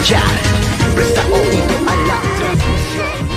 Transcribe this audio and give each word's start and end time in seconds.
Vas 0.00 0.12
a 0.12 0.14
escuchar. 0.14 0.22
Presta 0.94 1.22
oído 1.26 1.76
a 1.86 1.96
la 2.06 2.20
transmisión. 2.38 3.30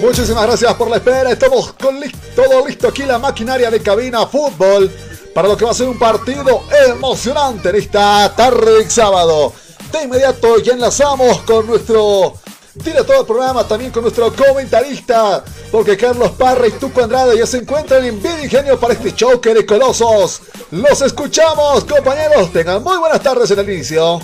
Muchísimas 0.00 0.46
gracias 0.46 0.74
por 0.74 0.90
la 0.90 0.96
espera. 0.96 1.30
Estamos 1.30 1.72
con 1.74 1.98
li- 2.00 2.12
todo 2.34 2.66
listo 2.66 2.88
aquí 2.88 3.02
la 3.04 3.18
maquinaria 3.18 3.70
de 3.70 3.80
cabina 3.82 4.26
fútbol 4.26 4.90
para 5.34 5.48
lo 5.48 5.56
que 5.56 5.64
va 5.64 5.70
a 5.72 5.74
ser 5.74 5.88
un 5.88 5.98
partido 5.98 6.62
emocionante 6.88 7.70
en 7.70 7.76
esta 7.76 8.34
tarde 8.34 8.84
de 8.84 8.90
sábado. 8.90 9.52
De 9.92 10.02
inmediato 10.04 10.58
ya 10.58 10.72
enlazamos 10.74 11.38
con 11.42 11.66
nuestro 11.66 12.34
director 12.76 13.16
del 13.16 13.26
programa, 13.26 13.66
también 13.66 13.90
con 13.90 14.02
nuestro 14.02 14.32
comentarista, 14.34 15.42
porque 15.70 15.96
Carlos 15.96 16.30
Parra 16.32 16.66
y 16.66 16.72
Tuco 16.72 17.02
Andrade 17.02 17.36
ya 17.38 17.46
se 17.46 17.58
encuentran 17.58 18.04
en 18.04 18.22
bien 18.22 18.44
ingenio 18.44 18.78
para 18.78 18.94
este 18.94 19.14
choque 19.14 19.54
de 19.54 19.64
colosos. 19.64 20.42
Los 20.70 21.00
escuchamos, 21.02 21.84
compañeros. 21.84 22.52
Tengan 22.52 22.82
muy 22.82 22.98
buenas 22.98 23.20
tardes 23.20 23.50
en 23.50 23.58
el 23.60 23.70
inicio. 23.70 24.20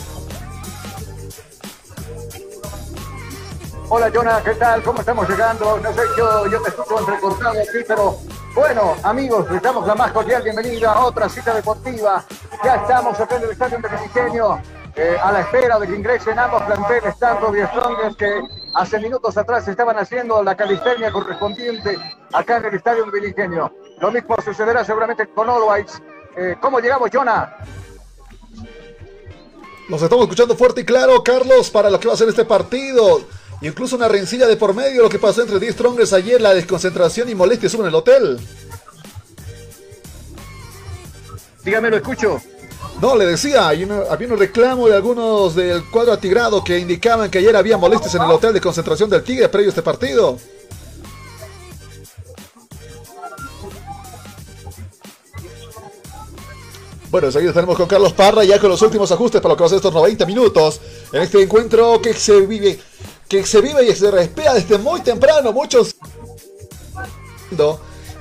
Hola 3.88 4.10
Jonah, 4.12 4.42
¿qué 4.42 4.54
tal? 4.54 4.82
¿Cómo 4.82 5.00
estamos 5.00 5.28
llegando? 5.28 5.78
No 5.78 5.92
sé, 5.92 6.00
yo, 6.16 6.46
yo 6.46 6.62
te 6.62 6.70
escucho 6.70 6.98
entrecortado 6.98 7.60
aquí, 7.60 7.84
pero 7.86 8.18
bueno, 8.54 8.96
amigos, 9.02 9.50
les 9.50 9.60
damos 9.60 9.86
la 9.86 9.94
más 9.94 10.12
cordial 10.12 10.42
bienvenida 10.42 10.92
a 10.92 11.04
otra 11.04 11.28
cita 11.28 11.52
deportiva. 11.54 12.24
Ya 12.64 12.76
estamos 12.76 13.20
acá 13.20 13.36
en 13.36 13.42
el 13.42 13.50
Estadio 13.50 13.78
Ingenio, 14.02 14.62
eh, 14.94 15.16
a 15.22 15.32
la 15.32 15.40
espera 15.40 15.78
de 15.78 15.86
que 15.86 15.94
ingresen 15.94 16.38
ambos 16.38 16.62
planteles, 16.62 17.18
tanto 17.18 17.50
de 17.50 17.66
Strongers 17.66 18.16
que 18.16 18.40
hace 18.74 19.00
minutos 19.00 19.36
atrás 19.36 19.66
estaban 19.66 19.96
haciendo 19.98 20.42
la 20.42 20.54
calistenia 20.54 21.10
correspondiente 21.10 21.96
acá 22.32 22.58
en 22.58 22.66
el 22.66 22.74
Estadio 22.74 23.04
Ingenio. 23.26 23.72
Lo 24.00 24.10
mismo 24.10 24.36
sucederá 24.44 24.84
seguramente 24.84 25.26
con 25.28 25.48
All 25.48 25.62
Whites. 25.66 26.02
Eh, 26.36 26.56
¿Cómo 26.60 26.78
llegamos, 26.80 27.08
Jonah? 27.10 27.56
Nos 29.88 30.02
estamos 30.02 30.24
escuchando 30.24 30.56
fuerte 30.56 30.82
y 30.82 30.84
claro, 30.84 31.22
Carlos, 31.22 31.70
para 31.70 31.88
lo 31.88 31.98
que 31.98 32.08
va 32.08 32.14
a 32.14 32.16
ser 32.16 32.28
este 32.28 32.44
partido. 32.44 33.22
Incluso 33.62 33.96
una 33.96 34.08
rencilla 34.08 34.46
de 34.46 34.56
por 34.56 34.74
medio, 34.74 35.02
lo 35.02 35.08
que 35.08 35.18
pasó 35.18 35.42
entre 35.42 35.58
10 35.58 35.74
Strongers 35.74 36.12
ayer, 36.12 36.40
la 36.40 36.52
desconcentración 36.52 37.28
y 37.28 37.34
molestia 37.34 37.70
en 37.72 37.86
el 37.86 37.94
hotel. 37.94 38.40
Dígame, 41.64 41.90
lo 41.90 41.96
escucho. 41.96 42.40
No, 43.02 43.16
le 43.16 43.26
decía, 43.26 43.66
había 43.66 44.28
un 44.28 44.38
reclamo 44.38 44.86
de 44.86 44.94
algunos 44.94 45.56
del 45.56 45.84
cuadro 45.90 46.12
atigrado 46.12 46.62
que 46.62 46.78
indicaban 46.78 47.32
que 47.32 47.38
ayer 47.38 47.56
había 47.56 47.76
molestias 47.76 48.14
en 48.14 48.22
el 48.22 48.30
hotel 48.30 48.52
de 48.52 48.60
concentración 48.60 49.10
del 49.10 49.24
Tigre 49.24 49.48
previo 49.48 49.70
a 49.70 49.72
este 49.72 49.82
partido. 49.82 50.38
Bueno, 57.10 57.26
enseguida 57.26 57.50
estaremos 57.50 57.76
con 57.76 57.88
Carlos 57.88 58.12
Parra 58.12 58.44
ya 58.44 58.60
con 58.60 58.70
los 58.70 58.80
últimos 58.82 59.10
ajustes 59.10 59.40
para 59.40 59.54
lo 59.54 59.56
que 59.56 59.62
va 59.62 59.66
a 59.66 59.70
ser 59.70 59.78
estos 59.78 59.92
90 59.92 60.24
minutos 60.24 60.80
en 61.12 61.22
este 61.22 61.42
encuentro 61.42 62.00
que 62.00 62.14
se 62.14 62.42
vive, 62.42 62.78
que 63.26 63.44
se 63.44 63.60
vive 63.60 63.84
y 63.84 63.96
se 63.96 64.12
respira 64.12 64.54
desde 64.54 64.78
muy 64.78 65.00
temprano. 65.00 65.52
Muchos 65.52 65.96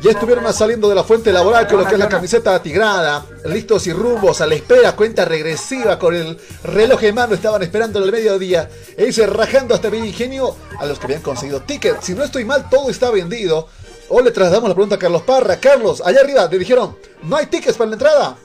ya 0.01 0.11
estuvieron 0.11 0.51
saliendo 0.51 0.89
de 0.89 0.95
la 0.95 1.03
fuente 1.03 1.31
laboral 1.31 1.67
con 1.67 1.77
lo 1.77 1.85
que 1.85 1.93
es 1.93 1.99
la 1.99 2.09
camiseta 2.09 2.55
atigrada, 2.55 3.23
listos 3.45 3.85
y 3.85 3.93
rumbos 3.93 4.41
a 4.41 4.47
la 4.47 4.55
espera, 4.55 4.95
cuenta 4.95 5.25
regresiva 5.25 5.99
con 5.99 6.15
el 6.15 6.39
reloj 6.63 7.03
en 7.03 7.15
mano, 7.15 7.35
estaban 7.35 7.61
esperando 7.61 8.03
el 8.03 8.11
mediodía 8.11 8.67
e 8.97 9.05
irse 9.05 9.27
rajando 9.27 9.75
hasta 9.75 9.89
bien 9.89 10.05
ingenio 10.05 10.55
a 10.79 10.87
los 10.87 10.97
que 10.97 11.05
habían 11.05 11.21
conseguido 11.21 11.61
tickets. 11.61 12.03
Si 12.03 12.15
no 12.15 12.23
estoy 12.23 12.45
mal, 12.45 12.67
todo 12.69 12.89
está 12.89 13.11
vendido. 13.11 13.67
O 14.09 14.21
le 14.21 14.31
trasladamos 14.31 14.69
la 14.69 14.75
pregunta 14.75 14.95
a 14.95 14.99
Carlos 14.99 15.21
Parra. 15.21 15.57
Carlos, 15.57 16.01
allá 16.03 16.21
arriba 16.21 16.47
le 16.51 16.57
dijeron, 16.57 16.97
no 17.23 17.37
hay 17.37 17.45
tickets 17.45 17.77
para 17.77 17.91
la 17.91 17.95
entrada. 17.95 18.37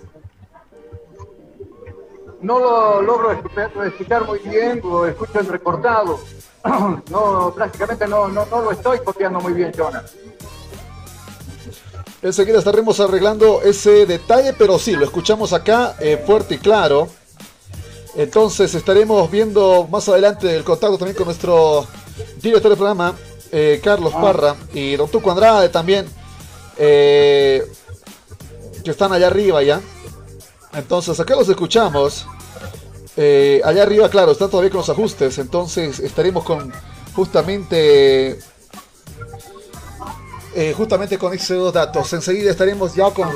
no 2.43 2.59
lo 2.59 3.03
logro 3.03 3.33
escuchar, 3.33 3.73
escuchar 3.87 4.25
muy 4.27 4.39
bien, 4.41 4.81
lo 4.85 5.07
escucho 5.07 5.41
entrecortado. 5.41 6.21
No, 7.11 7.53
prácticamente 7.55 8.09
no, 8.09 8.27
no, 8.29 8.45
no 8.47 8.63
lo 8.63 8.73
estoy 8.73 8.99
copiando 8.99 9.41
muy 9.41 9.53
bien, 9.53 9.73
Jonah. 9.77 10.03
Enseguida 12.23 12.59
estaremos 12.59 12.99
arreglando 12.99 13.61
ese 13.63 14.07
detalle, 14.07 14.55
pero 14.55 14.79
sí, 14.79 14.93
lo 14.93 15.05
escuchamos 15.05 15.53
acá 15.53 15.97
eh, 16.01 16.23
fuerte 16.25 16.55
y 16.55 16.59
claro. 16.59 17.09
Entonces 18.15 18.75
estaremos 18.75 19.31
viendo 19.31 19.87
más 19.91 20.09
adelante 20.09 20.57
el 20.57 20.65
contacto 20.65 20.97
también 20.97 21.17
con 21.17 21.27
nuestro 21.27 21.87
director 22.41 22.71
del 22.71 22.79
programa, 22.79 23.15
eh, 23.53 23.81
Carlos 23.85 24.15
Parra, 24.15 24.57
y 24.73 24.97
Don 24.97 25.11
Tuco 25.11 25.31
Andrade 25.31 25.69
también, 25.69 26.07
eh, 26.79 27.63
que 28.83 28.91
están 28.91 29.13
allá 29.13 29.27
arriba 29.27 29.63
ya. 29.63 29.83
Entonces 30.73 31.21
acá 31.21 31.37
los 31.37 31.49
escuchamos. 31.49 32.27
Allá 33.65 33.83
arriba, 33.83 34.09
claro, 34.11 34.33
están 34.33 34.51
todavía 34.51 34.71
con 34.71 34.79
los 34.79 34.91
ajustes. 34.91 35.39
Entonces 35.39 36.01
estaremos 36.01 36.45
con 36.45 36.73
justamente 37.15 38.39
eh, 40.57 40.73
justamente 40.73 41.19
con 41.19 41.35
esos 41.35 41.73
datos. 41.73 42.11
Enseguida 42.15 42.51
estaremos 42.51 42.95
ya 42.95 43.11
con 43.11 43.29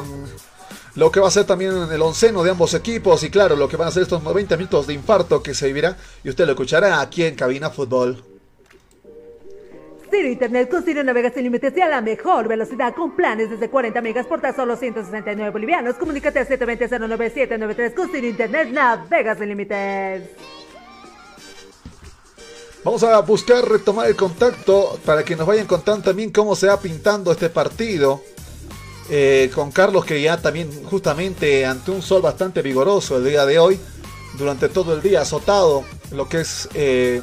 lo 0.95 1.13
que 1.13 1.21
va 1.21 1.29
a 1.29 1.31
ser 1.31 1.45
también 1.45 1.73
el 1.93 2.01
onceno 2.01 2.43
de 2.43 2.51
ambos 2.51 2.73
equipos 2.73 3.23
y 3.23 3.31
claro, 3.31 3.57
lo 3.57 3.69
que 3.69 3.77
van 3.77 3.89
a 3.89 3.91
ser 3.91 4.05
estos 4.05 4.23
90 4.23 4.57
minutos 4.57 4.87
de 4.87 4.95
infarto 4.95 5.43
que 5.43 5.53
se 5.53 5.67
vivirá 5.67 5.99
y 6.25 6.31
usted 6.31 6.47
lo 6.47 6.53
escuchará 6.53 7.01
aquí 7.01 7.23
en 7.25 7.35
Cabina 7.35 7.69
Fútbol. 7.69 8.25
Ciro 10.11 10.29
Internet 10.29 10.71
con 10.71 10.83
Ciro 10.83 11.05
navegas 11.05 11.35
sin 11.35 11.45
límites 11.45 11.77
y 11.77 11.81
a 11.83 11.89
la 11.89 12.01
mejor 12.01 12.49
velocidad 12.49 12.95
con 12.95 13.15
planes 13.15 13.51
desde 13.51 13.69
40 13.69 14.01
megas 14.01 14.27
por 14.27 14.41
tan 14.41 14.57
solo 14.57 14.75
169 14.77 15.51
bolivianos. 15.51 15.97
Comunícate 15.97 16.39
al 16.39 16.49
720-09793 16.49 17.95
con 17.95 18.11
Ciro 18.11 18.27
Internet 18.27 18.71
navegas 18.71 19.39
sin 19.39 19.49
límites. 19.49 20.60
Vamos 22.83 23.03
a 23.03 23.21
buscar 23.21 23.69
retomar 23.69 24.09
el 24.09 24.17
contacto 24.17 24.99
para 25.05 25.23
que 25.23 25.37
nos 25.37 25.47
vayan 25.47 25.67
contando 25.67 26.03
también 26.03 26.31
cómo 26.31 26.57
se 26.57 26.67
va 26.67 26.81
pintando 26.81 27.31
este 27.31 27.51
partido. 27.51 28.23
Eh, 29.11 29.51
con 29.55 29.71
Carlos 29.71 30.05
que 30.05 30.23
ya 30.23 30.41
también 30.41 30.71
justamente 30.85 31.67
ante 31.67 31.91
un 31.91 32.01
sol 32.01 32.23
bastante 32.23 32.63
vigoroso 32.63 33.19
el 33.19 33.25
día 33.25 33.45
de 33.45 33.59
hoy, 33.59 33.79
durante 34.39 34.69
todo 34.69 34.95
el 34.95 35.03
día 35.03 35.23
azotado, 35.23 35.85
lo 36.13 36.29
que 36.29 36.41
es... 36.41 36.69
eh, 36.75 37.21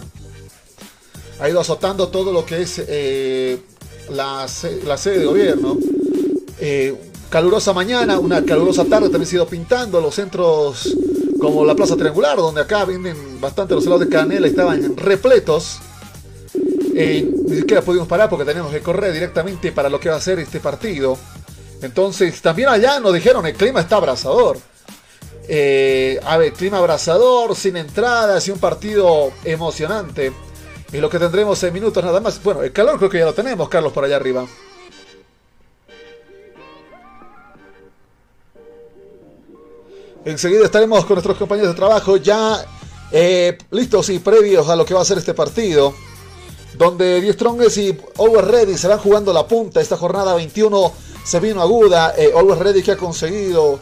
ha 1.39 1.49
ido 1.49 1.59
azotando 1.59 2.09
todo 2.09 2.31
lo 2.31 2.45
que 2.45 2.61
es 2.61 2.83
eh, 2.87 3.59
la, 4.09 4.47
la 4.85 4.97
sede 4.97 5.19
de 5.19 5.25
gobierno. 5.25 5.77
Calurosa 7.29 7.73
mañana, 7.73 8.19
una 8.19 8.43
calurosa 8.43 8.85
tarde 8.85 9.09
también 9.09 9.27
se 9.27 9.35
ha 9.35 9.37
ido 9.37 9.47
pintando 9.47 9.99
los 10.01 10.15
centros 10.15 10.95
como 11.39 11.65
la 11.65 11.75
Plaza 11.75 11.95
Triangular, 11.95 12.37
donde 12.37 12.61
acá 12.61 12.85
venden 12.85 13.39
bastante 13.39 13.75
los 13.75 13.85
helados 13.85 14.01
de 14.01 14.09
canela, 14.09 14.47
estaban 14.47 14.97
repletos. 14.97 15.79
Eh, 16.95 17.29
ni 17.47 17.57
siquiera 17.57 17.81
pudimos 17.81 18.07
parar 18.07 18.29
porque 18.29 18.43
teníamos 18.43 18.71
que 18.71 18.81
correr 18.81 19.13
directamente 19.13 19.71
para 19.71 19.89
lo 19.89 19.99
que 19.99 20.09
va 20.09 20.15
a 20.15 20.21
ser 20.21 20.39
este 20.39 20.59
partido. 20.59 21.17
Entonces, 21.81 22.41
también 22.41 22.69
allá 22.69 22.99
nos 22.99 23.13
dijeron 23.13 23.45
el 23.45 23.53
clima 23.53 23.81
está 23.81 23.97
abrasador. 23.97 24.57
Eh, 25.47 26.19
a 26.25 26.37
ver, 26.37 26.53
clima 26.53 26.79
abrasador, 26.79 27.55
sin 27.55 27.77
entradas 27.77 28.47
y 28.47 28.51
un 28.51 28.59
partido 28.59 29.31
emocionante. 29.43 30.33
Y 30.91 30.97
lo 30.97 31.09
que 31.09 31.19
tendremos 31.19 31.61
en 31.63 31.73
minutos 31.73 32.03
nada 32.03 32.19
más. 32.19 32.41
Bueno, 32.41 32.63
el 32.63 32.71
calor 32.71 32.97
creo 32.97 33.09
que 33.09 33.19
ya 33.19 33.25
lo 33.25 33.33
tenemos, 33.33 33.69
Carlos, 33.69 33.93
por 33.93 34.03
allá 34.03 34.15
arriba. 34.15 34.45
Enseguida 40.27 40.65
estaremos 40.65 41.05
con 41.05 41.15
nuestros 41.15 41.37
compañeros 41.37 41.69
de 41.69 41.75
trabajo 41.77 42.17
ya 42.17 42.61
eh, 43.13 43.57
listos 43.71 44.09
y 44.09 44.19
previos 44.19 44.67
a 44.67 44.75
lo 44.75 44.83
que 44.83 44.93
va 44.93 44.99
a 44.99 45.05
ser 45.05 45.17
este 45.17 45.33
partido. 45.33 45.93
Donde 46.77 47.21
Die 47.21 47.31
Strongest 47.31 47.77
y 47.77 47.97
Always 48.17 48.43
Ready 48.45 48.77
se 48.77 48.89
van 48.89 48.99
jugando 48.99 49.31
la 49.31 49.47
punta. 49.47 49.79
Esta 49.79 49.95
jornada 49.95 50.35
21 50.35 50.91
se 51.23 51.39
vino 51.39 51.61
aguda. 51.61 52.13
Eh, 52.17 52.33
Always 52.35 52.59
Ready 52.59 52.83
que 52.83 52.91
ha 52.91 52.97
conseguido 52.97 53.79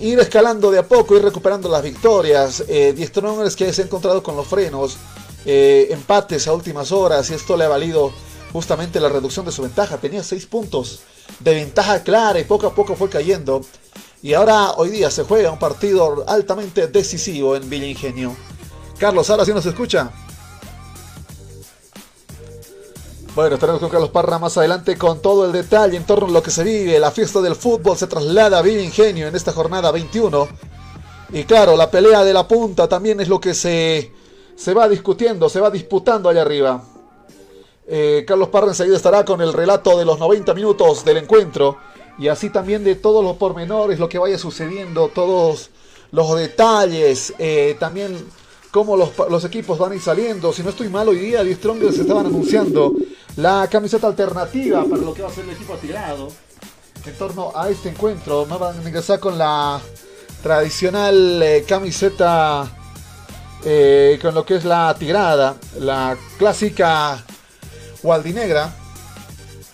ir 0.00 0.20
escalando 0.20 0.70
de 0.70 0.78
a 0.78 0.86
poco, 0.86 1.16
ir 1.16 1.24
recuperando 1.24 1.68
las 1.68 1.82
victorias. 1.82 2.62
Eh, 2.68 2.92
Die 2.96 3.06
Strongest 3.08 3.58
que 3.58 3.72
se 3.72 3.82
ha 3.82 3.84
encontrado 3.86 4.22
con 4.22 4.36
los 4.36 4.46
frenos. 4.46 4.96
Eh, 5.44 5.88
empates 5.90 6.46
a 6.46 6.52
últimas 6.52 6.92
horas 6.92 7.28
y 7.30 7.34
esto 7.34 7.56
le 7.56 7.64
ha 7.64 7.68
valido 7.68 8.12
justamente 8.52 9.00
la 9.00 9.08
reducción 9.08 9.44
de 9.44 9.50
su 9.50 9.62
ventaja. 9.62 9.98
Tenía 9.98 10.22
6 10.22 10.46
puntos 10.46 11.00
de 11.40 11.54
ventaja 11.54 12.04
clara 12.04 12.38
y 12.38 12.44
poco 12.44 12.68
a 12.68 12.74
poco 12.76 12.94
fue 12.94 13.08
cayendo. 13.08 13.62
Y 14.24 14.32
ahora 14.32 14.72
hoy 14.78 14.88
día 14.88 15.10
se 15.10 15.24
juega 15.24 15.50
un 15.50 15.58
partido 15.58 16.24
altamente 16.26 16.86
decisivo 16.86 17.56
en 17.56 17.68
Villa 17.68 17.84
Ingenio. 17.84 18.34
Carlos, 18.96 19.28
ahora 19.28 19.44
sí 19.44 19.52
nos 19.52 19.66
escucha. 19.66 20.10
Bueno, 23.34 23.56
estaremos 23.56 23.82
con 23.82 23.90
Carlos 23.90 24.08
Parra 24.08 24.38
más 24.38 24.56
adelante 24.56 24.96
con 24.96 25.20
todo 25.20 25.44
el 25.44 25.52
detalle 25.52 25.98
en 25.98 26.06
torno 26.06 26.28
a 26.28 26.30
lo 26.30 26.42
que 26.42 26.50
se 26.50 26.64
vive. 26.64 26.98
La 26.98 27.10
fiesta 27.10 27.42
del 27.42 27.54
fútbol 27.54 27.98
se 27.98 28.06
traslada 28.06 28.60
a 28.60 28.62
Villa 28.62 28.80
Ingenio 28.80 29.28
en 29.28 29.36
esta 29.36 29.52
jornada 29.52 29.92
21. 29.92 30.48
Y 31.34 31.44
claro, 31.44 31.76
la 31.76 31.90
pelea 31.90 32.24
de 32.24 32.32
la 32.32 32.48
punta 32.48 32.88
también 32.88 33.20
es 33.20 33.28
lo 33.28 33.38
que 33.38 33.52
se, 33.52 34.10
se 34.56 34.72
va 34.72 34.88
discutiendo, 34.88 35.50
se 35.50 35.60
va 35.60 35.68
disputando 35.68 36.30
allá 36.30 36.40
arriba. 36.40 36.82
Eh, 37.86 38.24
Carlos 38.26 38.48
Parra 38.48 38.68
enseguida 38.68 38.96
estará 38.96 39.22
con 39.22 39.42
el 39.42 39.52
relato 39.52 39.98
de 39.98 40.06
los 40.06 40.18
90 40.18 40.54
minutos 40.54 41.04
del 41.04 41.18
encuentro 41.18 41.76
y 42.18 42.28
así 42.28 42.50
también 42.50 42.84
de 42.84 42.94
todos 42.94 43.24
los 43.24 43.36
pormenores, 43.36 43.98
lo 43.98 44.08
que 44.08 44.18
vaya 44.18 44.38
sucediendo, 44.38 45.08
todos 45.08 45.70
los 46.12 46.36
detalles, 46.36 47.34
eh, 47.38 47.76
también 47.78 48.24
cómo 48.70 48.96
los, 48.96 49.44
equipos 49.44 49.78
van 49.78 49.92
a 49.92 49.94
ir 49.96 50.00
saliendo. 50.00 50.52
Si 50.52 50.62
no 50.62 50.70
estoy 50.70 50.88
mal, 50.88 51.08
hoy 51.08 51.18
día 51.18 51.42
Die 51.42 51.54
Strongers 51.54 51.98
estaban 51.98 52.26
anunciando 52.26 52.92
la 53.36 53.68
camiseta 53.70 54.06
alternativa 54.06 54.84
para 54.84 55.02
lo 55.02 55.14
que 55.14 55.22
va 55.22 55.28
a 55.28 55.32
ser 55.32 55.44
el 55.44 55.50
equipo 55.50 55.74
tirado 55.74 56.28
en 57.04 57.14
torno 57.14 57.52
a 57.54 57.68
este 57.68 57.88
encuentro. 57.88 58.46
No 58.48 58.58
van 58.58 58.78
a 58.78 58.82
ingresar 58.82 59.18
con 59.18 59.36
la 59.36 59.80
tradicional 60.42 61.42
eh, 61.42 61.64
camiseta 61.66 62.70
eh, 63.64 64.18
con 64.20 64.34
lo 64.34 64.44
que 64.44 64.56
es 64.56 64.64
la 64.64 64.94
tirada, 64.98 65.56
la 65.78 66.16
clásica 66.38 67.24
Waldinegra. 68.02 68.83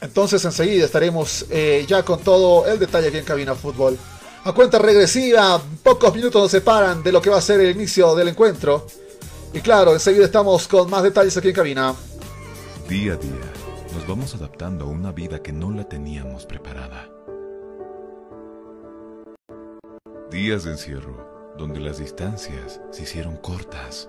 Entonces 0.00 0.44
enseguida 0.44 0.84
estaremos 0.84 1.46
eh, 1.50 1.84
ya 1.86 2.02
con 2.02 2.20
todo 2.20 2.66
el 2.66 2.78
detalle 2.78 3.08
aquí 3.08 3.18
en 3.18 3.24
Cabina 3.24 3.54
Fútbol. 3.54 3.98
A 4.44 4.52
cuenta 4.52 4.78
regresiva, 4.78 5.60
pocos 5.82 6.14
minutos 6.14 6.40
nos 6.40 6.50
separan 6.50 7.02
de 7.02 7.12
lo 7.12 7.20
que 7.20 7.28
va 7.28 7.36
a 7.36 7.42
ser 7.42 7.60
el 7.60 7.76
inicio 7.76 8.14
del 8.14 8.28
encuentro. 8.28 8.86
Y 9.52 9.60
claro, 9.60 9.92
enseguida 9.92 10.24
estamos 10.24 10.66
con 10.66 10.88
más 10.88 11.02
detalles 11.02 11.36
aquí 11.36 11.48
en 11.48 11.54
Cabina. 11.54 11.94
Día 12.88 13.14
a 13.14 13.16
día, 13.16 13.52
nos 13.94 14.06
vamos 14.06 14.34
adaptando 14.34 14.86
a 14.86 14.88
una 14.88 15.12
vida 15.12 15.42
que 15.42 15.52
no 15.52 15.70
la 15.70 15.84
teníamos 15.84 16.46
preparada. 16.46 17.08
Días 20.30 20.64
de 20.64 20.70
encierro, 20.70 21.54
donde 21.58 21.80
las 21.80 21.98
distancias 21.98 22.80
se 22.90 23.02
hicieron 23.02 23.36
cortas. 23.36 24.08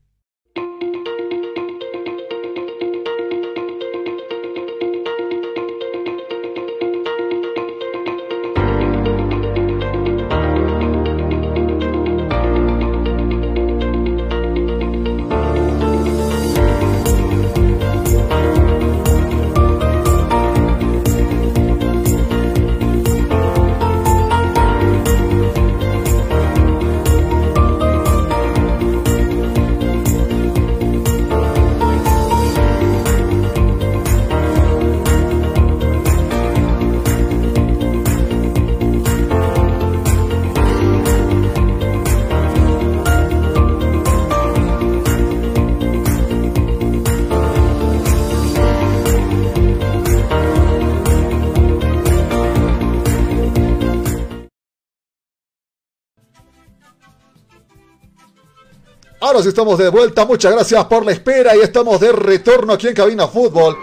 Sí 59.41 59.49
estamos 59.49 59.77
de 59.79 59.89
vuelta. 59.89 60.25
Muchas 60.25 60.51
gracias 60.53 60.85
por 60.85 61.03
la 61.03 61.13
espera 61.13 61.55
y 61.55 61.61
estamos 61.61 61.99
de 61.99 62.11
retorno 62.11 62.73
aquí 62.73 62.87
en 62.87 62.93
Cabina 62.93 63.27
Fútbol. 63.27 63.75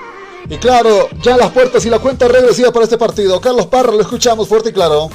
Y 0.48 0.56
claro, 0.58 1.08
ya 1.20 1.36
las 1.36 1.50
puertas 1.50 1.84
y 1.84 1.90
la 1.90 1.98
cuenta 1.98 2.28
regresiva 2.28 2.70
para 2.70 2.84
este 2.84 2.96
partido. 2.96 3.40
Carlos 3.40 3.66
Parra, 3.66 3.90
lo 3.90 4.00
escuchamos 4.00 4.48
fuerte 4.48 4.68
y 4.68 4.72
claro. 4.72 5.10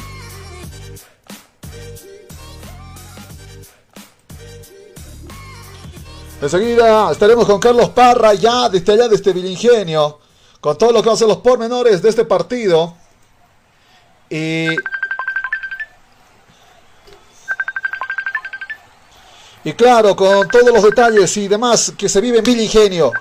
Enseguida 6.42 7.12
estaremos 7.14 7.46
con 7.46 7.60
Carlos 7.60 7.90
Parra 7.92 8.34
ya 8.34 8.68
desde 8.68 8.94
allá 8.94 9.08
de 9.08 9.16
este 9.16 9.32
Vilingenio. 9.32 10.20
Con 10.60 10.78
todo 10.78 10.92
lo 10.92 11.02
que 11.02 11.08
van 11.08 11.16
a 11.16 11.20
ser 11.20 11.28
los 11.30 11.38
pormenores 11.38 12.02
de 12.02 12.10
este 12.10 12.26
partido. 12.26 12.96
Y 14.30 14.68
Y 19.66 19.74
claro, 19.74 20.16
con 20.16 20.48
todos 20.50 20.74
los 20.74 20.84
detalles 20.84 21.38
y 21.38 21.48
demás 21.48 21.94
que 21.98 22.10
se 22.10 22.20
vive 22.20 22.40
en 22.40 22.44
Vilingenio. 22.44 23.12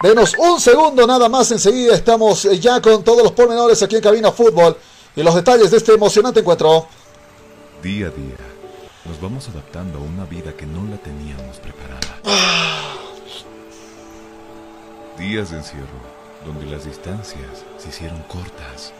Denos 0.00 0.32
un 0.38 0.60
segundo 0.60 1.04
nada 1.04 1.28
más, 1.28 1.50
enseguida 1.50 1.94
estamos 1.96 2.44
ya 2.60 2.80
con 2.80 3.02
todos 3.02 3.24
los 3.24 3.32
pormenores 3.32 3.82
aquí 3.82 3.96
en 3.96 4.02
Cabina 4.02 4.30
Fútbol 4.30 4.76
y 5.16 5.22
los 5.24 5.34
detalles 5.34 5.72
de 5.72 5.78
este 5.78 5.94
emocionante 5.94 6.38
encuentro. 6.38 6.86
Día 7.82 8.06
a 8.06 8.10
día, 8.10 8.36
nos 9.06 9.20
vamos 9.20 9.48
adaptando 9.48 9.98
a 9.98 10.02
una 10.02 10.24
vida 10.24 10.52
que 10.52 10.66
no 10.66 10.84
la 10.88 10.98
teníamos 10.98 11.56
preparada. 11.56 11.98
Días 15.18 15.50
de 15.50 15.56
encierro, 15.56 15.98
donde 16.46 16.66
las 16.66 16.84
distancias 16.84 17.64
se 17.76 17.88
hicieron 17.88 18.22
cortas. 18.28 18.92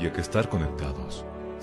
Y 0.00 0.06
a 0.06 0.12
que 0.12 0.22
estar 0.22 0.48
conectados 0.48 1.22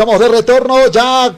Estamos 0.00 0.18
de 0.18 0.28
retorno 0.28 0.86
ya. 0.86 1.30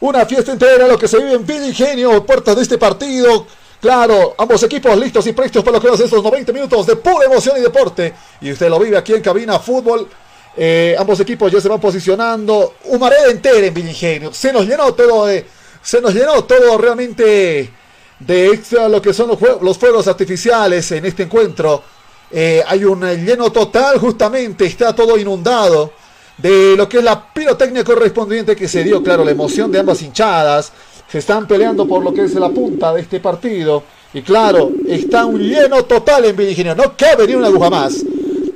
Una 0.00 0.26
fiesta 0.26 0.50
entera 0.50 0.88
lo 0.88 0.98
que 0.98 1.06
se 1.06 1.18
vive 1.18 1.34
en 1.34 1.46
Villa 1.46 2.20
puertas 2.26 2.56
de 2.56 2.62
este 2.62 2.76
partido. 2.76 3.46
Claro, 3.80 4.34
ambos 4.36 4.60
equipos 4.64 4.96
listos 4.98 5.24
y 5.28 5.32
prestos 5.32 5.62
para 5.62 5.78
lo 5.78 5.80
que 5.96 6.02
estos 6.02 6.20
90 6.20 6.52
minutos 6.52 6.84
de 6.88 6.96
pura 6.96 7.26
emoción 7.26 7.56
y 7.58 7.60
deporte. 7.60 8.12
Y 8.40 8.50
usted 8.50 8.68
lo 8.70 8.80
vive 8.80 8.96
aquí 8.96 9.14
en 9.14 9.22
Cabina 9.22 9.60
Fútbol. 9.60 10.08
Eh, 10.56 10.96
ambos 10.98 11.20
equipos 11.20 11.52
ya 11.52 11.60
se 11.60 11.68
van 11.68 11.80
posicionando. 11.80 12.74
Humareda 12.86 13.30
entera 13.30 13.64
en 13.64 13.72
Villa. 13.72 14.32
Se 14.32 14.52
nos 14.52 14.66
llenó 14.66 14.92
todo 14.94 15.26
de. 15.26 15.46
Se 15.80 16.00
nos 16.00 16.12
llenó 16.12 16.42
todo 16.42 16.76
realmente 16.76 17.72
de 18.18 18.46
extra 18.48 18.88
lo 18.88 19.00
que 19.00 19.14
son 19.14 19.28
los, 19.28 19.38
jue- 19.38 19.60
los 19.60 19.78
fuegos 19.78 20.08
artificiales 20.08 20.90
en 20.90 21.04
este 21.04 21.22
encuentro. 21.22 21.84
Eh, 22.32 22.64
hay 22.66 22.82
un 22.82 23.00
lleno 23.24 23.52
total, 23.52 23.96
justamente, 24.00 24.66
está 24.66 24.92
todo 24.92 25.16
inundado 25.16 25.92
de 26.38 26.76
lo 26.76 26.88
que 26.88 26.98
es 26.98 27.04
la 27.04 27.32
pirotecnia 27.32 27.84
correspondiente 27.84 28.56
que 28.56 28.68
se 28.68 28.84
dio, 28.84 29.02
claro, 29.02 29.24
la 29.24 29.32
emoción 29.32 29.70
de 29.70 29.80
ambas 29.80 30.00
hinchadas. 30.02 30.72
Se 31.10 31.18
están 31.18 31.46
peleando 31.46 31.86
por 31.86 32.02
lo 32.02 32.12
que 32.12 32.24
es 32.24 32.34
la 32.34 32.50
punta 32.50 32.92
de 32.92 33.00
este 33.00 33.20
partido. 33.20 33.82
Y 34.14 34.22
claro, 34.22 34.70
está 34.86 35.26
un 35.26 35.40
lleno 35.40 35.84
total 35.84 36.24
en 36.26 36.40
Ingenio. 36.40 36.74
No 36.74 36.96
cabe 36.96 37.26
ni 37.26 37.34
una 37.34 37.48
aguja 37.48 37.70
más. 37.70 38.04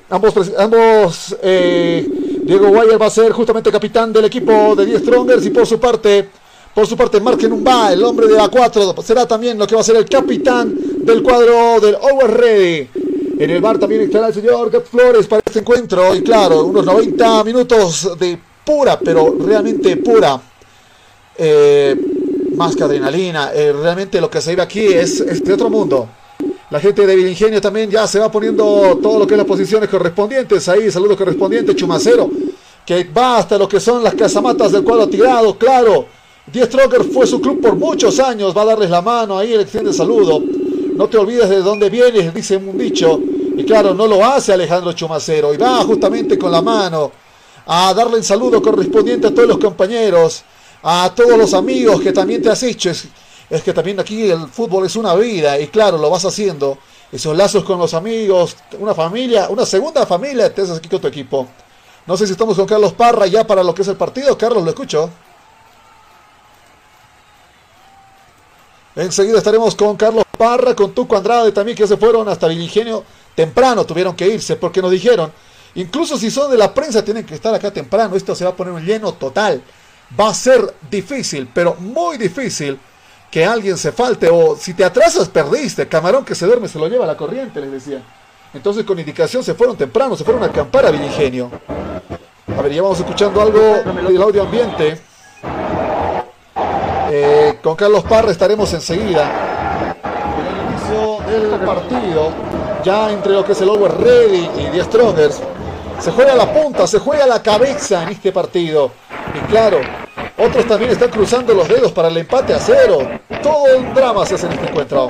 Ambos, 0.08 0.52
ambos 0.58 1.36
eh, 1.42 2.06
Diego 2.42 2.68
Guayer 2.68 3.00
va 3.00 3.06
a 3.06 3.10
ser 3.10 3.32
justamente 3.32 3.70
capitán 3.70 4.12
del 4.12 4.26
equipo 4.26 4.76
de 4.76 4.84
10 4.84 5.00
Strongers 5.00 5.46
y 5.46 5.50
por 5.50 5.66
su 5.66 5.80
parte, 5.80 6.28
por 6.74 6.86
su 6.86 6.96
parte, 6.96 7.20
Mark 7.20 7.42
Numba, 7.48 7.92
el 7.92 8.02
hombre 8.04 8.26
de 8.26 8.38
A4, 8.38 9.02
será 9.02 9.26
también 9.26 9.58
lo 9.58 9.66
que 9.66 9.74
va 9.74 9.80
a 9.80 9.84
ser 9.84 9.96
el 9.96 10.06
capitán 10.06 10.74
del 10.98 11.22
cuadro 11.22 11.80
del 11.80 11.94
Over 11.94 12.30
Ready. 12.30 13.11
En 13.38 13.50
el 13.50 13.60
bar 13.60 13.78
también 13.78 14.02
estará 14.02 14.28
el 14.28 14.34
señor 14.34 14.70
Gat 14.70 14.86
Flores 14.86 15.26
para 15.26 15.42
este 15.44 15.60
encuentro. 15.60 16.14
Y 16.14 16.22
claro, 16.22 16.64
unos 16.64 16.84
90 16.84 17.44
minutos 17.44 18.16
de 18.18 18.38
pura, 18.64 18.98
pero 18.98 19.36
realmente 19.38 19.96
pura. 19.96 20.40
eh, 21.38 21.96
más 22.54 22.76
que 22.76 22.84
adrenalina. 22.84 23.50
Eh, 23.54 23.72
realmente 23.72 24.20
lo 24.20 24.30
que 24.30 24.40
se 24.40 24.50
vive 24.50 24.62
aquí 24.62 24.84
es, 24.84 25.42
de 25.42 25.52
otro 25.52 25.70
mundo. 25.70 26.08
La 26.70 26.80
gente 26.80 27.06
de 27.06 27.16
Vilingenio 27.16 27.60
también 27.60 27.90
ya 27.90 28.06
se 28.06 28.18
va 28.18 28.30
poniendo 28.30 28.98
todo 29.02 29.18
lo 29.18 29.26
que 29.26 29.34
es 29.34 29.38
las 29.38 29.46
posiciones 29.46 29.88
correspondientes. 29.88 30.68
Ahí, 30.68 30.90
saludo 30.90 31.16
correspondiente, 31.16 31.74
Chumacero, 31.74 32.30
que 32.86 33.04
va 33.04 33.38
hasta 33.38 33.58
lo 33.58 33.68
que 33.68 33.78
son 33.80 34.02
las 34.02 34.14
casamatas 34.14 34.72
del 34.72 34.82
cuadro 34.82 35.08
tirado, 35.08 35.56
claro. 35.58 36.06
Die 36.46 36.64
Stronger 36.64 37.04
fue 37.04 37.26
su 37.26 37.40
club 37.40 37.60
por 37.60 37.76
muchos 37.76 38.18
años, 38.18 38.56
va 38.56 38.62
a 38.62 38.66
darles 38.66 38.90
la 38.90 39.00
mano, 39.00 39.38
ahí 39.38 39.48
le 39.50 39.62
extiende 39.62 39.92
saludo. 39.92 40.42
No 40.92 41.08
te 41.08 41.18
olvides 41.18 41.48
de 41.48 41.62
dónde 41.62 41.88
vienes, 41.90 42.32
dice 42.34 42.56
un 42.56 42.76
dicho. 42.76 43.20
Y 43.56 43.64
claro, 43.64 43.94
no 43.94 44.06
lo 44.06 44.24
hace 44.24 44.52
Alejandro 44.52 44.92
Chumacero. 44.92 45.52
Y 45.54 45.56
va 45.56 45.82
justamente 45.84 46.38
con 46.38 46.52
la 46.52 46.62
mano 46.62 47.10
a 47.66 47.94
darle 47.94 48.18
el 48.18 48.24
saludo 48.24 48.60
correspondiente 48.60 49.28
a 49.28 49.34
todos 49.34 49.48
los 49.48 49.58
compañeros, 49.58 50.42
a 50.82 51.12
todos 51.14 51.38
los 51.38 51.54
amigos 51.54 52.00
que 52.00 52.12
también 52.12 52.42
te 52.42 52.50
has 52.50 52.62
hecho. 52.62 52.90
Es, 52.90 53.06
es 53.48 53.62
que 53.62 53.72
también 53.72 54.00
aquí 54.00 54.30
el 54.30 54.48
fútbol 54.48 54.86
es 54.86 54.96
una 54.96 55.14
vida 55.14 55.58
y 55.58 55.68
claro, 55.68 55.98
lo 55.98 56.10
vas 56.10 56.24
haciendo. 56.24 56.78
Esos 57.10 57.36
lazos 57.36 57.64
con 57.64 57.78
los 57.78 57.92
amigos, 57.92 58.56
una 58.78 58.94
familia, 58.94 59.48
una 59.50 59.66
segunda 59.66 60.06
familia, 60.06 60.52
te 60.52 60.62
haces 60.62 60.78
aquí 60.78 60.88
con 60.88 61.00
tu 61.00 61.08
equipo. 61.08 61.46
No 62.06 62.16
sé 62.16 62.26
si 62.26 62.32
estamos 62.32 62.56
con 62.56 62.66
Carlos 62.66 62.94
Parra 62.94 63.26
ya 63.26 63.46
para 63.46 63.62
lo 63.62 63.74
que 63.74 63.82
es 63.82 63.88
el 63.88 63.96
partido. 63.96 64.36
Carlos, 64.36 64.64
lo 64.64 64.70
escucho. 64.70 65.10
Enseguida 68.94 69.38
estaremos 69.38 69.74
con 69.74 69.96
Carlos 69.96 70.24
Parra, 70.36 70.74
con 70.74 70.92
Tuco 70.92 71.16
Andrade 71.16 71.52
también, 71.52 71.76
que 71.76 71.86
se 71.86 71.96
fueron 71.96 72.28
hasta 72.28 72.46
Vilingenio 72.48 73.04
temprano, 73.34 73.86
tuvieron 73.86 74.14
que 74.14 74.28
irse 74.28 74.56
porque 74.56 74.82
nos 74.82 74.90
dijeron, 74.90 75.32
incluso 75.74 76.18
si 76.18 76.30
son 76.30 76.50
de 76.50 76.58
la 76.58 76.74
prensa, 76.74 77.02
tienen 77.02 77.24
que 77.24 77.34
estar 77.34 77.54
acá 77.54 77.70
temprano, 77.70 78.16
esto 78.16 78.34
se 78.34 78.44
va 78.44 78.50
a 78.50 78.56
poner 78.56 78.74
un 78.74 78.84
lleno 78.84 79.14
total. 79.14 79.62
Va 80.18 80.28
a 80.28 80.34
ser 80.34 80.74
difícil, 80.90 81.48
pero 81.54 81.74
muy 81.76 82.18
difícil 82.18 82.78
que 83.30 83.46
alguien 83.46 83.78
se 83.78 83.92
falte 83.92 84.28
o 84.30 84.56
si 84.56 84.74
te 84.74 84.84
atrasas 84.84 85.30
perdiste, 85.30 85.88
camarón 85.88 86.22
que 86.22 86.34
se 86.34 86.44
duerme 86.44 86.68
se 86.68 86.78
lo 86.78 86.86
lleva 86.88 87.06
la 87.06 87.16
corriente, 87.16 87.62
les 87.62 87.72
decía. 87.72 88.02
Entonces 88.52 88.84
con 88.84 88.98
indicación 88.98 89.42
se 89.42 89.54
fueron 89.54 89.74
temprano, 89.74 90.14
se 90.18 90.24
fueron 90.24 90.42
a 90.42 90.46
acampar 90.46 90.84
a 90.84 90.90
Vilingenio. 90.90 91.50
A 92.54 92.60
ver, 92.60 92.72
ya 92.72 92.82
vamos 92.82 92.98
escuchando 92.98 93.40
algo 93.40 93.58
del 94.06 94.20
audio 94.20 94.42
ambiente. 94.42 95.00
Eh, 97.14 97.58
con 97.62 97.76
Carlos 97.76 98.04
Parra 98.04 98.30
estaremos 98.30 98.72
enseguida. 98.72 99.30
En 100.02 100.46
el 100.46 100.64
inicio 100.72 101.50
del 101.50 101.60
partido, 101.60 102.30
ya 102.82 103.10
entre 103.10 103.32
lo 103.32 103.44
que 103.44 103.52
es 103.52 103.60
el 103.60 103.68
Over 103.68 103.92
Ready 103.98 104.48
y 104.56 104.70
The 104.72 104.84
Strongers, 104.84 105.42
se 106.00 106.10
juega 106.10 106.34
la 106.34 106.50
punta, 106.50 106.86
se 106.86 106.98
juega 107.00 107.26
la 107.26 107.42
cabeza 107.42 108.04
en 108.04 108.08
este 108.08 108.32
partido. 108.32 108.92
Y 109.34 109.40
claro, 109.50 109.80
otros 110.38 110.66
también 110.66 110.92
están 110.92 111.10
cruzando 111.10 111.52
los 111.52 111.68
dedos 111.68 111.92
para 111.92 112.08
el 112.08 112.16
empate 112.16 112.54
a 112.54 112.58
cero. 112.58 113.06
Todo 113.42 113.76
un 113.76 113.92
drama 113.92 114.24
se 114.24 114.36
hace 114.36 114.46
en 114.46 114.52
este 114.52 114.68
encuentro. 114.70 115.08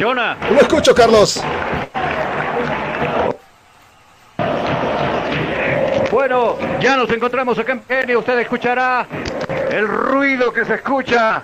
Jonah. 0.00 0.36
Lo 0.50 0.60
escucho, 0.62 0.92
Carlos. 0.92 1.40
Bueno, 6.16 6.56
ya 6.80 6.96
nos 6.96 7.10
encontramos 7.10 7.58
acá 7.58 7.72
en 7.72 7.84
Genio. 7.86 8.20
Usted 8.20 8.38
escuchará 8.38 9.06
el 9.70 9.86
ruido 9.86 10.50
que 10.50 10.64
se 10.64 10.76
escucha 10.76 11.42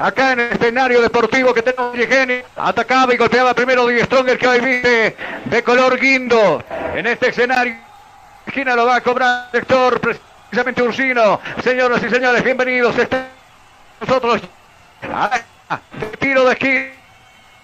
acá 0.00 0.32
en 0.32 0.40
el 0.40 0.52
escenario 0.52 1.02
deportivo 1.02 1.52
que 1.52 1.60
tenemos 1.60 1.94
en 1.94 2.08
Genio. 2.08 2.42
Atacaba 2.56 3.12
y 3.12 3.18
golpeaba 3.18 3.52
primero 3.52 3.86
Di 3.86 4.00
Stronger 4.00 4.38
que 4.38 4.48
hoy 4.48 4.60
viste 4.60 5.14
de 5.44 5.62
color 5.62 6.00
guindo 6.00 6.64
en 6.94 7.06
este 7.06 7.28
escenario. 7.28 7.76
Esquina 8.46 8.74
lo 8.74 8.86
va 8.86 8.96
a 8.96 9.00
cobrar 9.02 9.50
el 9.52 9.60
sector 9.60 10.00
precisamente 10.00 10.82
Ursino. 10.82 11.38
Señoras 11.62 12.02
y 12.02 12.08
señores, 12.08 12.42
bienvenidos. 12.42 12.96
Está 12.96 13.26
nosotros. 14.00 14.40
Ah, 15.02 15.38
de 16.00 16.06
tiro 16.16 16.46
de 16.46 16.52
esquina. 16.54 16.86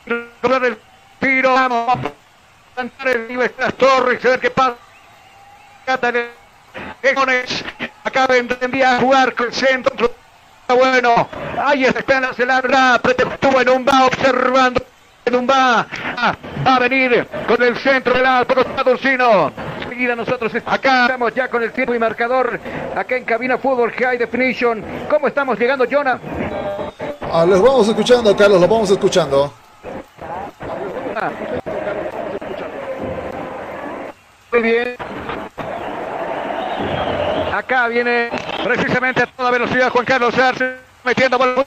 El 0.04 0.78
tiro. 1.20 1.54
Vamos 1.54 1.88
a 1.88 2.74
plantar 2.74 3.08
el 3.08 3.28
nivel 3.28 3.50
de 3.56 3.64
las 3.64 3.74
torres. 3.76 4.22
A 4.26 4.28
ver 4.28 4.40
qué 4.40 4.50
pasa. 4.50 4.76
Econes 7.02 7.64
acaba 8.04 8.34
de 8.34 8.46
enviar 8.60 8.96
a 8.96 9.00
jugar 9.00 9.34
con 9.34 9.46
el 9.46 9.52
centro. 9.52 10.12
Bueno, 10.68 11.28
ahí 11.64 11.84
está, 11.84 12.32
se 12.34 12.46
larga, 12.46 13.00
estuvo 13.04 13.60
en 13.60 13.68
un 13.68 13.84
va 13.84 14.06
observando. 14.06 14.82
En 15.24 15.34
un 15.34 15.46
va, 15.46 15.86
ah, 16.16 16.34
va 16.66 16.76
a 16.76 16.78
venir 16.78 17.26
con 17.46 17.62
el 17.62 17.76
centro 17.76 18.14
del 18.14 18.26
otro 18.26 18.64
Ursino. 18.92 19.52
Seguida 19.88 20.16
nosotros 20.16 20.52
acá 20.64 21.02
estamos 21.02 21.34
ya 21.34 21.48
con 21.48 21.62
el 21.62 21.72
tiempo 21.72 21.94
y 21.94 21.98
marcador 21.98 22.58
acá 22.96 23.16
en 23.16 23.24
cabina 23.24 23.58
fútbol 23.58 23.92
high 23.92 24.16
definition. 24.16 24.82
¿Cómo 25.10 25.28
estamos 25.28 25.58
llegando, 25.58 25.84
Jonah? 25.90 26.18
Ah, 27.32 27.44
los 27.46 27.60
vamos 27.60 27.88
escuchando, 27.88 28.34
Carlos, 28.36 28.60
los 28.60 28.70
vamos 28.70 28.90
escuchando. 28.90 29.52
Muy 34.52 34.62
bien. 34.62 34.96
Acá 37.60 37.88
viene 37.88 38.30
precisamente 38.64 39.22
a 39.22 39.26
toda 39.26 39.50
velocidad 39.50 39.90
Juan 39.90 40.06
Carlos 40.06 40.36
Arce 40.38 40.78
metiendo 41.04 41.36
bola. 41.36 41.66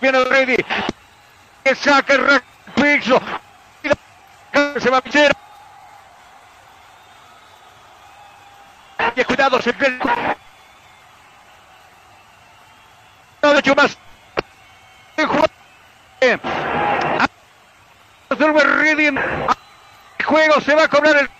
Viene 0.00 0.24
Ready. 0.24 0.56
Que 1.62 1.74
saca 1.76 2.14
el 2.14 2.42
piso. 2.74 3.20
Se 4.80 4.90
va 4.90 4.96
a 4.96 5.00
pichar. 5.00 5.30
Y 9.14 9.22
cuidado, 9.22 9.62
se 9.62 9.72
pierde. 9.72 9.98
De. 16.20 16.40
Ready. 18.62 19.06
El 19.06 20.24
juego 20.24 20.60
se 20.60 20.74
va 20.74 20.82
a 20.82 20.88
cobrar 20.88 21.16
el. 21.18 21.30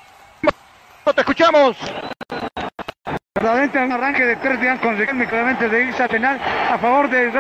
Te 1.13 1.21
escuchamos. 1.23 1.77
Verdaderamente 3.39 3.79
un 3.79 3.93
arranque 3.93 4.25
de 4.25 4.35
tres 4.37 4.61
días 4.61 4.81
conseguir 4.81 5.29
claramente 5.29 5.69
de 5.69 5.85
irse 5.85 6.03
a 6.03 6.09
penal 6.09 6.41
a 6.73 6.77
favor 6.77 7.09
de. 7.09 7.31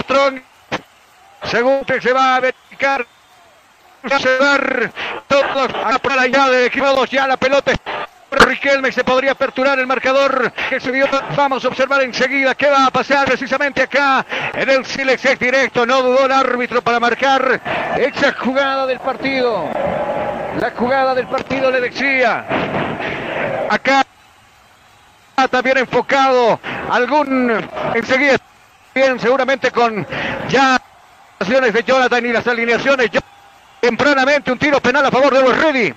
Strong. 0.00 0.42
Según 1.44 1.84
que 1.84 2.00
se 2.00 2.12
va 2.12 2.36
a 2.36 2.40
verificar. 2.40 3.06
Se 4.18 4.38
va 4.38 4.46
a 4.46 4.58
dar 4.58 4.92
todos 5.28 5.70
a 5.74 5.98
por 6.00 6.18
allá 6.18 6.48
de 6.50 6.66
equipados 6.66 7.08
ya 7.08 7.28
la 7.28 7.36
pelota. 7.36 7.70
Riquelme 8.32 8.90
se 8.90 9.04
podría 9.04 9.32
aperturar 9.32 9.78
el 9.78 9.86
marcador 9.86 10.52
que 10.70 10.80
se 10.80 10.90
dio. 10.90 11.06
Vamos 11.36 11.64
a 11.64 11.68
observar 11.68 12.02
enseguida 12.02 12.56
qué 12.56 12.68
va 12.68 12.86
a 12.86 12.90
pasar 12.90 13.26
precisamente 13.26 13.82
acá 13.82 14.26
en 14.54 14.68
el 14.68 14.84
Silex 14.84 15.38
directo. 15.38 15.86
No 15.86 16.02
dudó 16.02 16.26
el 16.26 16.32
árbitro 16.32 16.82
para 16.82 16.98
marcar 16.98 17.60
esa 17.96 18.32
jugada 18.32 18.86
del 18.86 18.98
partido. 18.98 19.70
La 20.60 20.70
jugada 20.76 21.14
del 21.14 21.26
partido 21.26 21.70
le 21.70 21.80
decía. 21.80 22.44
Acá 23.70 24.02
también 25.50 25.78
enfocado 25.78 26.60
algún 26.90 27.50
enseguida 27.94 28.36
bien 28.94 29.18
seguramente 29.18 29.70
con 29.70 30.06
ya 30.48 30.80
las 31.40 31.72
de 31.72 31.82
Jonathan 31.82 32.24
y 32.26 32.32
las 32.32 32.46
alineaciones 32.46 33.10
tempranamente 33.80 34.52
un 34.52 34.58
tiro 34.58 34.80
penal 34.80 35.06
a 35.06 35.10
favor 35.10 35.32
de 35.32 35.38
Always 35.40 35.58
Ready. 35.58 35.94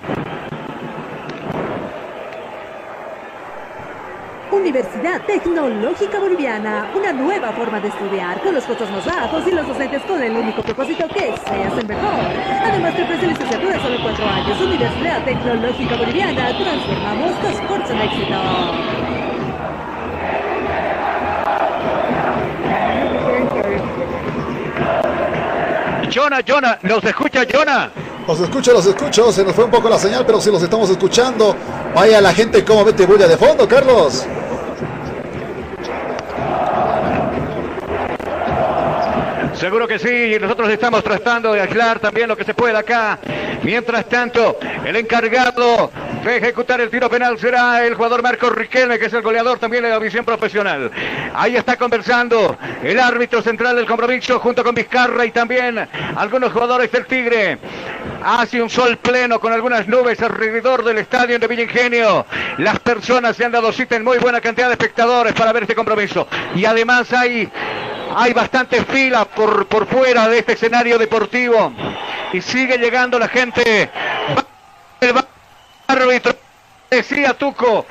Universidad 4.55 5.21
Tecnológica 5.25 6.17
Boliviana, 6.17 6.89
una 6.95 7.11
nueva 7.11 7.51
forma 7.51 7.79
de 7.81 7.89
estudiar, 7.89 8.41
con 8.41 8.55
los 8.55 8.63
costos 8.63 8.89
más 8.89 9.05
bajos 9.05 9.45
y 9.45 9.51
los 9.51 9.67
docentes 9.67 10.01
con 10.03 10.23
el 10.23 10.35
único 10.35 10.61
propósito 10.61 11.07
que 11.09 11.33
seas 11.45 11.77
el 11.77 11.87
mejor. 11.87 12.25
Además 12.63 12.95
te 12.95 13.03
ofrece 13.03 13.27
licenciatura 13.27 13.81
solo 13.81 13.97
cuatro 14.01 14.25
años. 14.25 14.61
Universidad 14.61 15.23
Tecnológica 15.25 15.97
Boliviana, 15.97 16.57
transformamos 16.57 17.41
tu 17.41 17.47
esfuerzo 17.47 17.93
en 17.93 18.01
éxito. 18.01 18.35
Jonah, 26.13 26.41
Jonah, 26.47 26.79
¿nos 26.81 27.03
escucha 27.03 27.45
Jonah? 27.51 27.91
Los 28.25 28.39
escucho, 28.39 28.73
los 28.73 28.85
escucho. 28.85 29.31
Se 29.31 29.43
nos 29.43 29.53
fue 29.53 29.65
un 29.65 29.71
poco 29.71 29.89
la 29.89 29.99
señal, 29.99 30.25
pero 30.25 30.39
sí 30.39 30.49
los 30.49 30.63
estamos 30.63 30.89
escuchando. 30.89 31.55
Vaya 31.93 32.21
la 32.21 32.33
gente, 32.33 32.63
cómo 32.63 32.85
mete 32.85 33.05
bulla 33.05 33.27
de 33.27 33.37
fondo, 33.37 33.67
Carlos. 33.67 34.25
Seguro 39.57 39.87
que 39.87 39.97
sí, 39.97 40.35
y 40.35 40.39
nosotros 40.39 40.69
estamos 40.69 41.01
tratando 41.01 41.53
de 41.53 41.61
aislar 41.61 41.99
también 41.99 42.27
lo 42.27 42.35
que 42.35 42.43
se 42.43 42.53
pueda 42.53 42.79
acá. 42.79 43.19
Mientras 43.63 44.05
tanto, 44.05 44.59
el 44.85 44.95
encargado 44.97 45.91
de 46.31 46.37
ejecutar 46.37 46.81
el 46.81 46.89
tiro 46.89 47.07
penal 47.07 47.37
será 47.37 47.85
el 47.85 47.93
jugador 47.93 48.23
Marcos 48.23 48.51
Riquelme, 48.51 48.97
que 48.97 49.05
es 49.05 49.13
el 49.13 49.21
goleador 49.21 49.59
también 49.59 49.83
de 49.83 49.89
la 49.89 49.99
visión 49.99 50.25
profesional. 50.25 50.89
Ahí 51.35 51.55
está 51.55 51.77
conversando 51.77 52.57
el 52.81 52.99
árbitro 52.99 53.43
central 53.43 53.75
del 53.75 53.85
compromiso 53.85 54.39
junto 54.39 54.63
con 54.63 54.73
Vizcarra 54.73 55.23
y 55.25 55.31
también 55.31 55.87
algunos 56.15 56.51
jugadores 56.51 56.91
del 56.91 57.05
Tigre. 57.05 57.59
Hace 58.23 58.59
un 58.59 58.71
sol 58.71 58.97
pleno 58.97 59.39
con 59.39 59.53
algunas 59.53 59.87
nubes 59.87 60.19
alrededor 60.19 60.83
del 60.83 60.97
estadio 60.97 61.37
de 61.37 61.47
Villa 61.47 61.63
Ingenio. 61.63 62.25
Las 62.57 62.79
personas 62.79 63.35
se 63.35 63.45
han 63.45 63.51
dado 63.51 63.71
cita 63.71 63.95
en 63.95 64.03
muy 64.03 64.17
buena 64.17 64.41
cantidad 64.41 64.67
de 64.67 64.73
espectadores 64.73 65.33
para 65.33 65.53
ver 65.53 65.63
este 65.63 65.75
compromiso. 65.75 66.27
Y 66.55 66.65
además 66.65 67.13
hay 67.13 67.51
hay 68.17 68.33
bastantes 68.33 68.83
filas 68.85 69.27
por, 69.27 69.67
por 69.67 69.85
fuera 69.85 70.27
de 70.27 70.39
este 70.39 70.53
escenario 70.53 70.97
deportivo. 70.97 71.71
Y 72.33 72.41
sigue 72.41 72.77
llegando 72.79 73.19
la 73.19 73.27
gente. 73.27 73.91
Decía 76.89 77.33
Tuco. 77.33 77.85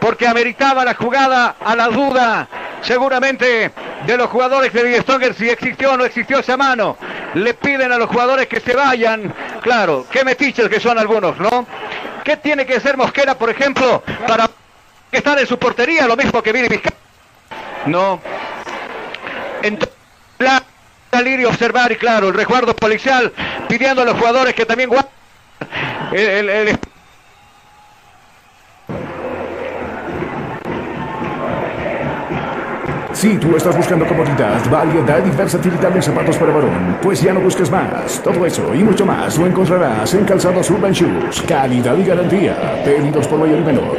Porque 0.00 0.26
ameritaba 0.26 0.84
la 0.84 0.94
jugada 0.94 1.56
a 1.60 1.76
la 1.76 1.88
duda. 1.88 2.48
Seguramente 2.82 3.72
de 4.06 4.16
los 4.16 4.28
jugadores 4.28 4.72
de 4.72 4.84
Die 4.84 5.00
Stronger 5.00 5.34
si 5.34 5.48
existió 5.48 5.92
o 5.92 5.96
no 5.96 6.04
existió 6.04 6.38
esa 6.40 6.56
mano. 6.56 6.96
Le 7.34 7.54
piden 7.54 7.92
a 7.92 7.98
los 7.98 8.10
jugadores 8.10 8.46
que 8.46 8.60
se 8.60 8.74
vayan. 8.74 9.32
Claro, 9.62 10.06
qué 10.10 10.24
metiches 10.24 10.68
que 10.68 10.80
son 10.80 10.98
algunos, 10.98 11.38
¿no? 11.38 11.66
¿Qué 12.22 12.36
tiene 12.36 12.66
que 12.66 12.76
hacer 12.76 12.96
Mosquera, 12.96 13.36
por 13.36 13.50
ejemplo, 13.50 14.02
para 14.26 14.50
estar 15.10 15.38
en 15.38 15.46
su 15.46 15.58
portería? 15.58 16.06
Lo 16.06 16.16
mismo 16.16 16.42
que 16.42 16.52
Vini 16.52 16.68
Vizcarra. 16.68 16.96
No. 17.86 18.20
Entonces, 19.62 19.94
salir 21.10 21.40
y 21.40 21.44
observar, 21.44 21.92
y 21.92 21.96
claro, 21.96 22.28
el 22.28 22.34
resguardo 22.34 22.74
policial 22.74 23.32
pidiendo 23.68 24.02
a 24.02 24.04
los 24.04 24.18
jugadores 24.18 24.54
que 24.54 24.66
también 24.66 24.90
guarden 24.90 25.10
el. 26.12 26.78
Si 33.24 33.38
tú 33.38 33.56
estás 33.56 33.74
buscando 33.74 34.06
comodidad, 34.06 34.60
variedad 34.70 35.24
y 35.24 35.30
versatilidad 35.30 35.96
en 35.96 36.02
zapatos 36.02 36.36
para 36.36 36.52
varón, 36.52 36.98
pues 37.00 37.22
ya 37.22 37.32
no 37.32 37.40
busques 37.40 37.70
más. 37.70 38.20
Todo 38.22 38.44
eso 38.44 38.74
y 38.74 38.84
mucho 38.84 39.06
más 39.06 39.38
lo 39.38 39.46
encontrarás 39.46 40.12
en 40.12 40.26
Calzados 40.26 40.68
Urban 40.70 40.92
Shoes. 40.92 41.40
Calidad 41.48 41.96
y 41.96 42.04
garantía. 42.04 42.82
Pedidos 42.84 43.26
por 43.26 43.38
mayor 43.38 43.60
y 43.60 43.64
menor. 43.64 43.98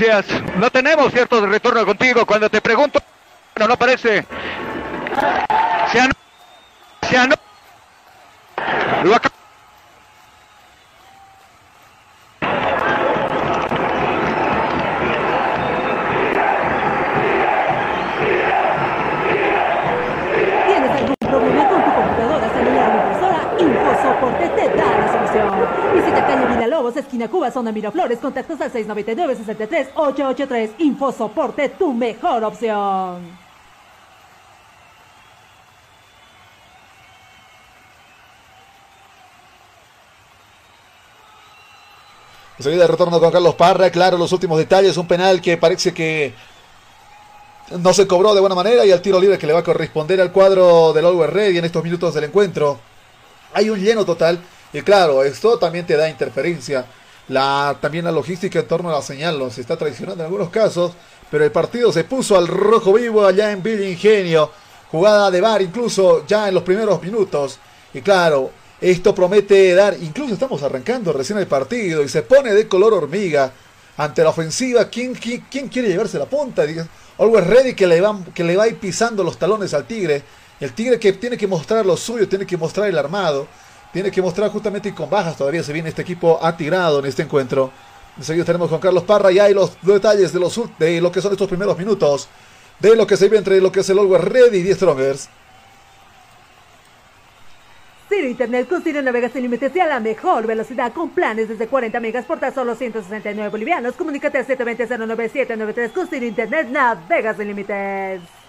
712-04-646. 0.00 0.56
No 0.56 0.70
tenemos 0.70 1.12
cierto 1.12 1.44
retorno 1.46 1.84
contigo. 1.84 2.24
Cuando 2.24 2.48
te 2.48 2.60
pregunto, 2.60 3.00
no, 3.58 3.68
no 3.68 3.76
parece. 3.76 4.24
Se 5.92 6.00
anó. 6.00 6.12
Se 7.02 7.16
anó. 7.16 7.34
Lo 9.04 9.14
acaba. 9.14 9.34
¿Tienes 20.66 20.90
algún 20.90 21.16
problema 21.20 21.68
con 21.68 21.84
tu 21.84 21.94
computadora, 21.94 22.50
celular 22.54 22.90
o 22.90 22.94
impresora? 22.96 23.40
InfoSoporte 23.58 24.48
te 24.48 24.68
da 24.76 24.98
la 24.98 25.12
solución. 25.12 25.50
Villalobos, 26.70 26.96
esquina 26.96 27.26
Cuba, 27.28 27.50
zona 27.50 27.72
Miraflores. 27.72 28.20
Contactos 28.20 28.60
al 28.60 28.72
699-63-883. 28.72 30.70
InfoSoporte, 30.78 31.70
tu 31.70 31.92
mejor 31.92 32.44
opción. 32.44 33.50
Enseguida 42.58 42.86
retorno 42.86 43.18
con 43.18 43.32
Carlos 43.32 43.56
Parra, 43.56 43.90
claro, 43.90 44.16
los 44.16 44.30
últimos 44.32 44.56
detalles, 44.58 44.96
un 44.96 45.08
penal 45.08 45.40
que 45.40 45.56
parece 45.56 45.92
que 45.92 46.34
no 47.70 47.92
se 47.94 48.06
cobró 48.06 48.32
de 48.34 48.40
buena 48.40 48.54
manera 48.54 48.84
y 48.84 48.92
al 48.92 49.02
tiro 49.02 49.18
libre 49.18 49.38
que 49.38 49.46
le 49.46 49.54
va 49.54 49.60
a 49.60 49.64
corresponder 49.64 50.20
al 50.20 50.30
cuadro 50.30 50.92
del 50.92 51.06
Always 51.06 51.30
Ready 51.30 51.58
en 51.58 51.64
estos 51.64 51.82
minutos 51.82 52.14
del 52.14 52.24
encuentro. 52.24 52.78
Hay 53.54 53.70
un 53.70 53.80
lleno 53.80 54.04
total 54.04 54.38
y 54.72 54.82
claro, 54.82 55.22
esto 55.22 55.58
también 55.58 55.86
te 55.86 55.96
da 55.96 56.08
interferencia. 56.08 56.86
La, 57.28 57.76
también 57.80 58.04
la 58.04 58.10
logística 58.10 58.58
en 58.58 58.66
torno 58.66 58.90
a 58.90 58.94
la 58.94 59.02
señal 59.02 59.38
los 59.38 59.56
está 59.58 59.76
traicionando 59.76 60.22
en 60.22 60.26
algunos 60.26 60.50
casos, 60.50 60.92
pero 61.30 61.44
el 61.44 61.52
partido 61.52 61.92
se 61.92 62.04
puso 62.04 62.36
al 62.36 62.48
rojo 62.48 62.92
vivo 62.92 63.24
allá 63.24 63.52
en 63.52 63.62
Villa 63.62 63.88
Ingenio. 63.88 64.50
Jugada 64.90 65.30
de 65.30 65.40
bar 65.40 65.62
incluso 65.62 66.26
ya 66.26 66.48
en 66.48 66.54
los 66.54 66.64
primeros 66.64 67.00
minutos. 67.00 67.58
Y 67.94 68.00
claro, 68.00 68.50
esto 68.80 69.14
promete 69.14 69.74
dar, 69.74 69.96
incluso 70.00 70.34
estamos 70.34 70.62
arrancando 70.62 71.12
recién 71.12 71.38
el 71.38 71.46
partido 71.46 72.02
y 72.02 72.08
se 72.08 72.22
pone 72.22 72.52
de 72.52 72.66
color 72.66 72.94
hormiga 72.94 73.52
ante 73.96 74.22
la 74.24 74.30
ofensiva. 74.30 74.88
¿Quién, 74.88 75.14
quién, 75.14 75.44
quién 75.50 75.68
quiere 75.68 75.88
llevarse 75.88 76.18
la 76.18 76.24
punta? 76.24 76.64
Always 77.18 77.46
Ready 77.46 77.74
que 77.74 77.86
le, 77.86 78.00
va, 78.00 78.18
que 78.34 78.42
le 78.42 78.56
va 78.56 78.64
a 78.64 78.68
ir 78.68 78.78
pisando 78.78 79.22
los 79.22 79.38
talones 79.38 79.74
al 79.74 79.84
Tigre. 79.84 80.22
El 80.58 80.72
Tigre 80.72 80.98
que 80.98 81.12
tiene 81.12 81.36
que 81.36 81.46
mostrar 81.46 81.84
lo 81.84 81.96
suyo, 81.96 82.26
tiene 82.26 82.46
que 82.46 82.56
mostrar 82.56 82.88
el 82.88 82.96
armado, 82.98 83.46
tiene 83.92 84.10
que 84.10 84.22
mostrar 84.22 84.50
justamente 84.50 84.88
y 84.88 84.92
con 84.92 85.10
bajas 85.10 85.36
todavía 85.36 85.62
se 85.62 85.72
viene 85.72 85.88
este 85.88 86.02
equipo 86.02 86.38
atirado 86.42 87.00
en 87.00 87.06
este 87.06 87.22
encuentro. 87.22 87.70
Enseguida 88.16 88.44
tenemos 88.44 88.68
con 88.68 88.80
Carlos 88.80 89.04
Parra 89.04 89.32
y 89.32 89.38
hay 89.38 89.54
los 89.54 89.76
detalles 89.82 90.32
de, 90.32 90.40
los, 90.40 90.60
de 90.78 91.00
lo 91.00 91.10
que 91.10 91.20
son 91.20 91.32
estos 91.32 91.48
primeros 91.48 91.76
minutos, 91.78 92.28
de 92.78 92.94
lo 92.96 93.06
que 93.06 93.16
se 93.16 93.26
vive 93.26 93.38
entre 93.38 93.60
lo 93.60 93.72
que 93.72 93.80
es 93.80 93.90
el 93.90 93.98
Always 93.98 94.24
Ready 94.24 94.58
y 94.58 94.62
10 94.62 94.76
Strongers. 94.76 95.28
Ciro 98.08 98.28
Internet 98.28 98.68
con 98.68 98.82
Ciro 98.82 99.00
navegas 99.02 99.32
sin 99.32 99.42
límites 99.42 99.74
y 99.74 99.80
a 99.80 99.86
la 99.86 100.00
mejor 100.00 100.44
velocidad 100.46 100.92
con 100.92 101.10
planes 101.10 101.48
desde 101.48 101.68
40 101.68 102.00
megas 102.00 102.24
por 102.24 102.40
tan 102.40 102.52
solo 102.52 102.74
169 102.74 103.50
bolivianos. 103.50 103.94
Comunícate 103.94 104.38
al 104.38 104.46
720-09793 104.46 105.92
con 105.92 106.22
Internet 106.22 106.68
navegas 106.70 107.36
sin 107.36 107.46
límites. 107.46 108.39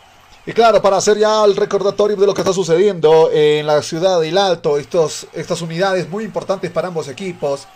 Y 0.45 0.53
claro, 0.53 0.81
para 0.81 0.97
hacer 0.97 1.19
ya 1.19 1.43
el 1.45 1.55
recordatorio 1.55 2.15
de 2.15 2.25
lo 2.25 2.33
que 2.33 2.41
está 2.41 2.51
sucediendo 2.51 3.29
en 3.31 3.67
la 3.67 3.83
ciudad 3.83 4.19
de 4.19 4.29
El 4.29 4.39
Alto, 4.39 4.77
estos, 4.79 5.27
estas 5.33 5.61
unidades 5.61 6.09
muy 6.09 6.23
importantes 6.23 6.71
para 6.71 6.87
ambos 6.87 7.07
equipos, 7.07 7.67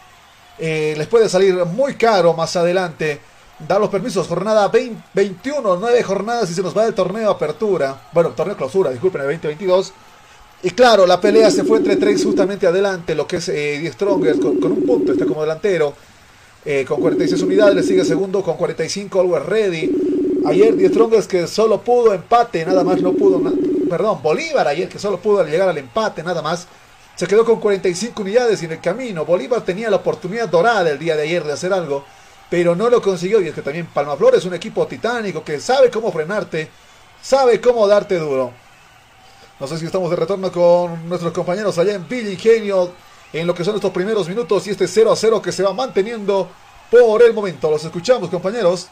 eh, 0.57 0.95
les 0.97 1.07
puede 1.07 1.29
salir 1.29 1.53
muy 1.65 1.95
caro 1.95 2.33
más 2.33 2.55
adelante 2.55 3.21
dar 3.59 3.79
los 3.79 3.89
permisos. 3.89 4.27
Jornada 4.27 4.67
20, 4.67 4.99
21, 5.13 5.77
9 5.79 6.03
jornadas 6.03 6.49
y 6.49 6.55
se 6.55 6.63
nos 6.63 6.75
va 6.75 6.85
el 6.85 6.95
torneo 6.95 7.29
apertura, 7.29 8.09
bueno, 8.11 8.31
torneo 8.31 8.57
clausura, 8.57 8.89
disculpen, 8.89 9.21
el 9.21 9.27
2022. 9.27 9.93
Y 10.63 10.71
claro, 10.71 11.05
la 11.05 11.21
pelea 11.21 11.51
se 11.51 11.63
fue 11.63 11.77
entre 11.77 11.97
tres 11.97 12.23
justamente 12.23 12.65
adelante, 12.65 13.13
lo 13.13 13.27
que 13.27 13.35
es 13.35 13.49
eh, 13.49 13.77
Die 13.79 13.91
Strongers 13.91 14.39
con, 14.39 14.59
con, 14.59 14.71
un 14.71 14.83
punto, 14.83 15.11
está 15.11 15.25
como 15.27 15.41
delantero, 15.41 15.93
eh, 16.65 16.83
con 16.87 16.99
46 16.99 17.43
unidades, 17.43 17.75
le 17.75 17.83
sigue 17.83 18.03
segundo 18.03 18.41
con 18.41 18.57
45 18.57 19.19
Always 19.19 19.45
Ready. 19.45 20.14
Ayer 20.47 20.75
Die 20.75 20.87
Strongers 20.89 21.27
que 21.27 21.47
solo 21.47 21.81
pudo 21.81 22.13
empate, 22.13 22.65
nada 22.65 22.83
más 22.83 23.01
no 23.01 23.13
pudo, 23.13 23.41
perdón, 23.89 24.21
Bolívar 24.21 24.67
ayer 24.67 24.87
que 24.87 24.99
solo 24.99 25.17
pudo 25.17 25.43
llegar 25.43 25.69
al 25.69 25.77
empate, 25.77 26.21
nada 26.21 26.41
más. 26.41 26.67
Se 27.15 27.25
quedó 27.27 27.45
con 27.45 27.59
45 27.59 28.21
unidades 28.21 28.61
y 28.61 28.65
en 28.65 28.73
el 28.73 28.81
camino. 28.81 29.25
Bolívar 29.25 29.61
tenía 29.61 29.89
la 29.89 29.95
oportunidad 29.97 30.49
dorada 30.49 30.89
el 30.91 30.99
día 30.99 31.15
de 31.15 31.23
ayer 31.23 31.43
de 31.43 31.53
hacer 31.53 31.73
algo, 31.73 32.03
pero 32.49 32.75
no 32.75 32.89
lo 32.89 33.01
consiguió. 33.01 33.41
Y 33.41 33.47
es 33.47 33.55
que 33.55 33.61
también 33.61 33.87
Palmaflor 33.87 34.35
es 34.35 34.45
un 34.45 34.53
equipo 34.53 34.85
titánico 34.85 35.43
que 35.43 35.59
sabe 35.59 35.89
cómo 35.89 36.11
frenarte, 36.11 36.69
sabe 37.21 37.59
cómo 37.61 37.87
darte 37.87 38.19
duro. 38.19 38.51
No 39.59 39.67
sé 39.67 39.77
si 39.77 39.85
estamos 39.85 40.09
de 40.09 40.17
retorno 40.17 40.51
con 40.51 41.07
nuestros 41.07 41.31
compañeros 41.31 41.77
allá 41.77 41.93
en 41.93 42.07
Villa 42.07 42.29
Ingenio 42.29 42.91
en 43.31 43.47
lo 43.47 43.55
que 43.55 43.63
son 43.63 43.75
estos 43.75 43.91
primeros 43.91 44.27
minutos 44.27 44.67
y 44.67 44.71
este 44.71 44.87
0 44.87 45.11
a 45.11 45.15
0 45.15 45.41
que 45.41 45.53
se 45.53 45.63
va 45.63 45.73
manteniendo 45.73 46.49
por 46.91 47.23
el 47.23 47.33
momento. 47.33 47.71
Los 47.71 47.85
escuchamos, 47.85 48.29
compañeros. 48.29 48.89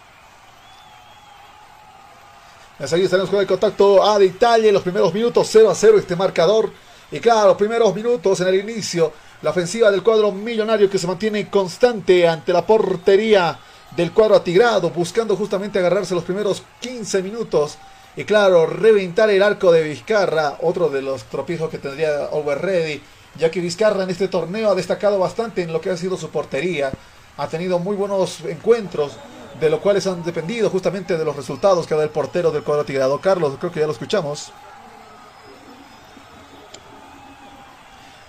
Enseguida 2.84 3.06
estaremos 3.06 3.30
con 3.30 3.40
el 3.40 3.48
contacto 3.48 4.04
a 4.04 4.20
detalle. 4.20 4.70
Los 4.70 4.82
primeros 4.82 5.14
minutos 5.14 5.48
0 5.50 5.70
a 5.70 5.76
0 5.76 6.00
este 6.00 6.18
marcador. 6.18 6.70
Y 7.14 7.22
claro, 7.22 7.48
los 7.48 7.58
primeros 7.58 7.96
minutos 7.96 8.42
en 8.42 8.50
el 8.50 8.56
inicio. 8.56 9.14
La 9.42 9.52
ofensiva 9.52 9.90
del 9.90 10.04
cuadro 10.04 10.34
millonario 10.34 10.90
que 10.90 10.98
se 10.98 11.08
mantiene 11.08 11.50
constante 11.50 12.28
ante 12.28 12.52
la 12.52 12.68
portería 12.68 13.58
del 13.96 14.12
cuadro 14.12 14.36
atigrado. 14.36 14.90
Buscando 14.90 15.38
justamente 15.38 15.80
agarrarse 15.80 16.14
los 16.14 16.26
primeros 16.26 16.62
15 16.82 17.22
minutos. 17.22 17.78
Y 18.18 18.26
claro, 18.26 18.66
reventar 18.66 19.30
el 19.30 19.44
arco 19.44 19.72
de 19.72 19.84
Vizcarra. 19.84 20.58
Otro 20.62 20.90
de 20.90 21.02
los 21.02 21.24
tropiezos 21.24 21.70
que 21.70 21.78
tendría 21.78 22.32
Over 22.32 22.62
Ready. 22.62 23.02
Ya 23.40 23.50
que 23.50 23.62
Vizcarra 23.62 24.04
en 24.04 24.10
este 24.10 24.28
torneo 24.28 24.70
ha 24.70 24.76
destacado 24.76 25.18
bastante 25.20 25.62
en 25.62 25.72
lo 25.72 25.80
que 25.80 25.90
ha 25.90 25.96
sido 25.96 26.18
su 26.18 26.30
portería. 26.32 26.92
Ha 27.38 27.48
tenido 27.48 27.80
muy 27.80 27.96
buenos 27.96 28.42
encuentros 28.42 29.14
de 29.60 29.70
los 29.70 29.80
cuales 29.80 30.06
han 30.08 30.24
dependido 30.24 30.70
justamente 30.70 31.18
de 31.18 31.26
los 31.26 31.36
resultados 31.36 31.88
que 31.88 31.96
da 31.96 32.04
el 32.04 32.10
portero 32.10 32.52
del 32.52 32.64
cuadro 32.64 32.84
tigrado. 32.84 33.20
Carlos, 33.20 33.56
creo 33.60 33.72
que 33.72 33.80
ya 33.80 33.86
lo 33.86 33.94
escuchamos. 33.94 34.52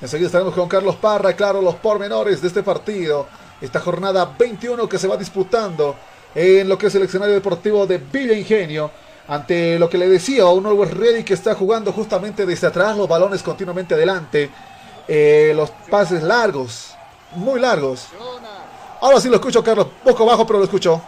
Enseguida 0.01 0.27
estaremos 0.27 0.55
con 0.55 0.69
Carlos 0.69 0.97
Parra, 0.97 1.33
claro, 1.35 1.63
los 1.63 1.77
pormenores 1.77 2.43
de 2.43 2.49
este 2.49 2.63
partido. 2.63 3.27
Esta 3.61 3.81
jornada 3.81 4.35
21 4.39 4.89
que 4.89 4.99
se 4.99 5.09
va 5.09 5.17
disputando 5.17 5.97
en 6.35 6.69
lo 6.69 6.77
que 6.77 6.89
es 6.89 6.95
el 6.95 7.05
escenario 7.05 7.35
deportivo 7.35 7.87
de 7.87 7.99
Villa 7.99 8.35
Ingenio. 8.35 8.91
Ante 9.27 9.79
lo 9.79 9.89
que 9.89 9.97
le 9.97 10.07
decía, 10.07 10.45
un 10.47 10.67
Always 10.67 10.93
Ready 10.93 11.25
que 11.25 11.33
está 11.33 11.55
jugando 11.55 11.93
justamente 11.93 12.45
desde 12.45 12.67
atrás, 12.67 12.97
los 12.97 13.09
balones 13.09 13.43
continuamente 13.43 13.95
adelante. 13.95 14.51
Eh, 15.09 15.53
los 15.57 15.71
pases 15.91 16.23
largos, 16.23 16.95
muy 17.37 17.61
largos. 17.61 18.09
Ahora 19.05 19.21
sí 19.21 19.29
lo 19.29 19.35
escucho, 19.35 19.63
Carlos. 19.63 19.87
Poco 20.03 20.25
bajo, 20.25 20.47
pero 20.47 20.61
lo 20.61 20.65
escucho. 20.65 20.99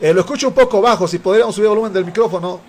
Eh, 0.00 0.14
lo 0.14 0.20
escucho 0.20 0.46
un 0.46 0.54
poco 0.54 0.80
bajo. 0.80 1.08
Si 1.08 1.18
podríamos 1.18 1.56
subir 1.56 1.64
el 1.64 1.70
volumen 1.70 1.92
del 1.92 2.04
micrófono. 2.04 2.60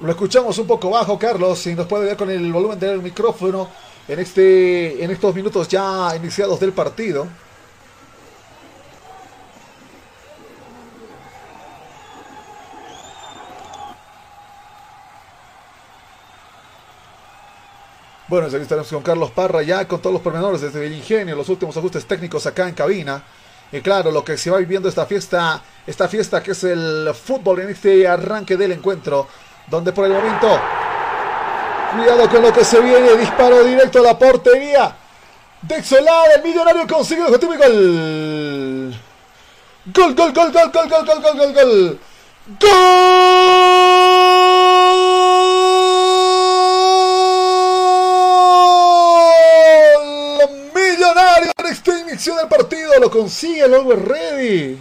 Lo 0.00 0.10
escuchamos 0.10 0.56
un 0.56 0.66
poco 0.66 0.88
bajo, 0.88 1.18
Carlos. 1.18 1.58
Si 1.58 1.74
nos 1.74 1.86
puede 1.86 2.06
ver 2.06 2.16
con 2.16 2.30
el 2.30 2.50
volumen 2.50 2.78
del 2.78 3.02
micrófono 3.02 3.68
en, 4.08 4.20
este, 4.20 5.04
en 5.04 5.10
estos 5.10 5.34
minutos 5.34 5.68
ya 5.68 6.16
iniciados 6.16 6.58
del 6.58 6.72
partido. 6.72 7.26
Bueno, 18.30 18.46
aquí 18.46 18.58
estaremos 18.58 18.88
con 18.88 19.02
Carlos 19.02 19.32
Parra 19.32 19.60
ya 19.60 19.88
con 19.88 20.00
todos 20.00 20.12
los 20.12 20.22
pormenores 20.22 20.60
desde 20.60 20.86
el 20.86 20.92
ingenio, 20.92 21.34
los 21.34 21.48
últimos 21.48 21.76
ajustes 21.76 22.06
técnicos 22.06 22.46
acá 22.46 22.68
en 22.68 22.76
cabina. 22.76 23.20
Y 23.72 23.80
claro, 23.80 24.12
lo 24.12 24.24
que 24.24 24.38
se 24.38 24.52
va 24.52 24.58
viviendo 24.58 24.88
esta 24.88 25.04
fiesta, 25.04 25.60
esta 25.84 26.06
fiesta 26.06 26.40
que 26.40 26.52
es 26.52 26.62
el 26.62 27.10
fútbol 27.12 27.58
en 27.58 27.70
este 27.70 28.06
arranque 28.06 28.56
del 28.56 28.70
encuentro, 28.70 29.26
donde 29.66 29.92
por 29.92 30.06
el 30.06 30.12
momento, 30.12 30.46
cuidado 31.92 32.30
con 32.30 32.42
lo 32.42 32.52
que 32.52 32.64
se 32.64 32.78
viene, 32.78 33.16
disparo 33.16 33.64
directo 33.64 33.98
a 33.98 34.02
la 34.02 34.16
portería. 34.16 34.96
Dexolada, 35.62 36.34
el 36.36 36.44
millonario 36.44 36.86
consigue 36.86 37.22
el 37.22 37.26
objetivo 37.26 37.54
y 37.54 37.56
gol. 37.56 38.94
Gol, 39.86 40.14
gol, 40.14 40.32
gol, 40.32 40.52
gol, 40.52 40.70
gol, 40.72 40.88
gol, 40.88 41.04
gol, 41.04 41.20
gol, 41.20 41.36
gol, 41.36 41.52
gol. 41.52 41.98
¡Gol! 42.60 44.09
Inicio 52.10 52.34
del 52.34 52.48
partido 52.48 52.92
lo 53.00 53.10
consigue 53.10 53.64
el 53.64 53.74
Always 53.74 54.02
Ready. 54.02 54.78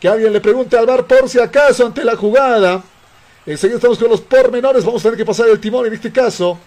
Que 0.00 0.08
alguien 0.08 0.32
le 0.32 0.40
pregunte 0.40 0.76
al 0.76 0.86
bar 0.86 1.06
por 1.06 1.28
si 1.28 1.38
acaso 1.38 1.86
ante 1.86 2.04
la 2.04 2.16
jugada. 2.16 2.82
Enseguida 3.46 3.76
estamos 3.76 3.98
con 3.98 4.10
los 4.10 4.20
pormenores. 4.20 4.84
Vamos 4.84 5.02
a 5.02 5.04
tener 5.04 5.18
que 5.18 5.24
pasar 5.24 5.48
el 5.48 5.60
timón 5.60 5.86
en 5.86 5.94
este 5.94 6.12
caso. 6.12 6.58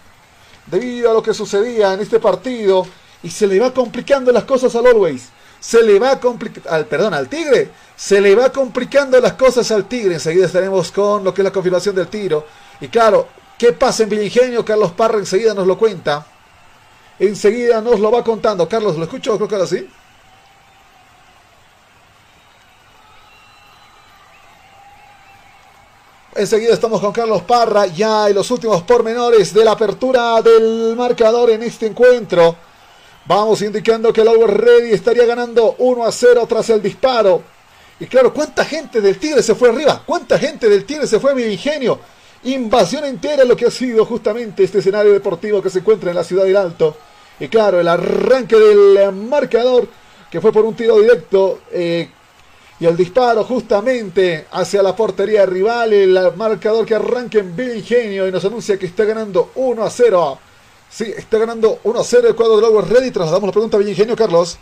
Debido 0.66 1.10
a 1.10 1.14
lo 1.14 1.22
que 1.22 1.34
sucedía 1.34 1.94
en 1.94 2.00
este 2.00 2.20
partido. 2.20 2.86
Y 3.22 3.30
se 3.30 3.46
le 3.46 3.58
va 3.58 3.72
complicando 3.72 4.32
las 4.32 4.44
cosas 4.44 4.74
al 4.74 4.86
Always. 4.86 5.28
Se 5.60 5.82
le 5.82 5.98
va 5.98 6.18
complicando. 6.20 6.70
Al, 6.70 6.86
perdón, 6.86 7.14
al 7.14 7.28
Tigre. 7.28 7.70
Se 7.96 8.20
le 8.20 8.34
va 8.34 8.50
complicando 8.50 9.20
las 9.20 9.34
cosas 9.34 9.70
al 9.70 9.86
Tigre. 9.86 10.14
Enseguida 10.14 10.46
estaremos 10.46 10.92
con 10.92 11.24
lo 11.24 11.34
que 11.34 11.42
es 11.42 11.44
la 11.44 11.52
confirmación 11.52 11.94
del 11.94 12.08
tiro. 12.08 12.46
Y 12.80 12.88
claro, 12.88 13.28
¿qué 13.58 13.72
pasa 13.72 14.04
en 14.04 14.08
Villingenio? 14.08 14.64
Carlos 14.64 14.92
Parra 14.92 15.18
enseguida 15.18 15.54
nos 15.54 15.66
lo 15.66 15.76
cuenta. 15.76 16.26
Enseguida 17.18 17.80
nos 17.80 17.98
lo 18.00 18.10
va 18.10 18.22
contando. 18.22 18.68
Carlos, 18.68 18.96
¿lo 18.96 19.04
escucho? 19.04 19.36
Creo 19.36 19.48
que 19.48 19.54
ahora 19.54 19.66
sí. 19.66 19.88
Enseguida 26.38 26.72
estamos 26.72 27.00
con 27.00 27.10
Carlos 27.10 27.42
Parra, 27.42 27.86
ya 27.86 28.28
en 28.28 28.36
los 28.36 28.48
últimos 28.52 28.84
pormenores 28.84 29.52
de 29.52 29.64
la 29.64 29.72
apertura 29.72 30.40
del 30.40 30.94
marcador 30.94 31.50
en 31.50 31.64
este 31.64 31.86
encuentro. 31.86 32.54
Vamos 33.26 33.60
indicando 33.62 34.12
que 34.12 34.20
el 34.20 34.28
Always 34.28 34.54
Ready 34.54 34.92
estaría 34.92 35.26
ganando 35.26 35.74
1 35.78 36.04
a 36.04 36.12
0 36.12 36.46
tras 36.48 36.70
el 36.70 36.80
disparo. 36.80 37.42
Y 37.98 38.06
claro, 38.06 38.32
¿cuánta 38.32 38.64
gente 38.64 39.00
del 39.00 39.18
Tigre 39.18 39.42
se 39.42 39.56
fue 39.56 39.70
arriba? 39.70 40.00
¿Cuánta 40.06 40.38
gente 40.38 40.68
del 40.68 40.84
Tigre 40.84 41.08
se 41.08 41.18
fue 41.18 41.34
mi 41.34 41.42
ingenio? 41.42 41.98
Invasión 42.44 43.04
entera 43.04 43.44
lo 43.44 43.56
que 43.56 43.66
ha 43.66 43.70
sido 43.72 44.04
justamente 44.04 44.62
este 44.62 44.78
escenario 44.78 45.12
deportivo 45.12 45.60
que 45.60 45.70
se 45.70 45.80
encuentra 45.80 46.10
en 46.10 46.16
la 46.16 46.22
ciudad 46.22 46.44
del 46.44 46.56
Alto. 46.56 46.96
Y 47.40 47.48
claro, 47.48 47.80
el 47.80 47.88
arranque 47.88 48.56
del 48.56 49.12
marcador 49.12 49.88
que 50.30 50.40
fue 50.40 50.52
por 50.52 50.64
un 50.64 50.74
tiro 50.74 50.98
directo 51.00 51.60
eh, 51.72 52.10
y 52.80 52.86
el 52.86 52.96
disparo 52.96 53.44
justamente 53.44 54.46
hacia 54.52 54.82
la 54.82 54.94
portería 54.94 55.46
rival, 55.46 55.92
el 55.92 56.36
marcador 56.36 56.86
que 56.86 56.94
arranca 56.94 57.38
en 57.38 57.56
Villa 57.56 57.74
Ingenio 57.74 58.28
y 58.28 58.32
nos 58.32 58.44
anuncia 58.44 58.78
que 58.78 58.86
está 58.86 59.04
ganando 59.04 59.50
1 59.56 59.82
a 59.82 59.90
0. 59.90 60.38
Sí, 60.88 61.12
está 61.16 61.38
ganando 61.38 61.80
1 61.82 62.00
a 62.00 62.04
0 62.04 62.28
el 62.28 62.36
cuadro 62.36 62.60
de 62.60 62.66
Always 62.66 62.88
Ready. 62.88 63.10
Trasladamos 63.10 63.48
la 63.48 63.52
pregunta 63.52 63.76
a 63.76 63.80
Villa 63.80 63.90
Ingenio, 63.90 64.14
Carlos. 64.14 64.58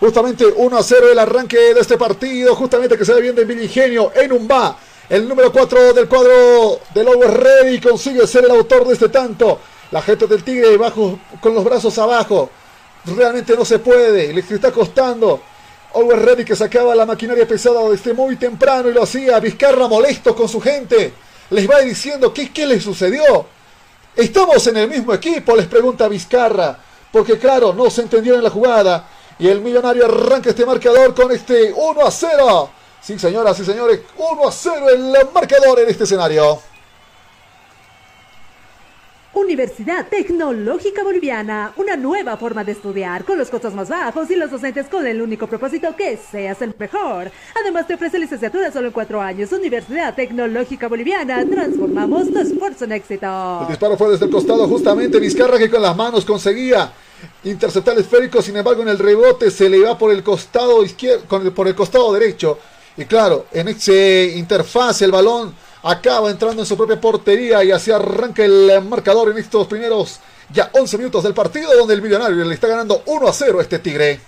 Justamente 0.00 0.46
1 0.46 0.76
a 0.76 0.82
0 0.82 1.12
el 1.12 1.18
arranque 1.18 1.56
de 1.56 1.80
este 1.80 1.96
partido, 1.96 2.54
justamente 2.56 2.98
que 2.98 3.04
se 3.04 3.14
ve 3.14 3.20
bien 3.20 3.36
de 3.36 3.44
Villa 3.44 3.62
Ingenio 3.62 4.12
en 4.16 4.32
Umba. 4.32 4.76
El 5.08 5.28
número 5.28 5.52
4 5.52 5.92
del 5.92 6.08
cuadro 6.08 6.80
del 6.92 7.06
Always 7.06 7.32
Ready 7.32 7.80
consigue 7.80 8.26
ser 8.26 8.44
el 8.44 8.50
autor 8.50 8.84
de 8.88 8.94
este 8.94 9.08
tanto. 9.08 9.60
La 9.92 10.02
gente 10.02 10.26
del 10.26 10.42
Tigre 10.42 10.76
bajo, 10.76 11.20
con 11.40 11.54
los 11.54 11.62
brazos 11.62 11.96
abajo. 11.98 12.50
Realmente 13.04 13.54
no 13.54 13.64
se 13.64 13.78
puede. 13.78 14.32
Le 14.32 14.40
está 14.40 14.72
costando. 14.72 15.40
Always 15.94 16.20
Ready 16.20 16.44
que 16.44 16.56
sacaba 16.56 16.92
la 16.96 17.06
maquinaria 17.06 17.46
pesada 17.46 17.88
desde 17.88 18.14
muy 18.14 18.34
temprano 18.34 18.88
y 18.90 18.94
lo 18.94 19.04
hacía. 19.04 19.38
Vizcarra 19.38 19.86
molesto 19.86 20.34
con 20.34 20.48
su 20.48 20.60
gente. 20.60 21.14
Les 21.50 21.70
va 21.70 21.78
diciendo 21.82 22.34
qué, 22.34 22.50
qué 22.50 22.66
les 22.66 22.82
sucedió. 22.82 23.46
Estamos 24.16 24.66
en 24.66 24.76
el 24.76 24.88
mismo 24.88 25.14
equipo, 25.14 25.54
les 25.54 25.66
pregunta 25.66 26.08
Vizcarra. 26.08 26.76
Porque 27.12 27.38
claro, 27.38 27.72
no 27.72 27.90
se 27.90 28.02
entendieron 28.02 28.40
en 28.40 28.44
la 28.44 28.50
jugada. 28.50 29.08
Y 29.38 29.46
el 29.46 29.60
millonario 29.60 30.06
arranca 30.06 30.50
este 30.50 30.66
marcador 30.66 31.14
con 31.14 31.30
este 31.30 31.72
1 31.72 32.04
a 32.04 32.10
0. 32.10 32.70
Sí, 33.06 33.16
señoras 33.20 33.56
y 33.60 33.64
señores, 33.64 34.00
1 34.18 34.48
a 34.48 34.50
0 34.50 34.86
el 34.92 35.12
marcador 35.32 35.78
en 35.78 35.88
este 35.88 36.02
escenario. 36.02 36.58
Universidad 39.32 40.08
Tecnológica 40.08 41.04
Boliviana, 41.04 41.72
una 41.76 41.94
nueva 41.94 42.36
forma 42.36 42.64
de 42.64 42.72
estudiar 42.72 43.24
con 43.24 43.38
los 43.38 43.48
costos 43.48 43.74
más 43.74 43.90
bajos 43.90 44.28
y 44.32 44.34
los 44.34 44.50
docentes 44.50 44.88
con 44.88 45.06
el 45.06 45.22
único 45.22 45.46
propósito 45.46 45.94
que 45.94 46.16
seas 46.16 46.60
el 46.62 46.74
mejor. 46.76 47.30
Además 47.60 47.86
te 47.86 47.94
ofrece 47.94 48.18
licenciatura 48.18 48.72
solo 48.72 48.88
en 48.88 48.92
cuatro 48.92 49.20
años. 49.20 49.52
Universidad 49.52 50.16
Tecnológica 50.16 50.88
Boliviana, 50.88 51.46
transformamos 51.48 52.32
tu 52.32 52.40
esfuerzo 52.40 52.86
en 52.86 52.92
éxito. 52.92 53.60
El 53.60 53.68
disparo 53.68 53.96
fue 53.96 54.10
desde 54.10 54.24
el 54.24 54.32
costado 54.32 54.66
justamente 54.66 55.20
Vizcarra 55.20 55.58
que 55.58 55.70
con 55.70 55.80
las 55.80 55.96
manos 55.96 56.24
conseguía 56.24 56.90
interceptar 57.44 57.94
el 57.94 58.00
esférico, 58.00 58.42
sin 58.42 58.56
embargo 58.56 58.82
en 58.82 58.88
el 58.88 58.98
rebote 58.98 59.52
se 59.52 59.68
le 59.68 59.78
va 59.78 59.96
por 59.96 60.10
el 60.10 60.24
costado 60.24 60.84
izquierdo, 60.84 61.54
por 61.54 61.68
el 61.68 61.76
costado 61.76 62.12
derecho. 62.12 62.58
Y 62.96 63.04
claro, 63.04 63.46
en 63.52 63.68
ese 63.68 64.32
interfaz 64.36 65.02
el 65.02 65.12
balón 65.12 65.54
acaba 65.82 66.30
entrando 66.30 66.62
en 66.62 66.66
su 66.66 66.76
propia 66.76 67.00
portería 67.00 67.62
y 67.62 67.70
así 67.70 67.90
arranca 67.90 68.44
el 68.44 68.82
marcador 68.88 69.30
en 69.30 69.38
estos 69.38 69.66
primeros 69.66 70.20
ya 70.52 70.70
11 70.72 70.98
minutos 70.98 71.22
del 71.22 71.34
partido 71.34 71.76
donde 71.76 71.94
el 71.94 72.02
millonario 72.02 72.44
le 72.44 72.54
está 72.54 72.68
ganando 72.68 73.02
1 73.06 73.28
a 73.28 73.32
0 73.32 73.58
a 73.58 73.62
este 73.62 73.78
Tigre. 73.78 74.20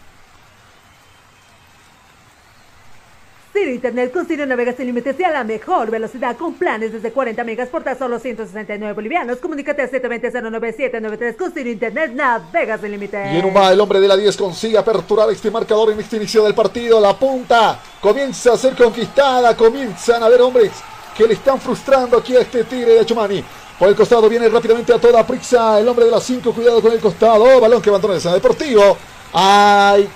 Ciro 3.59 3.73
Internet 3.73 4.12
con 4.12 4.25
Ciro 4.25 4.47
navegas 4.47 4.77
sin 4.77 4.87
límites 4.87 5.18
y 5.18 5.25
a 5.25 5.31
la 5.31 5.42
mejor 5.42 5.90
velocidad 5.90 6.37
con 6.37 6.55
planes 6.55 6.92
desde 6.92 7.11
40 7.11 7.42
megas 7.42 7.68
por 7.68 7.83
tan 7.83 7.99
solo 7.99 8.21
169 8.21 8.92
bolivianos. 8.92 9.38
Comunícate 9.38 9.83
a 9.83 9.90
720-09793 9.90 11.37
con 11.37 11.53
Ciro 11.53 11.68
Internet 11.68 12.12
navegas 12.14 12.81
sin 12.81 12.92
límites. 12.92 13.33
Y 13.33 13.38
en 13.38 13.57
va, 13.57 13.73
el 13.73 13.81
hombre 13.81 13.99
de 13.99 14.07
la 14.07 14.16
10 14.16 14.37
consigue 14.37 14.79
aperturar 14.79 15.29
este 15.31 15.51
marcador 15.51 15.90
en 15.90 15.99
este 15.99 16.18
inicio 16.18 16.44
del 16.44 16.55
partido. 16.55 17.01
La 17.01 17.18
punta 17.18 17.81
comienza 18.01 18.53
a 18.53 18.57
ser 18.57 18.77
conquistada. 18.77 19.57
Comienzan 19.57 20.23
a 20.23 20.27
haber 20.27 20.40
hombres 20.40 20.71
que 21.16 21.27
le 21.27 21.35
están 21.35 21.61
frustrando 21.61 22.16
aquí 22.16 22.37
a 22.37 22.42
este 22.42 22.62
tigre 22.62 22.94
de 22.94 23.05
Chumani. 23.05 23.42
Por 23.77 23.88
el 23.88 23.97
costado 23.97 24.29
viene 24.29 24.49
rápidamente 24.49 24.92
a 24.92 25.01
toda 25.01 25.27
prisa 25.27 25.81
el 25.81 25.88
hombre 25.88 26.05
de 26.05 26.12
la 26.12 26.21
5. 26.21 26.53
Cuidado 26.53 26.81
con 26.81 26.92
el 26.92 27.01
costado. 27.01 27.61
Balón 27.61 27.83
que 27.83 27.90
abandona 27.90 28.14
el 28.14 28.21
San 28.21 28.35
Deportivo. 28.35 28.97
Ay, 29.33 30.09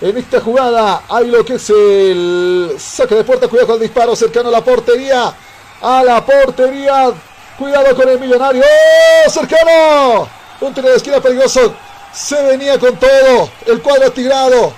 en 0.00 0.16
esta 0.16 0.40
jugada 0.40 1.02
hay 1.08 1.26
lo 1.26 1.44
que 1.44 1.54
es 1.54 1.70
el 1.70 2.74
saque 2.78 3.16
de 3.16 3.24
puerta. 3.24 3.48
Cuidado 3.48 3.66
con 3.68 3.76
el 3.76 3.82
disparo 3.82 4.16
cercano 4.16 4.48
a 4.48 4.52
la 4.52 4.64
portería. 4.64 5.34
A 5.82 6.02
la 6.02 6.24
portería. 6.24 7.12
Cuidado 7.58 7.94
con 7.94 8.08
el 8.08 8.18
millonario. 8.18 8.62
¡Oh! 8.62 9.30
¡Cercano! 9.30 10.28
Un 10.60 10.72
tiro 10.72 10.88
de 10.88 10.96
esquina 10.96 11.20
peligroso. 11.20 11.74
Se 12.14 12.42
venía 12.42 12.78
con 12.78 12.96
todo. 12.96 13.50
El 13.66 13.82
cuadro 13.82 14.10
tirado. 14.10 14.72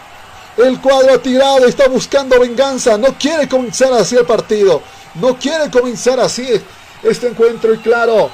El 0.57 0.81
cuadro 0.81 1.21
tirado. 1.21 1.67
Está 1.67 1.87
buscando 1.87 2.41
venganza. 2.41 2.99
No 2.99 3.17
quiere 3.17 3.49
comenzar 3.49 3.93
así 3.93 4.17
el 4.17 4.27
partido. 4.27 4.83
No 5.15 5.37
quiere 5.37 5.71
comenzar 5.71 6.19
así 6.19 6.61
este 7.05 7.29
encuentro. 7.29 7.73
Y 7.73 7.79
claro, 7.79 8.29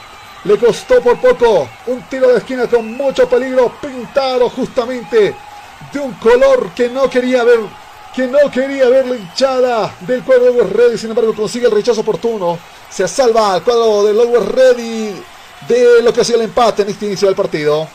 le 0.44 0.56
costó 0.56 1.02
por 1.02 1.20
poco. 1.20 1.68
Un 1.86 2.00
tiro 2.08 2.28
de 2.28 2.38
esquina 2.38 2.66
con 2.66 2.96
mucho 2.96 3.28
peligro. 3.28 3.74
Pintado 3.82 4.48
justamente 4.48 5.36
de 5.92 6.00
un 6.00 6.12
color 6.14 6.70
que 6.74 6.88
no 6.88 7.08
quería 7.08 7.44
ver, 7.44 7.60
que 8.14 8.26
no 8.26 8.50
quería 8.50 8.88
ver 8.88 9.06
la 9.06 9.16
hinchada 9.16 9.94
del 10.00 10.22
cuadro 10.22 10.52
de 10.52 10.64
Ready, 10.64 10.98
sin 10.98 11.10
embargo 11.10 11.34
consigue 11.34 11.66
el 11.66 11.72
rechazo 11.72 12.00
oportuno, 12.00 12.58
se 12.90 13.06
salva 13.08 13.54
al 13.54 13.62
cuadro 13.62 14.04
del 14.04 14.20
Always 14.20 14.46
Ready 14.46 15.22
de 15.68 16.02
lo 16.02 16.12
que 16.12 16.20
hacía 16.20 16.36
el 16.36 16.42
empate 16.42 16.82
en 16.82 16.90
este 16.90 17.06
inicio 17.06 17.28
del 17.28 17.36
partido. 17.36 17.88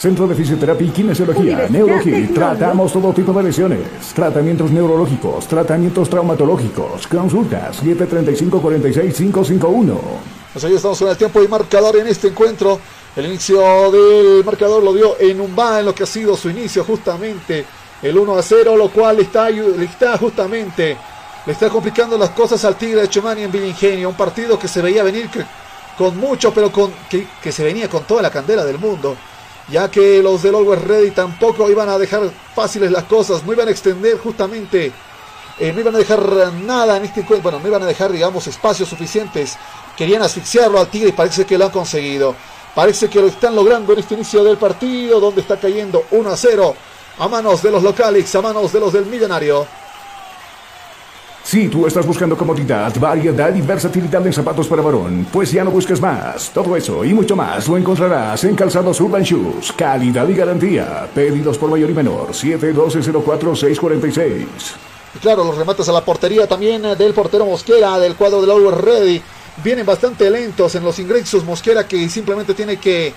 Centro 0.00 0.26
de 0.26 0.34
Fisioterapia 0.34 0.86
y 0.86 0.90
Kinesiología, 0.90 1.68
Neurología. 1.68 2.26
Tratamos 2.32 2.90
todo 2.90 3.12
tipo 3.12 3.34
de 3.34 3.42
lesiones. 3.42 3.80
Tratamientos 4.14 4.70
neurológicos, 4.70 5.46
tratamientos 5.46 6.08
traumatológicos. 6.08 7.06
Consultas 7.06 7.84
735-46551. 7.84 9.98
Pues 10.54 10.64
ahí 10.64 10.74
estamos 10.74 10.98
con 10.98 11.10
el 11.10 11.18
tiempo 11.18 11.42
y 11.42 11.48
marcador 11.48 11.96
en 11.96 12.06
este 12.06 12.28
encuentro. 12.28 12.80
El 13.16 13.26
inicio 13.26 13.90
del 13.90 14.44
marcador 14.44 14.82
lo 14.82 14.92
dio 14.92 15.16
en 15.18 15.40
Umba 15.40 15.80
en 15.80 15.86
lo 15.86 15.94
que 15.94 16.04
ha 16.04 16.06
sido 16.06 16.36
su 16.36 16.48
inicio 16.50 16.84
justamente. 16.84 17.66
El 18.02 18.16
1 18.16 18.38
a 18.38 18.42
0, 18.42 18.76
lo 18.76 18.88
cual 18.90 19.20
está, 19.20 19.50
está 19.50 20.16
justamente, 20.16 20.96
le 21.44 21.52
está 21.52 21.68
complicando 21.68 22.16
las 22.16 22.30
cosas 22.30 22.64
al 22.64 22.76
Tigre 22.76 23.02
de 23.02 23.08
Chumani 23.08 23.42
en 23.42 23.52
Villingenio. 23.52 24.08
Un 24.08 24.16
partido 24.16 24.58
que 24.58 24.68
se 24.68 24.80
veía 24.80 25.02
venir 25.02 25.28
con 25.98 26.16
mucho, 26.16 26.54
pero 26.54 26.72
con, 26.72 26.92
que, 27.10 27.26
que 27.42 27.52
se 27.52 27.64
venía 27.64 27.88
con 27.88 28.04
toda 28.04 28.22
la 28.22 28.30
candela 28.30 28.64
del 28.64 28.78
mundo 28.78 29.16
ya 29.70 29.90
que 29.90 30.22
los 30.22 30.42
del 30.42 30.54
Always 30.54 30.82
Ready 30.82 31.10
tampoco 31.12 31.70
iban 31.70 31.88
a 31.88 31.98
dejar 31.98 32.30
fáciles 32.54 32.90
las 32.90 33.04
cosas, 33.04 33.44
no 33.44 33.52
iban 33.52 33.68
a 33.68 33.70
extender 33.70 34.18
justamente, 34.18 34.92
eh, 35.58 35.72
no 35.72 35.80
iban 35.80 35.94
a 35.94 35.98
dejar 35.98 36.52
nada 36.54 36.96
en 36.96 37.04
este 37.04 37.20
encuentro, 37.20 37.50
bueno, 37.50 37.60
no 37.60 37.68
iban 37.68 37.82
a 37.82 37.86
dejar, 37.86 38.10
digamos, 38.10 38.46
espacios 38.46 38.88
suficientes, 38.88 39.56
querían 39.96 40.22
asfixiarlo 40.22 40.80
al 40.80 40.88
Tigre 40.88 41.10
y 41.10 41.12
parece 41.12 41.44
que 41.44 41.56
lo 41.56 41.66
han 41.66 41.70
conseguido, 41.70 42.34
parece 42.74 43.08
que 43.08 43.20
lo 43.20 43.26
están 43.26 43.54
logrando 43.54 43.92
en 43.92 43.98
este 43.98 44.14
inicio 44.14 44.44
del 44.44 44.56
partido, 44.56 45.20
donde 45.20 45.40
está 45.40 45.58
cayendo 45.58 46.04
1 46.10 46.30
a 46.30 46.36
0 46.36 46.74
a 47.18 47.28
manos 47.28 47.62
de 47.62 47.70
los 47.70 47.82
locales, 47.82 48.34
a 48.34 48.40
manos 48.40 48.72
de 48.72 48.80
los 48.80 48.92
del 48.92 49.06
millonario. 49.06 49.66
Si 51.42 51.68
tú 51.68 51.86
estás 51.86 52.06
buscando 52.06 52.36
comodidad, 52.36 52.92
variedad 53.00 53.54
y 53.54 53.60
versatilidad 53.60 54.24
en 54.26 54.32
zapatos 54.32 54.68
para 54.68 54.82
varón, 54.82 55.26
pues 55.32 55.50
ya 55.50 55.64
no 55.64 55.70
busques 55.70 56.00
más. 56.00 56.50
Todo 56.50 56.76
eso 56.76 57.04
y 57.04 57.12
mucho 57.12 57.34
más 57.34 57.66
lo 57.66 57.76
encontrarás 57.76 58.44
en 58.44 58.54
Calzados 58.54 59.00
Urban 59.00 59.22
Shoes. 59.22 59.72
Calidad 59.72 60.28
y 60.28 60.34
garantía. 60.34 61.08
Pedidos 61.12 61.58
por 61.58 61.70
mayor 61.70 61.90
y 61.90 61.94
menor. 61.94 62.28
712-04-646. 62.28 64.46
Y 65.16 65.18
claro, 65.18 65.42
los 65.42 65.56
remates 65.56 65.88
a 65.88 65.92
la 65.92 66.04
portería 66.04 66.46
también 66.46 66.82
del 66.96 67.14
portero 67.14 67.46
Mosquera 67.46 67.98
del 67.98 68.14
cuadro 68.14 68.40
del 68.40 68.50
Always 68.50 68.78
Ready. 68.78 69.20
Vienen 69.62 69.84
bastante 69.84 70.30
lentos 70.30 70.74
en 70.74 70.84
los 70.84 70.98
ingresos. 70.98 71.44
Mosquera 71.44 71.86
que 71.86 72.08
simplemente 72.08 72.54
tiene 72.54 72.78
que 72.78 73.12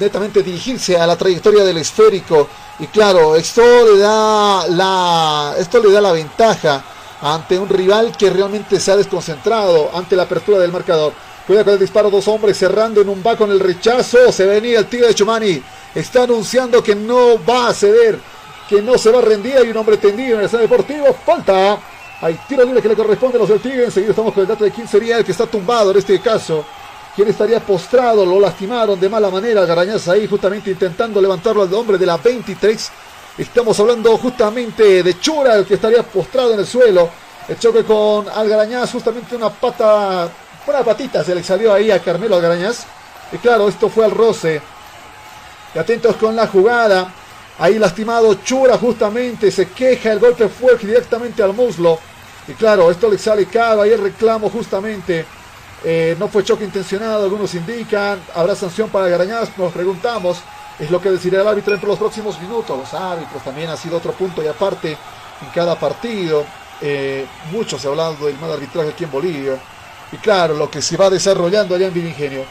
netamente 0.00 0.42
dirigirse 0.42 0.96
a 0.96 1.06
la 1.06 1.16
trayectoria 1.16 1.64
del 1.64 1.78
esférico. 1.78 2.48
Y 2.80 2.86
claro, 2.86 3.36
esto 3.36 3.62
le 3.62 3.98
da 3.98 4.66
la, 4.68 5.54
esto 5.58 5.82
le 5.82 5.90
da 5.90 6.00
la 6.00 6.12
ventaja 6.12 6.84
ante 7.20 7.58
un 7.58 7.68
rival 7.68 8.16
que 8.16 8.30
realmente 8.30 8.78
se 8.78 8.92
ha 8.92 8.96
desconcentrado 8.96 9.90
ante 9.94 10.16
la 10.16 10.24
apertura 10.24 10.58
del 10.58 10.72
marcador. 10.72 11.12
Cuida 11.46 11.64
con 11.64 11.72
el 11.72 11.78
disparo, 11.78 12.10
dos 12.10 12.28
hombres 12.28 12.58
cerrando 12.58 13.00
en 13.00 13.08
un 13.08 13.22
va 13.26 13.36
con 13.36 13.50
el 13.50 13.58
rechazo. 13.58 14.30
Se 14.30 14.44
venía 14.44 14.80
el 14.80 14.86
tigre 14.86 15.08
de 15.08 15.14
Chumani. 15.14 15.62
Está 15.94 16.24
anunciando 16.24 16.82
que 16.82 16.94
no 16.94 17.42
va 17.44 17.68
a 17.68 17.74
ceder, 17.74 18.18
que 18.68 18.82
no 18.82 18.98
se 18.98 19.10
va 19.10 19.18
a 19.20 19.22
rendir. 19.22 19.56
Hay 19.56 19.70
un 19.70 19.76
hombre 19.78 19.96
tendido 19.96 20.38
en 20.38 20.44
el 20.44 20.50
deportivo. 20.50 21.16
Falta. 21.24 21.78
Hay 22.20 22.38
tiro 22.48 22.64
libre 22.64 22.82
que 22.82 22.88
le 22.88 22.96
corresponde 22.96 23.36
a 23.36 23.40
los 23.40 23.48
del 23.48 23.60
Tigre. 23.60 23.84
Enseguida 23.84 24.10
estamos 24.10 24.34
con 24.34 24.42
el 24.42 24.48
dato 24.48 24.64
de 24.64 24.72
quién 24.72 24.88
sería 24.88 25.18
el 25.18 25.24
que 25.24 25.32
está 25.32 25.46
tumbado 25.46 25.92
en 25.92 25.98
este 25.98 26.18
caso. 26.20 26.64
¿Quién 27.14 27.28
estaría 27.28 27.60
postrado? 27.60 28.26
Lo 28.26 28.40
lastimaron 28.40 28.98
de 28.98 29.08
mala 29.08 29.30
manera. 29.30 29.64
Garañaz 29.64 30.08
ahí 30.08 30.26
justamente 30.26 30.70
intentando 30.70 31.20
levantarlo 31.20 31.62
al 31.62 31.72
hombre 31.74 31.96
de 31.96 32.06
la 32.06 32.16
23. 32.16 32.90
Estamos 33.38 33.78
hablando 33.78 34.16
justamente 34.18 35.02
de 35.02 35.20
Chura, 35.20 35.54
el 35.54 35.64
que 35.64 35.74
estaría 35.74 36.02
postrado 36.02 36.54
en 36.54 36.60
el 36.60 36.66
suelo. 36.66 37.08
El 37.46 37.58
choque 37.58 37.84
con 37.84 38.28
Algarañaz, 38.28 38.92
justamente 38.92 39.36
una 39.36 39.50
pata, 39.50 40.28
una 40.66 40.82
patita 40.82 41.24
se 41.24 41.34
le 41.34 41.42
salió 41.42 41.72
ahí 41.72 41.90
a 41.90 42.00
Carmelo 42.00 42.34
Algarañaz. 42.34 42.84
Y 43.32 43.36
claro, 43.38 43.68
esto 43.68 43.88
fue 43.88 44.04
al 44.04 44.10
roce. 44.10 44.60
Y 45.74 45.78
atentos 45.78 46.16
con 46.16 46.34
la 46.34 46.48
jugada. 46.48 47.12
Ahí 47.58 47.78
lastimado 47.78 48.34
Chura 48.34 48.78
justamente, 48.78 49.50
se 49.50 49.68
queja, 49.70 50.12
el 50.12 50.20
golpe 50.20 50.48
fue 50.48 50.76
directamente 50.76 51.42
al 51.42 51.54
muslo. 51.54 51.98
Y 52.46 52.52
claro, 52.52 52.90
esto 52.90 53.10
le 53.10 53.18
sale 53.18 53.46
caro, 53.46 53.82
ahí 53.82 53.90
el 53.90 54.00
reclamo 54.00 54.48
justamente. 54.48 55.26
Eh, 55.84 56.16
no 56.18 56.28
fue 56.28 56.44
choque 56.44 56.64
intencionado, 56.64 57.24
algunos 57.24 57.54
indican. 57.54 58.20
¿Habrá 58.34 58.54
sanción 58.54 58.88
para 58.88 59.08
Garañaz? 59.08 59.56
Nos 59.56 59.72
preguntamos. 59.72 60.38
Es 60.78 60.90
lo 60.90 61.00
que 61.00 61.10
decidirá 61.10 61.42
el 61.42 61.48
árbitro 61.48 61.74
en 61.74 61.80
los 61.86 61.98
próximos 61.98 62.40
minutos. 62.40 62.78
Los 62.78 62.94
árbitros 62.94 63.42
también 63.42 63.68
ha 63.70 63.76
sido 63.76 63.96
otro 63.96 64.12
punto 64.12 64.42
y 64.42 64.46
aparte 64.46 64.92
en 64.92 65.48
cada 65.54 65.78
partido. 65.78 66.44
Eh, 66.80 67.26
mucho 67.50 67.76
ha 67.76 67.88
hablado 67.88 68.26
del 68.26 68.38
mal 68.38 68.52
arbitraje 68.52 68.90
aquí 68.90 69.04
en 69.04 69.10
Bolivia. 69.10 69.58
Y 70.12 70.16
claro, 70.16 70.54
lo 70.54 70.70
que 70.70 70.80
se 70.80 70.96
va 70.96 71.10
desarrollando 71.10 71.74
allá 71.74 71.88
en 71.88 71.94
Vilingenio. 71.94 72.44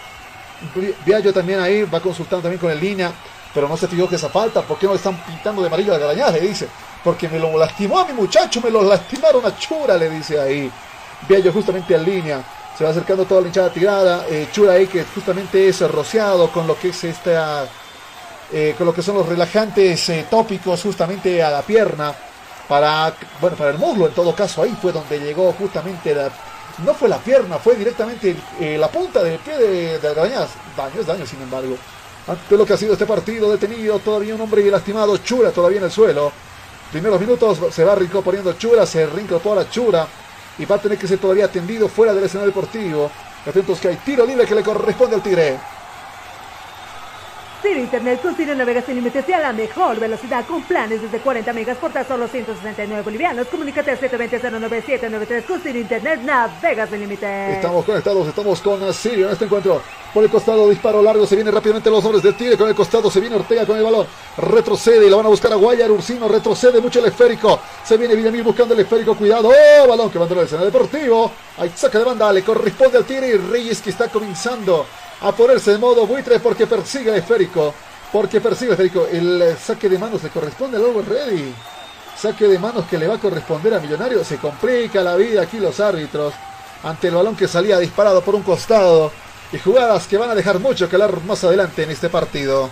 Viallo 1.06 1.34
también 1.34 1.60
ahí 1.60 1.84
va 1.84 2.00
consultando 2.00 2.44
también 2.44 2.60
con 2.60 2.72
el 2.72 2.80
línea, 2.80 3.12
pero 3.58 3.68
no 3.68 3.76
se 3.76 3.88
fijó 3.88 4.08
que 4.08 4.18
esa 4.18 4.30
falta. 4.30 4.62
¿Por 4.62 4.78
qué 4.78 4.86
no 4.86 4.92
le 4.92 4.98
están 4.98 5.18
pintando 5.26 5.64
de 5.64 5.68
amarillo 5.68 5.92
a 5.92 5.98
Garañaz? 5.98 6.32
Le 6.32 6.42
dice. 6.42 6.68
Porque 7.04 7.28
me 7.28 7.40
lo 7.40 7.58
lastimó 7.58 7.98
a 7.98 8.06
mi 8.06 8.14
muchacho, 8.14 8.62
me 8.62 8.70
lo 8.70 8.84
lastimaron 8.84 9.44
a 9.44 9.58
Chura, 9.58 9.98
le 9.98 10.12
dice 10.12 10.40
ahí. 10.40 10.72
Viallo 11.28 11.52
justamente 11.52 11.96
en 11.96 12.04
línea. 12.04 12.44
Se 12.78 12.84
va 12.84 12.92
acercando 12.92 13.26
toda 13.26 13.42
la 13.42 13.48
hinchada 13.48 13.72
tirada. 13.72 14.28
Eh, 14.30 14.48
Chura 14.52 14.74
ahí 14.74 14.86
que 14.86 15.04
justamente 15.06 15.68
es 15.68 15.82
rociado 15.90 16.52
con 16.52 16.68
lo 16.68 16.78
que 16.78 16.90
es 16.90 17.04
esta 17.04 17.68
eh, 18.54 18.76
con 18.78 18.86
lo 18.86 18.94
que 18.94 19.02
son 19.02 19.16
los 19.16 19.28
relajantes 19.28 20.08
eh, 20.10 20.28
tópicos 20.30 20.84
justamente 20.84 21.42
a 21.42 21.50
la 21.50 21.64
pierna, 21.64 22.14
para, 22.68 23.12
bueno, 23.42 23.58
para 23.58 23.72
el 23.72 23.80
muslo 23.80 24.06
en 24.06 24.14
todo 24.14 24.36
caso, 24.36 24.62
ahí 24.62 24.78
fue 24.80 24.92
donde 24.92 25.20
llegó 25.20 25.52
justamente 25.54 26.14
la, 26.14 26.30
no 26.86 26.94
fue 26.94 27.10
la 27.10 27.18
pierna, 27.18 27.58
fue 27.58 27.76
directamente 27.76 28.38
la 28.78 28.88
punta 28.88 29.24
del 29.24 29.40
pie 29.40 29.58
de, 29.58 30.00
de 30.00 30.08
Algarañaz, 30.08 30.52
daño 30.78 31.02
es 31.02 31.08
daño 31.08 31.26
sin 31.26 31.42
embargo, 31.42 31.76
ante 32.28 32.58
lo 32.58 32.66
que 32.66 32.74
ha 32.74 32.78
sido 32.78 32.94
este 32.94 33.06
partido 33.06 33.52
detenido, 33.52 34.00
todavía 34.00 34.36
un 34.36 34.42
hombre 34.42 34.70
lastimado, 34.70 35.18
Chura 35.18 35.52
todavía 35.52 35.78
en 35.80 35.86
el 35.86 35.92
suelo, 35.92 36.32
primeros 36.92 37.20
minutos 37.20 37.58
se 37.72 37.84
va 37.84 37.96
poniendo 38.24 38.54
Chura, 38.54 38.86
se 38.86 39.08
toda 39.40 39.64
la 39.64 39.70
Chura, 39.70 40.08
y 40.58 40.66
va 40.66 40.76
a 40.76 40.82
tener 40.82 40.98
que 40.98 41.08
ser 41.08 41.20
todavía 41.20 41.46
atendido 41.46 41.88
fuera 41.88 42.14
del 42.14 42.26
escenario 42.26 42.52
deportivo, 42.52 43.10
atentos 43.46 43.80
que 43.80 43.90
hay 43.90 43.96
tiro 43.98 44.26
libre 44.26 44.46
que 44.46 44.56
le 44.56 44.64
corresponde 44.64 45.16
al 45.16 45.24
Tigre. 45.24 45.77
Ciro 47.62 47.80
Internet 47.80 48.22
con 48.22 48.36
Ciro 48.36 48.54
Navega 48.54 48.82
sin 48.82 48.96
límites 48.96 49.28
y 49.28 49.34
a 49.34 49.40
la 49.40 49.52
mejor 49.52 50.00
velocidad 50.00 50.46
con 50.46 50.62
planes 50.64 51.02
desde 51.02 51.20
40 51.20 51.52
megas 51.54 51.78
por 51.78 51.92
tan 51.92 52.08
solo 52.08 52.28
169 52.28 53.02
bolivianos. 53.02 53.48
Comunícate 53.48 53.92
al 53.92 54.00
720-09793 54.00 55.44
con 55.46 55.62
Ciro 55.62 55.80
Internet 55.80 56.22
Navega 56.24 56.86
sin 56.88 57.00
límites. 57.00 57.56
Estamos 57.56 57.84
conectados, 57.84 58.28
estamos 58.28 58.62
con 58.62 58.94
Ciro 58.94 59.28
en 59.28 59.34
este 59.34 59.46
encuentro. 59.46 59.82
Por 60.14 60.24
el 60.24 60.30
costado, 60.30 60.70
disparo 60.70 61.02
largo, 61.02 61.28
se 61.28 61.36
viene 61.36 61.52
rápidamente 61.52 61.90
los 61.90 62.04
hombres 62.04 62.24
del 62.24 62.36
Tigre. 62.36 62.58
Con 62.58 62.70
el 62.70 62.76
costado 62.76 63.12
se 63.12 63.20
viene 63.20 63.36
Ortega 63.36 63.66
con 63.66 63.78
el 63.78 63.84
balón. 63.84 64.08
Retrocede 64.38 65.06
y 65.06 65.10
lo 65.10 65.18
van 65.18 65.26
a 65.26 65.30
buscar 65.30 65.52
a 65.52 65.56
Guayar. 65.56 65.92
Ursino 65.92 66.28
retrocede 66.28 66.80
mucho 66.80 67.00
el 67.00 67.06
esférico. 67.06 67.60
Se 67.84 67.98
viene 67.98 68.16
Villamil 68.16 68.44
buscando 68.44 68.74
el 68.74 68.80
esférico. 68.80 69.16
Cuidado. 69.16 69.50
¡Oh! 69.50 69.88
Balón 69.88 70.10
que 70.10 70.18
mandó 70.18 70.34
el 70.36 70.46
escenario 70.46 70.72
deportivo. 70.72 71.32
Hay 71.58 71.72
saca 71.76 72.00
de 72.00 72.06
banda. 72.06 72.32
Le 72.32 72.44
corresponde 72.44 72.98
al 72.98 73.06
Tigre 73.06 73.28
y 73.28 73.38
Reyes 73.38 73.82
que 73.82 73.90
está 73.90 74.08
comenzando 74.08 74.86
a 75.22 75.32
ponerse 75.32 75.72
de 75.72 75.78
modo 75.78 76.06
buitre 76.06 76.40
porque 76.40 76.68
persigue 76.68 77.10
el 77.10 77.18
esférico. 77.18 77.74
Porque 78.12 78.40
persigue 78.42 78.74
el 78.74 78.74
esférico. 78.74 79.08
El 79.12 79.58
saque 79.58 79.90
de 79.90 79.98
manos 79.98 80.24
le 80.24 80.30
corresponde 80.30 80.78
al 80.78 80.86
Always 80.86 81.08
Ready. 81.08 81.54
Saque 82.18 82.48
de 82.48 82.60
manos 82.60 82.86
que 82.86 82.98
le 82.98 83.08
va 83.08 83.16
a 83.16 83.20
corresponder 83.20 83.74
a 83.74 83.80
Millonario. 83.80 84.24
Se 84.24 84.38
complica 84.38 85.04
la 85.04 85.16
vida 85.16 85.42
aquí 85.42 85.60
los 85.60 85.80
árbitros. 85.80 86.34
Ante 86.84 87.08
el 87.08 87.16
balón 87.16 87.36
que 87.36 87.48
salía 87.48 87.80
disparado 87.80 88.22
por 88.22 88.36
un 88.36 88.44
costado. 88.44 89.12
Y 89.52 89.60
jugadas 89.60 90.08
que 90.08 90.18
van 90.18 90.30
a 90.30 90.36
dejar 90.36 90.60
mucho 90.60 90.90
que 90.90 90.96
hablar 90.96 91.22
más 91.24 91.44
adelante 91.44 91.84
en 91.84 91.92
este 91.92 92.10
partido. 92.10 92.70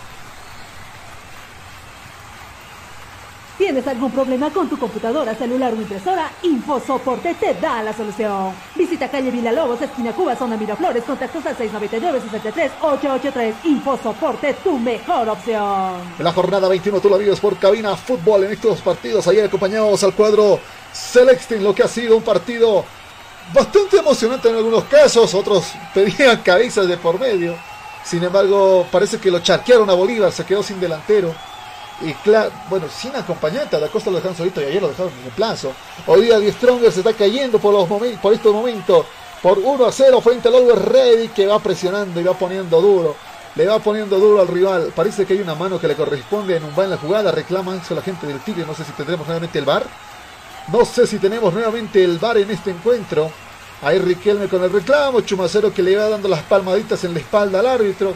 ¿Tienes 3.58 3.88
algún 3.88 4.12
problema 4.12 4.50
con 4.50 4.68
tu 4.68 4.78
computadora, 4.78 5.34
celular 5.34 5.72
o 5.74 5.78
impresora? 5.78 6.30
InfoSoporte 6.42 7.36
te 7.36 7.54
da 7.54 7.82
la 7.82 7.94
solución. 7.94 8.54
Visita 8.76 9.10
calle 9.10 9.32
Villalobos, 9.32 9.82
esquina 9.82 10.12
Cuba, 10.12 10.36
zona 10.36 10.58
Miraflores, 10.58 11.06
contactos 11.06 11.46
al 11.46 11.58
699-63-883. 11.58 13.54
InfoSoporte, 13.64 14.56
tu 14.56 14.78
mejor 14.78 15.30
opción. 15.30 16.02
En 16.18 16.26
la 16.26 16.34
jornada 16.34 16.68
21 16.68 17.00
tú 17.00 17.10
la 17.10 17.16
vives 17.16 17.40
por 17.40 17.56
cabina 17.58 17.96
fútbol 17.96 18.44
en 18.44 18.52
estos 18.52 18.82
partidos. 18.82 19.26
Ayer 19.30 19.46
acompañados 19.46 20.04
al 20.04 20.14
cuadro 20.14 20.60
Celeste 20.92 21.58
lo 21.58 21.74
que 21.74 21.84
ha 21.84 21.88
sido 21.88 22.18
un 22.18 22.24
partido 22.24 22.84
bastante 23.54 24.00
emocionante 24.00 24.50
en 24.50 24.56
algunos 24.56 24.84
casos. 24.84 25.34
Otros 25.34 25.72
pedían 25.94 26.42
cabezas 26.42 26.90
de 26.90 26.98
por 26.98 27.18
medio. 27.18 27.56
Sin 28.04 28.22
embargo, 28.22 28.86
parece 28.92 29.18
que 29.18 29.32
lo 29.32 29.40
charquearon 29.40 29.90
a 29.90 29.94
Bolívar, 29.94 30.34
se 30.34 30.44
quedó 30.46 30.62
sin 30.62 30.78
delantero. 30.82 31.34
Y 32.02 32.14
claro, 32.16 32.52
bueno, 32.70 32.88
sin 32.90 33.16
acompañante, 33.16 33.76
a 33.76 33.80
la 33.80 33.88
costa 33.88 34.10
lo 34.10 34.18
dejaron 34.18 34.36
solito 34.36 34.62
y 34.62 34.66
ayer 34.66 34.82
lo 34.82 34.90
dejaron 34.90 35.14
en 35.20 35.26
el 35.26 35.32
plazo. 35.32 35.72
Hoy 36.08 36.24
día 36.24 36.40
Die 36.40 36.52
Stronger 36.52 36.92
se 36.92 37.00
está 37.00 37.14
cayendo 37.14 37.58
por, 37.60 37.74
los 37.74 37.88
por 38.20 38.34
estos 38.34 38.54
momentos. 38.54 39.06
Por 39.42 39.60
1 39.60 39.86
a 39.86 39.92
0 39.92 40.22
frente 40.22 40.48
al 40.48 40.56
Always 40.56 40.82
Ready 40.82 41.28
que 41.30 41.46
va 41.46 41.60
presionando 41.60 42.20
y 42.20 42.24
va 42.24 42.34
poniendo 42.34 42.82
duro. 42.82 43.16
Le 43.56 43.66
va 43.68 43.80
poniendo 43.80 44.20
duro 44.20 44.42
al 44.42 44.48
rival. 44.48 44.92
Parece 44.94 45.26
que 45.26 45.34
hay 45.34 45.40
una 45.40 45.56
mano 45.56 45.80
que 45.80 45.88
le 45.88 45.96
corresponde 45.96 46.58
en 46.58 46.64
un 46.64 46.84
en 46.84 46.90
la 46.90 46.98
jugada. 46.98 47.32
Reclama 47.32 47.76
eso 47.76 47.96
la 47.96 48.02
gente 48.02 48.28
del 48.28 48.40
Tigre. 48.40 48.66
No 48.66 48.74
sé 48.74 48.84
si 48.84 48.92
tendremos 48.94 49.26
nuevamente 49.28 49.60
el 49.60 49.66
bar. 49.66 49.86
No 50.72 50.84
sé 50.84 51.08
si 51.08 51.20
tenemos 51.20 51.54
nuevamente 51.54 52.04
el 52.04 52.18
bar 52.18 52.38
en 52.38 52.50
este 52.50 52.72
encuentro. 52.72 53.32
Ahí 53.82 54.00
Riquelme 54.00 54.48
con 54.48 54.64
el 54.64 54.72
reclamo. 54.72 55.22
Chumacero 55.22 55.74
que 55.74 55.84
le 55.84 55.96
va 55.96 56.10
dando 56.10 56.28
las 56.28 56.42
palmaditas 56.44 57.04
en 57.04 57.14
la 57.14 57.20
espalda 57.20 57.60
al 57.60 57.68
árbitro. 57.68 58.14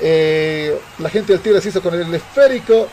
Eh, 0.00 0.80
la 0.98 1.10
gente 1.10 1.32
del 1.32 1.42
Tigre 1.42 1.60
se 1.60 1.68
hizo 1.68 1.82
con 1.82 1.92
el 1.92 2.14
esférico. 2.14 2.86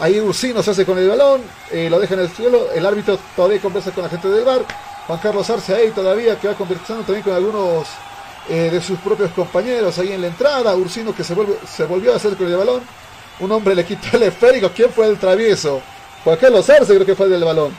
Ahí 0.00 0.20
Ursino 0.20 0.62
se 0.62 0.70
hace 0.70 0.86
con 0.86 0.98
el 0.98 1.08
balón, 1.08 1.42
eh, 1.70 1.88
lo 1.90 2.00
deja 2.00 2.14
en 2.14 2.20
el 2.20 2.32
suelo, 2.32 2.70
el 2.74 2.84
árbitro 2.84 3.18
todavía 3.36 3.60
conversa 3.60 3.90
con 3.90 4.04
la 4.04 4.10
gente 4.10 4.28
del 4.28 4.44
bar, 4.44 4.64
Juan 5.06 5.18
Carlos 5.18 5.48
Arce 5.50 5.74
ahí 5.74 5.90
todavía 5.90 6.38
que 6.38 6.48
va 6.48 6.54
conversando 6.54 7.02
también 7.02 7.22
con 7.22 7.34
algunos 7.34 7.86
eh, 8.48 8.70
de 8.72 8.80
sus 8.80 8.98
propios 9.00 9.30
compañeros 9.32 9.98
ahí 9.98 10.12
en 10.12 10.22
la 10.22 10.28
entrada, 10.28 10.74
Ursino 10.74 11.14
que 11.14 11.22
se, 11.22 11.34
vuelve, 11.34 11.58
se 11.70 11.84
volvió 11.84 12.12
a 12.12 12.16
hacer 12.16 12.36
con 12.36 12.46
el 12.46 12.56
balón, 12.56 12.82
un 13.40 13.52
hombre 13.52 13.74
le 13.74 13.84
quitó 13.84 14.16
el 14.16 14.24
esférico, 14.24 14.70
¿quién 14.74 14.90
fue 14.90 15.06
el 15.08 15.18
travieso? 15.18 15.82
Juan 16.24 16.38
Carlos 16.38 16.68
Arce 16.70 16.94
creo 16.94 17.06
que 17.06 17.14
fue 17.14 17.26
el 17.26 17.32
del 17.32 17.44
balón. 17.44 17.72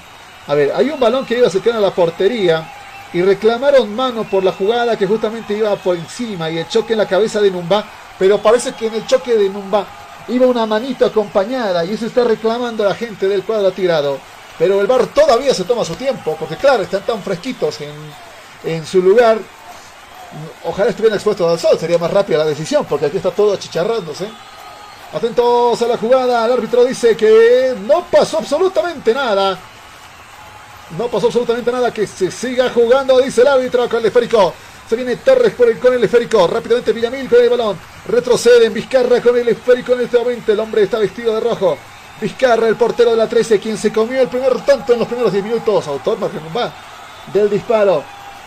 A 0.45 0.53
ver, 0.55 0.71
hay 0.75 0.89
un 0.89 0.99
balón 0.99 1.25
que 1.25 1.37
iba 1.37 1.45
a 1.45 1.47
acercar 1.47 1.73
a 1.75 1.79
la 1.79 1.91
portería 1.91 2.69
y 3.13 3.21
reclamaron 3.21 3.95
mano 3.95 4.23
por 4.23 4.43
la 4.43 4.51
jugada 4.51 4.97
que 4.97 5.07
justamente 5.07 5.57
iba 5.57 5.75
por 5.77 5.95
encima 5.95 6.49
y 6.49 6.57
el 6.57 6.67
choque 6.67 6.93
en 6.93 6.99
la 6.99 7.07
cabeza 7.07 7.39
de 7.39 7.49
Numba, 7.49 7.85
pero 8.19 8.37
parece 8.39 8.73
que 8.73 8.87
en 8.87 8.95
el 8.95 9.07
choque 9.07 9.35
de 9.35 9.49
Numba 9.49 9.87
iba 10.29 10.47
una 10.47 10.65
manito 10.65 11.05
acompañada 11.05 11.83
y 11.85 11.93
eso 11.93 12.05
está 12.05 12.23
reclamando 12.23 12.83
la 12.83 12.95
gente 12.95 13.27
del 13.27 13.43
cuadro 13.43 13.71
tirado. 13.71 14.17
Pero 14.57 14.79
el 14.79 14.87
bar 14.87 15.07
todavía 15.07 15.53
se 15.53 15.63
toma 15.63 15.83
su 15.83 15.95
tiempo, 15.95 16.35
porque 16.39 16.55
claro, 16.55 16.83
están 16.83 17.01
tan 17.01 17.21
fresquitos 17.23 17.81
en, 17.81 17.91
en 18.63 18.85
su 18.85 19.01
lugar. 19.01 19.39
Ojalá 20.63 20.89
estuvieran 20.89 21.17
expuestos 21.17 21.49
al 21.49 21.59
sol, 21.59 21.79
sería 21.79 21.97
más 21.97 22.11
rápida 22.11 22.39
la 22.39 22.45
decisión, 22.45 22.85
porque 22.85 23.07
aquí 23.07 23.17
está 23.17 23.31
todo 23.31 23.53
achicharrándose. 23.53 24.27
Atentos 25.13 25.79
a 25.81 25.87
la 25.87 25.97
jugada, 25.97 26.45
el 26.45 26.53
árbitro 26.53 26.85
dice 26.85 27.15
que 27.15 27.75
no 27.85 28.03
pasó 28.05 28.39
absolutamente 28.39 29.13
nada. 29.13 29.57
No 30.97 31.07
pasó 31.07 31.27
absolutamente 31.27 31.71
nada, 31.71 31.91
que 31.91 32.07
se 32.07 32.31
siga 32.31 32.69
jugando, 32.69 33.19
dice 33.19 33.41
el 33.41 33.47
árbitro 33.47 33.87
con 33.87 33.99
el 33.99 34.07
esférico. 34.07 34.53
Se 34.89 34.95
viene 34.95 35.15
Torres 35.17 35.53
por 35.53 35.69
el, 35.69 35.79
con 35.79 35.93
el 35.93 36.03
esférico. 36.03 36.47
Rápidamente 36.47 36.91
Villamil 36.91 37.29
con 37.29 37.41
el 37.41 37.49
balón. 37.49 37.77
Retrocede 38.07 38.65
en 38.65 38.73
Vizcarra 38.73 39.21
con 39.21 39.37
el 39.37 39.47
esférico 39.47 39.93
en 39.93 40.01
este 40.01 40.17
momento. 40.17 40.51
El 40.51 40.59
hombre 40.59 40.83
está 40.83 40.99
vestido 40.99 41.33
de 41.33 41.39
rojo. 41.39 41.77
Vizcarra, 42.21 42.67
el 42.67 42.75
portero 42.75 43.11
de 43.11 43.17
la 43.17 43.27
13, 43.27 43.59
quien 43.59 43.77
se 43.77 43.91
comió 43.91 44.21
el 44.21 44.27
primer 44.27 44.53
tanto 44.65 44.93
en 44.93 44.99
los 44.99 45.07
primeros 45.07 45.31
10 45.31 45.43
minutos. 45.43 45.87
Autor 45.87 46.17
va 46.21 46.73
del 47.33 47.49
disparo. 47.49 48.03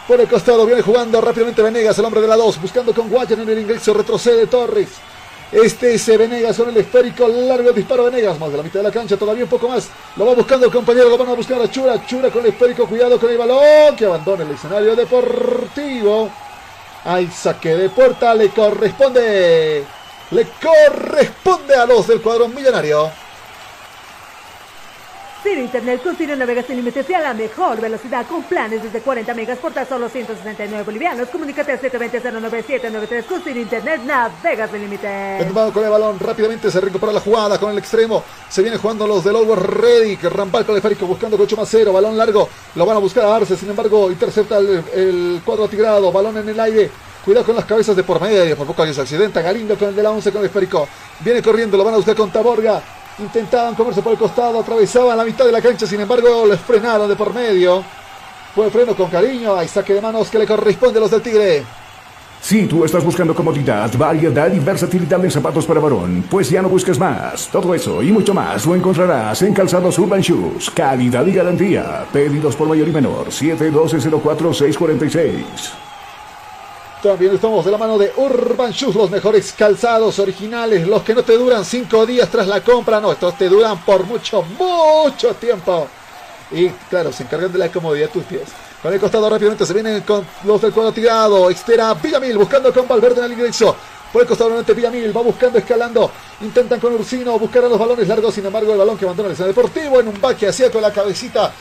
Por 0.07 0.21
el 0.21 0.29
costado 0.29 0.65
viene 0.67 0.83
jugando 0.83 1.21
rápidamente 1.21 1.63
Venegas, 1.63 1.99
el 1.99 2.05
hombre 2.05 2.21
de 2.21 2.29
la 2.29 2.37
2, 2.37 2.61
buscando 2.63 2.95
con 2.95 3.09
Guayan 3.09 3.41
en 3.41 3.49
el 3.49 3.59
ingreso. 3.59 3.93
Retrocede 3.93 4.47
Torres. 4.47 4.89
Este 5.57 5.95
es 5.95 6.07
Venegas 6.19 6.55
con 6.55 6.69
el 6.69 6.77
esférico, 6.77 7.27
largo 7.27 7.73
disparo 7.73 8.05
Venegas, 8.05 8.39
más 8.39 8.51
de 8.51 8.59
la 8.59 8.63
mitad 8.63 8.81
de 8.81 8.83
la 8.83 8.91
cancha, 8.91 9.17
todavía 9.17 9.45
un 9.45 9.49
poco 9.49 9.67
más. 9.67 9.89
Lo 10.17 10.27
va 10.27 10.35
buscando 10.35 10.67
el 10.67 10.73
compañero, 10.73 11.09
lo 11.09 11.17
van 11.17 11.31
a 11.31 11.33
buscar 11.33 11.59
a 11.63 11.71
Chura. 11.71 12.05
Chura 12.05 12.29
con 12.29 12.43
el 12.45 12.51
esférico, 12.51 12.87
cuidado 12.87 13.19
con 13.19 13.31
el 13.31 13.39
balón, 13.39 13.97
que 13.97 14.05
abandona 14.05 14.45
el 14.45 14.51
escenario 14.51 14.95
deportivo. 14.95 16.31
Hay 17.07 17.29
saque 17.29 17.75
de 17.75 17.89
puerta, 17.89 18.35
le 18.35 18.51
corresponde. 18.51 19.87
Le 20.31 20.47
corresponde 20.61 21.75
a 21.75 21.87
los 21.87 22.07
del 22.07 22.21
cuadro 22.21 22.49
millonario. 22.49 23.11
Ciro 25.47 25.61
Internet 25.61 26.03
con 26.03 26.17
Ciro 26.17 26.35
navegas 26.35 26.67
sin 26.67 26.75
límites 26.75 27.09
y 27.09 27.15
a 27.15 27.21
la 27.21 27.33
mejor 27.33 27.81
velocidad 27.81 28.27
con 28.27 28.43
planes 28.43 28.83
desde 28.83 29.01
40 29.01 29.33
megas 29.33 29.59
por 29.59 29.73
tan 29.73 29.89
solo 29.89 30.09
169 30.09 30.83
bolivianos. 30.83 31.29
Comunícate 31.29 31.71
al 31.71 31.81
720-09793 31.83 33.25
con 33.27 33.41
Ciro 33.43 33.61
Internet 33.61 34.01
navegas 34.05 34.73
sin 34.73 34.81
límites. 34.81 35.47
con 35.73 35.85
el 35.85 35.91
balón, 35.91 36.19
rápidamente 36.19 36.69
se 36.69 36.81
recupera 36.81 37.13
la 37.13 37.21
jugada 37.21 37.61
con 37.61 37.71
el 37.71 37.79
extremo. 37.79 38.25
Se 38.49 38.61
viene 38.61 38.77
jugando 38.77 39.07
los 39.07 39.23
del 39.23 39.37
Over 39.37 39.61
Ready. 39.61 40.17
Rampal 40.17 40.67
con 40.67 40.75
el 40.75 40.79
esférico 40.79 41.07
buscando 41.07 41.39
coche 41.39 41.55
más 41.55 41.69
cero. 41.71 41.93
Balón 41.93 42.19
largo, 42.19 42.49
lo 42.75 42.85
van 42.85 42.97
a 42.97 42.99
buscar 42.99 43.27
a 43.27 43.37
Arce. 43.37 43.57
Sin 43.57 43.71
embargo, 43.71 44.11
intercepta 44.11 44.59
el, 44.59 45.41
cuadro 45.45 45.69
tigrado. 45.69 46.11
Balón 46.11 46.39
en 46.39 46.49
el 46.49 46.59
aire. 46.59 46.91
Cuidado 47.25 47.47
con 47.47 47.55
las 47.55 47.67
cabezas 47.67 47.95
de 47.95 48.03
por 48.03 48.21
medio. 48.21 48.57
Por 48.57 48.67
poco 48.67 48.83
que 48.83 48.93
se 48.93 49.01
accidenta. 49.01 49.43
Galindo 49.43 49.79
con 49.79 49.91
el 49.91 49.95
de 49.95 50.03
la 50.03 50.11
11 50.11 50.33
con 50.33 50.41
el 50.41 50.47
esférico. 50.47 50.89
Viene 51.21 51.41
corriendo, 51.41 51.77
lo 51.77 51.85
van 51.85 51.95
a 51.95 51.99
buscar 51.99 52.17
con 52.17 52.33
Taborga. 52.33 52.83
Intentaban 53.19 53.75
comerse 53.75 54.03
por 54.03 54.13
el 54.13 54.19
costado, 54.19 54.61
atravesaban 54.61 55.17
la 55.17 55.25
mitad 55.25 55.47
de 55.47 55.53
la 55.53 55.63
cancha, 55.63 55.87
sin 55.87 56.01
embargo 56.01 56.45
les 56.47 56.61
frenaron 56.61 57.09
de 57.09 57.17
por 57.17 57.33
medio. 57.33 57.83
Fue 58.55 58.71
freno 58.71 58.95
con 58.95 59.09
cariño, 59.09 59.57
hay 59.57 59.69
saque 59.69 59.95
de 59.95 60.03
manos 60.03 60.29
que 60.29 60.39
le 60.39 60.47
corresponde 60.47 60.99
a 60.99 61.03
los 61.03 61.11
del 61.11 61.23
Tigre. 61.23 61.65
Si 62.41 62.67
tú 62.67 62.85
estás 62.85 63.03
buscando 63.03 63.35
comodidad, 63.35 63.91
variedad 63.97 64.53
y 64.53 64.59
versatilidad 64.59 65.25
en 65.25 65.31
zapatos 65.31 65.65
para 65.67 65.81
varón, 65.81 66.27
pues 66.31 66.51
ya 66.51 66.61
no 66.63 66.69
busques 66.69 66.99
más. 66.99 67.49
Todo 67.49 67.75
eso 67.75 68.03
y 68.03 68.13
mucho 68.13 68.35
más 68.35 68.67
lo 68.67 68.77
encontrarás 68.77 69.41
en 69.43 69.55
Calzados 69.55 69.99
Urban 69.99 70.21
Shoes. 70.21 70.71
Calidad 70.71 71.27
y 71.27 71.33
garantía. 71.33 72.05
Pedidos 72.13 72.55
por 72.55 72.69
mayor 72.69 72.87
y 72.87 72.93
menor. 72.93 73.29
712-04-646. 73.29 75.43
También 77.03 77.35
estamos 77.35 77.65
de 77.65 77.71
la 77.71 77.79
mano 77.79 77.99
de 77.99 78.11
Urban 78.17 78.73
Shoes, 78.73 78.97
los 78.97 79.11
mejores 79.11 79.53
calzados 79.53 80.19
originales, 80.19 80.89
los 80.89 81.03
que 81.03 81.15
no 81.15 81.23
te 81.23 81.37
duran 81.37 81.65
cinco 81.65 82.07
días 82.07 82.29
tras 82.31 82.49
la 82.49 82.63
compra, 82.63 83.01
no, 83.01 83.13
estos 83.13 83.37
te 83.37 83.49
duran 83.49 83.85
por 83.85 84.05
mucho, 84.05 84.43
mucho 84.43 85.35
tiempo. 85.35 85.87
Y 86.51 86.69
claro, 86.69 87.13
se 87.13 87.25
encargan 87.25 87.53
de 87.53 87.59
la 87.59 87.71
comodidad 87.71 88.07
de 88.07 88.13
tus 88.13 88.25
pies. 88.25 88.49
Con 88.83 88.95
el 88.95 88.99
costado 88.99 89.29
rápidamente 89.29 89.67
se 89.67 89.75
vienen 89.75 90.01
con 90.03 90.27
los 90.45 90.61
del 90.61 90.73
cuadro 90.73 90.93
tirado. 90.93 91.51
Extera 91.51 91.93
Villamil 91.95 92.39
buscando 92.39 92.73
con 92.73 92.89
Valverde 92.89 93.19
en 93.19 93.25
el 93.27 93.33
ingreso. 93.33 93.77
Por 94.13 94.23
el 94.23 94.29
costado 94.29 94.51
nuevamente 94.51 94.73
Villamil 94.73 95.17
va 95.17 95.23
buscando, 95.23 95.59
escalando. 95.59 96.11
Intentan 96.41 96.81
con 96.81 96.95
Ursino 96.95 97.39
buscar 97.39 97.65
a 97.65 97.69
los 97.69 97.79
balones 97.79 98.09
largos. 98.09 98.35
Sin 98.35 98.47
embargo, 98.47 98.73
el 98.73 98.79
balón 98.79 98.97
que 98.97 99.05
abandona 99.05 99.31
el 99.31 99.37
deportivo 99.37 100.01
en 100.01 100.09
un 100.09 100.21
baque 100.21 100.49
hacia 100.49 100.71
con 100.71 100.81
la 100.81 100.93
cabecita 100.93 101.53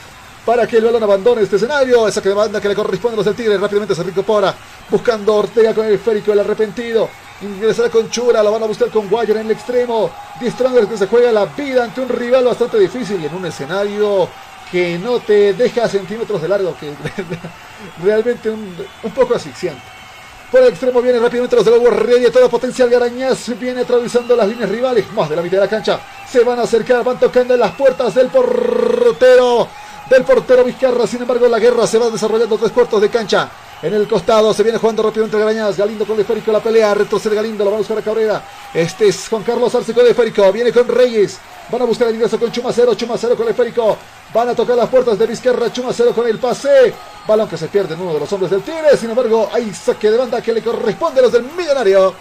para 0.45 0.67
que 0.67 0.77
el 0.77 0.85
balón 0.85 1.03
abandone 1.03 1.41
este 1.41 1.55
escenario. 1.55 2.07
Esa 2.07 2.21
que 2.21 2.29
banda 2.29 2.61
que 2.61 2.69
le 2.69 2.75
corresponde 2.75 3.15
a 3.15 3.17
los 3.17 3.25
del 3.25 3.35
Tigre. 3.35 3.57
Rápidamente 3.57 3.95
se 3.95 4.03
recupera. 4.03 4.53
Buscando 4.89 5.35
Ortega 5.35 5.73
con 5.73 5.85
el 5.85 5.93
esférico, 5.93 6.31
el 6.31 6.39
arrepentido. 6.39 7.09
Ingresará 7.41 7.89
con 7.89 8.09
Chura, 8.09 8.41
lo 8.43 8.51
van 8.51 8.63
a 8.63 8.67
buscar 8.67 8.89
con 8.89 9.09
Guayer 9.09 9.37
en 9.37 9.47
el 9.47 9.51
extremo. 9.51 10.11
Die 10.39 10.51
que 10.89 10.97
se 10.97 11.07
juega 11.07 11.31
la 11.31 11.45
vida 11.45 11.83
ante 11.83 12.01
un 12.01 12.09
rival 12.09 12.45
bastante 12.45 12.79
difícil 12.79 13.21
y 13.21 13.25
en 13.25 13.35
un 13.35 13.45
escenario 13.45 14.29
que 14.71 14.97
no 14.97 15.19
te 15.19 15.53
deja 15.53 15.87
centímetros 15.87 16.41
de 16.41 16.47
largo, 16.47 16.75
que 16.79 16.93
realmente 18.03 18.49
un, 18.49 18.75
poco 19.13 19.35
asfixiante. 19.35 19.81
Por 20.51 20.61
el 20.61 20.69
extremo 20.69 21.01
viene 21.01 21.19
rápidamente 21.19 21.55
los 21.55 21.65
de 21.65 21.71
Lobo 21.71 21.89
Ready, 21.89 22.31
toda 22.31 22.47
potencial 22.47 22.89
Garañaz 22.89 23.57
viene 23.59 23.81
atravesando 23.81 24.35
las 24.35 24.47
líneas 24.47 24.69
rivales, 24.69 25.11
más 25.13 25.29
de 25.29 25.35
la 25.35 25.41
mitad 25.41 25.57
de 25.57 25.63
la 25.63 25.69
cancha. 25.69 25.99
Se 26.29 26.43
van 26.43 26.59
a 26.59 26.63
acercar, 26.63 27.03
van 27.03 27.19
tocando 27.19 27.53
en 27.53 27.59
las 27.59 27.71
puertas 27.71 28.15
del 28.15 28.27
portero 28.27 29.67
del 30.09 30.23
portero 30.23 30.63
Vizcarra. 30.63 31.07
Sin 31.07 31.21
embargo, 31.21 31.47
la 31.47 31.59
guerra 31.59 31.87
se 31.87 31.97
va 31.97 32.09
desarrollando 32.09 32.57
tres 32.57 32.71
cuartos 32.71 33.01
de 33.01 33.09
cancha. 33.09 33.49
En 33.81 33.93
el 33.93 34.07
costado 34.07 34.53
se 34.53 34.63
viene 34.63 34.77
jugando 34.77 35.03
rápidamente 35.03 35.37
Garañaz. 35.37 35.77
Galindo 35.77 36.05
con 36.05 36.15
el 36.15 36.21
esférico 36.21 36.51
la 36.51 36.59
pelea. 36.59 36.93
Retrocede 36.93 37.35
Galindo. 37.35 37.63
Lo 37.63 37.71
va 37.71 37.77
a 37.77 37.79
buscar 37.79 37.97
a 37.97 38.01
Cabrera. 38.01 38.43
Este 38.73 39.07
es 39.07 39.27
Juan 39.27 39.43
Carlos 39.43 39.73
Arce 39.75 39.93
con 39.93 40.03
el 40.03 40.11
esférico. 40.11 40.51
Viene 40.51 40.71
con 40.71 40.87
Reyes. 40.87 41.37
Van 41.69 41.81
a 41.81 41.85
buscar 41.85 42.07
el 42.07 42.15
ingreso 42.15 42.39
con 42.39 42.51
Chumacero. 42.51 42.95
Chumacero 42.95 43.35
con 43.35 43.45
el 43.45 43.51
esférico. 43.51 43.97
Van 44.33 44.49
a 44.49 44.55
tocar 44.55 44.77
las 44.77 44.89
puertas 44.89 45.19
de 45.19 45.27
Vizcarra. 45.27 45.71
Chumacero 45.71 46.13
con 46.13 46.27
el 46.27 46.39
pase. 46.39 46.93
Balón 47.27 47.47
que 47.47 47.57
se 47.57 47.67
pierde 47.67 47.93
en 47.95 48.01
uno 48.01 48.13
de 48.13 48.19
los 48.19 48.31
hombres 48.31 48.51
del 48.51 48.61
Tigre. 48.61 48.95
Sin 48.97 49.09
embargo, 49.09 49.49
hay 49.51 49.73
saque 49.73 50.09
de 50.09 50.17
banda 50.17 50.41
que 50.41 50.53
le 50.53 50.61
corresponde 50.61 51.19
a 51.19 51.23
los 51.23 51.31
del 51.31 51.43
Millonario. 51.43 52.13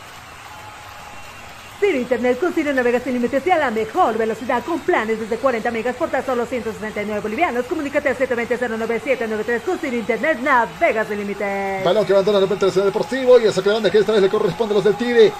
Ciro 1.84 1.98
Internet 1.98 2.40
con 2.40 2.54
Ciro 2.54 2.72
navegas 2.72 3.02
sin 3.02 3.12
límites 3.12 3.46
y 3.46 3.50
a 3.50 3.58
la 3.58 3.70
mejor 3.70 4.16
velocidad 4.16 4.64
con 4.64 4.80
planes 4.80 5.20
desde 5.20 5.36
40 5.36 5.70
megas 5.70 5.94
por 5.96 6.08
tan 6.08 6.24
solo 6.24 6.46
169 6.46 7.20
bolivianos. 7.20 7.66
Comunícate 7.66 8.08
al 8.08 8.16
720-09793 8.16 9.60
con 9.60 9.78
Ciro 9.78 9.94
Internet 9.94 10.38
navegas 10.40 11.08
sin 11.08 11.18
límites. 11.18 11.84
Balón 11.84 12.06
que 12.06 12.14
abandona 12.14 12.38
el 12.38 12.44
escenario 12.44 12.84
deportivo 12.84 13.38
y 13.38 13.48
a 13.48 13.52
saque 13.52 13.90
que 13.90 13.98
esta 13.98 14.12
vez 14.12 14.22
le 14.22 14.30
corresponde 14.30 14.72
a 14.72 14.76
los 14.76 14.84
del 14.84 14.94
Tigre. 14.94 15.30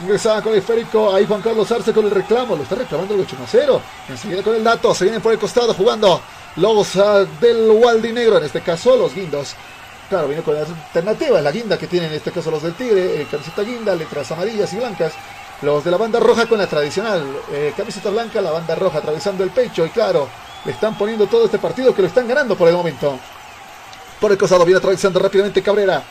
Ingresaba 0.00 0.42
con 0.42 0.52
el 0.52 0.58
esférico, 0.58 1.14
ahí 1.14 1.24
Juan 1.24 1.40
Carlos 1.40 1.72
Arce 1.72 1.94
con 1.94 2.04
el 2.04 2.10
reclamo, 2.10 2.54
lo 2.54 2.64
está 2.64 2.74
reclamando 2.74 3.14
el 3.14 3.20
8 3.20 3.36
0. 3.46 3.80
Enseguida 4.10 4.42
con 4.42 4.56
el 4.56 4.62
dato, 4.62 4.94
se 4.94 5.04
vienen 5.04 5.22
por 5.22 5.32
el 5.32 5.38
costado 5.38 5.72
jugando 5.72 6.20
los 6.56 6.96
uh, 6.96 7.26
del 7.40 7.70
Waldi 7.70 8.12
Negro, 8.12 8.36
en 8.36 8.44
este 8.44 8.60
caso 8.60 8.94
los 8.94 9.14
guindos. 9.14 9.56
Claro, 10.10 10.28
viene 10.28 10.42
con 10.42 10.54
la 10.54 10.60
alternativa, 10.60 11.40
la 11.40 11.50
guinda 11.50 11.78
que 11.78 11.86
tienen 11.86 12.10
en 12.10 12.16
este 12.16 12.30
caso 12.30 12.50
los 12.50 12.62
del 12.62 12.74
Tigre, 12.74 13.22
eh, 13.22 13.26
camiseta 13.30 13.62
guinda, 13.62 13.94
letras 13.94 14.30
amarillas 14.32 14.70
y 14.74 14.76
blancas. 14.76 15.14
Los 15.64 15.82
de 15.82 15.90
la 15.90 15.96
banda 15.96 16.20
roja 16.20 16.46
con 16.46 16.58
la 16.58 16.66
tradicional 16.66 17.24
eh, 17.50 17.72
camiseta 17.74 18.10
blanca, 18.10 18.42
la 18.42 18.50
banda 18.50 18.74
roja 18.74 18.98
atravesando 18.98 19.42
el 19.42 19.48
pecho 19.48 19.86
y 19.86 19.88
claro, 19.88 20.28
le 20.62 20.72
están 20.72 20.98
poniendo 20.98 21.26
todo 21.26 21.46
este 21.46 21.58
partido 21.58 21.94
que 21.94 22.02
lo 22.02 22.08
están 22.08 22.28
ganando 22.28 22.54
por 22.54 22.68
el 22.68 22.74
momento. 22.74 23.18
Por 24.20 24.30
el 24.30 24.36
costado 24.36 24.66
viene 24.66 24.76
atravesando 24.76 25.18
rápidamente 25.18 25.62
Cabrera. 25.62 26.02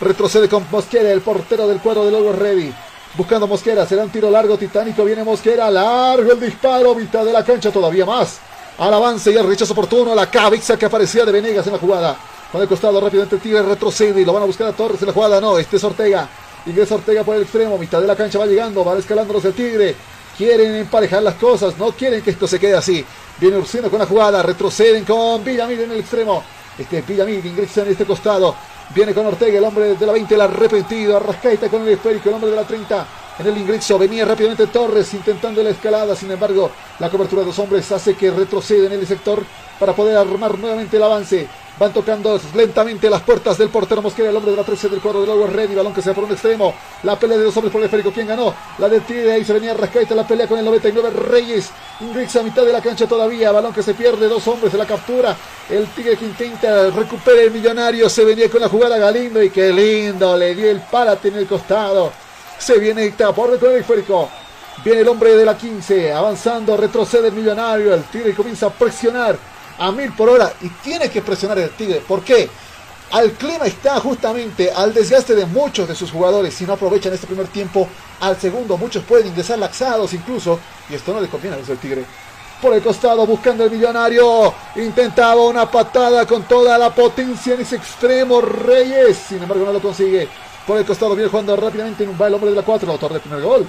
Retrocede 0.00 0.48
con 0.48 0.64
Mosquera, 0.70 1.10
el 1.10 1.22
portero 1.22 1.66
del 1.66 1.80
cuadro 1.80 2.04
de 2.04 2.12
Lobo 2.12 2.32
Ready. 2.32 2.72
Buscando 3.16 3.48
Mosquera, 3.48 3.84
será 3.84 4.04
un 4.04 4.10
tiro 4.10 4.30
largo, 4.30 4.56
titánico, 4.56 5.04
viene 5.04 5.24
Mosquera, 5.24 5.68
largo 5.72 6.30
el 6.30 6.38
disparo, 6.38 6.94
mitad 6.94 7.24
de 7.24 7.32
la 7.32 7.44
cancha 7.44 7.72
todavía 7.72 8.06
más. 8.06 8.38
Al 8.78 8.94
avance 8.94 9.32
y 9.32 9.36
el 9.36 9.44
rechazo 9.44 9.72
oportuno, 9.72 10.14
la 10.14 10.30
cabeza 10.30 10.78
que 10.78 10.86
aparecía 10.86 11.24
de 11.24 11.32
Venegas 11.32 11.66
en 11.66 11.72
la 11.72 11.80
jugada. 11.80 12.16
Con 12.52 12.62
el 12.62 12.68
costado 12.68 13.00
rápidamente 13.00 13.34
el 13.34 13.42
Tigre 13.42 13.62
retrocede 13.62 14.20
y 14.20 14.24
lo 14.24 14.32
van 14.32 14.44
a 14.44 14.46
buscar 14.46 14.68
a 14.68 14.72
Torres 14.72 15.00
en 15.02 15.08
la 15.08 15.12
jugada. 15.12 15.40
No, 15.40 15.58
este 15.58 15.78
es 15.78 15.84
Ortega. 15.84 16.28
Ingresa 16.66 16.94
Ortega 16.94 17.24
por 17.24 17.36
el 17.36 17.42
extremo, 17.42 17.78
mitad 17.78 18.00
de 18.00 18.06
la 18.06 18.16
cancha 18.16 18.38
va 18.38 18.46
llegando, 18.46 18.84
van 18.84 18.98
escalando 18.98 19.32
los 19.32 19.42
del 19.42 19.54
Tigre. 19.54 19.94
Quieren 20.36 20.74
emparejar 20.74 21.22
las 21.22 21.34
cosas, 21.34 21.76
no 21.78 21.92
quieren 21.92 22.22
que 22.22 22.30
esto 22.30 22.46
se 22.46 22.58
quede 22.58 22.74
así. 22.74 23.04
Viene 23.38 23.56
Ursino 23.56 23.90
con 23.90 23.98
la 23.98 24.06
jugada, 24.06 24.42
retroceden 24.42 25.04
con 25.04 25.42
Villamil 25.42 25.80
en 25.80 25.92
el 25.92 26.00
extremo. 26.00 26.42
Este 26.78 26.98
es 26.98 27.06
Villamil, 27.06 27.44
ingresa 27.44 27.82
en 27.82 27.88
este 27.88 28.04
costado. 28.04 28.54
Viene 28.94 29.14
con 29.14 29.26
Ortega, 29.26 29.58
el 29.58 29.64
hombre 29.64 29.94
de 29.94 30.06
la 30.06 30.12
20, 30.12 30.34
el 30.34 30.40
arrepentido. 30.40 31.16
Arrascaita 31.16 31.68
con 31.68 31.82
el 31.82 31.88
esférico, 31.90 32.28
el 32.28 32.34
hombre 32.34 32.50
de 32.50 32.56
la 32.56 32.64
30. 32.64 33.06
En 33.38 33.46
el 33.46 33.56
ingreso 33.56 33.98
venía 33.98 34.24
rápidamente 34.24 34.66
Torres 34.66 35.14
intentando 35.14 35.62
la 35.62 35.70
escalada. 35.70 36.14
Sin 36.14 36.30
embargo, 36.30 36.70
la 36.98 37.08
cobertura 37.08 37.40
de 37.40 37.46
dos 37.46 37.58
hombres 37.58 37.90
hace 37.92 38.14
que 38.14 38.30
retroceda 38.30 38.86
en 38.86 38.92
el 38.92 39.06
sector 39.06 39.42
para 39.78 39.94
poder 39.94 40.16
armar 40.16 40.58
nuevamente 40.58 40.96
el 40.96 41.02
avance. 41.02 41.48
Van 41.80 41.94
tocando 41.94 42.38
lentamente 42.54 43.08
las 43.08 43.22
puertas 43.22 43.56
del 43.56 43.70
portero 43.70 44.02
Mosquera, 44.02 44.28
el 44.28 44.36
hombre 44.36 44.50
de 44.50 44.58
la 44.58 44.64
13 44.64 44.90
del 44.90 45.00
cuadro 45.00 45.22
de 45.22 45.28
Lower 45.28 45.50
Ready. 45.50 45.74
Balón 45.74 45.94
que 45.94 46.02
se 46.02 46.10
va 46.10 46.14
por 46.14 46.24
un 46.24 46.32
extremo. 46.32 46.74
La 47.04 47.18
pelea 47.18 47.38
de 47.38 47.44
dos 47.44 47.56
hombres 47.56 47.72
por 47.72 47.80
el 47.80 47.86
esférico. 47.86 48.12
¿Quién 48.12 48.26
ganó? 48.26 48.54
La 48.76 48.86
del 48.86 49.00
Tigre. 49.00 49.32
Ahí 49.32 49.46
se 49.46 49.54
venía 49.54 49.72
Rascaita. 49.72 50.14
La 50.14 50.26
pelea 50.26 50.46
con 50.46 50.58
el 50.58 50.66
99 50.66 51.08
Reyes. 51.08 51.70
Ingresa 52.00 52.40
a 52.40 52.42
mitad 52.42 52.66
de 52.66 52.72
la 52.74 52.82
cancha 52.82 53.06
todavía. 53.06 53.50
Balón 53.50 53.72
que 53.72 53.82
se 53.82 53.94
pierde. 53.94 54.28
Dos 54.28 54.46
hombres 54.46 54.72
de 54.72 54.76
la 54.76 54.84
captura. 54.84 55.34
El 55.70 55.86
Tigre 55.86 56.18
que 56.18 56.26
intenta 56.26 56.90
recuperar 56.90 57.44
el 57.44 57.50
millonario. 57.50 58.10
Se 58.10 58.26
venía 58.26 58.50
con 58.50 58.60
la 58.60 58.68
jugada 58.68 58.98
Galindo. 58.98 59.42
Y 59.42 59.48
qué 59.48 59.72
lindo. 59.72 60.36
Le 60.36 60.54
dio 60.54 60.70
el 60.70 60.80
pálate 60.80 61.28
en 61.28 61.36
el 61.36 61.46
costado. 61.46 62.12
Se 62.58 62.78
viene 62.78 63.10
por 63.34 63.58
con 63.58 63.70
el 63.70 63.76
esférico. 63.76 64.28
Viene 64.84 65.00
el 65.00 65.08
hombre 65.08 65.34
de 65.34 65.46
la 65.46 65.56
15. 65.56 66.12
Avanzando. 66.12 66.76
Retrocede 66.76 67.28
el 67.28 67.32
millonario. 67.32 67.94
El 67.94 68.04
Tigre 68.04 68.34
comienza 68.34 68.66
a 68.66 68.70
presionar 68.70 69.38
a 69.80 69.90
mil 69.90 70.12
por 70.12 70.28
hora 70.28 70.52
y 70.60 70.68
tiene 70.68 71.10
que 71.10 71.22
presionar 71.22 71.58
el 71.58 71.70
Tigre. 71.70 72.02
¿Por 72.06 72.22
qué? 72.22 72.48
Al 73.12 73.32
clima 73.32 73.66
está 73.66 73.98
justamente 73.98 74.70
al 74.70 74.94
desgaste 74.94 75.34
de 75.34 75.46
muchos 75.46 75.88
de 75.88 75.96
sus 75.96 76.12
jugadores. 76.12 76.54
Si 76.54 76.64
no 76.64 76.74
aprovechan 76.74 77.12
este 77.12 77.26
primer 77.26 77.48
tiempo, 77.48 77.88
al 78.20 78.38
segundo 78.38 78.76
muchos 78.76 79.02
pueden 79.02 79.26
ingresar 79.26 79.58
laxados 79.58 80.12
incluso. 80.12 80.60
Y 80.88 80.94
esto 80.94 81.12
no 81.12 81.20
le 81.20 81.28
conviene 81.28 81.56
a 81.56 81.58
los 81.58 81.66
del 81.66 81.78
Tigre. 81.78 82.04
Por 82.62 82.74
el 82.74 82.82
costado 82.82 83.26
buscando 83.26 83.64
el 83.64 83.70
millonario. 83.70 84.54
Intentaba 84.76 85.40
una 85.42 85.68
patada 85.68 86.26
con 86.26 86.44
toda 86.44 86.78
la 86.78 86.94
potencia 86.94 87.54
en 87.54 87.62
ese 87.62 87.76
extremo 87.76 88.40
Reyes. 88.40 89.16
Sin 89.16 89.42
embargo 89.42 89.64
no 89.64 89.72
lo 89.72 89.80
consigue. 89.80 90.28
Por 90.66 90.78
el 90.78 90.84
costado 90.84 91.16
viene 91.16 91.30
jugando 91.30 91.56
rápidamente 91.56 92.04
en 92.04 92.10
un 92.10 92.22
el 92.22 92.34
hombre 92.34 92.50
de 92.50 92.56
la 92.56 92.62
4. 92.62 92.92
Autor 92.92 93.12
del 93.14 93.22
primer 93.22 93.40
gol. 93.40 93.66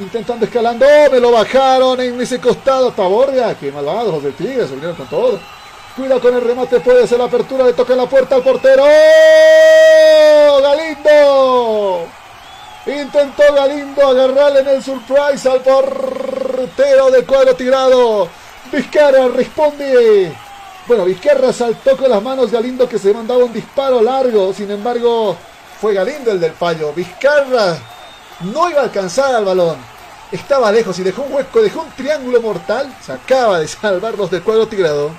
Intentando 0.00 0.46
escalando. 0.46 0.86
Me 1.10 1.20
lo 1.20 1.32
bajaron 1.32 2.00
en 2.00 2.20
ese 2.20 2.40
costado. 2.40 2.92
Taborga. 2.92 3.54
Qué 3.54 3.70
malvados 3.70 4.14
los 4.14 4.22
del 4.22 4.34
Tigre. 4.34 4.66
Se 4.66 4.72
vinieron 4.72 4.96
con 4.96 5.06
todo. 5.06 5.38
Cuida 5.96 6.18
con 6.18 6.34
el 6.34 6.40
remate. 6.40 6.80
Puede 6.80 7.06
ser 7.06 7.18
la 7.18 7.26
apertura. 7.26 7.64
Le 7.64 7.72
toca 7.74 7.94
la 7.94 8.06
puerta 8.06 8.34
al 8.36 8.42
portero. 8.42 8.84
Galindo. 10.62 12.06
Intentó 12.86 13.54
Galindo 13.54 14.08
agarrarle 14.08 14.60
en 14.60 14.68
el 14.68 14.82
surprise 14.82 15.48
al 15.48 15.60
portero 15.60 17.10
de 17.10 17.24
cuadro 17.24 17.54
tirado. 17.54 18.28
Vizcarra 18.72 19.28
responde. 19.28 20.32
Bueno, 20.88 21.04
Vizcarra 21.04 21.52
saltó 21.52 21.96
con 21.96 22.10
las 22.10 22.20
manos 22.20 22.50
Galindo 22.50 22.88
que 22.88 22.98
se 22.98 23.14
mandaba 23.14 23.44
un 23.44 23.52
disparo 23.52 24.02
largo. 24.02 24.52
Sin 24.52 24.70
embargo, 24.70 25.36
fue 25.80 25.94
Galindo 25.94 26.32
el 26.32 26.40
del 26.40 26.52
fallo. 26.52 26.92
Vizcarra 26.92 27.76
no 28.44 28.70
iba 28.70 28.80
a 28.80 28.84
alcanzar 28.84 29.34
al 29.34 29.44
balón. 29.44 29.76
Estaba 30.30 30.72
lejos 30.72 30.98
y 30.98 31.02
dejó 31.02 31.22
un 31.22 31.34
hueco, 31.34 31.60
dejó 31.60 31.82
un 31.82 31.90
triángulo 31.90 32.40
mortal. 32.40 32.94
Se 33.04 33.12
acaba 33.12 33.58
de 33.58 33.68
salvarlos 33.68 34.30
del 34.30 34.42
cuadro 34.42 34.66
tigrado. 34.66 35.10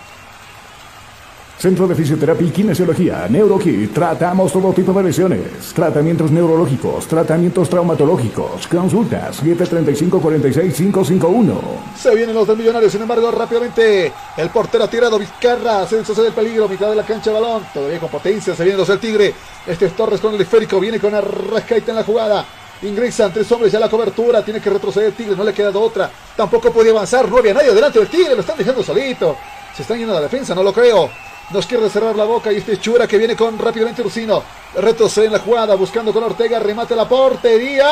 Centro 1.63 1.87
de 1.87 1.95
Fisioterapia 1.95 2.45
y 2.45 2.51
Kinesiología, 2.51 3.25
NeuroKit. 3.29 3.93
Tratamos 3.93 4.51
todo 4.51 4.73
tipo 4.73 4.91
de 4.91 5.03
lesiones. 5.03 5.73
Tratamientos 5.73 6.29
neurológicos, 6.29 7.07
tratamientos 7.07 7.69
traumatológicos. 7.69 8.67
Consultas 8.67 9.41
735-46551. 9.41 11.61
Se 11.97 12.13
vienen 12.15 12.35
los 12.35 12.47
del 12.47 12.57
Millonarios, 12.57 12.91
sin 12.91 13.03
embargo, 13.03 13.31
rápidamente 13.31 14.11
el 14.35 14.49
portero 14.49 14.83
ha 14.83 14.89
tirado 14.89 15.17
Vizcarra. 15.17 15.87
Se 15.87 15.95
deshace 15.97 16.23
del 16.23 16.33
peligro, 16.33 16.67
mitad 16.67 16.89
de 16.89 16.97
la 16.97 17.05
cancha 17.05 17.31
de 17.31 17.39
balón. 17.39 17.63
Todavía 17.73 17.99
con 17.99 18.09
potencia, 18.09 18.53
se 18.53 18.63
vienen 18.63 18.79
los 18.79 18.89
del 18.89 18.99
Tigre. 18.99 19.33
Este 19.65 19.85
es 19.85 19.95
Torres 19.95 20.19
con 20.19 20.35
el 20.35 20.41
esférico, 20.41 20.81
viene 20.81 20.99
con 20.99 21.15
Arrascaita 21.15 21.91
en 21.91 21.95
la 21.95 22.03
jugada. 22.03 22.45
Ingresan 22.83 23.31
tres 23.31 23.49
hombres 23.51 23.71
ya 23.71 23.79
la 23.79 23.89
cobertura. 23.89 24.43
Tiene 24.43 24.59
que 24.59 24.69
retroceder 24.69 25.07
el 25.07 25.13
Tigre. 25.13 25.35
No 25.35 25.43
le 25.43 25.51
ha 25.51 25.53
quedado 25.53 25.81
otra. 25.81 26.11
Tampoco 26.35 26.71
podía 26.71 26.91
avanzar. 26.91 27.29
No 27.29 27.37
había 27.37 27.53
nadie 27.53 27.73
delante 27.73 27.99
del 27.99 28.09
Tigre. 28.09 28.35
Lo 28.35 28.41
están 28.41 28.57
dejando 28.57 28.83
solito. 28.83 29.37
Se 29.75 29.83
están 29.83 29.97
yendo 29.97 30.11
a 30.11 30.15
la 30.15 30.21
defensa. 30.21 30.53
No 30.53 30.63
lo 30.63 30.73
creo. 30.73 31.09
Nos 31.51 31.65
quiere 31.65 31.89
cerrar 31.89 32.15
la 32.15 32.25
boca. 32.25 32.51
Y 32.51 32.57
este 32.57 32.77
Chura 32.79 33.07
que 33.07 33.17
viene 33.17 33.37
con 33.37 33.57
rápidamente 33.57 34.03
Rusino. 34.03 34.43
Retrocede 34.75 35.27
en 35.27 35.31
la 35.31 35.39
jugada. 35.39 35.75
Buscando 35.75 36.11
con 36.11 36.23
Ortega. 36.23 36.59
Remate 36.59 36.93
la 36.93 37.07
portería. 37.07 37.89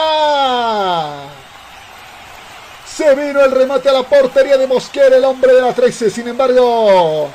Se 2.85 3.15
vino 3.15 3.39
el 3.39 3.51
remate 3.51 3.87
a 3.87 3.93
la 3.93 4.03
portería 4.03 4.57
de 4.57 4.67
Mosquera. 4.67 5.15
El 5.15 5.23
hombre 5.23 5.53
de 5.53 5.61
la 5.61 5.73
13. 5.73 6.09
Sin 6.09 6.27
embargo. 6.27 7.29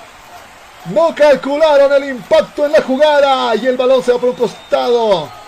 No 0.92 1.14
calcularon 1.14 1.90
el 1.94 2.10
impacto 2.10 2.66
en 2.66 2.72
la 2.72 2.82
jugada. 2.82 3.56
Y 3.56 3.66
el 3.66 3.78
balón 3.78 4.02
se 4.02 4.12
va 4.12 4.18
por 4.18 4.28
un 4.28 4.36
costado. 4.36 5.45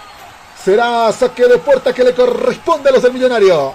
Será 0.64 1.12
saque 1.12 1.46
de 1.46 1.58
puerta 1.58 1.92
que 1.92 2.04
le 2.04 2.14
corresponde 2.14 2.88
a 2.88 2.92
los 2.92 3.02
del 3.02 3.12
millonario. 3.12 3.74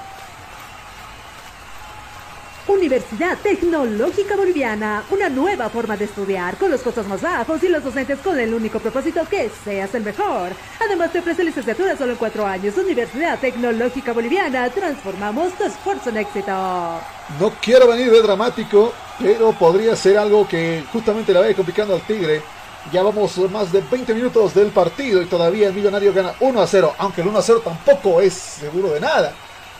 Universidad 2.67 3.37
Tecnológica 3.39 4.35
Boliviana, 4.35 5.03
una 5.09 5.27
nueva 5.27 5.69
forma 5.69 5.97
de 5.97 6.05
estudiar 6.05 6.55
con 6.57 6.71
los 6.71 6.81
costos 6.81 7.07
más 7.07 7.21
bajos 7.21 7.61
y 7.63 7.67
los 7.67 7.83
docentes 7.83 8.19
con 8.19 8.39
el 8.39 8.53
único 8.53 8.79
propósito 8.79 9.25
que 9.29 9.49
seas 9.63 9.93
el 9.95 10.03
mejor. 10.03 10.51
Además 10.79 11.11
te 11.11 11.19
ofrece 11.19 11.43
licenciatura 11.43 11.97
solo 11.97 12.13
en 12.13 12.17
cuatro 12.17 12.45
años. 12.45 12.77
Universidad 12.77 13.39
Tecnológica 13.39 14.13
Boliviana, 14.13 14.69
transformamos 14.69 15.53
tu 15.53 15.65
esfuerzo 15.65 16.09
en 16.09 16.17
éxito. 16.17 16.51
No 17.39 17.51
quiero 17.61 17.87
venir 17.87 18.11
de 18.11 18.21
dramático, 18.21 18.93
pero 19.19 19.51
podría 19.51 19.95
ser 19.95 20.17
algo 20.17 20.47
que 20.47 20.83
justamente 20.91 21.33
le 21.33 21.39
vaya 21.39 21.55
complicando 21.55 21.95
al 21.95 22.01
Tigre 22.01 22.41
ya 22.91 23.01
vamos 23.03 23.37
más 23.49 23.71
de 23.71 23.81
20 23.81 24.13
minutos 24.13 24.53
del 24.53 24.67
partido 24.67 25.21
y 25.21 25.25
todavía 25.25 25.67
el 25.67 25.73
Millonario 25.73 26.13
gana 26.13 26.33
1 26.39 26.61
a 26.61 26.67
0, 26.67 26.95
aunque 26.97 27.21
el 27.21 27.27
1 27.27 27.39
a 27.39 27.41
0 27.41 27.61
tampoco 27.63 28.21
es 28.21 28.33
seguro 28.33 28.89
de 28.89 28.99
nada. 28.99 29.33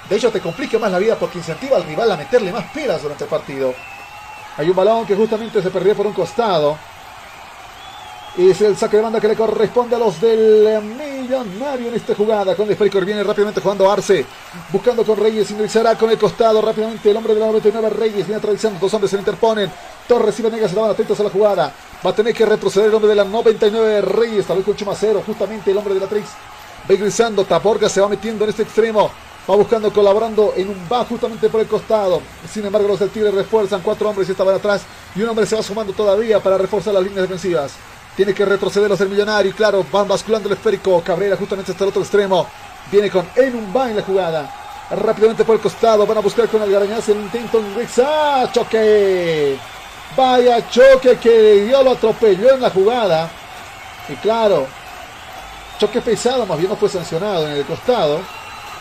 De 0.10 0.16
hecho, 0.16 0.32
te 0.32 0.40
complica 0.40 0.78
más 0.80 0.92
la 0.92 1.00
vida 1.00 1.16
porque 1.16 1.38
incentiva 1.38 1.78
al 1.78 1.84
rival 1.84 2.12
a 2.12 2.18
meterle 2.18 2.52
más 2.52 2.66
pilas 2.72 3.02
durante 3.02 3.24
el 3.24 3.30
partido. 3.30 3.74
Hay 4.58 4.70
un 4.70 4.76
balón 4.76 5.06
que 5.06 5.16
justamente 5.16 5.62
se 5.62 5.70
perdió 5.70 5.96
por 5.96 6.06
un 6.06 6.14
costado. 6.14 6.78
Es 8.36 8.62
el 8.62 8.76
saque 8.76 8.98
de 8.98 9.04
banda 9.04 9.22
que 9.22 9.28
le 9.28 9.36
corresponde 9.36 9.96
a 9.96 10.00
los 10.00 10.20
del 10.20 10.82
Millonario 10.82 11.90
en 11.90 11.94
esta 11.94 12.16
jugada. 12.16 12.56
Con 12.56 12.66
el 12.66 12.72
esférico 12.72 13.00
viene 13.02 13.24
rápidamente 13.24 13.62
jugando 13.62 13.92
Arce. 13.92 14.26
Buscando 14.72 15.06
con 15.06 15.20
Reyes. 15.20 15.52
Ingresará 15.52 15.96
con 15.96 16.10
el 16.10 16.18
costado 16.18 16.60
rápidamente. 16.60 17.12
El 17.12 17.18
hombre 17.18 17.36
de 17.36 17.40
la 17.40 17.46
99 17.46 17.92
Reyes 17.92 18.26
viene 18.26 18.38
atravesando. 18.38 18.80
Dos 18.80 18.92
hombres 18.92 19.12
se 19.12 19.18
le 19.18 19.22
interponen. 19.22 19.72
Torres 20.08 20.40
y 20.40 20.42
Venegas 20.42 20.72
estaban 20.72 20.90
atentos 20.90 21.20
a 21.20 21.24
la 21.24 21.30
jugada. 21.30 21.72
Va 22.04 22.10
a 22.10 22.16
tener 22.16 22.34
que 22.34 22.44
retroceder 22.44 22.90
el 22.90 22.96
hombre 22.96 23.10
de 23.10 23.16
la 23.18 23.24
99 23.24 24.02
Reyes. 24.02 24.48
Tal 24.48 24.58
vez 24.58 24.66
con 24.66 24.76
Chumacero. 24.76 25.22
Justamente 25.22 25.70
el 25.70 25.78
hombre 25.78 25.94
de 25.94 26.00
la 26.00 26.08
3. 26.08 26.24
Va 26.90 26.94
ingresando. 26.96 27.46
Taporga 27.46 27.88
se 27.88 28.02
va 28.02 28.10
metiendo 28.10 28.46
en 28.46 28.50
este 28.50 28.64
extremo. 28.64 29.12
Va 29.48 29.56
buscando, 29.56 29.94
colaborando 29.94 30.54
en 30.56 30.70
un 30.70 30.88
va 30.92 31.06
justamente 31.06 31.50
por 31.50 31.62
el 31.62 31.68
costado. 31.68 32.20
Sin 32.52 32.66
embargo, 32.66 32.88
los 32.88 33.00
del 33.00 33.12
Tigre 33.12 33.30
refuerzan. 33.30 33.82
Cuatro 33.84 34.10
hombres 34.10 34.28
estaban 34.28 34.56
atrás. 34.56 34.82
Y 35.16 35.22
un 35.22 35.30
hombre 35.30 35.46
se 35.46 35.56
va 35.56 35.62
sumando 35.62 35.94
todavía 35.94 36.40
para 36.40 36.58
reforzar 36.58 36.96
las 36.96 37.04
líneas 37.04 37.22
defensivas. 37.22 37.74
Tiene 38.16 38.34
que 38.34 38.46
retroceder 38.46 38.90
los 38.90 39.00
del 39.00 39.10
millonario. 39.10 39.52
Y 39.52 39.54
claro, 39.54 39.86
van 39.92 40.08
basculando 40.08 40.50
el 40.50 40.56
esférico. 40.56 41.02
Cabrera 41.02 41.36
justamente 41.36 41.72
hasta 41.72 41.84
el 41.84 41.90
otro 41.90 42.02
extremo. 42.02 42.48
Viene 42.92 43.10
con 43.10 43.28
Enumba 43.36 43.90
en 43.90 43.98
la 43.98 44.04
jugada. 44.04 44.54
rápidamente 44.92 45.44
por 45.44 45.56
el 45.56 45.62
costado. 45.62 46.06
Van 46.06 46.18
a 46.18 46.22
buscar 46.22 46.48
con 46.48 46.62
el 46.62 46.72
garañazo 46.72 47.12
el 47.12 47.20
intento 47.20 47.62
¡Ah! 48.04 48.50
Choque. 48.54 49.58
Vaya 50.16 50.70
choque 50.70 51.18
que 51.18 51.66
dio, 51.66 51.82
lo 51.82 51.92
atropelló 51.92 52.54
en 52.54 52.62
la 52.62 52.70
jugada. 52.70 53.32
Y 54.08 54.14
claro, 54.16 54.68
choque 55.80 56.02
pesado, 56.02 56.46
más 56.46 56.58
bien 56.58 56.70
no 56.70 56.76
fue 56.76 56.90
sancionado 56.90 57.48
en 57.48 57.58
el 57.58 57.66
costado. 57.66 58.20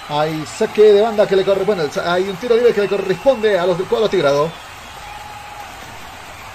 Hay 0.09 0.45
saque 0.47 0.93
de 0.93 1.01
banda 1.01 1.27
que 1.27 1.37
le 1.37 1.45
corresponde. 1.45 1.87
Bueno, 1.87 2.11
hay 2.11 2.29
un 2.29 2.37
tiro 2.37 2.55
libre 2.57 2.75
que 2.75 2.83
le 2.83 2.89
corresponde 2.89 3.59
a 3.59 3.65
los 3.65 3.79
del 3.79 3.87
cuadro 3.87 4.09
tigrado. 4.11 4.51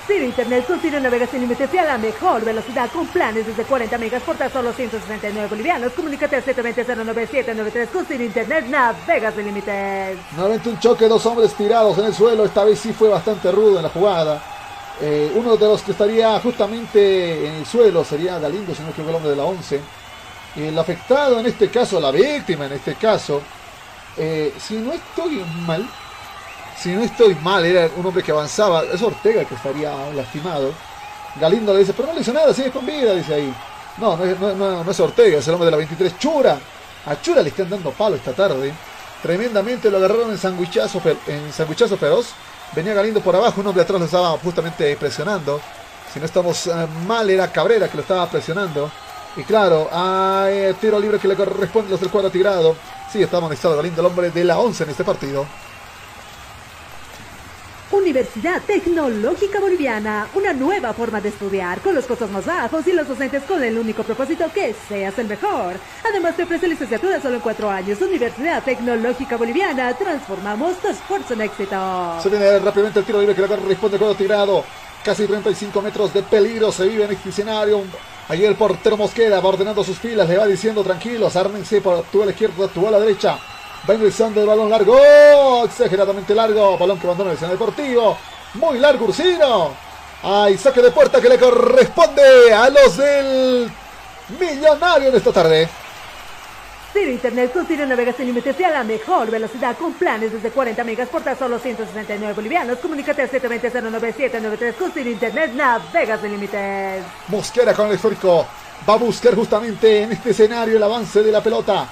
Ciro 0.08 0.24
Internet 0.24 0.66
con 0.66 0.80
Ciro 0.80 1.02
navega 1.02 1.28
sin 1.28 1.42
límites 1.42 1.70
y 1.74 1.78
a 1.78 1.84
la 1.84 1.98
mejor 1.98 2.46
velocidad 2.46 2.90
con 2.92 3.06
planes 3.08 3.46
desde 3.46 3.66
40 3.66 3.98
megas 3.98 4.24
por 4.24 4.38
tan 4.38 4.50
solo 4.50 4.72
169 4.72 5.50
bolivianos. 5.50 5.92
Comunícate 5.92 6.38
al 6.38 6.46
720-09793 6.46 7.88
con 7.90 8.06
Ciro 8.06 8.24
Internet 8.24 8.68
navega 8.70 9.34
sin 9.34 9.46
límites. 9.46 10.18
Nuevamente 10.32 10.70
un 10.70 10.80
choque, 10.80 11.10
dos 11.10 11.26
hombres 11.26 11.54
tirados 11.56 11.98
en 11.98 12.06
el 12.06 12.14
suelo. 12.14 12.46
Esta 12.46 12.64
vez 12.64 12.80
sí 12.80 12.94
fue 12.94 13.10
bastante 13.10 13.52
rudo 13.52 13.78
en 13.78 13.84
la 13.84 13.90
jugada. 13.90 14.42
Eh, 15.02 15.30
uno 15.36 15.58
de 15.58 15.68
los 15.68 15.82
que 15.82 15.92
estaría 15.92 16.40
justamente 16.40 17.46
en 17.46 17.56
el 17.56 17.66
suelo 17.66 18.06
sería 18.06 18.40
Galindo, 18.40 18.74
si 18.74 18.84
no 18.84 18.90
es 18.90 18.98
el 18.98 19.14
hombre 19.14 19.32
de 19.32 19.36
la 19.36 19.44
11. 19.44 19.82
El 20.56 20.80
afectado 20.80 21.38
en 21.38 21.48
este 21.48 21.70
caso, 21.70 22.00
la 22.00 22.12
víctima 22.12 22.66
en 22.66 22.74
este 22.74 22.96
caso, 22.96 23.42
eh, 24.16 24.54
si 24.58 24.76
no 24.78 24.94
estoy 24.94 25.44
mal, 25.66 25.86
si 26.80 26.90
no 26.94 27.02
estoy 27.02 27.36
mal, 27.36 27.66
era 27.66 27.90
un 27.96 28.06
hombre 28.06 28.24
que 28.24 28.32
avanzaba. 28.32 28.84
Es 28.84 29.02
Ortega 29.02 29.44
que 29.46 29.56
estaría 29.56 29.92
lastimado. 30.14 30.74
Galindo 31.40 31.74
le 31.74 31.80
dice, 31.80 31.94
pero 31.94 32.08
no 32.08 32.14
le 32.14 32.22
hizo 32.22 32.34
nada, 32.34 32.54
sigue 32.54 32.72
con 32.72 32.86
vida, 32.86 33.14
dice 33.14 33.34
ahí. 33.34 33.54
No, 33.98 34.16
no 34.16 34.26
es, 34.26 34.40
no, 34.40 34.90
es 34.90 35.00
Ortega, 35.00 35.40
es 35.40 35.48
el 35.48 35.54
hombre 35.54 35.66
de 35.66 35.72
la 35.72 35.78
23. 35.78 36.18
Chura. 36.20 36.60
A 37.06 37.22
Chura 37.22 37.42
le 37.42 37.50
están 37.50 37.70
dando 37.70 37.92
palo 37.92 38.16
esta 38.16 38.34
tarde. 38.34 38.74
Tremendamente 39.22 39.90
lo 39.90 39.98
agarraron 39.98 40.32
en 40.32 40.38
sanguichazo, 40.38 41.02
en 41.28 41.98
feroz. 41.98 42.28
Venía 42.76 42.94
Galindo 42.94 43.22
por 43.22 43.36
abajo, 43.36 43.62
un 43.62 43.68
hombre 43.68 43.84
atrás 43.84 44.00
lo 44.00 44.06
estaba 44.06 44.38
justamente 44.38 44.96
presionando. 44.98 45.60
Si 46.14 46.20
no 46.20 46.26
estamos 46.26 46.68
eh, 46.68 46.88
mal, 47.06 47.30
era 47.30 47.52
Cabrera 47.52 47.88
que 47.88 47.98
lo 47.98 48.02
estaba 48.02 48.30
presionando. 48.30 48.92
Y 49.36 49.44
claro, 49.44 49.90
hay 49.92 50.74
tiro 50.74 51.00
libre 51.00 51.20
que 51.20 51.28
le 51.28 51.36
corresponde 51.36 51.90
los 51.90 52.00
del 52.00 52.10
cuadro 52.10 52.30
tirado. 52.30 52.76
Sí, 53.12 53.22
está 53.24 53.38
amonestado 53.38 53.78
Galindo, 53.78 54.02
el 54.02 54.08
hombre 54.08 54.30
de 54.30 54.44
la 54.44 54.60
11 54.60 54.84
en 54.84 54.90
este 54.90 55.04
partido. 55.04 55.46
Universidad 57.92 58.62
Tecnológica 58.64 59.62
Boliviana, 59.62 60.28
una 60.36 60.52
nueva 60.52 60.92
forma 60.94 61.22
de 61.22 61.30
estudiar 61.30 61.80
con 61.80 61.96
los 61.96 62.06
costos 62.06 62.30
más 62.30 62.46
bajos 62.46 62.86
y 62.86 62.92
los 62.92 63.08
docentes 63.08 63.44
con 63.44 63.64
el 63.64 63.78
único 63.78 64.04
propósito 64.04 64.52
que 64.54 64.76
seas 64.90 65.18
el 65.18 65.28
mejor. 65.28 65.76
Además 66.04 66.36
te 66.36 66.44
ofrece 66.44 66.68
licenciatura 66.68 67.22
solo 67.22 67.36
en 67.36 67.42
cuatro 67.42 67.70
años. 67.70 68.02
Universidad 68.02 68.62
Tecnológica 68.62 69.38
Boliviana, 69.38 69.94
transformamos 69.94 70.78
tu 70.80 70.90
esfuerzo 70.90 71.34
en 71.34 71.42
éxito. 71.42 72.20
Se 72.22 72.28
viene 72.28 72.60
rápidamente 72.60 73.00
el 73.00 73.06
tiro 73.06 73.22
libre 73.22 73.36
que 73.36 73.42
le 73.42 73.56
responde 73.56 73.98
con 73.98 74.16
tirado. 74.18 74.66
Casi 75.06 75.26
35 75.26 75.82
metros 75.82 76.14
de 76.14 76.24
peligro 76.24 76.74
se 76.74 76.88
vive 76.88 77.06
en 77.06 77.12
este 77.12 77.30
escenario. 77.30 77.84
Allí 78.28 78.44
el 78.44 78.56
portero 78.56 78.98
Mosquera 78.98 79.40
va 79.40 79.48
ordenando 79.48 79.82
sus 79.86 79.98
filas, 79.98 80.28
le 80.28 80.38
va 80.38 80.46
diciendo 80.46 80.84
tranquilos, 80.84 81.38
ármense 81.38 81.80
por 81.80 82.04
tu 82.04 82.22
a 82.22 82.26
la 82.26 82.32
izquierda, 82.32 82.68
tu 82.68 82.86
a 82.86 82.92
la 82.92 83.00
derecha. 83.00 83.40
Va 83.90 83.94
ingresando 83.94 84.42
el 84.42 84.48
balón 84.48 84.70
largo. 84.70 85.64
Exageradamente 85.64 86.36
largo. 86.36 86.78
Balón 86.78 87.00
que 87.00 87.08
abandona 87.08 87.32
el 87.32 87.36
escenario 87.38 87.58
deportivo. 87.58 88.18
Muy 88.56 88.80
largo 88.80 89.06
Ursino. 89.06 89.72
Hay 90.24 90.58
saque 90.58 90.82
de 90.82 90.92
puerta 90.92 91.22
que 91.22 91.30
le 91.30 91.38
corresponde 91.38 92.54
a 92.54 92.70
los 92.70 92.98
del 92.98 93.72
Millonario 94.40 95.10
en 95.10 95.16
esta 95.16 95.32
tarde. 95.32 95.70
Ciro 96.92 97.12
Internet 97.12 97.54
con 97.54 97.66
Ciro 97.68 97.86
Navega 97.86 98.12
sin 98.12 98.26
límites 98.26 98.60
y 98.60 98.64
a 98.64 98.72
la 98.72 98.84
mejor 98.84 99.30
velocidad 99.30 99.78
con 99.78 99.94
planes 99.94 100.34
desde 100.34 100.50
40 100.50 100.84
megas 100.84 101.08
por 101.10 101.22
tan 101.22 101.38
solo 101.38 101.60
169 101.60 102.34
bolivianos. 102.34 102.80
Comunícate 102.80 103.22
al 103.22 103.32
720-09793 103.32 104.74
con 104.74 104.92
Ciro 104.92 105.10
Internet 105.10 105.54
Navega 105.54 106.18
sin 106.18 106.32
límites. 106.32 107.06
Mosquera 107.28 107.74
con 107.74 107.88
el 107.88 107.96
histórico 107.96 108.48
va 108.90 108.94
a 108.96 108.98
buscar 108.98 109.36
justamente 109.36 110.02
en 110.02 110.12
este 110.12 110.32
escenario 110.32 110.76
el 110.76 110.84
avance 110.84 111.22
de 111.22 111.32
la 111.32 111.42
pelota 111.42 111.88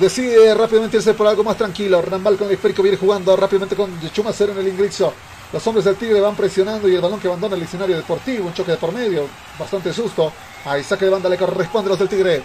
decide 0.00 0.54
rápidamente 0.54 0.96
irse 0.96 1.14
por 1.14 1.26
algo 1.26 1.44
más 1.44 1.56
tranquilo. 1.56 2.02
Rambal 2.02 2.36
con 2.36 2.48
el 2.48 2.54
esférico 2.54 2.82
viene 2.82 2.98
jugando 2.98 3.36
rápidamente 3.36 3.76
con 3.76 3.90
Chumacero 4.12 4.52
en 4.52 4.58
el 4.58 4.68
ingreso. 4.68 5.12
Los 5.52 5.66
hombres 5.66 5.84
del 5.84 5.96
Tigre 5.96 6.20
van 6.20 6.34
presionando 6.34 6.88
y 6.88 6.94
el 6.94 7.00
balón 7.00 7.20
que 7.20 7.28
abandona 7.28 7.56
el 7.56 7.62
escenario 7.62 7.96
deportivo. 7.96 8.46
Un 8.46 8.54
choque 8.54 8.72
de 8.72 8.78
por 8.78 8.92
medio. 8.92 9.26
Bastante 9.58 9.92
susto. 9.92 10.32
Ahí 10.64 10.82
saque 10.82 11.04
de 11.04 11.12
banda 11.12 11.28
le 11.28 11.36
corresponde 11.36 11.88
a 11.88 11.90
los 11.90 11.98
del 11.98 12.08
Tigre. 12.08 12.42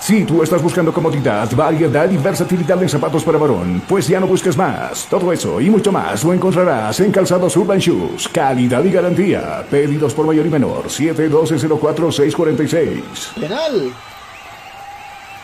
Si 0.00 0.24
tú 0.24 0.42
estás 0.42 0.60
buscando 0.62 0.94
comodidad, 0.94 1.46
variedad 1.54 2.10
y 2.10 2.16
versatilidad 2.16 2.82
en 2.82 2.88
zapatos 2.88 3.22
para 3.22 3.36
varón, 3.36 3.82
pues 3.86 4.08
ya 4.08 4.18
no 4.18 4.26
busques 4.26 4.56
más. 4.56 5.06
Todo 5.10 5.30
eso 5.30 5.60
y 5.60 5.68
mucho 5.68 5.92
más 5.92 6.24
lo 6.24 6.32
encontrarás 6.32 6.98
en 7.00 7.12
Calzados 7.12 7.54
Urban 7.56 7.78
Shoes. 7.78 8.26
Calidad 8.28 8.82
y 8.82 8.90
garantía. 8.90 9.62
Pedidos 9.70 10.14
por 10.14 10.26
mayor 10.26 10.46
y 10.46 10.50
menor. 10.50 10.86
712-04-646. 10.86 13.34
Penal. 13.38 13.92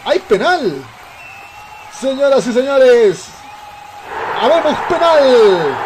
¡Hay 0.07 0.21
penal! 0.21 0.73
Señoras 2.01 2.47
y 2.47 2.53
señores, 2.53 3.25
habemos 4.41 4.79
penal. 4.89 5.77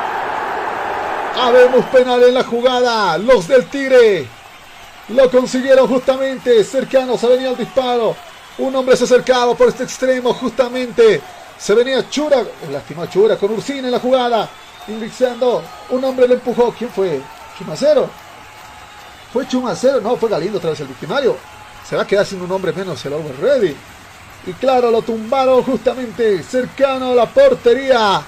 Habemos 1.41 1.87
penal 1.87 2.23
en 2.25 2.35
la 2.35 2.45
jugada. 2.45 3.17
Los 3.17 3.49
del 3.49 3.65
Tigre 3.71 4.29
lo 5.09 5.31
consiguieron 5.31 5.89
justamente. 5.89 6.63
Cercanos, 6.65 7.19
se 7.19 7.29
venía 7.29 7.49
el 7.49 7.57
disparo. 7.57 8.15
Un 8.59 8.77
hombre 8.77 8.95
se 8.95 9.05
acercaba 9.05 9.55
por 9.55 9.69
este 9.69 9.85
extremo 9.85 10.35
justamente. 10.35 11.23
Se 11.57 11.75
venía 11.75 12.07
Chura, 12.11 12.45
lastimó 12.71 13.05
a 13.05 13.09
Chura 13.09 13.39
con 13.39 13.53
Ursina 13.53 13.89
en 13.89 13.93
la 13.93 14.01
jugada. 14.01 14.51
Indicando, 14.87 15.63
un 15.89 16.05
hombre 16.05 16.29
le 16.29 16.35
empujó. 16.35 16.75
¿Quién 16.77 16.91
fue? 16.91 17.23
Chumacero. 17.59 18.11
¿Fue 19.33 19.49
Chumacero? 19.49 19.99
No, 20.03 20.19
fue 20.19 20.29
Galindo 20.29 20.59
otra 20.59 20.71
vez 20.71 20.81
el 20.81 20.89
victimario. 20.89 21.39
Se 21.89 21.97
va 21.97 22.03
a 22.03 22.07
quedar 22.07 22.27
sin 22.27 22.43
un 22.43 22.53
hombre 22.53 22.75
menos 22.75 23.03
el 23.07 23.15
Over 23.15 23.41
Ready. 23.41 23.75
Y 24.47 24.53
claro, 24.55 24.91
lo 24.91 25.03
tumbaron 25.03 25.63
justamente 25.63 26.43
cercano 26.43 27.13
a 27.13 27.15
la 27.15 27.27
portería 27.27 28.23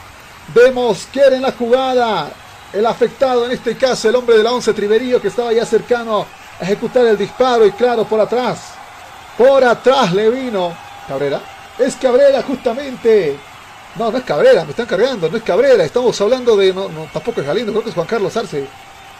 de 0.54 0.70
Mosquera 0.70 1.36
en 1.36 1.42
la 1.42 1.52
jugada. 1.52 2.30
El 2.72 2.86
afectado, 2.86 3.44
en 3.44 3.52
este 3.52 3.76
caso, 3.76 4.08
el 4.08 4.16
hombre 4.16 4.36
de 4.36 4.42
la 4.42 4.52
11 4.52 4.72
Triverío, 4.72 5.20
que 5.20 5.28
estaba 5.28 5.52
ya 5.52 5.64
cercano 5.64 6.26
a 6.60 6.64
ejecutar 6.64 7.06
el 7.06 7.18
disparo. 7.18 7.66
Y 7.66 7.72
claro, 7.72 8.04
por 8.04 8.20
atrás, 8.20 8.74
por 9.36 9.64
atrás 9.64 10.12
le 10.12 10.30
vino 10.30 10.74
Cabrera. 11.08 11.40
Es 11.78 11.96
Cabrera, 11.96 12.42
justamente. 12.42 13.36
No, 13.96 14.10
no 14.10 14.18
es 14.18 14.24
Cabrera, 14.24 14.64
me 14.64 14.70
están 14.70 14.86
cargando, 14.86 15.28
no 15.28 15.36
es 15.36 15.42
Cabrera. 15.42 15.84
Estamos 15.84 16.18
hablando 16.20 16.56
de. 16.56 16.72
No, 16.72 16.88
no 16.88 17.08
tampoco 17.12 17.40
es 17.40 17.46
Galindo, 17.46 17.72
creo 17.72 17.84
que 17.84 17.90
es 17.90 17.94
Juan 17.94 18.06
Carlos 18.06 18.36
Arce. 18.36 18.66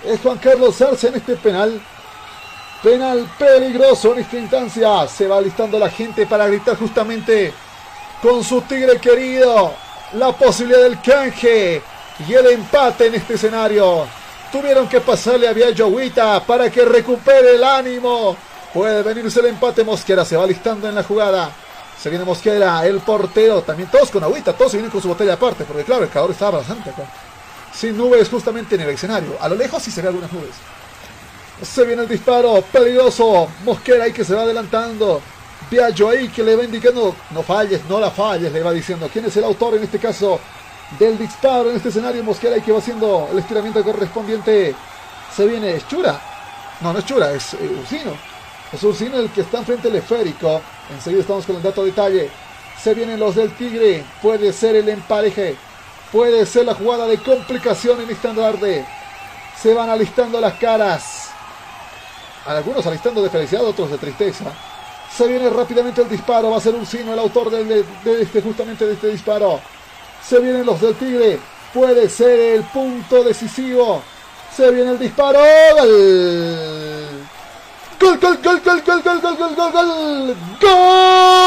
Es 0.04 0.20
Juan 0.20 0.38
Carlos 0.38 0.80
Arce 0.80 1.08
en 1.08 1.14
este 1.14 1.36
penal. 1.36 1.80
Penal 2.82 3.30
peligroso 3.38 4.12
en 4.12 4.20
esta 4.20 4.36
instancia. 4.38 5.06
Se 5.06 5.28
va 5.28 5.40
listando 5.40 5.78
la 5.78 5.88
gente 5.88 6.26
para 6.26 6.48
gritar 6.48 6.76
justamente 6.76 7.54
con 8.20 8.42
su 8.42 8.60
tigre 8.62 8.98
querido. 8.98 9.72
La 10.14 10.32
posibilidad 10.32 10.82
del 10.82 11.00
canje 11.00 11.80
y 12.26 12.34
el 12.34 12.46
empate 12.48 13.06
en 13.06 13.14
este 13.14 13.34
escenario. 13.34 14.06
Tuvieron 14.50 14.88
que 14.88 15.00
pasarle 15.00 15.46
a 15.46 15.52
Villajuita 15.52 16.44
para 16.44 16.70
que 16.70 16.84
recupere 16.84 17.54
el 17.54 17.62
ánimo. 17.62 18.36
Puede 18.74 19.02
venirse 19.04 19.38
el 19.38 19.46
empate. 19.46 19.84
Mosquera 19.84 20.24
se 20.24 20.36
va 20.36 20.44
listando 20.44 20.88
en 20.88 20.96
la 20.96 21.04
jugada. 21.04 21.52
Se 22.00 22.10
viene 22.10 22.24
Mosquera, 22.24 22.84
el 22.84 22.98
portero. 22.98 23.62
También 23.62 23.90
todos 23.92 24.10
con 24.10 24.24
agüita. 24.24 24.54
Todos 24.54 24.72
se 24.72 24.78
vienen 24.78 24.90
con 24.90 25.00
su 25.00 25.06
botella 25.06 25.34
aparte. 25.34 25.64
Porque 25.64 25.84
claro, 25.84 26.02
el 26.02 26.10
calor 26.10 26.32
estaba 26.32 26.58
bastante 26.58 26.90
acá. 26.90 27.04
Sin 27.72 27.96
nubes 27.96 28.28
justamente 28.28 28.74
en 28.74 28.80
el 28.80 28.90
escenario. 28.90 29.36
A 29.40 29.48
lo 29.48 29.54
lejos 29.54 29.80
sí 29.80 29.92
se 29.92 30.00
algunas 30.00 30.32
nubes. 30.32 30.50
Se 31.62 31.84
viene 31.84 32.02
el 32.02 32.08
disparo, 32.08 32.60
peligroso. 32.72 33.48
Mosquera 33.64 34.04
ahí 34.04 34.12
que 34.12 34.24
se 34.24 34.34
va 34.34 34.42
adelantando. 34.42 35.22
Viaggio 35.70 36.08
ahí 36.08 36.28
que 36.28 36.42
le 36.42 36.56
va 36.56 36.64
indicando, 36.64 37.14
no 37.30 37.42
falles, 37.42 37.84
no 37.88 38.00
la 38.00 38.10
falles, 38.10 38.52
le 38.52 38.62
va 38.62 38.72
diciendo. 38.72 39.08
¿Quién 39.12 39.26
es 39.26 39.36
el 39.36 39.44
autor 39.44 39.76
en 39.76 39.84
este 39.84 39.98
caso 39.98 40.40
del 40.98 41.16
disparo 41.16 41.70
en 41.70 41.76
este 41.76 41.90
escenario? 41.90 42.24
Mosquera 42.24 42.56
ahí 42.56 42.62
que 42.62 42.72
va 42.72 42.78
haciendo 42.78 43.28
el 43.30 43.38
estiramiento 43.38 43.82
correspondiente. 43.84 44.74
Se 45.34 45.46
viene, 45.46 45.76
¿es 45.76 45.86
Chura? 45.86 46.20
No, 46.80 46.92
no 46.92 46.98
es 46.98 47.06
Chura, 47.06 47.32
es 47.32 47.54
eh, 47.54 47.76
Ursino. 47.80 48.12
Es 48.72 48.82
Ursino 48.82 49.18
el 49.18 49.30
que 49.30 49.42
está 49.42 49.58
enfrente 49.58 49.88
del 49.88 49.98
esférico. 49.98 50.60
Enseguida 50.92 51.20
estamos 51.20 51.46
con 51.46 51.56
el 51.56 51.62
dato 51.62 51.84
detalle. 51.84 52.28
Se 52.82 52.92
vienen 52.92 53.20
los 53.20 53.36
del 53.36 53.52
Tigre. 53.56 54.04
Puede 54.20 54.52
ser 54.52 54.74
el 54.74 54.88
empareje. 54.88 55.56
Puede 56.10 56.44
ser 56.44 56.66
la 56.66 56.74
jugada 56.74 57.06
de 57.06 57.18
complicación 57.18 58.00
en 58.00 58.10
este 58.10 58.28
andar 58.28 58.56
Se 59.56 59.72
van 59.72 59.88
alistando 59.88 60.40
las 60.40 60.54
caras 60.54 61.31
algunos 62.46 62.86
alistando 62.86 63.22
de 63.22 63.30
felicidad, 63.30 63.64
otros 63.64 63.90
de 63.90 63.98
tristeza. 63.98 64.52
Se 65.14 65.26
viene 65.26 65.50
rápidamente 65.50 66.00
el 66.02 66.08
disparo, 66.08 66.50
va 66.50 66.56
a 66.56 66.60
ser 66.60 66.74
un 66.74 66.86
sino 66.86 67.12
el 67.12 67.18
autor 67.18 67.50
de, 67.50 67.84
este, 68.20 68.40
justamente 68.40 68.86
de 68.86 68.94
este 68.94 69.08
disparo. 69.08 69.60
Se 70.26 70.38
vienen 70.38 70.64
los 70.64 70.80
del 70.80 70.94
Tigre, 70.94 71.38
puede 71.74 72.08
ser 72.08 72.38
el 72.56 72.62
punto 72.64 73.22
decisivo. 73.22 74.02
Se 74.56 74.70
viene 74.70 74.92
el 74.92 74.98
disparo. 74.98 75.38
Gol, 78.00 78.18
gol, 78.18 78.38
gol, 78.42 78.60
gol, 78.64 78.82
gol, 78.82 79.02
gol, 79.02 79.20
gol, 79.20 79.36
gol, 79.36 79.54
gol, 79.54 79.72
gol. 79.72 80.36
¡Gol! 80.60 81.42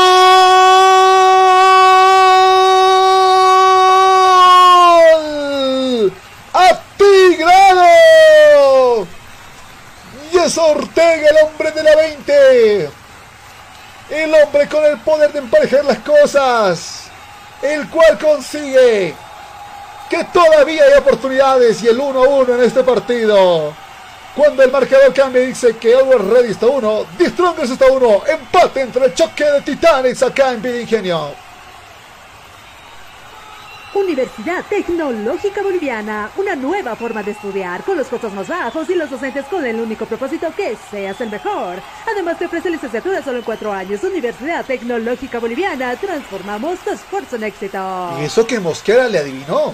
Y 10.32 10.35
es 10.46 10.58
Ortega, 10.58 11.30
el 11.30 11.38
hombre 11.46 11.72
de 11.72 11.84
la 11.84 11.96
20. 11.96 12.90
El 14.12 14.34
hombre 14.36 14.68
con 14.70 14.86
el 14.86 15.00
poder 15.00 15.32
de 15.32 15.40
emparejar 15.40 15.84
las 15.86 16.00
cosas. 16.00 17.04
El 17.62 17.90
cual 17.90 18.18
consigue 18.20 19.16
que 20.10 20.24
todavía 20.26 20.84
hay 20.84 20.94
oportunidades 21.00 21.82
y 21.82 21.88
el 21.88 22.00
1-1 22.00 22.56
en 22.56 22.64
este 22.64 22.84
partido. 22.84 23.74
Cuando 24.36 24.64
el 24.64 24.72
marcador 24.72 25.14
cambia 25.14 25.42
y 25.42 25.48
dice 25.48 25.78
que 25.78 25.96
Always 25.96 26.22
Ready 26.22 26.52
está 26.52 26.68
1, 26.68 27.06
The 27.18 27.30
Strongest 27.30 27.72
está 27.74 27.88
1, 27.88 28.24
empate 28.28 28.82
entre 28.82 29.06
el 29.06 29.14
choque 29.14 29.46
de 29.46 29.62
titanes 29.62 30.22
acá 30.22 30.52
en 30.52 30.62
Vida 30.62 30.82
Ingenio. 30.82 31.45
Universidad 33.96 34.66
Tecnológica 34.70 35.64
Boliviana, 35.64 36.30
una 36.36 36.54
nueva 36.54 36.98
forma 36.98 37.24
de 37.24 37.32
estudiar 37.32 37.82
con 37.86 37.98
los 37.98 38.08
costos 38.08 38.34
más 38.34 38.50
bajos 38.50 38.90
y 38.90 38.96
los 38.96 39.10
docentes 39.10 39.46
con 39.46 39.66
el 39.66 39.80
único 39.80 40.06
propósito 40.06 40.54
que 40.54 40.78
seas 40.92 41.22
el 41.22 41.30
mejor. 41.30 41.82
Además 42.12 42.38
te 42.38 42.46
ofrece 42.46 42.70
licenciatura 42.70 43.24
solo 43.24 43.38
en 43.38 43.46
cuatro 43.46 43.72
años. 43.72 44.04
Universidad 44.04 44.66
Tecnológica 44.66 45.40
Boliviana, 45.40 45.96
transformamos 45.96 46.80
tu 46.80 46.92
esfuerzo 46.92 47.38
en 47.38 47.46
éxito. 47.46 48.18
Y 48.20 48.26
eso 48.26 48.46
que 48.46 48.60
Mosquera 48.60 49.08
le 49.08 49.20
adivinó. 49.20 49.74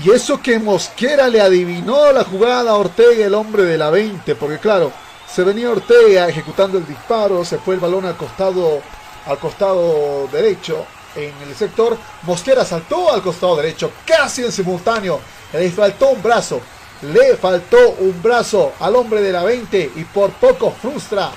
Y 0.00 0.10
eso 0.12 0.40
que 0.40 0.60
Mosquera 0.60 1.26
le 1.26 1.40
adivinó 1.40 2.12
la 2.12 2.22
jugada 2.22 2.70
a 2.70 2.76
Ortega, 2.76 3.26
el 3.26 3.34
hombre 3.34 3.64
de 3.64 3.78
la 3.78 3.90
20, 3.90 4.36
porque 4.36 4.58
claro, 4.58 4.92
se 5.26 5.42
venía 5.42 5.70
Ortega 5.70 6.28
ejecutando 6.28 6.78
el 6.78 6.86
disparo, 6.86 7.44
se 7.44 7.58
fue 7.58 7.74
el 7.74 7.80
balón 7.80 8.04
al 8.04 8.16
costado, 8.16 8.80
al 9.26 9.38
costado 9.38 10.28
derecho, 10.28 10.86
en 11.16 11.32
el 11.48 11.54
sector. 11.54 11.96
Mosquera 12.22 12.64
saltó 12.64 13.12
al 13.12 13.22
costado 13.22 13.56
derecho, 13.56 13.90
casi 14.04 14.42
en 14.42 14.52
simultáneo. 14.52 15.20
Le 15.52 15.70
faltó 15.70 16.10
un 16.10 16.22
brazo. 16.22 16.60
Le 17.02 17.36
faltó 17.36 17.90
un 17.98 18.22
brazo 18.22 18.72
al 18.80 18.96
hombre 18.96 19.20
de 19.20 19.32
la 19.32 19.42
20 19.42 19.92
y 19.96 20.04
por 20.04 20.30
poco 20.32 20.70
frustra. 20.70 21.30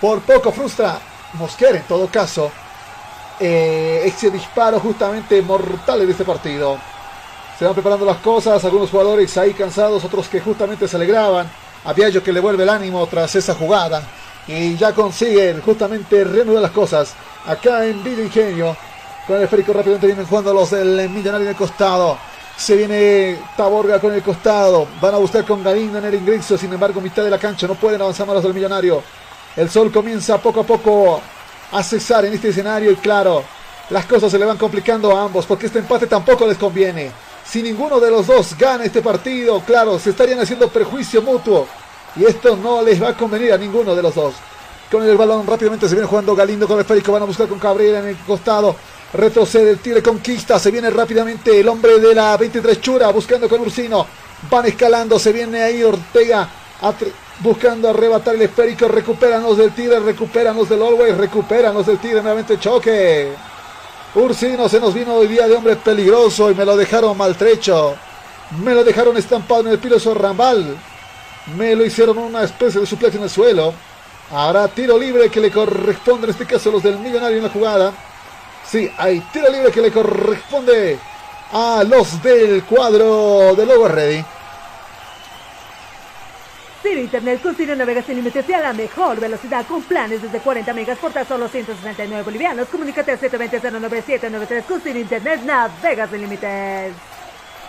Por 0.00 0.20
poco 0.20 0.52
frustra 0.52 1.00
Mosquera 1.34 1.78
en 1.78 1.84
todo 1.84 2.06
caso. 2.08 2.50
Eh, 3.40 4.02
ese 4.04 4.30
disparo 4.30 4.78
justamente 4.78 5.40
mortal 5.42 6.02
en 6.02 6.10
este 6.10 6.24
partido. 6.24 6.78
Se 7.58 7.64
van 7.64 7.74
preparando 7.74 8.04
las 8.04 8.18
cosas, 8.18 8.64
algunos 8.64 8.90
jugadores 8.90 9.36
ahí 9.36 9.52
cansados, 9.54 10.04
otros 10.04 10.28
que 10.28 10.40
justamente 10.40 10.86
se 10.86 10.96
alegraban. 10.96 11.50
A 11.84 11.92
Viallo 11.92 12.22
que 12.22 12.32
le 12.32 12.40
vuelve 12.40 12.62
el 12.62 12.68
ánimo 12.68 13.06
tras 13.06 13.34
esa 13.34 13.54
jugada. 13.54 14.02
Y 14.46 14.76
ya 14.76 14.92
consiguen 14.92 15.60
justamente 15.62 16.24
reanudar 16.24 16.62
las 16.62 16.70
cosas 16.72 17.14
acá 17.46 17.84
en 17.86 18.02
Villa 18.02 18.22
Ingenio. 18.22 18.76
Con 19.26 19.36
el 19.36 19.44
esférico 19.44 19.72
rápidamente 19.72 20.06
vienen 20.06 20.26
jugando 20.26 20.52
los 20.52 20.70
del 20.70 21.08
Millonario 21.08 21.44
en 21.44 21.50
el 21.50 21.56
costado. 21.56 22.18
Se 22.56 22.76
viene 22.76 23.38
Taborga 23.56 24.00
con 24.00 24.12
el 24.12 24.22
costado. 24.22 24.86
Van 25.00 25.14
a 25.14 25.18
buscar 25.18 25.44
con 25.44 25.62
Galindo 25.62 25.98
en 25.98 26.04
el 26.04 26.14
ingreso. 26.14 26.58
Sin 26.58 26.72
embargo, 26.72 27.00
mitad 27.00 27.22
de 27.22 27.30
la 27.30 27.38
cancha 27.38 27.66
no 27.66 27.74
pueden 27.74 28.00
avanzar 28.00 28.26
más 28.26 28.34
los 28.34 28.44
del 28.44 28.54
Millonario. 28.54 29.02
El 29.56 29.70
sol 29.70 29.92
comienza 29.92 30.38
poco 30.38 30.60
a 30.60 30.64
poco 30.64 31.20
a 31.70 31.82
cesar 31.82 32.24
en 32.24 32.34
este 32.34 32.48
escenario. 32.48 32.90
Y 32.90 32.96
claro, 32.96 33.44
las 33.90 34.06
cosas 34.06 34.30
se 34.30 34.38
le 34.38 34.44
van 34.44 34.58
complicando 34.58 35.16
a 35.16 35.22
ambos. 35.24 35.46
Porque 35.46 35.66
este 35.66 35.78
empate 35.78 36.06
tampoco 36.06 36.46
les 36.46 36.58
conviene. 36.58 37.10
Si 37.44 37.62
ninguno 37.62 38.00
de 38.00 38.10
los 38.10 38.26
dos 38.26 38.56
gana 38.58 38.84
este 38.84 39.02
partido, 39.02 39.60
claro, 39.60 39.98
se 39.98 40.10
estarían 40.10 40.40
haciendo 40.40 40.68
perjuicio 40.68 41.22
mutuo. 41.22 41.66
Y 42.16 42.24
esto 42.24 42.56
no 42.56 42.82
les 42.82 43.02
va 43.02 43.10
a 43.10 43.16
convenir 43.16 43.52
a 43.52 43.58
ninguno 43.58 43.94
de 43.94 44.02
los 44.02 44.14
dos. 44.14 44.34
Con 44.92 45.08
el 45.08 45.16
balón 45.16 45.46
rápidamente 45.46 45.88
se 45.88 45.94
viene 45.94 46.06
jugando 46.06 46.36
Galindo 46.36 46.68
con 46.68 46.76
el 46.76 46.82
esférico. 46.82 47.12
Van 47.12 47.22
a 47.22 47.24
buscar 47.24 47.48
con 47.48 47.58
Cabrera 47.58 48.00
en 48.00 48.08
el 48.08 48.16
costado. 48.18 48.76
Retrocede 49.14 49.70
el 49.70 49.78
tire 49.78 50.02
conquista. 50.02 50.58
Se 50.58 50.70
viene 50.70 50.90
rápidamente 50.90 51.58
el 51.58 51.66
hombre 51.66 51.98
de 51.98 52.14
la 52.14 52.36
23 52.36 52.78
Chura 52.78 53.08
buscando 53.08 53.48
con 53.48 53.62
Ursino. 53.62 54.06
Van 54.50 54.66
escalando. 54.66 55.18
Se 55.18 55.32
viene 55.32 55.62
ahí 55.62 55.82
Ortega 55.82 56.46
buscando 57.40 57.88
arrebatar 57.88 58.34
el 58.34 58.42
esférico. 58.42 58.86
Recuperan 58.86 59.42
los 59.42 59.56
del 59.56 59.74
tire. 59.74 59.98
Recuperan 59.98 60.54
los 60.54 60.68
del 60.68 60.82
Always. 60.82 61.16
Recuperan 61.16 61.72
los 61.72 61.86
del 61.86 61.96
tire. 61.96 62.20
Nuevamente 62.20 62.58
choque. 62.58 63.32
Ursino 64.14 64.68
se 64.68 64.78
nos 64.78 64.92
vino 64.92 65.14
hoy 65.14 65.26
día 65.26 65.48
de 65.48 65.54
hombre 65.54 65.76
peligroso 65.76 66.50
y 66.50 66.54
me 66.54 66.66
lo 66.66 66.76
dejaron 66.76 67.16
maltrecho. 67.16 67.94
Me 68.62 68.74
lo 68.74 68.84
dejaron 68.84 69.16
estampado 69.16 69.62
en 69.62 69.68
el 69.68 69.78
piloso 69.78 70.12
Rambal. 70.12 70.76
Me 71.56 71.74
lo 71.74 71.82
hicieron 71.82 72.18
una 72.18 72.42
especie 72.42 72.78
de 72.78 72.86
suplex 72.86 73.14
en 73.14 73.22
el 73.22 73.30
suelo. 73.30 73.72
Ahora 74.32 74.66
tiro 74.68 74.98
libre 74.98 75.28
que 75.28 75.40
le 75.40 75.50
corresponde 75.50 76.24
en 76.24 76.30
este 76.30 76.46
caso 76.46 76.70
a 76.70 76.72
los 76.72 76.82
del 76.82 76.98
millonario 76.98 77.36
en 77.36 77.42
la 77.42 77.50
jugada. 77.50 77.92
Sí, 78.66 78.90
hay 78.96 79.20
tiro 79.30 79.50
libre 79.50 79.70
que 79.70 79.82
le 79.82 79.92
corresponde 79.92 80.98
a 81.52 81.84
los 81.86 82.22
del 82.22 82.64
cuadro 82.64 83.54
de 83.54 83.66
Logo 83.66 83.88
Ready. 83.88 84.24
Ciro 86.82 87.00
Internet 87.00 87.42
con 87.42 87.54
Ciro 87.54 87.76
navega 87.76 88.02
sin 88.02 88.16
límites 88.16 88.48
y 88.48 88.52
a 88.54 88.60
la 88.60 88.72
mejor 88.72 89.20
velocidad 89.20 89.66
con 89.66 89.82
planes 89.82 90.22
desde 90.22 90.40
40 90.40 90.72
megas 90.72 90.98
por 90.98 91.12
tan 91.12 91.28
solo 91.28 91.46
169 91.46 92.22
bolivianos. 92.24 92.68
Comunícate 92.68 93.12
al 93.12 93.20
720-09793 93.20 94.64
con 94.64 94.80
Ciro 94.80 94.98
Internet 94.98 95.42
navega 95.44 96.08
sin 96.08 96.22
límites. 96.22 96.92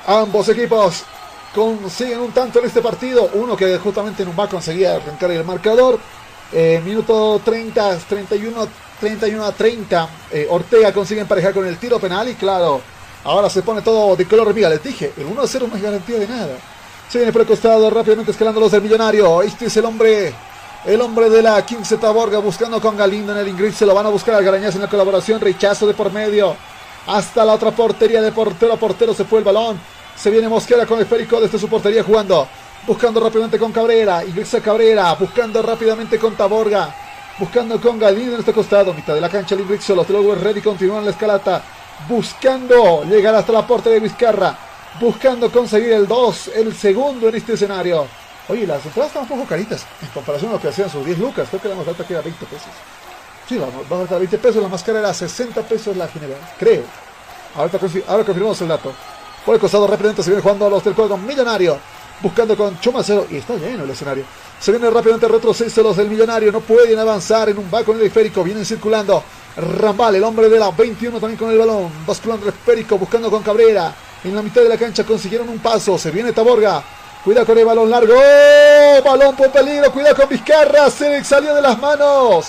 Ambos 0.08 0.48
equipos 0.48 1.04
consiguen 1.54 2.22
un 2.22 2.32
tanto 2.32 2.60
en 2.60 2.66
este 2.66 2.82
partido. 2.82 3.30
Uno 3.34 3.58
que 3.58 3.78
justamente 3.80 4.24
no 4.24 4.34
va 4.34 4.46
a 4.46 4.50
conseguir 4.50 4.88
arrancar 4.88 5.30
el 5.30 5.44
marcador. 5.44 6.00
Eh, 6.56 6.80
minuto 6.86 7.42
30, 7.44 7.98
31, 8.08 8.68
31 9.00 9.44
a 9.44 9.52
30. 9.52 10.10
Eh, 10.32 10.48
Ortega 10.50 10.94
consigue 10.94 11.22
emparejar 11.22 11.52
con 11.52 11.66
el 11.66 11.78
tiro 11.78 12.00
penal 12.00 12.30
y 12.30 12.36
claro, 12.36 12.80
ahora 13.24 13.50
se 13.50 13.64
pone 13.64 13.82
todo 13.82 14.16
de 14.16 14.28
color 14.28 14.54
mira. 14.54 14.70
Les 14.70 14.84
dije, 14.84 15.14
el 15.18 15.26
1 15.26 15.42
a 15.42 15.48
0 15.48 15.68
no 15.70 15.76
es 15.76 15.82
garantía 15.82 16.20
de 16.20 16.28
nada. 16.28 16.56
Se 17.10 17.18
viene 17.18 17.34
por 17.34 17.42
el 17.42 17.48
costado 17.48 17.90
rápidamente 17.90 18.32
escalando 18.32 18.60
los 18.60 18.72
del 18.72 18.84
millonario. 18.84 19.42
Este 19.42 19.66
es 19.66 19.78
el 19.78 19.86
hombre. 19.86 20.34
El 20.86 21.02
hombre 21.02 21.30
de 21.30 21.42
la 21.42 21.66
15 21.66 21.98
Taborga 21.98 22.40
buscando 22.40 22.80
con 22.80 22.98
Galindo 22.98 23.32
en 23.32 23.40
el 23.40 23.48
ingrid. 23.48 23.74
Se 23.74 23.86
lo 23.86 23.96
van 23.96 24.06
a 24.06 24.10
buscar 24.10 24.36
al 24.36 24.44
Garañaz 24.44 24.76
en 24.76 24.82
la 24.82 24.90
colaboración. 24.90 25.42
Rechazo 25.42 25.88
de 25.88 25.94
por 25.94 26.12
medio. 26.12 26.56
Hasta 27.08 27.44
la 27.46 27.54
otra 27.54 27.72
portería 27.72 28.22
de 28.22 28.32
portero 28.32 28.74
a 28.74 28.78
portero 28.78 29.14
se 29.14 29.26
fue 29.26 29.40
el 29.40 29.46
balón. 29.46 29.80
Se 30.16 30.30
viene 30.30 30.48
Mosquera 30.48 30.86
con 30.86 30.98
el 30.98 31.04
esférico 31.04 31.42
desde 31.42 31.58
su 31.58 31.68
portería 31.68 32.04
jugando. 32.04 32.48
Buscando 32.86 33.20
rápidamente 33.20 33.58
con 33.58 33.72
Cabrera. 33.72 34.24
Ingresa 34.26 34.62
Cabrera. 34.62 35.14
Buscando 35.16 35.62
rápidamente 35.62 36.20
con 36.20 36.36
Taborga. 36.36 36.94
Buscando 37.40 37.80
con 37.80 37.98
Galindo 37.98 38.34
en 38.34 38.40
este 38.40 38.54
costado. 38.54 38.94
Mitad 38.94 39.16
de 39.16 39.22
la 39.22 39.30
cancha 39.30 39.56
el. 39.56 39.96
Los 39.96 40.10
luego 40.10 40.36
Ready 40.36 40.62
continúan 40.62 41.06
la 41.06 41.12
escalata. 41.12 41.64
Buscando 42.08 43.04
llegar 43.06 43.36
hasta 43.36 43.54
la 43.54 43.66
portería 43.66 44.00
de 44.00 44.08
Vizcarra 44.08 44.58
buscando 45.00 45.52
conseguir 45.52 45.94
el 45.94 46.08
2, 46.08 46.52
el 46.56 46.76
segundo 46.76 47.30
en 47.30 47.36
este 47.36 47.54
escenario. 47.54 48.06
Oye, 48.50 48.68
las 48.68 48.86
entradas 48.86 49.08
están 49.08 49.24
un 49.24 49.30
poco 49.30 49.46
caritas 49.46 49.86
en 50.02 50.10
comparación 50.10 50.52
a 50.52 50.54
lo 50.56 50.62
que 50.62 50.68
hacían 50.68 50.90
sus 50.90 51.06
10 51.06 51.18
lucas. 51.20 51.48
Creo 51.50 51.62
que 51.62 51.70
la 51.70 51.76
más 51.76 51.88
alta 51.88 52.06
que 52.06 52.14
era 52.14 52.22
20 52.22 52.46
pesos. 52.46 52.68
Sí, 53.48 53.58
la 53.58 53.68
más 53.68 54.02
alta 54.02 54.18
20 54.18 54.38
pesos, 54.38 54.62
la 54.62 54.70
más 54.70 54.84
cara 54.84 55.00
era 55.00 55.14
60 55.14 55.62
pesos 55.64 55.96
la 55.96 56.08
general, 56.08 56.40
creo. 56.58 56.84
Ahora, 57.56 57.72
ahora 58.08 58.24
confirmamos 58.24 58.62
el 58.62 58.68
dato. 58.68 58.94
Por 59.46 59.56
el 59.56 59.62
costado 59.62 59.88
rápidamente 59.88 60.24
se 60.24 60.30
viene 60.30 60.42
jugando 60.42 60.68
a 60.68 60.70
los 60.70 60.84
del 60.84 60.94
juego 60.94 61.18
millonario. 61.18 61.78
Buscando 62.24 62.56
con 62.56 62.80
Chumacero. 62.80 63.28
Y 63.30 63.36
está 63.36 63.56
lleno 63.58 63.84
el 63.84 63.90
escenario. 63.90 64.24
Se 64.58 64.72
viene 64.72 64.90
rápidamente 64.90 65.28
retroceso 65.28 65.84
los 65.84 65.98
del 65.98 66.10
millonario. 66.10 66.54
No 66.54 66.62
pueden 66.62 66.98
avanzar 66.98 67.50
en 67.50 67.58
un 67.58 67.70
vaco 67.70 67.92
en 67.92 68.00
el 68.00 68.06
esférico. 68.06 68.46
Vienen 68.46 68.66
circulando. 68.66 69.22
Rambal, 69.58 70.16
el 70.16 70.24
hombre 70.24 70.48
de 70.48 70.58
la 70.58 70.72
21 70.72 71.20
también 71.20 71.38
con 71.38 71.52
el 71.52 71.58
balón. 71.58 71.92
Basculando 72.08 72.48
el 72.48 72.54
esférico. 72.54 72.98
Buscando 72.98 73.30
con 73.30 73.44
Cabrera. 73.44 73.94
En 74.24 74.34
la 74.34 74.42
mitad 74.42 74.62
de 74.62 74.70
la 74.70 74.78
cancha 74.78 75.04
consiguieron 75.04 75.50
un 75.50 75.60
paso. 75.60 75.98
Se 75.98 76.12
viene 76.12 76.32
Taborga. 76.32 76.82
Cuidado 77.26 77.46
con 77.46 77.58
el 77.58 77.66
balón 77.66 77.90
largo. 77.90 78.14
¡Oh! 78.16 79.04
Balón 79.04 79.36
por 79.36 79.52
peligro. 79.52 79.92
Cuidado 79.92 80.16
con 80.16 80.30
Vizcarra. 80.30 80.90
Se 80.90 81.22
salió 81.26 81.54
de 81.54 81.62
las 81.62 81.78
manos. 81.78 82.48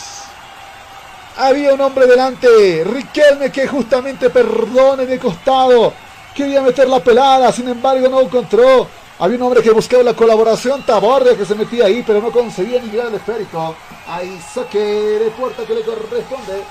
Había 1.37 1.75
un 1.75 1.81
hombre 1.81 2.07
delante. 2.07 2.85
Riquelme 2.85 3.51
que 3.51 3.67
justamente 3.67 4.31
perdone 4.31 5.05
de 5.05 5.19
costado. 5.19 5.93
Quería 6.33 6.61
meter 6.61 6.89
la 6.89 7.03
pelada. 7.03 7.51
Sin 7.51 7.67
embargo 7.67 8.09
no 8.09 8.21
encontró. 8.21 8.87
Había 9.19 9.37
un 9.37 9.43
hombre 9.43 9.63
que 9.63 9.71
buscaba 9.71 10.03
la 10.03 10.15
colaboración. 10.15 10.83
Taborga 10.83 11.37
que 11.37 11.45
se 11.45 11.55
metía 11.55 11.87
ahí. 11.87 12.03
Pero 12.07 12.21
no 12.21 12.31
conseguía 12.31 12.83
ni 12.83 12.91
llegar 12.91 13.09
al 13.09 13.15
esférico. 13.15 13.75
Hay 14.07 14.41
saque 14.53 14.79
de 14.79 15.31
puerta 15.31 15.65
que 15.65 15.75
le 15.75 15.83
corresponde. 15.83 16.63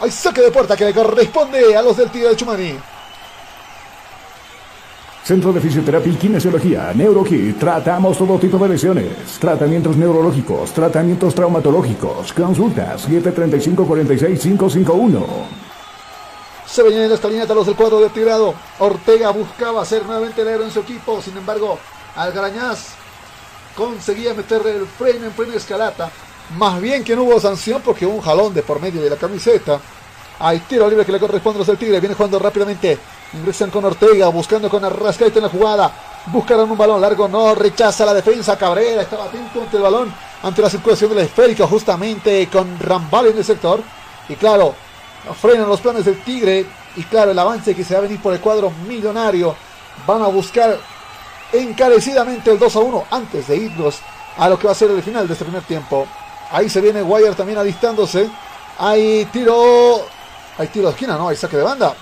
Hay 0.00 0.10
saque 0.10 0.42
de 0.42 0.50
puerta 0.50 0.76
que 0.76 0.84
le 0.84 0.94
corresponde 0.94 1.76
a 1.76 1.82
los 1.82 1.96
del 1.96 2.10
tío 2.10 2.28
de 2.28 2.36
Chumani. 2.36 2.74
Centro 5.28 5.52
de 5.52 5.60
Fisioterapia 5.60 6.10
y 6.10 6.16
Kinesiología, 6.16 6.90
NeuroKit. 6.94 7.58
Tratamos 7.58 8.16
todo 8.16 8.38
tipo 8.38 8.56
de 8.56 8.70
lesiones. 8.70 9.38
Tratamientos 9.38 9.94
neurológicos, 9.94 10.72
tratamientos 10.72 11.34
traumatológicos. 11.34 12.32
Consultas 12.32 13.06
735-46551. 13.10 15.67
Se 16.78 16.84
venían 16.84 17.06
en 17.06 17.12
esta 17.12 17.26
línea 17.26 17.44
los 17.44 17.66
del 17.66 17.74
cuadro 17.74 17.98
de 17.98 18.08
tirado. 18.08 18.54
Ortega 18.78 19.30
buscaba 19.30 19.84
ser 19.84 20.06
nuevamente 20.06 20.42
el 20.42 20.46
héroe 20.46 20.66
en 20.66 20.70
su 20.70 20.78
equipo. 20.78 21.20
Sin 21.20 21.36
embargo, 21.36 21.76
Algarañaz 22.14 22.90
conseguía 23.74 24.32
meterle 24.32 24.76
el 24.76 24.86
freno 24.86 25.26
en 25.26 25.32
plena 25.32 25.56
escalata. 25.56 26.08
Más 26.56 26.80
bien 26.80 27.02
que 27.02 27.16
no 27.16 27.24
hubo 27.24 27.40
sanción 27.40 27.82
porque 27.84 28.06
hubo 28.06 28.14
un 28.14 28.20
jalón 28.20 28.54
de 28.54 28.62
por 28.62 28.80
medio 28.80 29.02
de 29.02 29.10
la 29.10 29.16
camiseta. 29.16 29.80
Hay 30.38 30.60
tiro 30.60 30.88
libre 30.88 31.04
que 31.04 31.10
le 31.10 31.18
corresponde 31.18 31.56
a 31.56 31.58
los 31.58 31.66
del 31.66 31.78
Tigre. 31.78 31.98
Viene 31.98 32.14
jugando 32.14 32.38
rápidamente 32.38 32.96
Ingresan 33.32 33.70
con 33.70 33.84
Ortega, 33.84 34.28
buscando 34.28 34.70
con 34.70 34.84
Arrascaeta 34.84 35.40
en 35.40 35.46
la 35.46 35.50
jugada. 35.50 35.92
Buscarán 36.26 36.70
un 36.70 36.78
balón 36.78 37.00
largo, 37.00 37.26
no 37.26 37.56
rechaza 37.56 38.06
la 38.06 38.14
defensa. 38.14 38.56
Cabrera 38.56 39.02
estaba 39.02 39.24
atento 39.24 39.62
ante 39.62 39.78
el 39.78 39.82
balón, 39.82 40.14
ante 40.44 40.62
la 40.62 40.70
circulación 40.70 41.10
del 41.10 41.26
esférico, 41.26 41.66
justamente 41.66 42.48
con 42.48 42.78
Rambal 42.78 43.26
en 43.26 43.38
el 43.38 43.44
sector. 43.44 43.82
Y 44.28 44.36
claro, 44.36 44.76
frenan 45.40 45.68
los 45.68 45.80
planes 45.80 46.04
del 46.04 46.22
Tigre. 46.22 46.66
Y 46.96 47.02
claro, 47.04 47.30
el 47.30 47.38
avance 47.38 47.74
que 47.74 47.84
se 47.84 47.94
va 47.94 48.00
a 48.00 48.02
venir 48.02 48.20
por 48.20 48.32
el 48.32 48.40
cuadro 48.40 48.70
millonario. 48.86 49.54
Van 50.06 50.22
a 50.22 50.26
buscar 50.26 50.78
encarecidamente 51.52 52.50
el 52.50 52.58
2 52.58 52.76
a 52.76 52.78
1 52.78 53.04
antes 53.10 53.48
de 53.48 53.56
irnos 53.56 54.00
a 54.36 54.48
lo 54.48 54.58
que 54.58 54.66
va 54.66 54.72
a 54.72 54.76
ser 54.76 54.90
el 54.90 55.02
final 55.02 55.26
de 55.26 55.32
este 55.32 55.44
primer 55.44 55.62
tiempo. 55.64 56.06
Ahí 56.50 56.68
se 56.68 56.80
viene 56.80 57.02
Guayar 57.02 57.34
también 57.34 57.58
alistándose. 57.58 58.28
Hay 58.78 59.24
tiro. 59.26 60.06
Hay 60.56 60.68
tiro 60.68 60.86
de 60.86 60.92
esquina, 60.92 61.16
¿no? 61.16 61.28
Hay 61.28 61.36
saque 61.36 61.56
de 61.56 61.62
banda. 61.62 61.94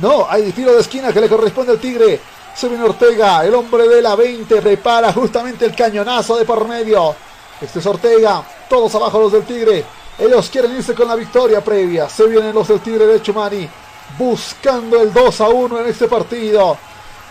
No, 0.00 0.26
hay 0.28 0.50
tiro 0.52 0.72
de 0.72 0.80
esquina 0.80 1.12
que 1.12 1.20
le 1.20 1.28
corresponde 1.28 1.72
al 1.72 1.78
Tigre. 1.78 2.20
Se 2.54 2.68
viene 2.68 2.84
Ortega, 2.84 3.44
el 3.44 3.54
hombre 3.54 3.88
de 3.88 4.00
la 4.00 4.14
20, 4.14 4.60
prepara 4.60 5.12
justamente 5.12 5.64
el 5.64 5.74
cañonazo 5.74 6.36
de 6.36 6.44
por 6.44 6.66
medio. 6.66 7.14
Este 7.60 7.78
es 7.78 7.86
Ortega, 7.86 8.42
todos 8.68 8.94
abajo 8.94 9.20
los 9.20 9.32
del 9.32 9.44
Tigre. 9.44 9.84
Ellos 10.18 10.50
quieren 10.50 10.76
irse 10.76 10.94
con 10.94 11.08
la 11.08 11.16
victoria 11.16 11.62
previa. 11.62 12.08
Se 12.08 12.26
vienen 12.26 12.54
los 12.54 12.68
del 12.68 12.80
Tigre 12.80 13.06
de 13.06 13.22
Chumani, 13.22 13.68
buscando 14.18 15.00
el 15.00 15.12
2 15.12 15.40
a 15.40 15.48
1 15.48 15.80
en 15.80 15.86
este 15.86 16.06
partido. 16.06 16.76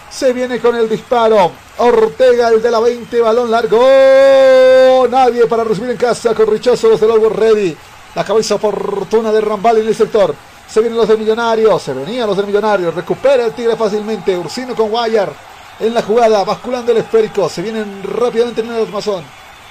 Se 0.09 0.33
viene 0.33 0.59
con 0.59 0.75
el 0.75 0.89
disparo. 0.89 1.51
Ortega, 1.77 2.49
el 2.49 2.61
de 2.61 2.71
la 2.71 2.79
20, 2.79 3.21
balón 3.21 3.49
largo. 3.49 5.07
Nadie 5.09 5.45
para 5.45 5.63
recibir 5.63 5.91
en 5.91 5.97
casa 5.97 6.33
con 6.33 6.47
rechazo 6.47 6.89
los 6.89 6.99
del 6.99 7.11
Always 7.11 7.35
Ready. 7.35 7.77
La 8.15 8.25
cabeza 8.25 8.55
oportuna 8.55 9.31
de 9.31 9.39
Rambal 9.39 9.77
en 9.77 9.87
el 9.87 9.95
sector. 9.95 10.35
Se 10.67 10.81
vienen 10.81 10.97
los 10.97 11.07
de 11.07 11.15
Millonarios. 11.15 11.81
Se 11.81 11.93
venían 11.93 12.27
los 12.27 12.35
de 12.35 12.43
Millonarios. 12.43 12.93
Recupera 12.93 13.45
el 13.45 13.53
Tigre 13.53 13.77
fácilmente. 13.77 14.37
Ursino 14.37 14.75
con 14.75 14.89
Guayar 14.89 15.31
en 15.79 15.93
la 15.93 16.01
jugada. 16.01 16.43
Basculando 16.43 16.91
el 16.91 16.97
esférico. 16.97 17.47
Se 17.47 17.61
vienen 17.61 18.03
rápidamente 18.03 18.61
en 18.61 18.71
el 18.71 18.89
Mazón. 18.89 19.23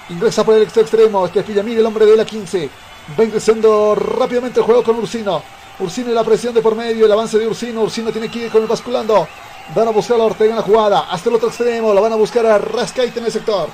Ingresa 0.09 0.43
por 0.43 0.55
el 0.55 0.63
extremo. 0.63 1.27
Este 1.27 1.41
es 1.41 1.47
Villamil, 1.47 1.79
el 1.79 1.87
hombre 1.87 2.07
de 2.07 2.17
la 2.17 2.25
15. 2.25 2.71
Va 3.19 3.25
ingresando 3.25 3.95
rápidamente 3.95 4.61
el 4.61 4.67
juego 4.67 4.85
con 4.85 4.97
Ursino. 4.97 5.43
Ursino 5.81 6.11
y 6.11 6.15
la 6.15 6.23
presión 6.23 6.55
de 6.55 6.63
por 6.63 6.77
medio. 6.77 7.07
El 7.07 7.13
avance 7.13 7.39
de 7.39 7.47
Ursino. 7.47 7.83
Ursino 7.83 8.13
tiene 8.13 8.31
que 8.31 8.41
ir 8.41 8.51
con 8.51 8.63
el 8.63 8.69
basculando. 8.69 9.27
Van 9.75 9.89
a 9.89 9.91
buscar 9.91 10.21
a 10.21 10.25
Ortega 10.25 10.51
en 10.51 10.57
la 10.57 10.63
jugada. 10.63 11.07
Hasta 11.11 11.29
el 11.29 11.35
otro 11.35 11.49
extremo. 11.49 11.93
La 11.93 12.01
van 12.01 12.13
a 12.13 12.17
buscar 12.17 12.47
a 12.47 12.59
Rascaite 12.59 13.19
en 13.19 13.27
el 13.27 13.33
sector. 13.33 13.69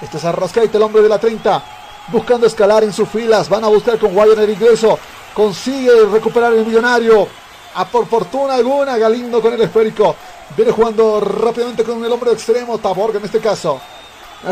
Este 0.00 0.18
es 0.18 0.24
a 0.24 0.32
Rascaite, 0.32 0.76
el 0.76 0.82
hombre 0.82 1.02
de 1.02 1.08
la 1.08 1.18
30. 1.18 1.62
Buscando 2.08 2.46
escalar 2.46 2.84
en 2.84 2.92
sus 2.92 3.08
filas. 3.08 3.48
Van 3.48 3.64
a 3.64 3.68
buscar 3.68 3.98
con 3.98 4.12
Guayar 4.12 4.38
en 4.38 4.44
el 4.44 4.50
ingreso. 4.50 4.98
Consigue 5.32 6.04
recuperar 6.12 6.52
el 6.52 6.66
millonario. 6.66 7.26
A 7.74 7.86
por 7.86 8.06
fortuna 8.06 8.54
alguna. 8.54 8.98
Galindo 8.98 9.40
con 9.40 9.54
el 9.54 9.62
esférico. 9.62 10.14
Viene 10.54 10.70
jugando 10.70 11.18
rápidamente 11.20 11.82
con 11.82 12.04
el 12.04 12.12
hombre 12.12 12.30
de 12.30 12.36
extremo. 12.36 12.76
Taborga 12.78 13.18
en 13.18 13.24
este 13.24 13.38
caso. 13.38 13.80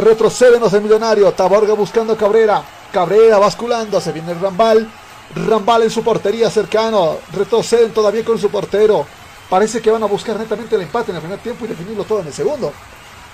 Retroceden 0.00 0.60
los 0.60 0.72
del 0.72 0.80
millonario. 0.80 1.30
Taborga 1.32 1.74
buscando 1.74 2.14
a 2.14 2.16
Cabrera. 2.16 2.79
Cabrera 2.90 3.38
basculando. 3.38 4.00
Se 4.00 4.12
viene 4.12 4.34
Rambal. 4.34 4.88
Rambal 5.34 5.84
en 5.84 5.90
su 5.90 6.02
portería 6.02 6.50
cercano. 6.50 7.18
Retroceden 7.32 7.92
todavía 7.92 8.24
con 8.24 8.38
su 8.38 8.50
portero. 8.50 9.06
Parece 9.48 9.80
que 9.80 9.90
van 9.90 10.02
a 10.02 10.06
buscar 10.06 10.38
netamente 10.38 10.76
el 10.76 10.82
empate 10.82 11.10
en 11.10 11.16
el 11.16 11.22
primer 11.22 11.40
tiempo 11.40 11.64
y 11.64 11.68
definirlo 11.68 12.04
todo 12.04 12.20
en 12.20 12.28
el 12.28 12.32
segundo. 12.32 12.72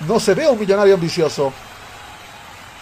No 0.06 0.18
se 0.18 0.34
ve 0.34 0.48
un 0.48 0.58
millonario 0.58 0.94
ambicioso. 0.94 1.52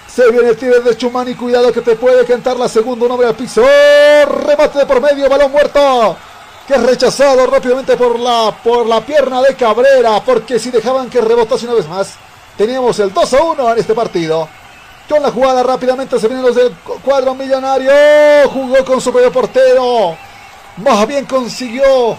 Se 0.06 0.30
viene 0.30 0.50
el 0.50 0.56
tiro 0.56 0.80
de 0.80 0.96
Chumani. 0.96 1.34
Cuidado 1.34 1.72
que 1.72 1.80
te 1.80 1.96
puede 1.96 2.24
cantar 2.24 2.56
la 2.56 2.68
segunda. 2.68 3.06
Un 3.06 3.12
hombre 3.12 3.26
al 3.26 3.34
piso. 3.34 3.64
Remate 4.46 4.78
de 4.78 4.86
por 4.86 5.00
medio. 5.00 5.28
Balón 5.28 5.50
muerto. 5.50 6.16
Que 6.68 6.74
es 6.74 6.82
rechazado 6.82 7.46
rápidamente 7.46 7.96
por 7.96 8.18
la, 8.18 8.56
por 8.62 8.86
la 8.86 9.00
pierna 9.00 9.42
de 9.42 9.56
Cabrera. 9.56 10.22
Porque 10.24 10.58
si 10.58 10.70
dejaban 10.70 11.10
que 11.10 11.20
rebotase 11.20 11.66
una 11.66 11.74
vez 11.74 11.88
más. 11.88 12.14
Teníamos 12.56 12.98
el 13.00 13.12
2 13.12 13.34
a 13.34 13.42
1 13.42 13.72
en 13.72 13.78
este 13.78 13.94
partido. 13.94 14.48
Con 15.08 15.22
la 15.22 15.30
jugada 15.30 15.62
rápidamente 15.62 16.18
se 16.18 16.28
vienen 16.28 16.46
los 16.46 16.56
del 16.56 16.72
cuadro 17.04 17.34
millonario. 17.34 17.92
Jugó 18.48 18.84
con 18.84 19.00
su 19.00 19.12
propio 19.12 19.30
portero. 19.30 20.16
Más 20.78 21.06
bien 21.06 21.26
consiguió 21.26 22.16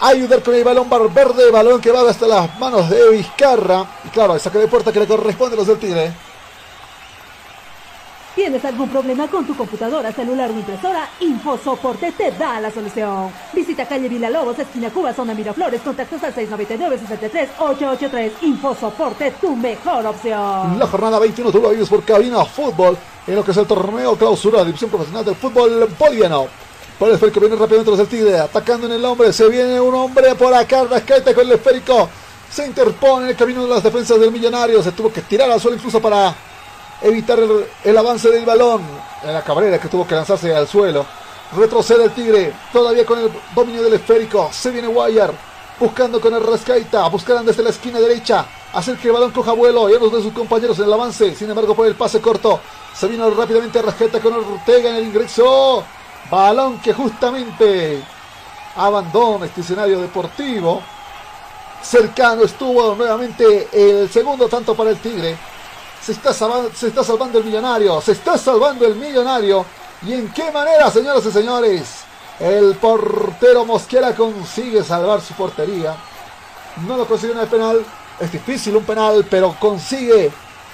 ayudar 0.00 0.42
con 0.42 0.54
el 0.54 0.62
balón 0.64 0.88
verde, 1.12 1.50
balón 1.50 1.80
que 1.80 1.90
va 1.90 2.08
hasta 2.08 2.26
las 2.26 2.58
manos 2.58 2.88
de 2.88 3.10
Vizcarra. 3.10 3.84
Y 4.04 4.08
claro, 4.08 4.34
el 4.34 4.40
saque 4.40 4.58
de 4.58 4.68
puerta 4.68 4.92
que 4.92 5.00
le 5.00 5.06
corresponde 5.06 5.54
a 5.54 5.58
los 5.58 5.66
del 5.66 5.78
Tigre. 5.78 6.12
¿Tienes 8.38 8.64
algún 8.64 8.88
problema 8.88 9.26
con 9.26 9.44
tu 9.44 9.56
computadora, 9.56 10.12
celular 10.12 10.48
o 10.48 10.52
impresora? 10.52 11.10
InfoSoporte 11.18 12.12
te 12.12 12.30
da 12.30 12.60
la 12.60 12.70
solución. 12.70 13.32
Visita 13.52 13.84
calle 13.84 14.08
Villalobos, 14.08 14.56
esquina 14.60 14.90
Cuba, 14.90 15.12
zona 15.12 15.34
Miraflores, 15.34 15.80
contactos 15.80 16.22
al 16.22 16.32
699-63-883. 16.36 18.30
InfoSoporte, 18.42 19.32
tu 19.40 19.56
mejor 19.56 20.06
opción. 20.06 20.78
La 20.78 20.86
jornada 20.86 21.18
21 21.18 21.50
tú 21.50 21.60
lo 21.60 21.70
vives 21.70 21.88
por 21.88 22.04
Cabina 22.04 22.44
Fútbol, 22.44 22.96
en 23.26 23.34
lo 23.34 23.42
que 23.44 23.50
es 23.50 23.56
el 23.56 23.66
torneo 23.66 24.14
clausura 24.14 24.60
de 24.60 24.66
División 24.66 24.90
Profesional 24.90 25.24
del 25.24 25.34
Fútbol 25.34 25.88
Boliviano. 25.98 26.46
Por 26.96 27.08
el 27.08 27.16
esférico 27.16 27.40
viene 27.40 27.56
rápidamente 27.56 27.90
los 27.90 27.98
del 27.98 28.06
Tigre, 28.06 28.38
atacando 28.38 28.86
en 28.86 28.92
el 28.92 29.04
hombre, 29.04 29.32
se 29.32 29.48
viene 29.48 29.80
un 29.80 29.96
hombre 29.96 30.36
por 30.36 30.54
acá, 30.54 30.84
Rascaita 30.84 31.34
con 31.34 31.44
el 31.44 31.54
esférico. 31.54 32.08
Se 32.48 32.64
interpone 32.64 33.24
en 33.24 33.30
el 33.30 33.36
camino 33.36 33.64
de 33.64 33.68
las 33.68 33.82
defensas 33.82 34.20
del 34.20 34.30
Millonario, 34.30 34.80
se 34.80 34.92
tuvo 34.92 35.12
que 35.12 35.22
tirar 35.22 35.50
al 35.50 35.60
suelo 35.60 35.76
incluso 35.76 36.00
para 36.00 36.32
evitar 37.02 37.38
el, 37.84 37.98
avance 37.98 38.30
del 38.30 38.44
balón. 38.44 38.82
En 39.22 39.32
la 39.32 39.42
cabrera 39.42 39.78
que 39.78 39.88
tuvo 39.88 40.06
que 40.06 40.14
lanzarse 40.14 40.54
al 40.54 40.68
suelo. 40.68 41.04
Retrocede 41.56 42.04
el 42.04 42.10
Tigre. 42.12 42.52
Todavía 42.72 43.04
con 43.04 43.18
el 43.18 43.30
dominio 43.54 43.82
del 43.82 43.94
esférico. 43.94 44.50
Se 44.52 44.70
viene 44.70 44.88
Guayar. 44.88 45.32
Buscando 45.78 46.20
con 46.20 46.34
el 46.34 46.42
Rascaita. 46.42 47.08
Buscarán 47.08 47.46
desde 47.46 47.62
la 47.62 47.70
esquina 47.70 47.98
derecha. 47.98 48.46
Hacer 48.72 48.96
que 48.96 49.08
el 49.08 49.14
balón 49.14 49.32
coja 49.32 49.52
vuelo. 49.52 49.88
Y 49.90 49.94
uno 49.94 50.08
de 50.08 50.22
sus 50.22 50.32
compañeros 50.32 50.78
en 50.78 50.84
el 50.84 50.92
avance. 50.92 51.34
Sin 51.34 51.48
embargo, 51.48 51.74
por 51.74 51.86
el 51.86 51.94
pase 51.94 52.20
corto. 52.20 52.60
Se 52.94 53.06
vino 53.06 53.28
rápidamente 53.30 53.80
Rascaita 53.80 54.20
con 54.20 54.34
Ortega 54.34 54.90
en 54.90 54.96
el 54.96 55.04
ingreso. 55.04 55.84
Balón 56.30 56.78
que 56.80 56.92
justamente 56.92 58.02
abandona 58.76 59.46
este 59.46 59.60
escenario 59.60 60.00
deportivo. 60.00 60.82
Cercano 61.82 62.42
estuvo 62.42 62.94
nuevamente 62.94 63.68
el 63.72 64.10
segundo 64.10 64.48
tanto 64.48 64.74
para 64.74 64.90
el 64.90 64.98
Tigre. 64.98 65.36
Se 66.02 66.12
está, 66.12 66.32
salvando, 66.32 66.70
se 66.74 66.88
está 66.88 67.04
salvando 67.04 67.38
el 67.38 67.44
millonario. 67.44 68.00
Se 68.00 68.12
está 68.12 68.38
salvando 68.38 68.86
el 68.86 68.96
millonario. 68.96 69.64
¿Y 70.02 70.12
en 70.14 70.32
qué 70.32 70.50
manera, 70.50 70.90
señoras 70.90 71.24
y 71.26 71.32
señores? 71.32 72.04
El 72.38 72.76
portero 72.76 73.64
Mosquera 73.64 74.14
consigue 74.14 74.84
salvar 74.84 75.20
su 75.20 75.34
portería. 75.34 75.96
No 76.86 76.96
lo 76.96 77.06
consigue 77.06 77.32
en 77.32 77.40
el 77.40 77.48
penal. 77.48 77.84
Es 78.20 78.30
difícil 78.30 78.76
un 78.76 78.84
penal, 78.84 79.26
pero 79.28 79.56
consigue 79.58 80.30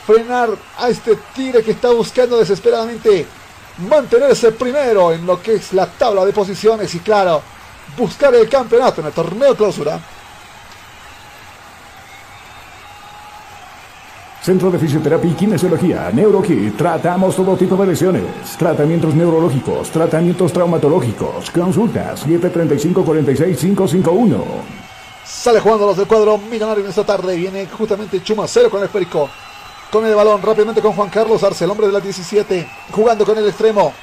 frenar 0.06 0.50
a 0.78 0.88
este 0.88 1.16
Tigre 1.34 1.62
que 1.62 1.70
está 1.72 1.90
buscando 1.90 2.38
desesperadamente 2.38 3.26
mantenerse 3.78 4.52
primero 4.52 5.12
en 5.12 5.26
lo 5.26 5.42
que 5.42 5.54
es 5.54 5.72
la 5.72 5.86
tabla 5.86 6.24
de 6.24 6.32
posiciones 6.32 6.94
y 6.94 7.00
claro, 7.00 7.42
buscar 7.96 8.34
el 8.34 8.48
campeonato 8.48 9.00
en 9.00 9.08
el 9.08 9.12
torneo 9.12 9.56
clausura. 9.56 9.98
Centro 14.44 14.70
de 14.70 14.78
Fisioterapia 14.78 15.30
y 15.30 15.32
Kinesiología, 15.32 16.10
NeuroKit. 16.12 16.76
Tratamos 16.76 17.34
todo 17.34 17.56
tipo 17.56 17.76
de 17.76 17.86
lesiones. 17.86 18.24
Tratamientos 18.58 19.14
neurológicos, 19.14 19.88
tratamientos 19.88 20.52
traumatológicos. 20.52 21.50
Consultas 21.50 22.26
735-46551. 22.26 24.44
Sale 25.24 25.60
jugando 25.60 25.86
los 25.86 25.96
del 25.96 26.06
cuadro 26.06 26.36
millonario 26.36 26.84
en 26.84 26.90
esta 26.90 27.04
tarde. 27.04 27.36
Viene 27.36 27.66
justamente 27.68 28.22
Chumacero 28.22 28.68
con 28.68 28.80
el 28.80 28.84
esférico. 28.84 29.30
Con 29.90 30.04
el 30.04 30.14
balón 30.14 30.42
rápidamente 30.42 30.82
con 30.82 30.92
Juan 30.92 31.08
Carlos 31.08 31.42
Arce, 31.42 31.64
el 31.64 31.70
hombre 31.70 31.86
de 31.86 31.94
la 31.94 32.00
17. 32.00 32.68
Jugando 32.92 33.24
con 33.24 33.38
el 33.38 33.48
extremo. 33.48 33.94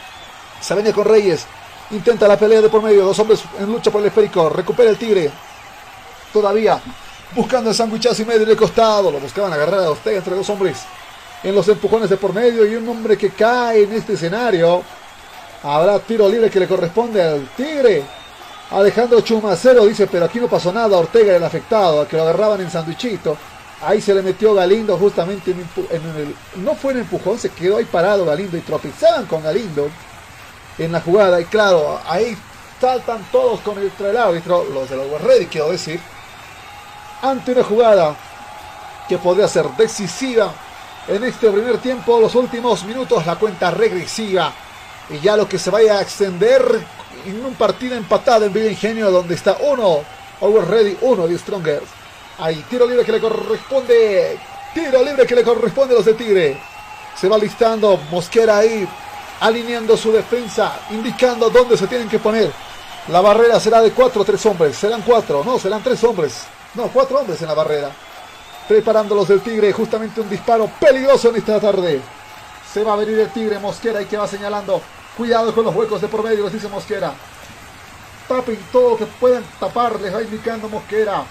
Se 0.60 0.74
venía 0.74 0.92
con 0.92 1.06
Reyes. 1.06 1.46
Intenta 1.92 2.28
la 2.28 2.40
pelea 2.40 2.64
de 2.64 2.70
por 2.70 2.82
medio. 2.82 3.06
Dos 3.06 3.20
hombres 3.20 3.44
en 3.60 3.72
lucha 3.72 3.92
por 3.92 4.02
el 4.02 4.08
esférico. 4.08 4.50
Recupera 4.50 4.90
el 4.90 4.98
Tigre. 4.98 5.30
Todavía 6.34 6.82
buscando 7.36 7.70
el 7.70 7.76
sándwichazo 7.76 8.22
y 8.22 8.26
medio 8.26 8.46
de 8.46 8.56
costado. 8.56 9.12
Lo 9.12 9.20
buscaban 9.20 9.54
agarrar 9.54 9.84
a 9.84 9.92
Ortega 9.92 10.18
entre 10.18 10.36
dos 10.36 10.50
hombres 10.50 10.78
en 11.44 11.56
los 11.56 11.68
empujones 11.68 12.10
de 12.10 12.18
por 12.18 12.34
medio 12.34 12.66
y 12.66 12.76
un 12.76 12.88
hombre 12.88 13.18
que 13.18 13.30
cae 13.32 13.84
en 13.84 13.94
este 13.94 14.14
escenario. 14.14 14.84
Habrá 15.64 16.00
tiro 16.00 16.28
libre 16.28 16.50
que 16.50 16.60
le 16.60 16.68
corresponde 16.68 17.22
al 17.22 17.48
Tigre. 17.56 18.04
Alejandro 18.72 19.22
Chumacero 19.22 19.86
dice, 19.86 20.08
pero 20.08 20.26
aquí 20.26 20.40
no 20.40 20.48
pasó 20.48 20.72
nada. 20.72 20.98
Ortega 20.98 21.36
el 21.36 21.44
afectado, 21.44 22.08
que 22.08 22.16
lo 22.16 22.24
agarraban 22.24 22.62
en 22.62 22.72
sándwichito. 22.72 23.38
Ahí 23.84 24.00
se 24.00 24.14
le 24.14 24.22
metió 24.22 24.54
Galindo 24.54 24.98
justamente 24.98 25.52
en, 25.52 25.68
en 25.90 26.16
el... 26.16 26.36
No 26.64 26.76
fue 26.76 26.94
en 26.94 27.00
empujón, 27.00 27.40
se 27.40 27.50
quedó 27.50 27.78
ahí 27.78 27.86
parado 27.86 28.26
Galindo 28.26 28.56
y 28.56 28.62
tropezaban 28.62 29.26
con 29.26 29.44
Galindo 29.44 29.90
en 30.78 30.92
la 30.92 31.02
jugada. 31.02 31.42
Y 31.42 31.46
claro, 31.46 32.00
ahí 32.08 32.38
saltan 32.80 33.26
todos 33.32 33.60
con 33.62 33.78
el, 33.80 33.92
el 34.06 34.18
árbitro, 34.18 34.66
los 34.72 34.90
de 34.90 34.98
los 34.98 35.22
Ready, 35.22 35.48
quiero 35.48 35.72
decir 35.72 36.00
ante 37.22 37.52
una 37.52 37.64
jugada 37.64 38.16
que 39.08 39.18
podría 39.18 39.48
ser 39.48 39.70
decisiva 39.72 40.52
en 41.08 41.24
este 41.24 41.50
primer 41.50 41.78
tiempo, 41.80 42.20
los 42.20 42.36
últimos 42.36 42.84
minutos, 42.84 43.26
la 43.26 43.36
cuenta 43.36 43.72
regresiva 43.72 44.52
y 45.10 45.20
ya 45.20 45.36
lo 45.36 45.48
que 45.48 45.58
se 45.58 45.70
vaya 45.70 45.98
a 45.98 46.02
extender 46.02 46.64
en 47.26 47.46
un 47.46 47.56
partido 47.56 47.96
empatado 47.96 48.46
en 48.46 48.54
Villa 48.54 48.70
Ingenio 48.70 49.12
donde 49.12 49.36
está 49.36 49.58
uno, 49.62 50.00
Over 50.40 50.68
Ready, 50.68 50.98
uno 51.02 51.28
de 51.28 51.38
Strongers. 51.38 51.88
Hay 52.40 52.56
tiro 52.70 52.88
libre 52.88 53.06
que 53.06 53.12
le 53.12 53.20
corresponde. 53.20 54.40
Tiro 54.74 55.04
libre 55.04 55.26
que 55.26 55.36
le 55.36 55.44
corresponde 55.44 55.94
a 55.94 55.98
los 55.98 56.06
de 56.06 56.14
Tigre. 56.14 56.58
Se 57.16 57.28
va 57.28 57.38
listando 57.38 57.98
Mosquera 58.10 58.60
ahí, 58.60 58.88
alineando 59.42 59.98
su 59.98 60.12
defensa, 60.12 60.80
indicando 60.92 61.50
dónde 61.50 61.78
se 61.78 61.88
tienen 61.88 62.10
que 62.10 62.20
poner. 62.20 62.52
La 63.10 63.22
barrera 63.22 63.60
será 63.60 63.82
de 63.82 63.92
cuatro 63.92 64.22
o 64.22 64.26
tres 64.26 64.44
hombres. 64.46 64.78
Serán 64.78 65.02
cuatro, 65.02 65.44
no, 65.44 65.60
serán 65.60 65.84
tres 65.84 66.04
hombres. 66.04 66.46
No, 66.74 66.88
cuatro 66.88 67.20
hombres 67.20 67.42
en 67.42 67.50
la 67.50 67.54
barrera. 67.54 67.92
Preparando 68.68 69.14
los 69.14 69.28
del 69.28 69.42
Tigre, 69.42 69.74
justamente 69.74 70.22
un 70.22 70.30
disparo 70.30 70.70
peligroso 70.80 71.30
en 71.30 71.36
esta 71.36 71.60
tarde. 71.60 72.02
Se 72.72 72.84
va 72.84 72.94
a 72.94 72.98
venir 72.98 73.20
el 73.20 73.30
Tigre 73.30 73.60
Mosquera 73.60 74.02
y 74.02 74.06
que 74.06 74.16
va 74.16 74.28
señalando. 74.28 74.82
Cuidado 75.18 75.54
con 75.54 75.66
los 75.66 75.76
huecos 75.76 76.00
de 76.00 76.08
por 76.08 76.24
medio, 76.24 76.46
les 76.46 76.54
dice 76.54 76.70
Mosquera. 76.70 77.14
Tapen 78.30 78.58
todo 78.72 78.96
que 78.96 79.06
puedan 79.06 79.44
tapar, 79.60 80.00
les 80.00 80.16
va 80.16 80.22
indicando 80.22 80.70
Mosquera. 80.70 81.26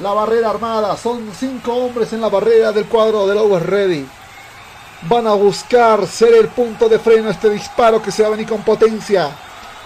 La 0.00 0.12
barrera 0.12 0.50
armada, 0.50 0.96
son 0.96 1.30
cinco 1.38 1.74
hombres 1.74 2.12
en 2.12 2.20
la 2.20 2.28
barrera 2.28 2.72
del 2.72 2.86
cuadro 2.86 3.28
del 3.28 3.38
Over 3.38 3.64
Ready. 3.64 4.08
Van 5.02 5.28
a 5.28 5.34
buscar 5.34 6.04
ser 6.08 6.34
el 6.34 6.48
punto 6.48 6.88
de 6.88 6.98
freno 6.98 7.30
este 7.30 7.50
disparo 7.50 8.02
que 8.02 8.10
se 8.10 8.22
va 8.22 8.28
a 8.28 8.32
venir 8.32 8.48
con 8.48 8.62
potencia. 8.62 9.30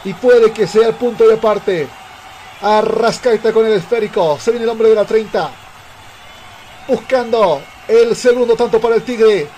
Y 0.05 0.15
puede 0.15 0.51
que 0.53 0.67
sea 0.67 0.89
el 0.89 0.95
punto 0.95 1.29
de 1.29 1.37
parte. 1.37 1.89
Arrascaita 2.63 3.53
con 3.53 3.67
el 3.67 3.73
esférico. 3.73 4.39
Se 4.39 4.53
viene 4.53 4.65
el 4.65 4.71
hombre 4.71 4.89
de 4.89 4.95
la 4.95 5.05
30. 5.05 5.51
Buscando 6.87 7.61
el 7.89 8.15
segundo 8.15 8.55
tanto 8.55 8.81
para 8.81 8.95
el 8.95 9.03
Tigre. 9.03 9.49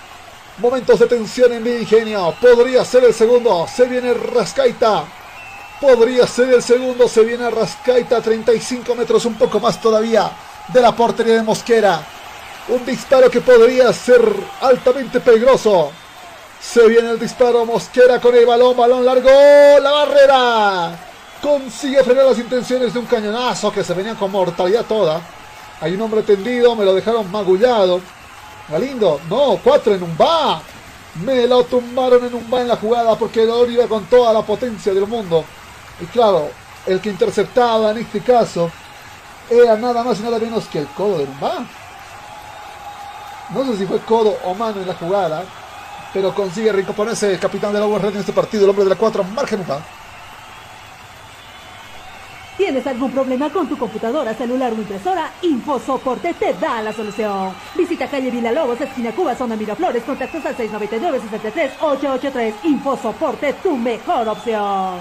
Momentos 0.57 0.99
de 0.99 1.05
tensión 1.05 1.53
en 1.53 1.67
ingenio. 1.67 2.33
Podría 2.41 2.83
ser 2.83 3.03
el 3.03 3.13
segundo. 3.13 3.67
Se 3.67 3.85
viene 3.85 4.13
Rascaita. 4.13 5.05
Podría 5.79 6.25
ser 6.25 6.51
el 6.51 6.63
segundo. 6.63 7.07
Se 7.07 7.23
viene 7.23 7.49
Rascaita. 7.51 8.21
35 8.21 8.95
metros, 8.95 9.25
un 9.25 9.35
poco 9.35 9.59
más 9.59 9.79
todavía 9.79 10.31
de 10.69 10.81
la 10.81 10.95
portería 10.95 11.35
de 11.35 11.43
Mosquera. 11.43 12.01
Un 12.69 12.83
disparo 12.83 13.29
que 13.29 13.41
podría 13.41 13.93
ser 13.93 14.21
altamente 14.61 15.19
peligroso. 15.19 15.91
Se 16.59 16.87
viene 16.87 17.11
el 17.11 17.19
disparo. 17.19 17.65
Mosquera 17.65 18.19
con 18.19 18.33
el 18.33 18.47
balón. 18.47 18.75
Balón 18.75 19.05
largo. 19.05 19.29
La 19.79 19.91
barrera. 19.91 21.14
Consigue 21.45 22.03
frenar 22.03 22.25
las 22.25 22.39
intenciones 22.39 22.91
de 22.91 22.97
un 22.97 23.05
cañonazo 23.05 23.71
que 23.71 23.83
se 23.83 23.93
venía 23.93 24.15
con 24.15 24.31
mortalidad 24.31 24.83
toda. 24.83 25.21
Hay 25.79 25.93
un 25.93 26.01
hombre 26.01 26.23
tendido. 26.23 26.75
Me 26.75 26.83
lo 26.83 26.95
dejaron 26.95 27.31
magullado. 27.31 28.01
Galindo, 28.67 29.21
no, 29.29 29.59
cuatro 29.63 29.93
en 29.93 30.01
un 30.01 30.17
va. 30.19 30.59
Me 31.23 31.45
lo 31.45 31.63
tumbaron 31.65 32.25
en 32.25 32.33
un 32.33 32.51
va 32.51 32.61
en 32.61 32.67
la 32.67 32.77
jugada 32.77 33.15
porque 33.15 33.43
el 33.43 33.71
iba 33.71 33.85
con 33.85 34.05
toda 34.05 34.33
la 34.33 34.41
potencia 34.41 34.91
del 34.91 35.05
mundo. 35.05 35.45
Y 36.01 36.05
claro, 36.05 36.49
el 36.87 36.99
que 36.99 37.11
interceptaba 37.11 37.91
en 37.91 37.99
este 37.99 38.21
caso 38.21 38.71
era 39.47 39.75
nada 39.75 40.03
más 40.03 40.19
y 40.19 40.23
nada 40.23 40.39
menos 40.39 40.65
que 40.65 40.79
el 40.79 40.87
codo 40.87 41.19
de 41.19 41.27
Numba. 41.27 41.63
No 43.51 43.65
sé 43.65 43.77
si 43.77 43.85
fue 43.85 43.99
codo 43.99 44.35
o 44.45 44.55
mano 44.55 44.81
en 44.81 44.87
la 44.87 44.95
jugada, 44.95 45.43
pero 46.11 46.33
consigue 46.33 46.71
recomponerse 46.71 47.31
el 47.31 47.39
capitán 47.39 47.71
de 47.71 47.79
la 47.79 47.99
Red 47.99 48.15
en 48.15 48.21
este 48.21 48.33
partido, 48.33 48.63
el 48.63 48.71
hombre 48.71 48.85
de 48.85 48.89
la 48.89 48.95
4, 48.95 49.23
Margen. 49.25 49.63
¿Tienes 52.57 52.87
algún 52.87 53.11
problema 53.11 53.49
con 53.49 53.67
tu 53.67 53.77
computadora, 53.77 54.33
celular 54.33 54.71
o 54.71 54.75
impresora? 54.75 55.33
InfoSoporte 55.41 56.33
te 56.35 56.53
da 56.53 56.81
la 56.81 56.93
solución. 56.93 57.53
Visita 57.75 58.07
calle 58.07 58.31
Villalobos, 58.31 58.79
esquina 58.79 59.11
Cuba, 59.11 59.35
zona 59.35 59.57
Miraflores, 59.57 60.03
contactos 60.03 60.45
al 60.45 60.55
699-63-883. 60.55 62.53
InfoSoporte, 62.63 63.53
tu 63.61 63.75
mejor 63.75 64.29
opción. 64.29 64.99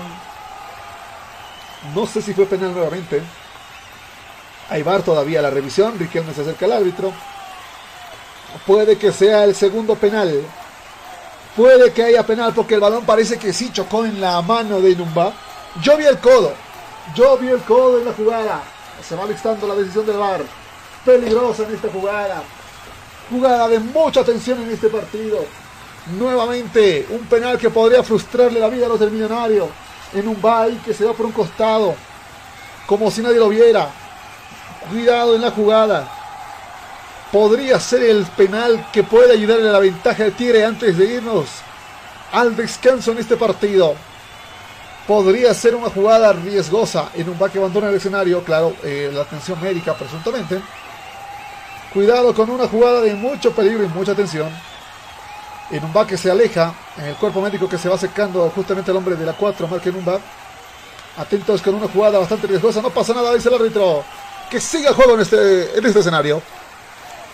No 1.95 2.07
sé 2.07 2.23
si 2.23 2.35
fue 2.35 2.47
penal 2.47 2.73
nuevamente. 2.73 3.23
Hay 4.69 4.83
bar 4.83 5.03
todavía 5.03 5.41
la 5.41 5.51
revisión. 5.51 5.97
Riquelme 5.97 6.35
se 6.35 6.41
acerca 6.41 6.65
al 6.67 6.73
árbitro. 6.73 7.13
Puede 8.67 8.99
que 8.99 9.13
sea 9.13 9.45
el 9.45 9.55
segundo 9.55 9.95
penal. 9.95 10.41
Puede 11.55 11.93
que 11.93 12.03
haya 12.03 12.27
penal 12.27 12.53
porque 12.53 12.75
el 12.75 12.81
balón 12.81 13.05
parece 13.05 13.39
que 13.39 13.53
sí 13.53 13.71
chocó 13.73 14.05
en 14.05 14.21
la 14.21 14.43
mano 14.43 14.81
de 14.81 14.97
Numba. 14.97 15.33
Yo 15.83 15.97
vi 15.97 16.05
el 16.05 16.19
codo. 16.19 16.64
Yo 17.13 17.37
vi 17.37 17.49
el 17.49 17.61
codo 17.61 17.99
en 17.99 18.07
la 18.07 18.13
jugada. 18.13 18.63
Se 19.07 19.15
va 19.15 19.27
listando 19.27 19.67
la 19.67 19.75
decisión 19.75 20.07
del 20.07 20.17
VAR. 20.17 20.43
Peligrosa 21.05 21.65
en 21.65 21.75
esta 21.75 21.89
jugada. 21.89 22.43
Jugada 23.31 23.69
de 23.69 23.79
mucha 23.79 24.25
tensión 24.25 24.63
en 24.63 24.71
este 24.71 24.89
partido. 24.89 25.45
Nuevamente 26.19 27.07
un 27.11 27.21
penal 27.27 27.59
que 27.59 27.71
podría 27.71 28.03
frustrarle 28.03 28.61
la 28.61 28.69
vida 28.69 28.87
a 28.87 28.89
los 28.89 29.01
del 29.01 29.11
millonario. 29.11 29.69
En 30.15 30.29
un 30.29 30.41
bye 30.41 30.79
que 30.85 30.95
se 30.95 31.05
va 31.05 31.13
por 31.13 31.27
un 31.27 31.33
costado. 31.33 31.95
Como 32.87 33.11
si 33.11 33.21
nadie 33.21 33.39
lo 33.39 33.49
viera. 33.49 33.91
Cuidado 34.91 35.35
en 35.35 35.43
la 35.43 35.51
jugada. 35.51 36.09
Podría 37.31 37.79
ser 37.81 38.03
el 38.03 38.25
penal 38.25 38.89
que 38.93 39.03
puede 39.03 39.33
ayudarle 39.33 39.69
a 39.69 39.73
la 39.73 39.81
ventaja 39.81 40.23
del 40.23 40.35
Tigre 40.35 40.65
antes 40.65 40.97
de 40.97 41.05
irnos 41.05 41.49
al 42.33 42.57
descanso 42.57 43.13
en 43.13 43.19
este 43.19 43.37
partido. 43.37 43.95
Podría 45.07 45.53
ser 45.53 45.75
una 45.75 45.91
jugada 45.91 46.33
riesgosa 46.33 47.11
en 47.15 47.29
un 47.29 47.39
back 47.39 47.53
que 47.53 47.59
abandona 47.59 47.91
el 47.91 47.97
escenario. 47.97 48.43
Claro, 48.43 48.75
eh, 48.83 49.11
la 49.13 49.23
atención 49.23 49.61
médica 49.61 49.95
presuntamente. 49.95 50.61
Cuidado 51.93 52.35
con 52.35 52.49
una 52.49 52.67
jugada 52.67 53.03
de 53.03 53.15
mucho 53.15 53.53
peligro 53.53 53.85
y 53.85 53.89
mucha 53.89 54.15
tensión. 54.15 54.51
En 55.71 55.85
un 55.85 55.93
back 55.93 56.09
que 56.09 56.17
se 56.17 56.31
aleja. 56.31 56.75
En 56.97 57.05
el 57.05 57.17
cuerpo 57.17 57.43
médico 57.43 57.69
que 57.69 57.77
se 57.77 57.89
va 57.89 57.99
secando 57.99 58.51
justamente 58.55 58.91
el 58.91 58.97
hombre 58.97 59.15
de 59.15 59.27
la 59.27 59.35
4, 59.35 59.69
marca 59.69 59.91
en 59.91 59.97
un 59.97 60.05
back. 60.07 60.23
Atentos 61.19 61.61
con 61.61 61.75
una 61.75 61.89
jugada 61.89 62.19
bastante 62.19 62.47
riesgosa. 62.47 62.81
No 62.81 62.89
pasa 62.89 63.13
nada, 63.13 63.35
dice 63.35 63.51
el 63.51 63.57
árbitro. 63.57 64.03
Que 64.51 64.59
siga 64.59 64.89
el 64.89 64.95
juego 64.95 65.15
en 65.15 65.21
este, 65.21 65.79
en 65.79 65.85
este 65.85 66.01
escenario. 66.01 66.43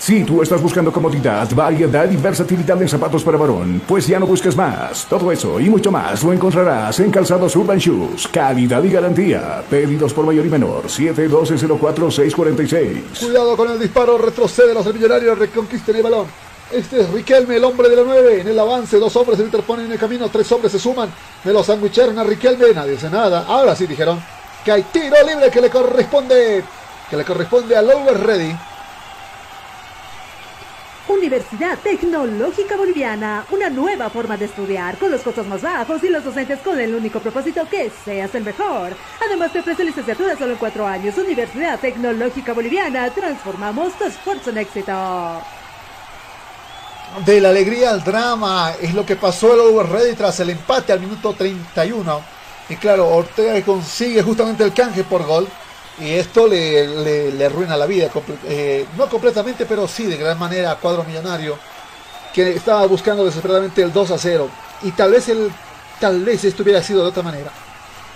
Si 0.00 0.24
tú 0.24 0.40
estás 0.40 0.62
buscando 0.62 0.90
comodidad, 0.90 1.46
variedad 1.54 2.10
y 2.10 2.16
versatilidad 2.16 2.80
en 2.80 2.88
zapatos 2.88 3.22
para 3.22 3.36
varón, 3.36 3.82
pues 3.86 4.06
ya 4.06 4.18
no 4.18 4.26
busques 4.26 4.56
más. 4.56 5.04
Todo 5.04 5.30
eso 5.30 5.60
y 5.60 5.68
mucho 5.68 5.92
más 5.92 6.24
lo 6.24 6.32
encontrarás 6.32 6.98
en 7.00 7.10
Calzados 7.10 7.54
Urban 7.54 7.76
Shoes. 7.76 8.26
Calidad 8.28 8.82
y 8.82 8.88
garantía. 8.88 9.62
Pedidos 9.68 10.14
por 10.14 10.24
mayor 10.24 10.46
y 10.46 10.48
menor. 10.48 10.84
712-04-646. 10.84 13.20
Cuidado 13.20 13.54
con 13.58 13.70
el 13.70 13.78
disparo. 13.78 14.16
Retrocede 14.16 14.72
los 14.72 14.86
millonarios. 14.86 15.38
Reconquisten 15.38 15.96
el 15.96 16.02
balón. 16.02 16.28
Este 16.72 17.02
es 17.02 17.10
Riquelme, 17.10 17.56
el 17.56 17.64
hombre 17.64 17.90
de 17.90 17.96
la 17.96 18.02
9. 18.02 18.40
En 18.40 18.48
el 18.48 18.58
avance, 18.58 18.98
dos 18.98 19.14
hombres 19.16 19.36
se 19.36 19.44
interponen 19.44 19.84
en 19.84 19.92
el 19.92 19.98
camino. 19.98 20.30
Tres 20.30 20.50
hombres 20.50 20.72
se 20.72 20.78
suman. 20.78 21.12
Me 21.44 21.52
lo 21.52 21.62
sandwicharon 21.62 22.18
a 22.18 22.24
Riquelme. 22.24 22.72
Nadie 22.74 22.92
dice 22.92 23.10
nada. 23.10 23.44
Ahora 23.46 23.76
sí 23.76 23.86
dijeron 23.86 24.18
que 24.64 24.72
hay 24.72 24.82
tiro 24.84 25.16
libre 25.28 25.50
que 25.50 25.60
le 25.60 25.68
corresponde. 25.68 26.64
Que 27.10 27.18
le 27.18 27.24
corresponde 27.24 27.76
al 27.76 27.90
Over 27.90 28.18
Ready. 28.18 28.56
Universidad 31.10 31.76
Tecnológica 31.80 32.76
Boliviana, 32.76 33.44
una 33.50 33.68
nueva 33.68 34.08
forma 34.10 34.36
de 34.36 34.44
estudiar 34.44 34.96
con 34.96 35.10
los 35.10 35.22
costos 35.22 35.44
más 35.44 35.60
bajos 35.60 36.04
y 36.04 36.08
los 36.08 36.24
docentes 36.24 36.60
con 36.60 36.78
el 36.78 36.94
único 36.94 37.18
propósito 37.18 37.66
que 37.68 37.90
seas 38.04 38.32
el 38.36 38.44
mejor. 38.44 38.92
Además 39.26 39.52
te 39.52 39.58
ofrece 39.58 39.82
licenciatura 39.82 40.36
solo 40.36 40.52
en 40.52 40.58
cuatro 40.58 40.86
años. 40.86 41.18
Universidad 41.18 41.80
Tecnológica 41.80 42.52
Boliviana, 42.52 43.10
transformamos 43.10 43.92
tu 43.94 44.04
esfuerzo 44.04 44.50
en 44.50 44.58
éxito. 44.58 44.92
De 47.26 47.40
la 47.40 47.48
alegría 47.48 47.90
al 47.90 48.04
drama 48.04 48.74
es 48.80 48.94
lo 48.94 49.04
que 49.04 49.16
pasó 49.16 49.54
el 49.54 49.60
Over 49.60 49.88
Ready 49.88 50.14
tras 50.14 50.38
el 50.38 50.50
empate 50.50 50.92
al 50.92 51.00
minuto 51.00 51.32
31. 51.32 52.20
Y 52.68 52.76
claro, 52.76 53.08
Ortega 53.08 53.60
consigue 53.62 54.22
justamente 54.22 54.62
el 54.62 54.72
canje 54.72 55.02
por 55.02 55.26
gol. 55.26 55.48
Y 56.00 56.14
esto 56.14 56.46
le, 56.46 57.30
le, 57.30 57.44
arruina 57.44 57.76
la 57.76 57.84
vida, 57.84 58.10
eh, 58.44 58.86
no 58.96 59.06
completamente, 59.08 59.66
pero 59.66 59.86
sí 59.86 60.06
de 60.06 60.16
gran 60.16 60.38
manera 60.38 60.70
a 60.70 60.76
Cuadro 60.76 61.04
Millonario, 61.04 61.58
que 62.32 62.52
estaba 62.52 62.86
buscando 62.86 63.24
desesperadamente 63.24 63.82
el 63.82 63.92
2 63.92 64.10
a 64.12 64.18
0. 64.18 64.48
Y 64.82 64.92
tal 64.92 65.12
vez, 65.12 65.28
el, 65.28 65.50
tal 66.00 66.24
vez 66.24 66.42
esto 66.44 66.62
hubiera 66.62 66.82
sido 66.82 67.02
de 67.02 67.08
otra 67.10 67.22
manera. 67.22 67.50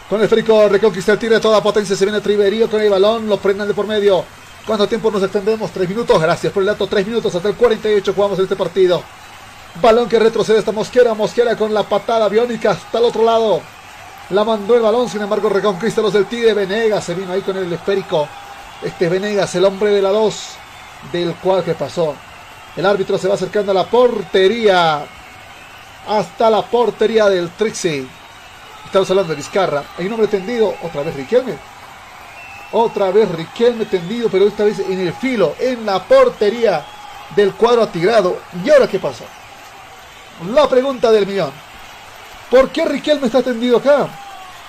Con 0.08 0.22
el 0.22 0.28
frico 0.28 0.68
reconquista 0.68 1.12
el 1.12 1.18
tiro 1.18 1.34
de 1.34 1.40
toda 1.40 1.62
potencia, 1.62 1.94
se 1.94 2.04
viene 2.06 2.22
Triverío 2.22 2.70
con 2.70 2.80
el 2.80 2.88
balón, 2.88 3.28
lo 3.28 3.36
prendan 3.36 3.68
de 3.68 3.74
por 3.74 3.86
medio. 3.86 4.24
¿Cuánto 4.66 4.86
tiempo 4.86 5.10
nos 5.10 5.22
extendemos? 5.22 5.70
Tres 5.70 5.86
minutos, 5.86 6.20
gracias 6.20 6.52
por 6.54 6.62
el 6.62 6.68
dato, 6.68 6.86
tres 6.86 7.06
minutos 7.06 7.34
hasta 7.34 7.50
el 7.50 7.54
48 7.54 8.14
jugamos 8.14 8.38
en 8.38 8.44
este 8.44 8.56
partido. 8.56 9.02
Balón 9.82 10.08
que 10.08 10.18
retrocede 10.18 10.58
esta 10.58 10.72
Mosquera, 10.72 11.12
Mosquera 11.12 11.54
con 11.56 11.74
la 11.74 11.82
patada 11.82 12.28
biónica 12.30 12.70
hasta 12.70 12.98
el 12.98 13.04
otro 13.04 13.24
lado. 13.24 13.60
La 14.30 14.42
mandó 14.42 14.74
el 14.74 14.80
balón, 14.80 15.08
sin 15.08 15.20
embargo 15.20 15.50
reconquista 15.50 16.00
los 16.00 16.12
del 16.12 16.26
Tigre. 16.26 16.54
Venegas 16.54 17.04
se 17.04 17.14
vino 17.14 17.32
ahí 17.32 17.42
con 17.42 17.56
el 17.56 17.70
esférico. 17.72 18.26
Este 18.82 19.08
Venegas, 19.08 19.54
el 19.54 19.64
hombre 19.64 19.90
de 19.90 20.00
la 20.00 20.10
2, 20.10 20.48
del 21.12 21.34
cual 21.34 21.62
que 21.62 21.74
pasó. 21.74 22.14
El 22.76 22.86
árbitro 22.86 23.18
se 23.18 23.28
va 23.28 23.34
acercando 23.34 23.72
a 23.72 23.74
la 23.74 23.84
portería. 23.84 25.04
Hasta 26.08 26.50
la 26.50 26.62
portería 26.62 27.28
del 27.28 27.50
Trixie. 27.50 28.06
Estamos 28.86 29.08
hablando 29.10 29.30
de 29.30 29.36
Vizcarra. 29.36 29.84
Hay 29.98 30.06
un 30.06 30.14
hombre 30.14 30.28
tendido. 30.28 30.74
Otra 30.82 31.02
vez 31.02 31.14
Riquelme. 31.14 31.54
Otra 32.72 33.10
vez 33.10 33.30
Riquelme 33.30 33.84
tendido, 33.84 34.28
pero 34.30 34.46
esta 34.46 34.64
vez 34.64 34.80
en 34.80 35.00
el 35.00 35.12
filo, 35.12 35.54
en 35.58 35.86
la 35.86 36.02
portería 36.02 36.84
del 37.36 37.52
cuadro 37.52 37.82
atigrado. 37.82 38.38
¿Y 38.64 38.70
ahora 38.70 38.88
qué 38.88 38.98
pasó? 38.98 39.24
La 40.52 40.68
pregunta 40.68 41.12
del 41.12 41.26
millón. 41.26 41.52
¿Por 42.54 42.70
qué 42.70 42.84
Riquelme 42.84 43.26
está 43.26 43.42
tendido 43.42 43.78
acá? 43.78 44.08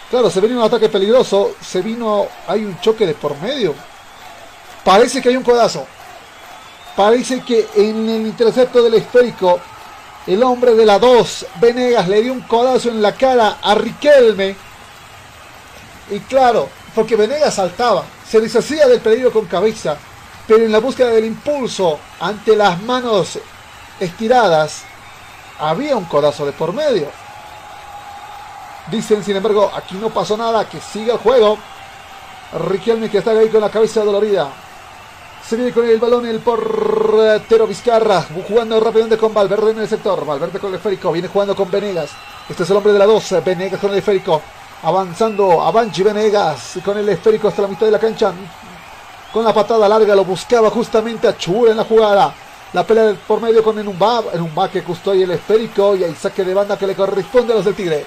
Claro, 0.10 0.32
se 0.32 0.42
venía 0.42 0.58
un 0.58 0.64
ataque 0.64 0.90
peligroso, 0.90 1.54
se 1.62 1.84
vino, 1.84 2.26
hay 2.48 2.66
un 2.66 2.80
choque 2.82 3.06
de 3.06 3.14
por 3.14 3.40
medio. 3.40 3.76
Parece 4.84 5.22
que 5.22 5.30
hay 5.30 5.38
un 5.38 5.44
codazo. 5.44 5.86
Parece 6.96 7.42
que 7.42 7.68
en 7.76 8.10
el 8.10 8.26
intercepto 8.26 8.82
del 8.82 8.96
esférico, 8.96 9.60
el 10.26 10.42
hombre 10.42 10.74
de 10.74 10.84
la 10.84 10.98
2, 10.98 11.46
Venegas, 11.62 12.08
le 12.08 12.24
dio 12.24 12.34
un 12.34 12.42
codazo 12.42 12.90
en 12.90 13.04
la 13.04 13.12
cara 13.12 13.60
a 13.62 13.76
Riquelme. 13.76 14.56
Y 16.10 16.20
claro, 16.22 16.68
porque 16.96 17.16
Venegas 17.16 17.54
saltaba, 17.54 18.04
se 18.28 18.42
deshacía 18.42 18.88
del 18.88 19.00
peligro 19.00 19.32
con 19.32 19.46
cabeza, 19.46 19.96
pero 20.48 20.66
en 20.66 20.72
la 20.72 20.80
búsqueda 20.80 21.10
del 21.10 21.26
impulso 21.26 22.00
ante 22.20 22.56
las 22.56 22.82
manos 22.82 23.38
estiradas, 24.00 24.82
había 25.60 25.96
un 25.96 26.06
codazo 26.06 26.48
de 26.48 26.52
por 26.52 26.74
medio. 26.74 27.25
Dicen, 28.92 29.24
sin 29.24 29.36
embargo, 29.36 29.72
aquí 29.74 29.96
no 29.96 30.10
pasó 30.10 30.38
nada, 30.38 30.68
que 30.70 30.80
siga 30.80 31.14
el 31.14 31.20
juego. 31.20 31.58
Riquelme 32.70 33.10
que 33.10 33.18
está 33.18 33.32
ahí 33.32 33.50
con 33.50 33.62
la 33.62 33.70
cabeza 33.70 34.04
dolorida. 34.04 34.50
Se 35.48 35.56
viene 35.56 35.72
con 35.72 35.88
el 35.88 36.00
balón 36.00 36.26
el 36.26 36.40
portero 36.40 37.68
Vizcarra, 37.68 38.26
jugando 38.48 38.80
rápidamente 38.80 39.18
con 39.18 39.34
Valverde 39.34 39.72
en 39.72 39.80
el 39.80 39.88
sector. 39.88 40.26
Valverde 40.26 40.60
con 40.60 40.70
el 40.70 40.78
esférico, 40.78 41.12
viene 41.12 41.28
jugando 41.28 41.56
con 41.56 41.70
Venegas. 41.70 42.12
Este 42.50 42.64
es 42.64 42.70
el 42.70 42.78
hombre 42.78 42.94
de 42.94 43.00
la 43.00 43.06
2, 43.06 43.44
Venegas 43.44 43.80
con 43.80 43.92
el 43.92 43.98
esférico. 43.98 44.42
Avanzando 44.84 45.62
a 45.62 45.72
Banchi 45.72 46.04
Venegas 46.04 46.80
con 46.84 46.98
el 46.98 47.10
esférico 47.10 47.48
hasta 47.48 47.64
la 47.64 47.68
mitad 47.68 47.86
de 47.86 47.92
la 47.92 48.00
cancha. 48.00 48.34
Con 49.32 49.44
la 49.44 49.54
patada 49.54 49.90
larga 49.90 50.16
lo 50.16 50.26
buscaba 50.26 50.70
justamente 50.70 51.28
a 51.28 51.38
Chura 51.38 51.72
en 51.72 51.78
la 51.78 51.84
jugada. 51.84 52.34
La 52.74 52.84
pelea 52.84 53.16
por 53.28 53.42
medio 53.42 53.64
con 53.64 53.78
Enumba, 53.78 54.24
Enumba 54.34 54.70
que 54.70 54.84
custodia 54.84 55.26
el 55.26 55.32
esférico 55.32 55.96
y 55.96 56.04
hay 56.04 56.16
saque 56.16 56.44
de 56.44 56.54
banda 56.54 56.78
que 56.78 56.88
le 56.88 56.96
corresponde 56.96 57.54
a 57.54 57.58
los 57.58 57.66
del 57.66 57.76
Tigre. 57.76 58.06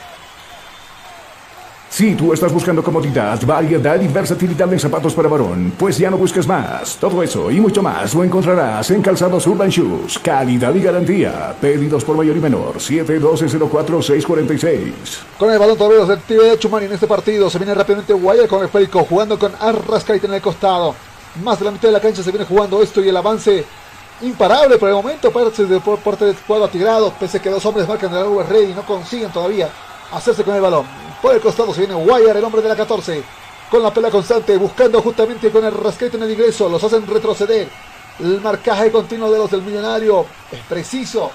Si 1.91 2.15
tú 2.15 2.35
estás 2.35 2.53
buscando 2.53 2.83
comodidad, 2.83 3.41
variedad 3.45 4.01
y 4.01 4.09
versatilidad 4.09 4.73
en 4.73 4.79
zapatos 4.79 5.15
para 5.15 5.29
varón, 5.29 5.73
pues 5.77 5.99
ya 5.99 6.11
no 6.11 6.17
busques 6.19 6.47
más. 6.47 6.97
Todo 6.97 7.23
eso 7.23 7.51
y 7.51 7.61
mucho 7.61 7.83
más 7.83 8.15
lo 8.15 8.23
encontrarás 8.23 8.91
en 8.91 9.01
Calzados 9.03 9.47
Urban 9.47 9.71
Shoes. 9.71 10.19
Calidad 10.19 10.75
y 10.75 10.83
garantía. 10.83 11.55
Pedidos 11.61 12.05
por 12.05 12.17
mayor 12.17 12.37
y 12.37 12.41
menor. 12.41 12.77
712-04-646. 12.77 14.93
Con 15.39 15.51
el 15.51 15.59
balón 15.59 15.79
todavía 15.79 16.05
del 16.05 16.21
Tigre 16.21 16.51
de 16.51 16.59
Chumani 16.59 16.85
en 16.87 16.93
este 16.93 17.07
partido. 17.07 17.49
Se 17.51 17.59
viene 17.59 17.75
rápidamente 17.75 18.13
Guaya 18.13 18.47
con 18.47 18.61
el 18.61 18.67
esférico, 18.67 19.05
jugando 19.05 19.39
con 19.39 19.53
Arrascaite 19.59 20.27
en 20.27 20.35
el 20.35 20.43
costado. 20.43 20.95
Más 21.43 21.59
de 21.59 21.65
la 21.65 21.71
mitad 21.71 21.89
de 21.89 21.93
la 21.93 22.01
cancha 22.01 22.23
se 22.23 22.31
viene 22.31 22.45
jugando 22.45 22.83
esto 22.83 23.03
y 23.03 23.09
el 23.09 23.17
avance 23.17 23.65
imparable 24.21 24.77
por 24.77 24.91
el 24.91 24.95
momento. 24.95 25.33
Parte 25.33 25.65
de 25.65 25.81
parte 25.81 26.27
del 26.27 26.37
cuadro 26.37 26.67
atigrado, 26.67 27.15
pese 27.19 27.39
a 27.39 27.43
que 27.43 27.49
dos 27.51 27.65
hombres 27.65 27.89
marcan 27.89 28.15
el 28.15 28.27
Uber 28.27 28.47
Rey 28.47 28.71
y 28.71 28.75
no 28.75 28.83
consiguen 28.83 29.33
todavía 29.33 29.71
hacerse 30.13 30.45
con 30.45 30.55
el 30.55 30.61
balón. 30.61 30.85
Por 31.21 31.35
el 31.35 31.41
costado 31.41 31.75
se 31.75 31.81
viene 31.81 31.97
Wire, 31.97 32.39
el 32.39 32.45
hombre 32.45 32.63
de 32.63 32.69
la 32.69 32.77
14. 32.77 33.23
Con 33.71 33.83
la 33.83 33.93
pelea 33.93 34.11
constante, 34.11 34.57
buscando 34.57 35.03
justamente 35.03 35.51
con 35.51 35.65
el 35.65 35.73
rasquete 35.73 36.17
en 36.17 36.23
el 36.23 36.31
ingreso. 36.31 36.69
Los 36.69 36.83
hacen 36.85 37.07
retroceder. 37.07 37.69
El 38.21 38.41
marcaje 38.41 38.91
continuo 38.91 39.31
de 39.31 39.39
los 39.39 39.51
del 39.51 39.63
millonario 39.63 40.27
es 40.51 40.61
preciso. 40.69 41.31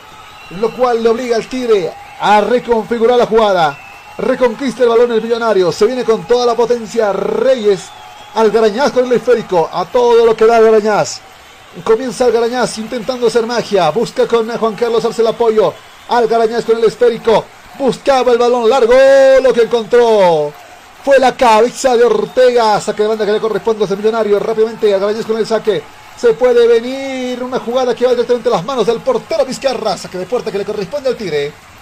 Lo 0.52 0.74
cual 0.74 1.04
le 1.04 1.10
obliga 1.10 1.36
al 1.36 1.48
Tigre 1.48 1.94
a 2.20 2.42
reconfigurar 2.42 3.18
la 3.18 3.26
jugada. 3.26 3.78
Reconquista 4.18 4.84
el 4.84 4.90
balón 4.90 5.12
el 5.12 5.22
millonario. 5.22 5.72
Se 5.72 5.86
viene 5.86 6.06
con 6.06 6.26
toda 6.26 6.46
la 6.46 6.56
potencia 6.56 7.12
Reyes. 7.12 7.90
Algarañaz 8.36 8.92
con 8.92 9.06
el 9.06 9.12
esférico. 9.12 9.70
A 9.72 9.86
todo 9.86 10.26
lo 10.26 10.36
que 10.36 10.46
da 10.46 10.58
Algarañaz. 10.58 11.20
Comienza 11.84 12.26
Algarañaz 12.26 12.78
intentando 12.78 13.28
hacer 13.28 13.46
magia. 13.46 13.90
Busca 13.92 14.28
con 14.28 14.50
Juan 14.50 14.76
Carlos 14.76 15.04
Arce 15.04 15.22
el 15.22 15.28
apoyo. 15.28 15.74
Algarañaz 16.08 16.64
con 16.64 16.78
el 16.78 16.86
esférico. 16.86 17.44
Buscaba 17.78 18.32
el 18.32 18.38
balón 18.38 18.70
largo. 18.70 18.94
Lo 19.42 19.54
que 19.54 19.64
encontró 19.64 20.54
fue 21.04 21.20
la 21.20 21.36
cabeza 21.36 21.98
de 21.98 22.04
Ortega. 22.04 22.80
Saque 22.80 23.04
de 23.04 23.10
banda 23.10 23.26
que 23.26 23.32
le 23.32 23.40
corresponde 23.40 23.84
a 23.84 23.86
ese 23.86 23.96
millonario. 23.96 24.40
Rápidamente 24.40 24.94
Algarañaz 24.94 25.26
con 25.26 25.38
el 25.38 25.48
saque. 25.48 25.82
Se 26.16 26.34
puede 26.34 26.68
venir 26.68 27.42
una 27.42 27.60
jugada 27.60 27.96
que 27.96 28.06
va 28.06 28.12
directamente 28.12 28.50
a 28.50 28.54
las 28.54 28.66
manos 28.66 28.86
del 28.86 29.00
portero 29.00 29.46
Vizcarra. 29.46 29.98
Saque 29.98 30.18
de 30.18 30.26
puerta 30.26 30.52
que 30.52 30.60
le 30.60 30.66
corresponde 30.66 31.10
al 31.10 31.18
Tigre. 31.18 31.73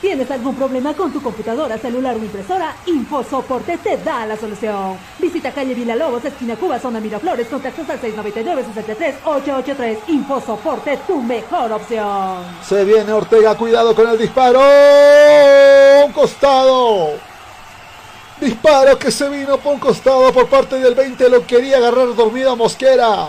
¿Tienes 0.00 0.30
algún 0.30 0.54
problema 0.54 0.94
con 0.94 1.12
tu 1.12 1.22
computadora, 1.22 1.76
celular 1.76 2.16
o 2.16 2.18
impresora? 2.18 2.74
InfoSoporte 2.86 3.76
te 3.76 3.98
da 3.98 4.24
la 4.24 4.34
solución. 4.34 4.96
Visita 5.18 5.52
calle 5.52 5.74
Villalobos, 5.74 6.24
esquina 6.24 6.56
Cuba, 6.56 6.78
zona 6.78 7.00
Miraflores, 7.00 7.48
contactos 7.48 7.86
al 7.90 8.00
699-63-883. 8.00 9.98
InfoSoporte, 10.08 11.00
tu 11.06 11.20
mejor 11.20 11.72
opción. 11.72 12.38
Se 12.66 12.82
viene 12.84 13.12
Ortega, 13.12 13.54
cuidado 13.58 13.94
con 13.94 14.08
el 14.08 14.16
disparo. 14.16 14.60
Un 16.06 16.12
costado. 16.12 17.18
Disparo 18.40 18.98
que 18.98 19.10
se 19.10 19.28
vino 19.28 19.58
por 19.58 19.74
un 19.74 19.80
costado 19.80 20.32
por 20.32 20.48
parte 20.48 20.76
del 20.76 20.94
20. 20.94 21.28
Lo 21.28 21.46
quería 21.46 21.76
agarrar 21.76 22.14
dormido 22.14 22.52
a 22.52 22.56
Mosquera. 22.56 23.28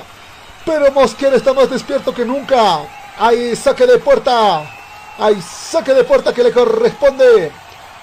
Pero 0.66 0.90
Mosquera 0.94 1.36
está 1.36 1.52
más 1.54 1.70
despierto 1.70 2.14
que 2.14 2.24
nunca. 2.24 2.80
Hay 3.20 3.58
saque 3.58 3.86
de 3.86 3.98
puerta. 3.98 4.78
Hay 5.22 5.40
saque 5.40 5.94
de 5.94 6.04
puerta 6.04 6.34
que 6.34 6.42
le 6.42 6.52
corresponde 6.52 7.52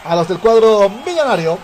a 0.04 0.14
los 0.14 0.28
del 0.28 0.38
cuadro 0.38 0.88
millonario. 1.04 1.58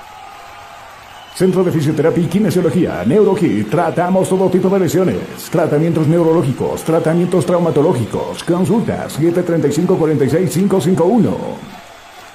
Centro 1.33 1.63
de 1.63 1.71
Fisioterapia 1.71 2.25
y 2.25 2.27
Kinesiología, 2.27 3.05
NeuroKit. 3.07 3.71
Tratamos 3.71 4.29
todo 4.29 4.51
tipo 4.51 4.69
de 4.69 4.81
lesiones. 4.81 5.21
Tratamientos 5.53 6.09
neurológicos, 6.09 6.83
tratamientos 6.83 7.47
traumatológicos. 7.47 8.43
Consultas 8.43 9.17
735-46551. 9.21 11.37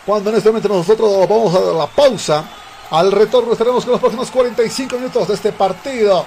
Cuando 0.05 0.29
en 0.29 0.37
este 0.37 0.49
momento 0.49 0.69
nosotros 0.69 1.27
vamos 1.27 1.53
a 1.55 1.59
dar 1.59 1.75
la 1.75 1.87
pausa, 1.87 2.45
al 2.89 3.11
retorno 3.11 3.51
estaremos 3.51 3.83
con 3.83 3.91
los 3.91 3.99
próximos 3.99 4.31
45 4.31 4.95
minutos 4.95 5.27
de 5.27 5.33
este 5.33 5.51
partido 5.51 6.25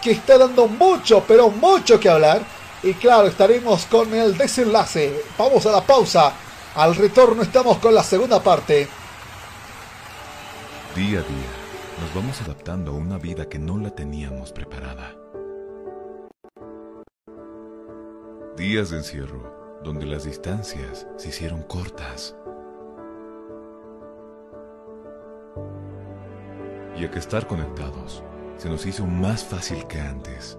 que 0.00 0.12
está 0.12 0.38
dando 0.38 0.66
mucho, 0.66 1.22
pero 1.28 1.50
mucho 1.50 2.00
que 2.00 2.08
hablar. 2.08 2.61
Y 2.82 2.94
claro, 2.94 3.28
estaremos 3.28 3.86
con 3.86 4.12
el 4.12 4.36
desenlace. 4.36 5.22
Vamos 5.38 5.64
a 5.66 5.72
la 5.72 5.82
pausa. 5.82 6.32
Al 6.74 6.96
retorno 6.96 7.42
estamos 7.42 7.78
con 7.78 7.94
la 7.94 8.02
segunda 8.02 8.42
parte. 8.42 8.88
Día 10.96 11.20
a 11.20 11.22
día, 11.22 11.52
nos 12.00 12.14
vamos 12.14 12.40
adaptando 12.40 12.90
a 12.90 12.94
una 12.94 13.18
vida 13.18 13.48
que 13.48 13.58
no 13.58 13.78
la 13.78 13.90
teníamos 13.90 14.52
preparada. 14.52 15.14
Días 18.56 18.90
de 18.90 18.98
encierro, 18.98 19.80
donde 19.84 20.06
las 20.06 20.24
distancias 20.24 21.06
se 21.16 21.28
hicieron 21.28 21.62
cortas. 21.62 22.34
Y 26.96 27.04
a 27.04 27.10
que 27.10 27.18
estar 27.18 27.46
conectados 27.46 28.22
se 28.56 28.68
nos 28.68 28.84
hizo 28.86 29.06
más 29.06 29.44
fácil 29.44 29.86
que 29.86 30.00
antes. 30.00 30.58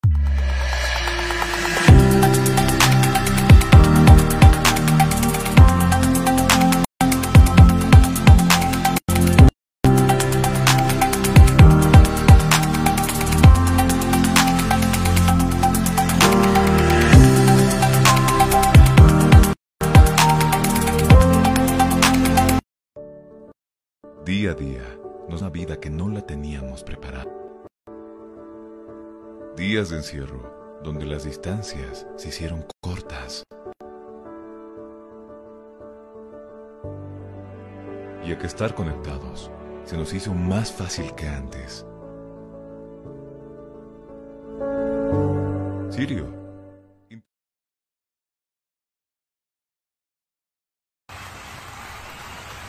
Día 24.31 24.51
a 24.51 24.53
día, 24.53 24.97
nos 25.27 25.41
una 25.41 25.49
vida 25.49 25.77
que 25.77 25.89
no 25.89 26.07
la 26.07 26.21
teníamos 26.21 26.85
preparada. 26.85 27.29
Días 29.57 29.89
de 29.89 29.97
encierro, 29.97 30.79
donde 30.85 31.05
las 31.05 31.25
distancias 31.25 32.07
se 32.15 32.29
hicieron 32.29 32.65
cortas. 32.79 33.43
Y 38.25 38.31
a 38.31 38.37
que 38.37 38.47
estar 38.47 38.73
conectados 38.73 39.51
se 39.83 39.97
nos 39.97 40.13
hizo 40.13 40.33
más 40.33 40.71
fácil 40.71 41.13
que 41.13 41.27
antes. 41.27 41.85
Sirio. 45.89 46.40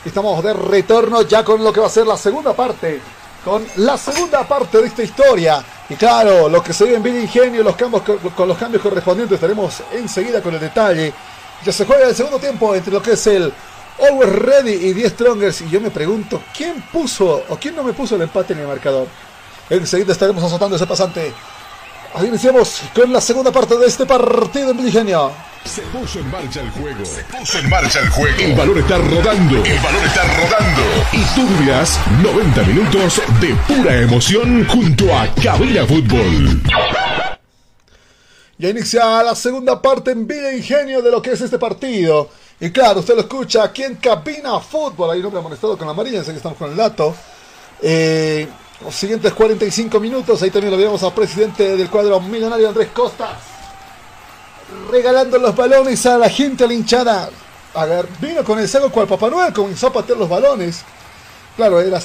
Estamos 0.05 0.43
de 0.43 0.53
retorno 0.53 1.21
ya 1.21 1.45
con 1.45 1.63
lo 1.63 1.71
que 1.71 1.79
va 1.79 1.87
a 1.87 1.89
ser 1.89 2.05
la 2.05 2.17
segunda 2.17 2.53
parte. 2.53 2.99
Con 3.45 3.65
la 3.77 3.97
segunda 3.97 4.45
parte 4.45 4.79
de 4.79 4.87
esta 4.87 5.03
historia. 5.03 5.63
Y 5.89 5.95
claro, 5.95 6.49
lo 6.49 6.61
que 6.61 6.73
se 6.73 6.85
ve 6.85 6.95
en 6.95 7.03
Villa 7.03 7.21
Ingenio, 7.21 7.63
los 7.63 7.75
cambios, 7.75 8.03
con 8.35 8.47
los 8.47 8.57
cambios 8.57 8.83
correspondientes, 8.83 9.35
estaremos 9.35 9.81
enseguida 9.93 10.41
con 10.41 10.53
el 10.53 10.59
detalle. 10.59 11.13
Ya 11.63 11.71
se 11.71 11.85
juega 11.85 12.07
el 12.07 12.15
segundo 12.15 12.37
tiempo 12.37 12.75
entre 12.75 12.91
lo 12.91 13.01
que 13.01 13.13
es 13.13 13.27
el 13.27 13.53
Always 14.01 14.29
Ready 14.29 14.73
y 14.73 14.93
10 14.93 15.13
Strongers. 15.13 15.61
Y 15.61 15.69
yo 15.69 15.79
me 15.79 15.89
pregunto, 15.89 16.41
¿quién 16.55 16.81
puso 16.91 17.43
o 17.47 17.55
quién 17.57 17.75
no 17.75 17.83
me 17.83 17.93
puso 17.93 18.15
el 18.15 18.23
empate 18.23 18.53
en 18.53 18.59
el 18.59 18.67
marcador? 18.67 19.07
Enseguida 19.69 20.11
estaremos 20.11 20.43
azotando 20.43 20.75
ese 20.75 20.85
pasante. 20.85 21.33
Así 22.13 22.27
iniciamos 22.27 22.81
con 22.93 23.11
la 23.11 23.19
segunda 23.19 23.51
parte 23.51 23.75
de 23.75 23.87
este 23.87 24.05
partido 24.05 24.69
en 24.69 24.79
Ingenio. 24.79 25.31
Se 25.65 25.81
puso 25.81 26.19
en 26.19 26.29
marcha 26.29 26.61
el 26.61 26.69
juego. 26.69 27.03
Se 27.03 27.23
puso 27.23 27.57
en 27.57 27.69
marcha 27.69 28.01
el 28.01 28.09
juego. 28.09 28.37
El 28.39 28.53
balón 28.53 28.77
está 28.77 28.97
rodando. 28.99 29.65
El 29.65 29.79
balón 29.79 30.03
está 30.05 30.23
rodando. 30.23 30.81
Y 31.11 31.23
tú 31.33 31.47
vivirás 31.47 31.99
90 32.21 32.63
minutos 32.65 33.21
de 33.41 33.55
pura 33.67 33.99
emoción 33.99 34.67
junto 34.67 35.11
a 35.11 35.27
Cabina 35.41 35.87
Fútbol. 35.87 36.61
Ya 38.59 38.69
inicia 38.69 39.23
la 39.23 39.33
segunda 39.33 39.81
parte 39.81 40.11
en 40.11 40.27
Villa 40.27 40.53
Ingenio 40.53 41.01
de 41.01 41.09
lo 41.09 41.19
que 41.19 41.31
es 41.31 41.41
este 41.41 41.57
partido. 41.57 42.29
Y 42.59 42.69
claro, 42.69 42.99
usted 42.99 43.15
lo 43.15 43.21
escucha 43.21 43.63
aquí 43.63 43.81
en 43.81 43.95
Cabina 43.95 44.59
Fútbol. 44.59 45.09
Hay 45.09 45.19
un 45.19 45.25
hombre 45.25 45.39
amonestado 45.39 45.75
con 45.75 45.87
la 45.87 45.93
amarilla, 45.93 46.23
sé 46.23 46.29
que 46.29 46.37
estamos 46.37 46.59
con 46.59 46.69
el 46.69 46.77
dato. 46.77 47.15
Eh, 47.81 48.47
los 48.83 48.93
siguientes 48.93 49.33
45 49.33 49.99
minutos, 49.99 50.41
ahí 50.41 50.51
también 50.51 50.71
lo 50.71 50.77
vemos 50.77 51.01
al 51.03 51.13
presidente 51.13 51.75
del 51.75 51.89
cuadro 51.89 52.19
millonario 52.19 52.69
Andrés 52.69 52.89
Costa 52.93 53.37
regalando 54.89 55.37
los 55.37 55.55
balones 55.55 56.05
a 56.05 56.17
la 56.17 56.29
gente, 56.29 56.65
a. 56.65 57.29
A 57.75 57.85
ver, 57.85 58.07
vino 58.21 58.43
con 58.43 58.59
el 58.59 58.69
saco 58.69 58.91
cual 58.91 59.07
Papá 59.07 59.31
Noel, 59.31 59.51
comenzó 59.51 59.87
a 59.87 59.93
patear 59.93 60.19
los 60.19 60.29
balones. 60.29 60.83
Claro, 61.55 61.81
era, 61.81 61.99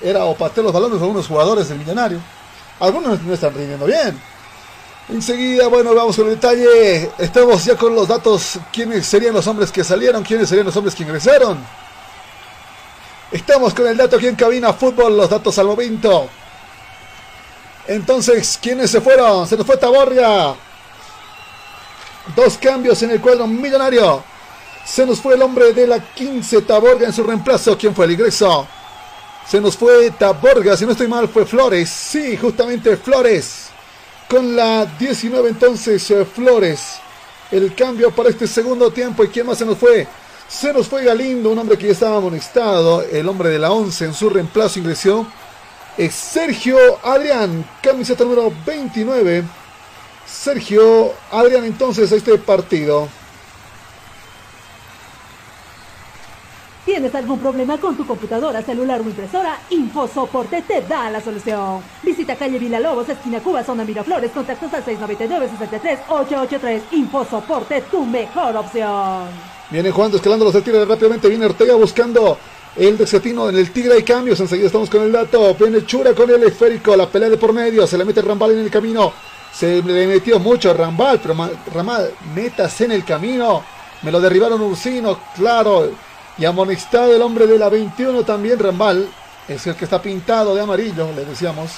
era 0.00 0.24
o 0.24 0.34
patear 0.34 0.64
los 0.64 0.72
balones 0.72 0.98
a 0.98 1.02
algunos 1.02 1.28
jugadores 1.28 1.68
del 1.68 1.78
millonario. 1.78 2.18
Algunos 2.80 3.22
no 3.22 3.32
están 3.32 3.54
rindiendo 3.54 3.86
bien. 3.86 4.20
Enseguida, 5.08 5.68
bueno, 5.68 5.94
vamos 5.94 6.16
con 6.16 6.26
el 6.26 6.34
detalle. 6.34 7.10
Estamos 7.18 7.64
ya 7.64 7.76
con 7.76 7.94
los 7.94 8.08
datos. 8.08 8.58
¿Quiénes 8.72 9.06
serían 9.06 9.34
los 9.34 9.46
hombres 9.46 9.70
que 9.70 9.84
salieron? 9.84 10.24
¿Quiénes 10.24 10.48
serían 10.48 10.66
los 10.66 10.76
hombres 10.76 10.96
que 10.96 11.04
ingresaron? 11.04 11.64
Estamos 13.34 13.74
con 13.74 13.88
el 13.88 13.96
dato 13.96 14.14
aquí 14.14 14.28
en 14.28 14.36
Cabina 14.36 14.72
Fútbol, 14.72 15.16
los 15.16 15.28
datos 15.28 15.58
al 15.58 15.66
momento. 15.66 16.28
Entonces, 17.88 18.56
¿quiénes 18.62 18.92
se 18.92 19.00
fueron? 19.00 19.48
Se 19.48 19.56
nos 19.56 19.66
fue 19.66 19.76
Taborria. 19.76 20.54
Dos 22.36 22.56
cambios 22.58 23.02
en 23.02 23.10
el 23.10 23.20
cuadro 23.20 23.48
millonario. 23.48 24.22
Se 24.86 25.04
nos 25.04 25.20
fue 25.20 25.34
el 25.34 25.42
hombre 25.42 25.72
de 25.72 25.84
la 25.84 25.98
15, 25.98 26.62
Taborga 26.62 27.08
en 27.08 27.12
su 27.12 27.24
reemplazo. 27.24 27.76
¿Quién 27.76 27.92
fue 27.92 28.04
el 28.04 28.12
ingreso? 28.12 28.68
Se 29.48 29.60
nos 29.60 29.76
fue 29.76 30.12
Taborga, 30.12 30.76
si 30.76 30.86
no 30.86 30.92
estoy 30.92 31.08
mal, 31.08 31.28
fue 31.28 31.44
Flores. 31.44 31.90
Sí, 31.90 32.36
justamente 32.36 32.96
Flores. 32.96 33.70
Con 34.28 34.54
la 34.54 34.86
19 34.86 35.48
entonces 35.48 36.08
eh, 36.12 36.24
Flores. 36.24 37.00
El 37.50 37.74
cambio 37.74 38.12
para 38.12 38.28
este 38.28 38.46
segundo 38.46 38.92
tiempo. 38.92 39.24
¿Y 39.24 39.28
quién 39.28 39.44
más 39.44 39.58
se 39.58 39.66
nos 39.66 39.76
fue? 39.76 40.06
Se 40.48 40.72
nos 40.72 40.88
fue 40.88 41.04
Galindo, 41.04 41.50
un 41.50 41.58
hombre 41.58 41.76
que 41.78 41.86
ya 41.86 41.92
estaba 41.92 42.18
amonestado. 42.18 43.02
El 43.02 43.28
hombre 43.28 43.48
de 43.48 43.58
la 43.58 43.72
11 43.72 44.04
en 44.04 44.14
su 44.14 44.28
reemplazo 44.30 44.78
ingresó. 44.78 45.26
Es 45.96 46.14
Sergio 46.14 46.76
Adrián, 47.02 47.64
camiseta 47.82 48.24
número 48.24 48.52
29. 48.66 49.44
Sergio 50.26 51.12
Adrián 51.30 51.64
entonces 51.64 52.10
a 52.12 52.16
este 52.16 52.36
partido. 52.38 53.08
¿Tienes 56.84 57.14
algún 57.14 57.38
problema 57.38 57.78
con 57.78 57.96
tu 57.96 58.06
computadora, 58.06 58.60
celular 58.60 59.00
o 59.00 59.04
impresora? 59.04 59.58
InfoSoporte 59.70 60.60
te 60.62 60.82
da 60.82 61.10
la 61.10 61.20
solución. 61.20 61.80
Visita 62.02 62.36
calle 62.36 62.60
Lobos, 62.78 63.08
esquina 63.08 63.40
Cuba, 63.40 63.64
zona 63.64 63.84
Miraflores, 63.84 64.30
contactos 64.32 64.74
al 64.74 64.84
699-63-883. 64.84 66.82
InfoSoporte, 66.90 67.80
tu 67.90 68.04
mejor 68.04 68.56
opción. 68.56 69.54
Viene 69.70 69.90
jugando, 69.90 70.16
escalando 70.16 70.44
los 70.44 70.62
Tigre 70.62 70.84
rápidamente. 70.84 71.28
Viene 71.28 71.46
Ortega 71.46 71.74
buscando 71.74 72.38
el 72.76 72.98
desatino 72.98 73.48
en 73.48 73.56
el 73.56 73.70
Tigre. 73.70 73.94
Hay 73.94 74.02
cambios. 74.02 74.38
Enseguida 74.40 74.66
estamos 74.66 74.90
con 74.90 75.02
el 75.02 75.12
dato. 75.12 75.54
Viene 75.54 75.84
Chura 75.86 76.14
con 76.14 76.30
el 76.30 76.42
esférico. 76.44 76.96
La 76.96 77.08
pelea 77.08 77.30
de 77.30 77.36
por 77.36 77.52
medio. 77.52 77.86
Se 77.86 77.98
le 77.98 78.04
mete 78.04 78.22
Rambal 78.22 78.52
en 78.52 78.60
el 78.60 78.70
camino. 78.70 79.12
Se 79.52 79.82
le 79.82 80.06
metió 80.06 80.38
mucho 80.38 80.74
Rambal. 80.74 81.20
Pero 81.20 81.34
Rambal, 81.72 82.12
métase 82.34 82.84
en 82.84 82.92
el 82.92 83.04
camino. 83.04 83.64
Me 84.02 84.12
lo 84.12 84.20
derribaron 84.20 84.60
Ursino, 84.60 85.18
claro. 85.34 85.90
Y 86.36 86.44
amonestado 86.44 87.14
el 87.14 87.22
hombre 87.22 87.46
de 87.46 87.58
la 87.58 87.68
21 87.68 88.22
también, 88.24 88.58
Rambal. 88.58 89.08
Es 89.48 89.66
el 89.66 89.74
que 89.74 89.84
está 89.84 90.00
pintado 90.00 90.54
de 90.54 90.60
amarillo, 90.60 91.10
le 91.14 91.24
decíamos. 91.24 91.70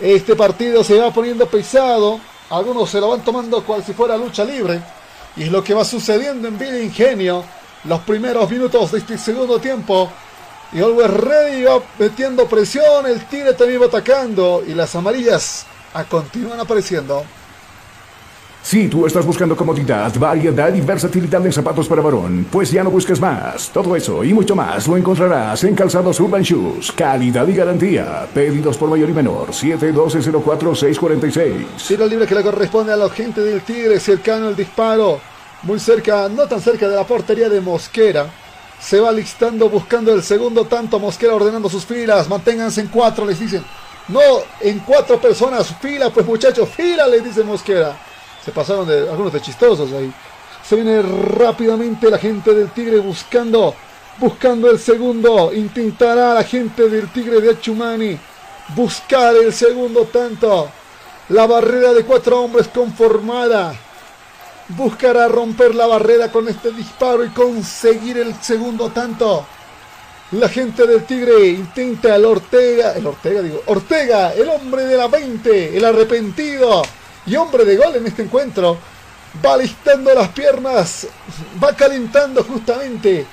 Este 0.00 0.34
partido 0.34 0.82
se 0.82 0.98
va 0.98 1.12
poniendo 1.12 1.46
pesado. 1.46 2.18
Algunos 2.50 2.90
se 2.90 3.00
lo 3.00 3.08
van 3.08 3.22
tomando 3.22 3.62
cual 3.62 3.84
si 3.84 3.92
fuera 3.92 4.16
lucha 4.16 4.44
libre. 4.44 4.80
Y 5.36 5.44
es 5.44 5.52
lo 5.52 5.64
que 5.64 5.74
va 5.74 5.84
sucediendo 5.84 6.48
en 6.48 6.58
Villa 6.58 6.78
Ingenio. 6.78 7.44
Los 7.84 8.00
primeros 8.00 8.50
minutos 8.50 8.92
de 8.92 8.98
este 8.98 9.18
segundo 9.18 9.58
tiempo. 9.58 10.10
Y 10.72 10.80
Always 10.80 11.10
Ready 11.10 11.64
va 11.64 11.80
metiendo 11.98 12.46
presión. 12.46 13.06
El 13.06 13.24
Tigre 13.26 13.54
también 13.54 13.80
va 13.80 13.86
atacando. 13.86 14.62
Y 14.66 14.74
las 14.74 14.94
amarillas 14.94 15.66
continúan 16.08 16.60
apareciendo. 16.60 17.24
Si 18.62 18.88
tú 18.88 19.06
estás 19.06 19.24
buscando 19.26 19.56
comodidad, 19.56 20.12
variedad 20.18 20.72
y 20.72 20.80
versatilidad 20.80 21.44
en 21.44 21.52
zapatos 21.52 21.88
para 21.88 22.00
varón, 22.00 22.46
pues 22.50 22.70
ya 22.70 22.84
no 22.84 22.90
busques 22.90 23.20
más. 23.20 23.68
Todo 23.70 23.96
eso 23.96 24.22
y 24.22 24.32
mucho 24.32 24.54
más 24.54 24.86
lo 24.86 24.96
encontrarás 24.96 25.64
en 25.64 25.74
Calzados 25.74 26.20
Urban 26.20 26.42
Shoes. 26.42 26.92
Calidad 26.92 27.48
y 27.48 27.54
garantía. 27.54 28.28
Pedidos 28.32 28.78
por 28.78 28.88
mayor 28.88 29.10
y 29.10 29.14
menor. 29.14 29.48
712-04-646. 29.48 31.88
Tiro 31.88 32.06
libre 32.06 32.24
que 32.26 32.36
le 32.36 32.44
corresponde 32.44 32.92
a 32.92 32.96
la 32.96 33.10
gente 33.10 33.40
del 33.40 33.62
Tigre. 33.62 33.98
Cercano 33.98 34.48
el 34.48 34.54
disparo. 34.56 35.20
Muy 35.64 35.80
cerca, 35.80 36.28
no 36.28 36.46
tan 36.46 36.60
cerca 36.60 36.88
de 36.88 36.94
la 36.94 37.04
portería 37.04 37.48
de 37.48 37.60
Mosquera. 37.60 38.26
Se 38.80 39.00
va 39.00 39.10
listando 39.10 39.68
buscando 39.68 40.14
el 40.14 40.22
segundo 40.22 40.66
tanto. 40.66 41.00
Mosquera 41.00 41.34
ordenando 41.34 41.68
sus 41.68 41.84
filas. 41.84 42.28
Manténganse 42.28 42.80
en 42.80 42.86
cuatro, 42.86 43.26
les 43.26 43.40
dicen. 43.40 43.64
No, 44.06 44.20
en 44.60 44.78
cuatro 44.78 45.20
personas. 45.20 45.74
Fila, 45.80 46.10
pues 46.10 46.24
muchachos, 46.24 46.68
fila, 46.68 47.08
les 47.08 47.24
dice 47.24 47.42
Mosquera. 47.42 47.96
Se 48.44 48.50
pasaron 48.50 48.86
de 48.86 49.08
algunos 49.08 49.32
de 49.32 49.40
chistosos 49.40 49.92
ahí. 49.92 50.12
Se 50.64 50.76
viene 50.76 51.02
rápidamente 51.02 52.10
la 52.10 52.18
gente 52.18 52.54
del 52.54 52.70
Tigre 52.70 52.98
buscando, 52.98 53.74
buscando 54.18 54.70
el 54.70 54.78
segundo. 54.78 55.52
Intentará 55.52 56.34
la 56.34 56.44
gente 56.44 56.88
del 56.88 57.12
Tigre 57.12 57.40
de 57.40 57.50
Achumani 57.50 58.18
buscar 58.74 59.34
el 59.36 59.52
segundo 59.52 60.04
tanto. 60.04 60.70
La 61.28 61.46
barrera 61.46 61.92
de 61.92 62.04
cuatro 62.04 62.42
hombres 62.42 62.68
conformada. 62.68 63.74
Buscará 64.68 65.28
romper 65.28 65.74
la 65.74 65.86
barrera 65.86 66.30
con 66.30 66.48
este 66.48 66.70
disparo 66.72 67.24
y 67.24 67.28
conseguir 67.30 68.18
el 68.18 68.34
segundo 68.40 68.90
tanto. 68.90 69.44
La 70.32 70.48
gente 70.48 70.86
del 70.86 71.04
Tigre 71.04 71.48
intenta 71.48 72.16
el 72.16 72.24
Ortega, 72.24 72.94
el 72.94 73.06
Ortega 73.06 73.42
digo, 73.42 73.62
Ortega, 73.66 74.32
el 74.32 74.48
hombre 74.48 74.84
de 74.84 74.96
la 74.96 75.08
20, 75.08 75.76
el 75.76 75.84
arrepentido 75.84 76.82
y 77.26 77.36
hombre 77.36 77.64
de 77.64 77.76
gol 77.76 77.96
en 77.96 78.06
este 78.06 78.22
encuentro. 78.22 78.78
Va 79.44 79.56
listando 79.56 80.12
las 80.14 80.28
piernas, 80.28 81.06
va 81.62 81.74
calentando 81.74 82.44
justamente 82.44 83.26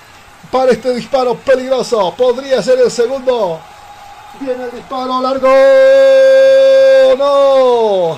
para 0.52 0.72
este 0.72 0.94
disparo 0.94 1.36
peligroso. 1.36 2.14
Podría 2.18 2.61
ser 2.64 2.80
el 2.80 2.91
segundo. 2.91 3.60
Viene 4.40 4.66
el 4.66 4.72
disparo 4.72 5.22
largo. 5.22 5.49
No. 7.18 8.18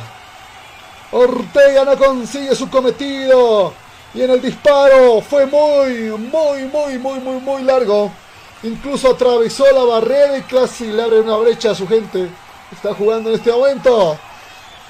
Ortega 1.12 1.86
no 1.86 1.98
consigue 1.98 2.56
su 2.56 2.70
cometido. 2.70 3.74
Y 4.14 4.22
en 4.22 4.32
el 4.32 4.42
disparo 4.42 5.22
fue 5.22 5.46
muy, 5.46 6.12
muy, 6.12 6.64
muy, 6.66 6.98
muy, 7.00 7.20
muy, 7.20 7.40
muy 7.42 7.64
largo. 7.64 8.12
Incluso 8.64 9.10
atravesó 9.10 9.66
la 9.72 9.84
barrera 9.84 10.38
y 10.38 10.42
casi 10.44 10.86
le 10.86 11.02
abre 11.02 11.22
una 11.22 11.38
brecha 11.38 11.72
a 11.72 11.76
su 11.76 11.88
gente. 11.88 12.30
Está 12.72 12.94
jugando 12.94 13.30
en 13.30 13.36
este 13.36 13.52
momento. 13.52 14.18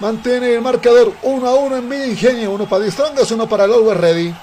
Mantiene 0.02 0.56
el 0.56 0.62
marcador 0.62 1.14
1 1.22 1.48
a 1.48 1.56
1 1.58 1.78
en 1.78 1.88
Villa 1.88 2.08
Ingenio. 2.08 2.52
Uno 2.54 2.68
para 2.68 2.86
Distrongas, 2.86 3.30
uno 3.30 3.48
para 3.48 3.66
el 3.66 3.74
Always 3.74 4.00
Ready. 4.00 4.34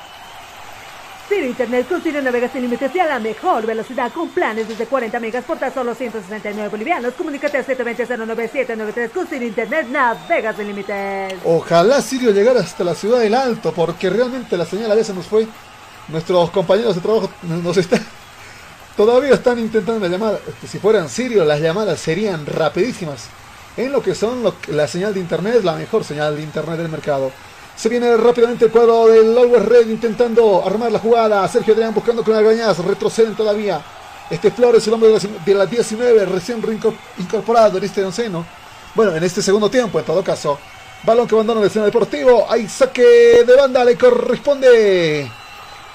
Ciro 1.28 1.47
Internet 1.47 1.89
con 1.89 2.01
Ciro 2.01 2.22
navegas 2.22 2.52
sin 2.52 2.62
límites 2.62 2.94
y 2.94 3.01
a 3.01 3.06
la 3.06 3.18
mejor 3.18 3.66
velocidad 3.66 4.12
con 4.12 4.28
planes 4.28 4.68
desde 4.68 4.86
40 4.86 5.18
megas 5.18 5.44
por 5.44 5.59
tan 5.59 5.74
solo 5.74 5.97
169 5.97 6.68
bolivianos. 6.68 7.12
Comunícate 7.14 7.59
al 7.59 7.66
720-09793 7.66 9.10
con 9.10 9.26
Ciro 9.26 9.44
Internet 9.44 9.89
navegas 9.89 10.55
sin 10.55 10.68
límites. 10.68 11.35
Ojalá 11.44 12.02
Sirio 12.02 12.30
llegara 12.30 12.60
hasta 12.60 12.85
la 12.85 12.94
ciudad 12.94 13.18
del 13.18 13.35
Alto 13.35 13.72
porque 13.72 14.10
realmente 14.10 14.56
la 14.56 14.64
señal 14.64 14.93
a 14.93 14.94
veces 14.94 15.16
nos 15.16 15.26
fue. 15.26 15.48
Nuestros 16.06 16.52
compañeros 16.52 16.94
de 16.94 17.01
trabajo 17.01 17.32
nos 17.43 17.76
están... 17.76 18.06
Todavía 18.97 19.35
están 19.35 19.59
intentando 19.59 20.06
llamar. 20.06 20.39
Si 20.68 20.78
fueran 20.78 21.09
Sirio 21.09 21.44
las 21.44 21.60
llamadas 21.60 21.98
serían 21.98 22.47
rapidísimas 22.47 23.28
en 23.78 23.92
lo 23.92 24.02
que 24.02 24.14
son 24.14 24.42
la 24.68 24.88
señal 24.88 25.14
de 25.14 25.20
internet, 25.20 25.62
la 25.62 25.76
mejor 25.76 26.02
señal 26.02 26.36
de 26.36 26.42
internet 26.42 26.76
del 26.76 26.88
mercado. 26.88 27.30
Se 27.76 27.88
viene 27.88 28.16
rápidamente 28.16 28.64
el 28.64 28.72
cuadro 28.72 29.06
del 29.06 29.38
Always 29.38 29.64
Red 29.64 29.88
intentando 29.88 30.64
armar 30.66 30.90
la 30.90 30.98
jugada. 30.98 31.46
Sergio 31.46 31.74
Adrián 31.74 31.94
buscando 31.94 32.24
con 32.24 32.34
Algañaz. 32.34 32.78
Retroceden 32.78 33.36
todavía. 33.36 33.80
Este 34.28 34.50
Flores, 34.50 34.84
el 34.88 34.94
hombre 34.94 35.10
de 35.46 35.55
la 35.55 35.64
19, 35.64 36.24
recién 36.26 36.60
incorporado 37.18 37.78
en 37.78 37.84
este 37.84 38.05
onceno. 38.05 38.44
Bueno, 38.96 39.14
en 39.14 39.22
este 39.22 39.40
segundo 39.40 39.70
tiempo, 39.70 40.00
en 40.00 40.05
todo 40.05 40.24
caso. 40.24 40.59
Balón 41.05 41.28
que 41.28 41.36
abandona 41.36 41.60
el 41.60 41.68
escena 41.68 41.84
deportivo. 41.84 42.46
Hay 42.50 42.68
saque 42.68 43.44
de 43.46 43.56
banda. 43.56 43.84
Le 43.84 43.96
corresponde. 43.96 45.30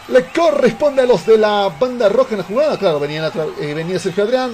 Le 0.07 0.25
corresponde 0.27 1.01
a 1.01 1.05
los 1.05 1.25
de 1.25 1.37
la 1.37 1.69
banda 1.77 2.07
roja 2.07 2.31
en 2.31 2.37
la 2.37 2.43
jugada. 2.45 2.77
Claro, 2.77 2.97
venía, 3.01 3.29
eh, 3.59 3.73
venía 3.73 3.99
Sergio 3.99 4.23
Adrián 4.23 4.53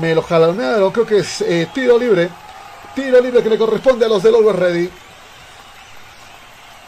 me 0.00 0.14
lo 0.14 0.22
jalonearon, 0.22 0.92
creo 0.92 1.06
que 1.06 1.18
es 1.18 1.40
eh, 1.42 1.68
tiro 1.72 1.98
libre. 1.98 2.28
Tiro 2.94 3.20
libre 3.20 3.42
que 3.42 3.50
le 3.50 3.58
corresponde 3.58 4.04
a 4.04 4.08
los 4.08 4.22
del 4.22 4.34
Always 4.34 4.56
Ready. 4.56 4.90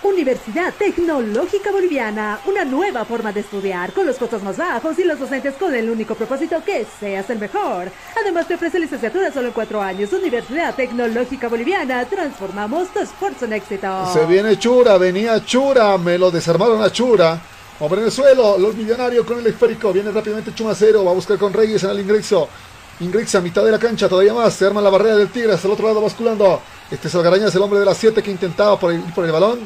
Universidad 0.02 0.72
Tecnológica 0.78 1.70
Boliviana, 1.70 2.40
una 2.46 2.64
nueva 2.64 3.04
forma 3.04 3.32
de 3.32 3.40
estudiar, 3.40 3.92
con 3.92 4.06
los 4.06 4.16
costos 4.16 4.42
más 4.42 4.56
bajos 4.56 4.98
y 4.98 5.04
los 5.04 5.18
docentes 5.18 5.54
con 5.56 5.74
el 5.74 5.90
único 5.90 6.14
propósito 6.14 6.62
que 6.64 6.86
seas 6.98 7.28
el 7.28 7.38
mejor. 7.38 7.90
Además 8.18 8.48
te 8.48 8.54
ofrece 8.54 8.80
licenciatura 8.80 9.30
solo 9.30 9.48
en 9.48 9.52
cuatro 9.52 9.82
años. 9.82 10.12
Universidad 10.12 10.74
Tecnológica 10.74 11.48
Boliviana, 11.48 12.06
transformamos 12.06 12.88
tu 12.88 13.00
esfuerzo 13.00 13.44
en 13.44 13.52
éxito. 13.52 14.10
Se 14.12 14.24
viene 14.24 14.58
Chura, 14.58 14.96
venía 14.96 15.44
Chura, 15.44 15.98
me 15.98 16.16
lo 16.16 16.30
desarmaron 16.30 16.82
a 16.82 16.90
Chura. 16.90 17.38
Vamos 17.78 17.98
en 17.98 18.04
el 18.04 18.10
suelo, 18.10 18.58
los 18.58 18.74
millonarios 18.74 19.24
con 19.26 19.38
el 19.38 19.46
esférico, 19.46 19.92
viene 19.92 20.10
rápidamente 20.10 20.54
Chumacero, 20.54 21.04
va 21.04 21.12
a 21.12 21.14
buscar 21.14 21.38
con 21.38 21.52
Reyes 21.52 21.82
en 21.84 21.90
el 21.90 22.00
ingreso. 22.00 22.48
Ingrexa 23.00 23.38
a 23.38 23.40
mitad 23.40 23.64
de 23.64 23.70
la 23.70 23.78
cancha, 23.78 24.08
todavía 24.08 24.34
más. 24.34 24.52
Se 24.54 24.66
arma 24.66 24.82
la 24.82 24.90
barrera 24.90 25.16
del 25.16 25.30
Tigre 25.30 25.54
hasta 25.54 25.66
el 25.66 25.72
otro 25.72 25.86
lado 25.86 26.02
basculando. 26.02 26.60
Este 26.90 27.08
Salgaraña 27.08 27.48
es 27.48 27.54
el 27.54 27.62
hombre 27.62 27.78
de 27.80 27.86
las 27.86 27.96
7 27.96 28.22
que 28.22 28.30
intentaba 28.30 28.78
por 28.78 28.92
el, 28.92 29.00
por 29.14 29.24
el 29.24 29.32
balón. 29.32 29.60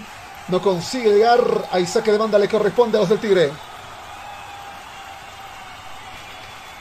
No 0.49 0.63
consigue 0.63 1.11
llegar. 1.11 1.41
Ahí 1.73 1.85
saque 1.85 2.13
de 2.13 2.19
banda 2.19 2.39
le 2.39 2.49
corresponde 2.49 2.97
a 2.97 3.01
los 3.01 3.09
del 3.09 3.19
Tigre. 3.19 3.51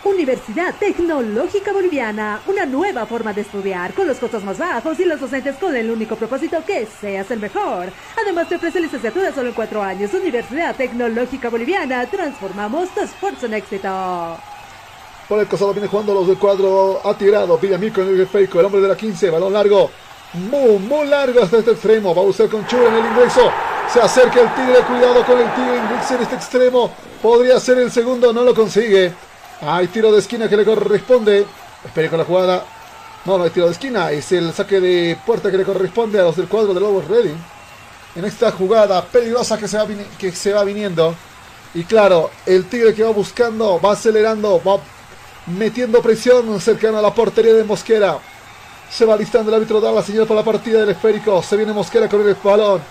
Universidad 0.04 0.76
Tecnológica 0.76 1.72
Boliviana, 1.72 2.42
una 2.46 2.66
nueva 2.66 3.06
forma 3.06 3.34
de 3.34 3.42
estudiar, 3.42 3.94
con 3.94 4.06
los 4.06 4.18
costos 4.18 4.44
más 4.44 4.58
bajos 4.58 5.00
y 5.00 5.06
los 5.06 5.20
docentes 5.20 5.56
con 5.56 5.76
el 5.76 5.90
único 5.90 6.18
propósito 6.18 6.64
que 6.66 6.86
seas 6.86 7.32
el 7.32 7.40
mejor. 7.40 7.92
Además 8.22 8.50
te 8.50 8.56
ofrece 8.56 8.82
licenciatura 8.82 9.34
solo 9.34 9.50
en 9.50 9.56
cuatro 9.56 9.82
años. 9.82 10.14
Universidad 10.14 10.76
Tecnológica 10.76 11.50
Boliviana, 11.50 12.06
transformamos 12.06 12.90
tu 12.94 13.02
esfuerzo 13.02 13.46
en 13.48 13.54
éxito. 13.56 14.53
Por 15.34 15.42
el 15.42 15.48
costado 15.48 15.74
viene 15.74 15.88
jugando 15.88 16.14
los 16.14 16.28
del 16.28 16.38
cuadro. 16.38 17.02
Ha 17.04 17.18
tirado 17.18 17.58
Villamil 17.58 17.92
con 17.92 18.08
el 18.08 18.28
fake. 18.28 18.54
El 18.54 18.66
hombre 18.66 18.82
de 18.82 18.88
la 18.88 18.96
15. 18.96 19.32
Balón 19.32 19.52
largo. 19.52 19.90
Muy, 20.34 20.78
muy 20.78 21.08
largo 21.08 21.42
hasta 21.42 21.58
este 21.58 21.72
extremo. 21.72 22.14
Va 22.14 22.22
a 22.22 22.26
usar 22.26 22.50
con 22.50 22.68
Chura 22.68 22.90
en 22.90 22.94
el 22.98 23.06
ingreso. 23.08 23.52
Se 23.92 24.00
acerca 24.00 24.42
el 24.42 24.54
Tigre. 24.54 24.82
Cuidado 24.86 25.26
con 25.26 25.40
el 25.40 25.52
Tigre. 25.56 25.78
En 25.78 26.22
este 26.22 26.36
extremo. 26.36 26.92
Podría 27.20 27.60
ser 27.60 27.80
el 27.80 27.92
segundo. 27.92 28.32
No 28.32 28.44
lo 28.44 28.54
consigue. 28.54 29.12
Hay 29.62 29.88
tiro 29.88 30.12
de 30.12 30.20
esquina 30.20 30.48
que 30.48 30.56
le 30.56 30.66
corresponde. 30.66 31.48
Espere 31.84 32.10
con 32.10 32.20
la 32.20 32.26
jugada. 32.26 32.64
No, 33.26 33.40
no 33.40 33.46
hay 33.46 33.50
tiro 33.50 33.66
de 33.66 33.72
esquina. 33.72 34.12
Es 34.12 34.32
el 34.34 34.54
saque 34.54 34.80
de 34.80 35.18
puerta 35.26 35.50
que 35.50 35.58
le 35.58 35.64
corresponde 35.64 36.20
a 36.20 36.26
los 36.26 36.36
del 36.36 36.48
cuadro 36.48 36.76
de 36.76 36.80
Lobos 36.80 37.08
Ready. 37.08 37.34
En 38.18 38.24
esta 38.24 38.52
jugada 38.52 39.04
peligrosa 39.04 39.58
que 39.58 39.68
se 39.68 39.78
va, 39.78 39.88
que 40.16 40.32
se 40.32 40.54
va 40.54 40.64
viniendo. 40.64 41.16
Y 41.74 41.86
claro, 41.86 42.30
el 42.46 42.66
Tigre 42.66 42.94
que 42.94 43.02
va 43.02 43.10
buscando, 43.10 43.82
va 43.82 43.94
acelerando, 43.94 44.62
va 44.64 44.78
metiendo 45.48 46.02
presión 46.02 46.60
cercano 46.60 47.00
a 47.00 47.02
la 47.02 47.14
portería 47.14 47.54
de 47.54 47.64
Mosquera. 47.64 48.18
Se 48.90 49.06
va 49.06 49.18
listando 49.18 49.50
el 49.50 49.56
árbitro, 49.56 49.82
da 49.82 49.92
la 49.92 50.04
señal 50.04 50.28
para 50.28 50.42
la 50.42 50.46
partida 50.46 50.80
del 50.80 50.90
esférico. 50.90 51.42
Se 51.42 51.58
viene 51.58 51.74
Mosquera 51.74 52.08
con 52.08 52.22
el 52.22 52.36
balón. 52.44 52.82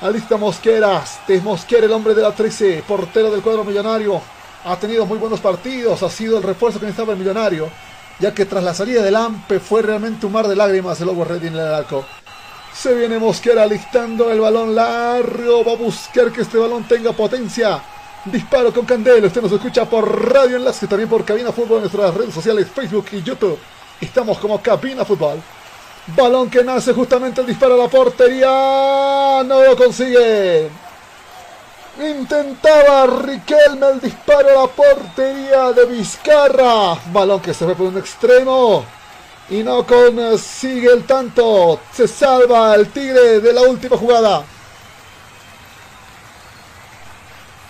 Alista 0.00 0.36
Mosquera. 0.36 1.04
Es 1.28 1.42
Mosquera, 1.42 1.86
el 1.86 1.92
hombre 1.92 2.14
de 2.14 2.22
la 2.22 2.32
13. 2.32 2.84
Portero 2.86 3.30
del 3.30 3.42
cuadro 3.42 3.64
millonario. 3.64 4.20
ha 4.64 4.76
tenido 4.76 5.06
muy 5.06 5.18
buenos 5.18 5.40
partidos, 5.40 6.02
ha 6.02 6.10
sido 6.10 6.36
el 6.36 6.42
refuerzo 6.42 6.78
que 6.78 6.86
necesitaba 6.86 7.12
el 7.14 7.18
millonario, 7.18 7.70
ya 8.18 8.34
que 8.34 8.44
tras 8.44 8.62
la 8.62 8.74
salida 8.74 9.02
del 9.02 9.16
AMPE 9.16 9.58
fue 9.58 9.80
realmente 9.80 10.26
un 10.26 10.32
mar 10.32 10.46
de 10.46 10.54
lágrimas 10.54 11.00
el 11.00 11.06
Lobo 11.06 11.24
Ready 11.24 11.46
en 11.46 11.54
el 11.54 11.60
arco. 11.60 12.04
Se 12.74 12.94
viene 12.94 13.18
Mosquera 13.18 13.66
listando 13.66 14.30
el 14.30 14.40
balón 14.40 14.74
largo, 14.74 15.64
va 15.64 15.72
a 15.72 15.76
buscar 15.76 16.30
que 16.30 16.42
este 16.42 16.58
balón 16.58 16.84
tenga 16.84 17.12
potencia. 17.12 17.82
Disparo 18.26 18.70
con 18.70 18.84
Candela, 18.84 19.26
usted 19.26 19.40
nos 19.40 19.52
escucha 19.52 19.86
por 19.86 20.30
Radio 20.30 20.58
Enlace, 20.58 20.86
también 20.86 21.08
por 21.08 21.24
Cabina 21.24 21.52
Fútbol 21.52 21.76
en 21.76 21.82
nuestras 21.84 22.14
redes 22.14 22.34
sociales, 22.34 22.68
Facebook 22.68 23.06
y 23.12 23.22
YouTube. 23.22 23.58
Estamos 23.98 24.38
como 24.38 24.60
Cabina 24.60 25.06
Fútbol. 25.06 25.40
Balón 26.08 26.50
que 26.50 26.62
nace 26.62 26.92
justamente 26.92 27.40
el 27.40 27.46
disparo 27.46 27.74
a 27.74 27.84
la 27.84 27.88
portería. 27.88 29.42
No 29.46 29.62
lo 29.62 29.74
consigue. 29.74 30.68
Intentaba 31.98 33.06
Riquelme 33.06 33.88
el 33.88 34.00
disparo 34.00 34.48
a 34.50 34.62
la 34.62 34.68
portería 34.68 35.72
de 35.72 35.86
Vizcarra. 35.86 36.98
Balón 37.12 37.40
que 37.40 37.54
se 37.54 37.64
fue 37.64 37.74
por 37.74 37.86
un 37.86 37.98
extremo. 37.98 38.84
Y 39.48 39.62
no 39.62 39.86
consigue 39.86 40.92
el 40.92 41.04
tanto. 41.04 41.80
Se 41.92 42.06
salva 42.06 42.74
el 42.74 42.90
Tigre 42.90 43.40
de 43.40 43.52
la 43.52 43.62
última 43.62 43.96
jugada. 43.96 44.44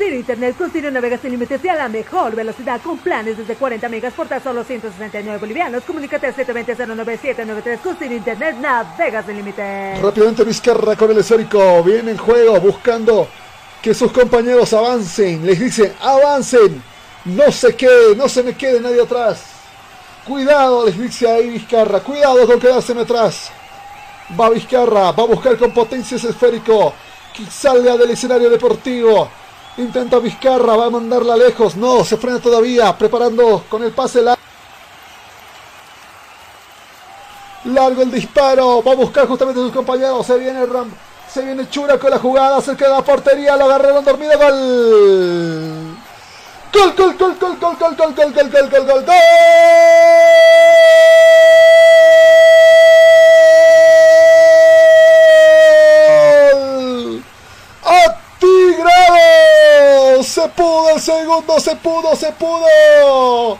Ciro 0.00 0.16
Internet 0.16 0.56
con 0.56 0.70
Ciro 0.70 0.90
navega 0.90 1.18
sin 1.18 1.30
límites 1.30 1.62
y 1.62 1.68
a 1.68 1.74
la 1.74 1.86
mejor 1.86 2.34
velocidad 2.34 2.80
con 2.80 2.96
planes 2.96 3.36
desde 3.36 3.54
40 3.54 3.86
megas 3.90 4.14
por 4.14 4.26
tan 4.26 4.42
solo 4.42 4.64
169 4.64 5.38
bolivianos. 5.38 5.82
Comunícate 5.84 6.26
al 6.26 6.34
720-09793 6.36 7.80
con 7.82 7.96
Ciro 7.96 8.14
Internet 8.14 8.56
navega 8.56 9.22
sin 9.22 9.36
límites. 9.36 10.00
Rápidamente 10.00 10.42
Vizcarra 10.44 10.96
con 10.96 11.10
el 11.10 11.18
esférico. 11.18 11.82
Viene 11.82 12.12
en 12.12 12.16
juego 12.16 12.58
buscando 12.60 13.28
que 13.82 13.92
sus 13.92 14.10
compañeros 14.10 14.72
avancen. 14.72 15.44
Les 15.44 15.60
dice, 15.60 15.92
avancen. 16.00 16.82
No 17.26 17.52
se 17.52 17.76
quede, 17.76 18.16
no 18.16 18.26
se 18.26 18.42
me 18.42 18.54
quede 18.54 18.80
nadie 18.80 19.02
atrás. 19.02 19.42
Cuidado, 20.26 20.86
les 20.86 20.98
dice 20.98 21.30
ahí 21.30 21.50
Vizcarra. 21.50 22.00
Cuidado 22.00 22.46
con 22.46 22.58
quedárseme 22.58 23.02
atrás. 23.02 23.50
Va 24.40 24.48
Vizcarra, 24.48 25.12
va 25.12 25.24
a 25.24 25.26
buscar 25.26 25.58
con 25.58 25.72
potencia 25.72 26.16
ese 26.16 26.30
esférico. 26.30 26.94
Que 27.36 27.44
salga 27.50 27.98
del 27.98 28.12
escenario 28.12 28.48
deportivo. 28.48 29.28
Intenta 29.76 30.18
Vizcarra, 30.18 30.76
va 30.76 30.86
a 30.86 30.90
mandarla 30.90 31.36
lejos. 31.36 31.76
No, 31.76 32.04
se 32.04 32.16
frena 32.16 32.38
todavía. 32.38 32.96
Preparando 32.96 33.64
con 33.68 33.82
el 33.82 33.92
pase 33.92 34.20
largo. 34.20 34.42
Largo 37.64 38.02
el 38.02 38.10
disparo. 38.10 38.82
Va 38.82 38.92
a 38.92 38.96
buscar 38.96 39.26
justamente 39.26 39.60
a 39.60 39.64
sus 39.64 39.72
compañeros. 39.72 40.26
Se 40.26 40.36
viene 40.38 40.66
Ram. 40.66 40.90
Se 41.28 41.42
viene 41.42 41.68
Chura 41.70 41.98
con 41.98 42.10
la 42.10 42.18
jugada. 42.18 42.60
Cerca 42.60 42.86
de 42.86 42.92
la 42.92 43.02
portería. 43.02 43.56
Lo 43.56 43.64
agarraron 43.64 44.04
dormido. 44.04 44.38
Gol. 44.38 45.96
Gol, 46.72 46.94
gol, 46.96 47.16
gol, 47.16 47.36
gol, 47.38 47.58
gol, 47.58 47.76
gol, 47.78 47.96
gol, 47.96 47.96
gol, 47.96 48.16
gol, 48.16 48.44
gol, 48.56 48.66
gol, 48.66 48.86
gol, 48.86 49.04
gol. 49.06 49.14
¡Atigrado! 58.40 60.22
Se 60.22 60.48
pudo 60.48 60.90
el 60.94 61.00
segundo, 61.00 61.60
se 61.60 61.76
pudo, 61.76 62.16
se 62.16 62.32
pudo. 62.32 63.58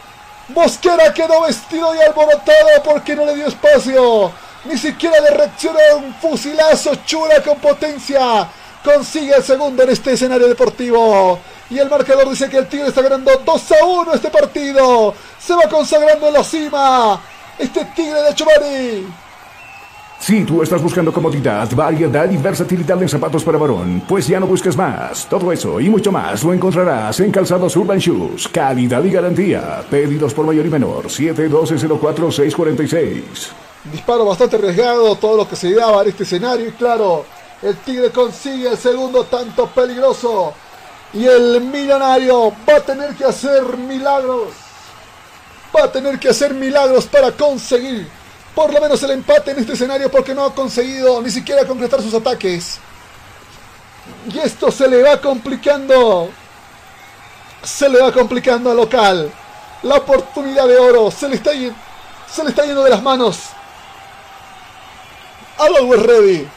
Mosquera 0.49 1.13
quedó 1.13 1.43
vestido 1.43 1.95
y 1.95 1.99
alborotado 2.01 2.83
porque 2.83 3.15
no 3.15 3.27
le 3.27 3.37
dio 3.37 3.47
espacio. 3.47 4.33
Ni 4.65 4.79
siquiera 4.79 5.21
le 5.21 5.31
reaccionó 5.31 5.79
un 5.99 6.15
fusilazo 6.15 6.95
Chura 7.05 7.43
con 7.43 7.59
potencia. 7.59 8.49
Consigue 8.83 9.35
el 9.35 9.45
segundo 9.45 9.83
en 9.83 9.91
este 9.91 10.13
escenario 10.13 10.49
deportivo. 10.49 11.39
Y 11.69 11.79
el 11.79 11.91
marcador 11.91 12.31
dice 12.31 12.49
que 12.49 12.57
el 12.57 12.67
Tigre 12.67 12.89
está 12.89 13.03
ganando 13.03 13.31
2 13.45 13.73
a 13.73 13.85
1 13.85 14.15
este 14.15 14.31
partido. 14.31 15.15
Se 15.39 15.55
va 15.55 15.69
consagrando 15.69 16.29
en 16.29 16.35
la 16.35 16.45
cima. 16.45 17.21
Este 17.59 17.85
Tigre 17.95 18.23
de 18.23 18.35
Chumari. 18.35 19.07
Si 20.21 20.45
tú 20.45 20.63
estás 20.63 20.81
buscando 20.83 21.15
comodidad, 21.15 21.67
variedad 21.75 22.31
y 22.31 22.37
versatilidad 22.37 23.01
en 23.01 23.09
zapatos 23.09 23.43
para 23.43 23.57
varón, 23.57 24.03
pues 24.07 24.29
ya 24.29 24.39
no 24.39 24.47
busques 24.47 24.77
más. 24.77 25.27
Todo 25.27 25.51
eso 25.51 25.81
y 25.81 25.89
mucho 25.89 26.13
más 26.13 26.45
lo 26.45 26.53
encontrarás 26.53 27.19
en 27.21 27.33
Calzados 27.33 27.75
Urban 27.75 27.99
Shoes. 27.99 28.47
Calidad 28.49 29.03
y 29.03 29.11
garantía. 29.11 29.83
Pedidos 29.91 30.35
por 30.35 30.45
mayor 30.45 30.67
y 30.67 30.69
menor. 30.69 31.07
712-04-646. 31.07 33.23
Disparo 33.91 34.27
bastante 34.27 34.57
arriesgado, 34.57 35.17
todo 35.17 35.39
lo 35.39 35.49
que 35.49 35.57
se 35.57 35.75
daba 35.75 36.03
en 36.03 36.11
este 36.11 36.25
escenario. 36.25 36.69
Y 36.69 36.73
claro, 36.73 37.25
el 37.63 37.79
Tigre 37.79 38.11
consigue 38.11 38.69
el 38.69 38.77
segundo 38.77 39.25
tanto 39.25 39.69
peligroso. 39.69 40.53
Y 41.15 41.25
el 41.25 41.63
millonario 41.63 42.53
va 42.69 42.77
a 42.77 42.81
tener 42.81 43.15
que 43.15 43.25
hacer 43.25 43.63
milagros. 43.79 44.49
Va 45.75 45.85
a 45.85 45.91
tener 45.91 46.19
que 46.19 46.29
hacer 46.29 46.53
milagros 46.53 47.07
para 47.07 47.33
conseguir 47.33 48.20
por 48.55 48.73
lo 48.73 48.81
menos 48.81 49.03
el 49.03 49.13
empate 49.13 49.53
en 49.53 49.61
este 49.61 49.75
escenario 49.75 50.11
porque 50.11 50.35
no 50.35 50.45
ha 50.45 50.55
conseguido 50.55 51.23
ni 51.23 51.31
siquiera 51.31 51.67
concretar 51.67 52.03
sus 52.03 52.15
ataques. 52.15 52.79
Y 54.33 54.39
esto 54.39 54.71
se 54.71 54.89
le 54.89 55.03
va 55.03 55.21
complicando. 55.21 56.31
Se 57.63 57.89
le 57.89 58.01
va 58.01 58.13
complicando 58.13 58.71
al 58.71 58.77
local. 58.77 59.31
La 59.83 59.97
oportunidad 59.97 60.67
de 60.67 60.79
oro 60.79 61.11
se 61.11 61.29
le 61.29 61.37
está, 61.37 61.53
se 61.53 62.45
le 62.45 62.51
está 62.51 62.65
yendo 62.65 62.83
de 62.83 62.91
las 62.91 63.03
manos. 63.03 63.39
Always 65.59 66.03
ready. 66.03 66.49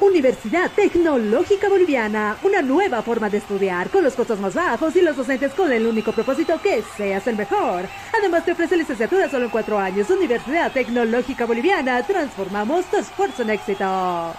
Universidad 0.00 0.70
Tecnológica 0.70 1.68
Boliviana, 1.68 2.38
una 2.42 2.62
nueva 2.62 3.02
forma 3.02 3.28
de 3.28 3.36
estudiar 3.38 3.90
con 3.90 4.02
los 4.02 4.14
costos 4.14 4.40
más 4.40 4.54
bajos 4.54 4.96
y 4.96 5.02
los 5.02 5.14
docentes 5.14 5.52
con 5.52 5.70
el 5.70 5.86
único 5.86 6.12
propósito 6.12 6.58
que 6.62 6.82
seas 6.96 7.26
el 7.26 7.36
mejor. 7.36 7.84
Además 8.18 8.44
te 8.44 8.52
ofrece 8.52 8.78
licenciatura 8.78 9.30
solo 9.30 9.44
en 9.44 9.50
cuatro 9.50 9.78
años. 9.78 10.08
Universidad 10.08 10.72
Tecnológica 10.72 11.44
Boliviana, 11.44 12.02
transformamos 12.06 12.86
tu 12.86 12.96
esfuerzo 12.96 13.42
en 13.42 13.50
éxito. 13.50 14.34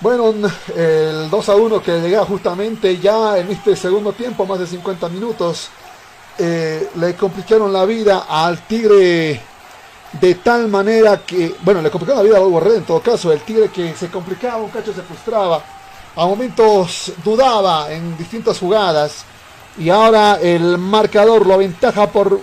Bueno, 0.00 0.32
el 0.76 1.28
2 1.28 1.48
a 1.48 1.56
1 1.56 1.82
que 1.82 2.00
llega 2.00 2.24
justamente 2.24 2.98
ya 2.98 3.36
en 3.38 3.50
este 3.50 3.74
segundo 3.74 4.12
tiempo, 4.12 4.46
más 4.46 4.60
de 4.60 4.66
50 4.66 5.08
minutos, 5.08 5.68
eh, 6.38 6.88
le 6.94 7.14
complicaron 7.16 7.72
la 7.72 7.84
vida 7.84 8.24
al 8.28 8.66
Tigre 8.66 9.42
de 10.12 10.34
tal 10.36 10.68
manera 10.68 11.20
que, 11.24 11.54
bueno, 11.62 11.80
le 11.80 11.90
complicaron 11.90 12.22
la 12.22 12.28
vida 12.28 12.36
a 12.36 12.40
Volvo 12.40 12.60
Red 12.60 12.76
en 12.76 12.84
todo 12.84 13.00
caso, 13.00 13.32
el 13.32 13.40
Tigre 13.42 13.68
que 13.68 13.94
se 13.94 14.08
complicaba, 14.08 14.58
un 14.58 14.70
cacho 14.70 14.92
se 14.92 15.02
frustraba, 15.02 15.62
a 16.16 16.26
momentos 16.26 17.12
dudaba 17.24 17.92
en 17.92 18.16
distintas 18.16 18.58
jugadas 18.58 19.24
y 19.78 19.88
ahora 19.88 20.38
el 20.40 20.78
marcador 20.78 21.46
lo 21.46 21.54
aventaja 21.54 22.08
por 22.08 22.40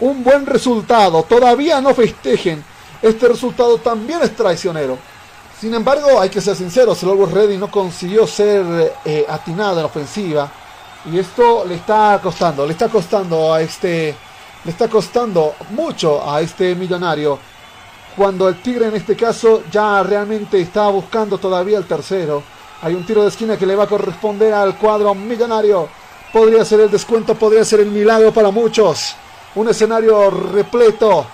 un 0.00 0.24
buen 0.24 0.44
resultado, 0.46 1.22
todavía 1.22 1.80
no 1.80 1.94
festejen, 1.94 2.64
este 3.02 3.28
resultado 3.28 3.78
también 3.78 4.20
es 4.22 4.34
traicionero. 4.34 4.98
Sin 5.60 5.72
embargo, 5.72 6.20
hay 6.20 6.28
que 6.28 6.40
ser 6.40 6.54
sinceros, 6.54 7.02
el 7.02 7.10
Always 7.10 7.32
Ready 7.32 7.56
no 7.56 7.70
consiguió 7.70 8.26
ser 8.26 8.94
eh, 9.04 9.24
atinado 9.26 9.80
en 9.80 9.86
ofensiva. 9.86 10.50
Y 11.10 11.18
esto 11.18 11.64
le 11.64 11.76
está 11.76 12.20
costando, 12.22 12.66
le 12.66 12.72
está 12.72 12.88
costando 12.88 13.54
a 13.54 13.62
este. 13.62 14.14
Le 14.66 14.72
está 14.72 14.88
costando 14.88 15.54
mucho 15.70 16.28
a 16.28 16.40
este 16.40 16.74
millonario. 16.74 17.38
Cuando 18.16 18.48
el 18.48 18.60
Tigre 18.60 18.88
en 18.88 18.96
este 18.96 19.14
caso 19.14 19.62
ya 19.70 20.02
realmente 20.02 20.60
está 20.60 20.88
buscando 20.88 21.38
todavía 21.38 21.78
el 21.78 21.86
tercero. 21.86 22.42
Hay 22.82 22.92
un 22.92 23.06
tiro 23.06 23.22
de 23.22 23.28
esquina 23.28 23.56
que 23.56 23.64
le 23.64 23.76
va 23.76 23.84
a 23.84 23.86
corresponder 23.86 24.52
al 24.52 24.76
cuadro 24.76 25.14
millonario. 25.14 25.88
Podría 26.32 26.64
ser 26.64 26.80
el 26.80 26.90
descuento, 26.90 27.36
podría 27.36 27.64
ser 27.64 27.78
el 27.78 27.92
milagro 27.92 28.32
para 28.32 28.50
muchos. 28.50 29.14
Un 29.54 29.68
escenario 29.68 30.30
repleto 30.30 31.24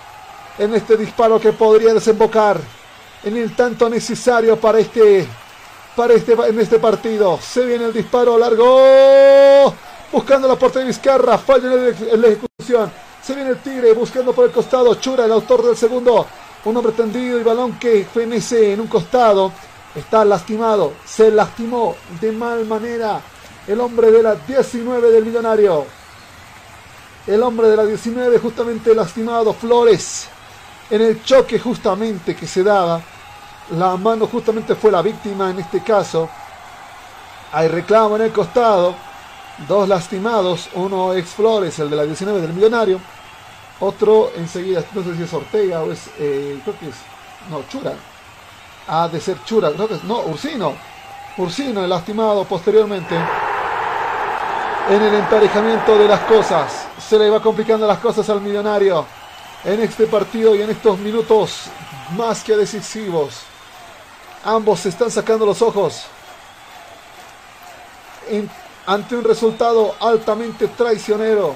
en 0.59 0.75
este 0.75 0.95
disparo 0.95 1.39
que 1.39 1.53
podría 1.53 1.91
desembocar 1.91 2.61
en 3.23 3.35
el 3.35 3.55
tanto 3.55 3.89
necesario 3.89 4.57
para 4.57 4.77
este 4.77 5.27
para 5.95 6.13
este 6.13 6.33
en 6.33 6.59
este 6.59 6.77
partido. 6.77 7.39
Se 7.41 7.65
viene 7.65 7.85
el 7.85 7.93
disparo 7.93 8.37
largo 8.37 9.73
buscando 10.11 10.47
la 10.47 10.55
puerta 10.55 10.77
de 10.77 10.85
Vizcarra, 10.85 11.39
falla 11.39 11.73
en 11.73 12.21
la 12.21 12.27
ejecución. 12.27 12.91
Se 13.23 13.33
viene 13.33 13.51
el 13.51 13.59
Tigre 13.59 13.93
buscando 13.93 14.33
por 14.33 14.45
el 14.45 14.51
costado 14.51 14.95
Chura, 14.95 15.25
el 15.25 15.31
autor 15.31 15.63
del 15.63 15.77
segundo. 15.77 16.27
Un 16.65 16.77
hombre 16.77 16.91
tendido 16.91 17.39
y 17.39 17.43
balón 17.43 17.79
que 17.79 18.05
fenece 18.05 18.73
en 18.73 18.81
un 18.81 18.87
costado. 18.87 19.51
Está 19.95 20.25
lastimado, 20.25 20.93
se 21.05 21.31
lastimó 21.31 21.95
de 22.19 22.31
mal 22.31 22.65
manera 22.65 23.21
el 23.67 23.79
hombre 23.79 24.11
de 24.11 24.23
la 24.23 24.35
19 24.35 25.11
del 25.11 25.25
millonario. 25.25 25.85
El 27.27 27.41
hombre 27.43 27.67
de 27.67 27.77
la 27.77 27.85
19 27.85 28.39
justamente 28.39 28.93
lastimado, 28.93 29.53
Flores. 29.53 30.27
En 30.89 31.01
el 31.01 31.23
choque 31.23 31.59
justamente 31.59 32.35
que 32.35 32.45
se 32.45 32.63
daba 32.63 33.01
la 33.71 33.95
mano 33.95 34.27
justamente 34.27 34.75
fue 34.75 34.91
la 34.91 35.01
víctima 35.01 35.49
en 35.49 35.59
este 35.59 35.81
caso. 35.81 36.29
Hay 37.51 37.67
reclamo 37.67 38.15
en 38.17 38.23
el 38.23 38.31
costado. 38.31 38.95
Dos 39.67 39.87
lastimados. 39.87 40.69
Uno 40.73 41.13
ex 41.13 41.29
Flores, 41.29 41.77
el 41.79 41.89
de 41.89 41.95
la 41.95 42.03
19 42.03 42.41
del 42.41 42.53
millonario. 42.53 42.99
Otro 43.79 44.31
enseguida, 44.35 44.83
no 44.93 45.03
sé 45.03 45.15
si 45.15 45.23
es 45.23 45.33
Ortega 45.33 45.81
o 45.81 45.91
es. 45.91 46.09
Eh, 46.19 46.59
creo 46.63 46.79
que 46.79 46.89
es. 46.89 46.95
No, 47.49 47.63
Chura. 47.69 47.93
Ha 48.87 49.07
de 49.07 49.19
ser 49.19 49.43
Chura. 49.43 49.71
Creo 49.71 49.87
que 49.87 49.95
es. 49.95 50.03
No, 50.03 50.21
Ursino. 50.21 50.73
Ursino, 51.37 51.83
el 51.83 51.89
lastimado 51.89 52.43
posteriormente. 52.45 53.15
en 54.89 55.01
el 55.01 55.15
emparejamiento 55.15 55.97
de 55.97 56.07
las 56.07 56.21
cosas. 56.21 56.87
Se 57.07 57.17
le 57.17 57.29
va 57.29 57.41
complicando 57.41 57.87
las 57.87 57.99
cosas 57.99 58.29
al 58.29 58.41
millonario 58.41 59.05
en 59.63 59.81
este 59.81 60.07
partido 60.07 60.55
y 60.55 60.61
en 60.61 60.69
estos 60.69 60.97
minutos 60.99 61.65
más 62.17 62.43
que 62.43 62.55
decisivos. 62.55 63.43
Ambos 64.43 64.81
se 64.81 64.89
están 64.89 65.09
sacando 65.09 65.45
los 65.45 65.61
ojos 65.61 66.05
ante 68.85 69.15
un 69.15 69.23
resultado 69.23 69.95
altamente 69.99 70.67
traicionero, 70.67 71.55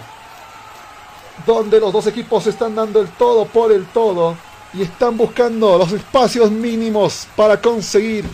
donde 1.45 1.79
los 1.79 1.91
dos 1.91 2.07
equipos 2.07 2.47
están 2.47 2.75
dando 2.75 3.01
el 3.01 3.09
todo 3.09 3.45
por 3.45 3.71
el 3.71 3.85
todo 3.87 4.35
y 4.73 4.81
están 4.83 5.17
buscando 5.17 5.77
los 5.77 5.91
espacios 5.91 6.51
mínimos 6.51 7.27
para 7.35 7.61
conseguir 7.61 8.25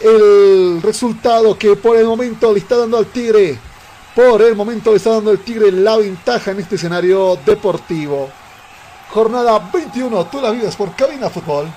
el 0.00 0.80
resultado 0.82 1.56
que 1.58 1.76
por 1.76 1.96
el 1.96 2.06
momento 2.06 2.52
le 2.52 2.60
está 2.60 2.76
dando 2.76 2.98
al 2.98 3.06
Tigre. 3.06 3.58
Por 4.14 4.42
el 4.42 4.56
momento 4.56 4.90
le 4.90 4.96
está 4.96 5.10
dando 5.10 5.30
el 5.30 5.40
Tigre 5.40 5.70
la 5.70 5.96
ventaja 5.96 6.50
en 6.50 6.60
este 6.60 6.76
escenario 6.76 7.38
deportivo. 7.44 8.28
Jornada 9.10 9.70
21, 9.72 10.26
tú 10.26 10.40
la 10.40 10.50
vives 10.50 10.74
por 10.76 10.94
Cabina 10.94 11.28
Fútbol. 11.28 11.68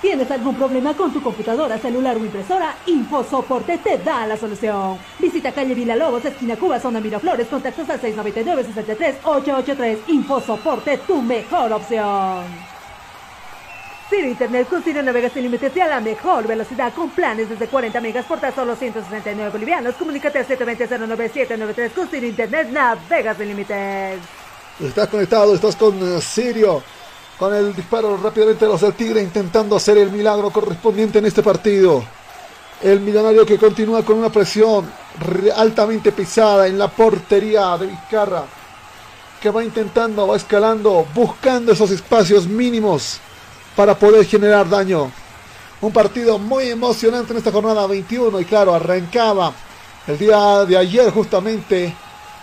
¿Tienes 0.00 0.30
algún 0.30 0.54
problema 0.54 0.94
con 0.94 1.10
tu 1.12 1.22
computadora, 1.22 1.78
celular 1.78 2.16
o 2.16 2.18
impresora? 2.18 2.76
InfoSoporte 2.86 3.78
te 3.78 3.96
da 3.98 4.26
la 4.26 4.36
solución. 4.36 4.98
Visita 5.18 5.52
calle 5.52 5.74
Villalobos, 5.74 6.22
esquina 6.24 6.56
Cuba, 6.56 6.78
zona 6.78 7.00
Miraflores, 7.00 7.48
contactos 7.48 7.88
al 7.88 8.00
699-63-883. 8.02 9.98
InfoSoporte, 10.08 10.98
tu 10.98 11.22
mejor 11.22 11.72
opción. 11.72 12.44
Ciro 14.10 14.28
Internet 14.28 14.68
con 14.68 14.82
Ciro 14.82 15.02
navegas 15.02 15.32
sin 15.32 15.42
límites 15.42 15.74
y 15.74 15.80
a 15.80 15.88
la 15.88 16.00
mejor 16.00 16.46
velocidad 16.46 16.92
con 16.94 17.10
planes 17.10 17.48
desde 17.48 17.66
40 17.66 18.00
megas 18.00 18.24
por 18.26 18.38
tan 18.38 18.54
solo 18.54 18.76
169 18.76 19.50
bolivianos. 19.50 19.94
Comunícate 19.96 20.38
al 20.38 20.46
720-09793 20.46 21.90
con 21.92 22.06
Ciro 22.08 22.26
Internet 22.26 22.68
navegas 22.70 23.38
sin 23.38 23.48
límites. 23.48 24.20
Estás 24.78 25.08
conectado, 25.08 25.54
estás 25.54 25.74
con 25.74 25.96
eh, 26.00 26.20
Sirio. 26.20 26.82
Con 27.38 27.54
el 27.54 27.74
disparo 27.74 28.16
rápidamente 28.16 28.64
de 28.64 28.70
los 28.72 28.80
del 28.80 28.94
Tigre 28.94 29.22
intentando 29.22 29.76
hacer 29.76 29.98
el 29.98 30.10
milagro 30.10 30.50
correspondiente 30.50 31.18
en 31.18 31.26
este 31.26 31.42
partido. 31.42 32.02
El 32.82 33.00
millonario 33.00 33.44
que 33.44 33.58
continúa 33.58 34.02
con 34.02 34.18
una 34.18 34.30
presión 34.30 34.90
re- 35.20 35.52
altamente 35.52 36.12
pesada 36.12 36.66
en 36.66 36.78
la 36.78 36.88
portería 36.88 37.76
de 37.76 37.86
Vizcarra. 37.88 38.44
Que 39.40 39.50
va 39.50 39.62
intentando, 39.62 40.26
va 40.26 40.36
escalando, 40.36 41.06
buscando 41.14 41.72
esos 41.72 41.90
espacios 41.90 42.46
mínimos 42.46 43.18
para 43.74 43.94
poder 43.98 44.24
generar 44.24 44.68
daño. 44.68 45.10
Un 45.82 45.92
partido 45.92 46.38
muy 46.38 46.70
emocionante 46.70 47.32
en 47.32 47.38
esta 47.38 47.52
jornada 47.52 47.86
21 47.86 48.40
y 48.40 48.44
claro, 48.46 48.74
arrancaba 48.74 49.52
el 50.06 50.16
día 50.18 50.64
de 50.64 50.76
ayer 50.78 51.10
justamente 51.10 51.94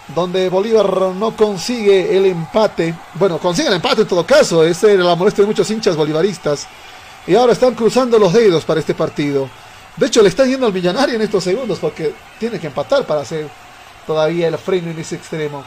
donde 0.07 0.49
Bolívar 0.49 0.89
no 1.15 1.35
consigue 1.35 2.15
el 2.15 2.25
empate. 2.25 2.93
Bueno, 3.15 3.37
consigue 3.37 3.69
el 3.69 3.75
empate 3.75 4.01
en 4.01 4.07
todo 4.07 4.25
caso, 4.25 4.63
esa 4.63 4.91
era 4.91 5.03
la 5.03 5.15
molestia 5.15 5.43
de 5.43 5.47
muchos 5.47 5.69
hinchas 5.69 5.95
bolivaristas. 5.95 6.67
Y 7.25 7.35
ahora 7.35 7.53
están 7.53 7.73
cruzando 7.73 8.19
los 8.19 8.33
dedos 8.33 8.65
para 8.65 8.79
este 8.79 8.93
partido. 8.93 9.49
De 9.95 10.07
hecho, 10.07 10.21
le 10.21 10.29
están 10.29 10.49
yendo 10.49 10.65
al 10.65 10.73
millonario 10.73 11.15
en 11.15 11.21
estos 11.21 11.43
segundos 11.43 11.79
porque 11.79 12.13
tiene 12.39 12.59
que 12.59 12.67
empatar 12.67 13.05
para 13.05 13.21
hacer 13.21 13.47
todavía 14.05 14.47
el 14.47 14.57
freno 14.57 14.91
en 14.91 14.99
ese 14.99 15.15
extremo. 15.15 15.63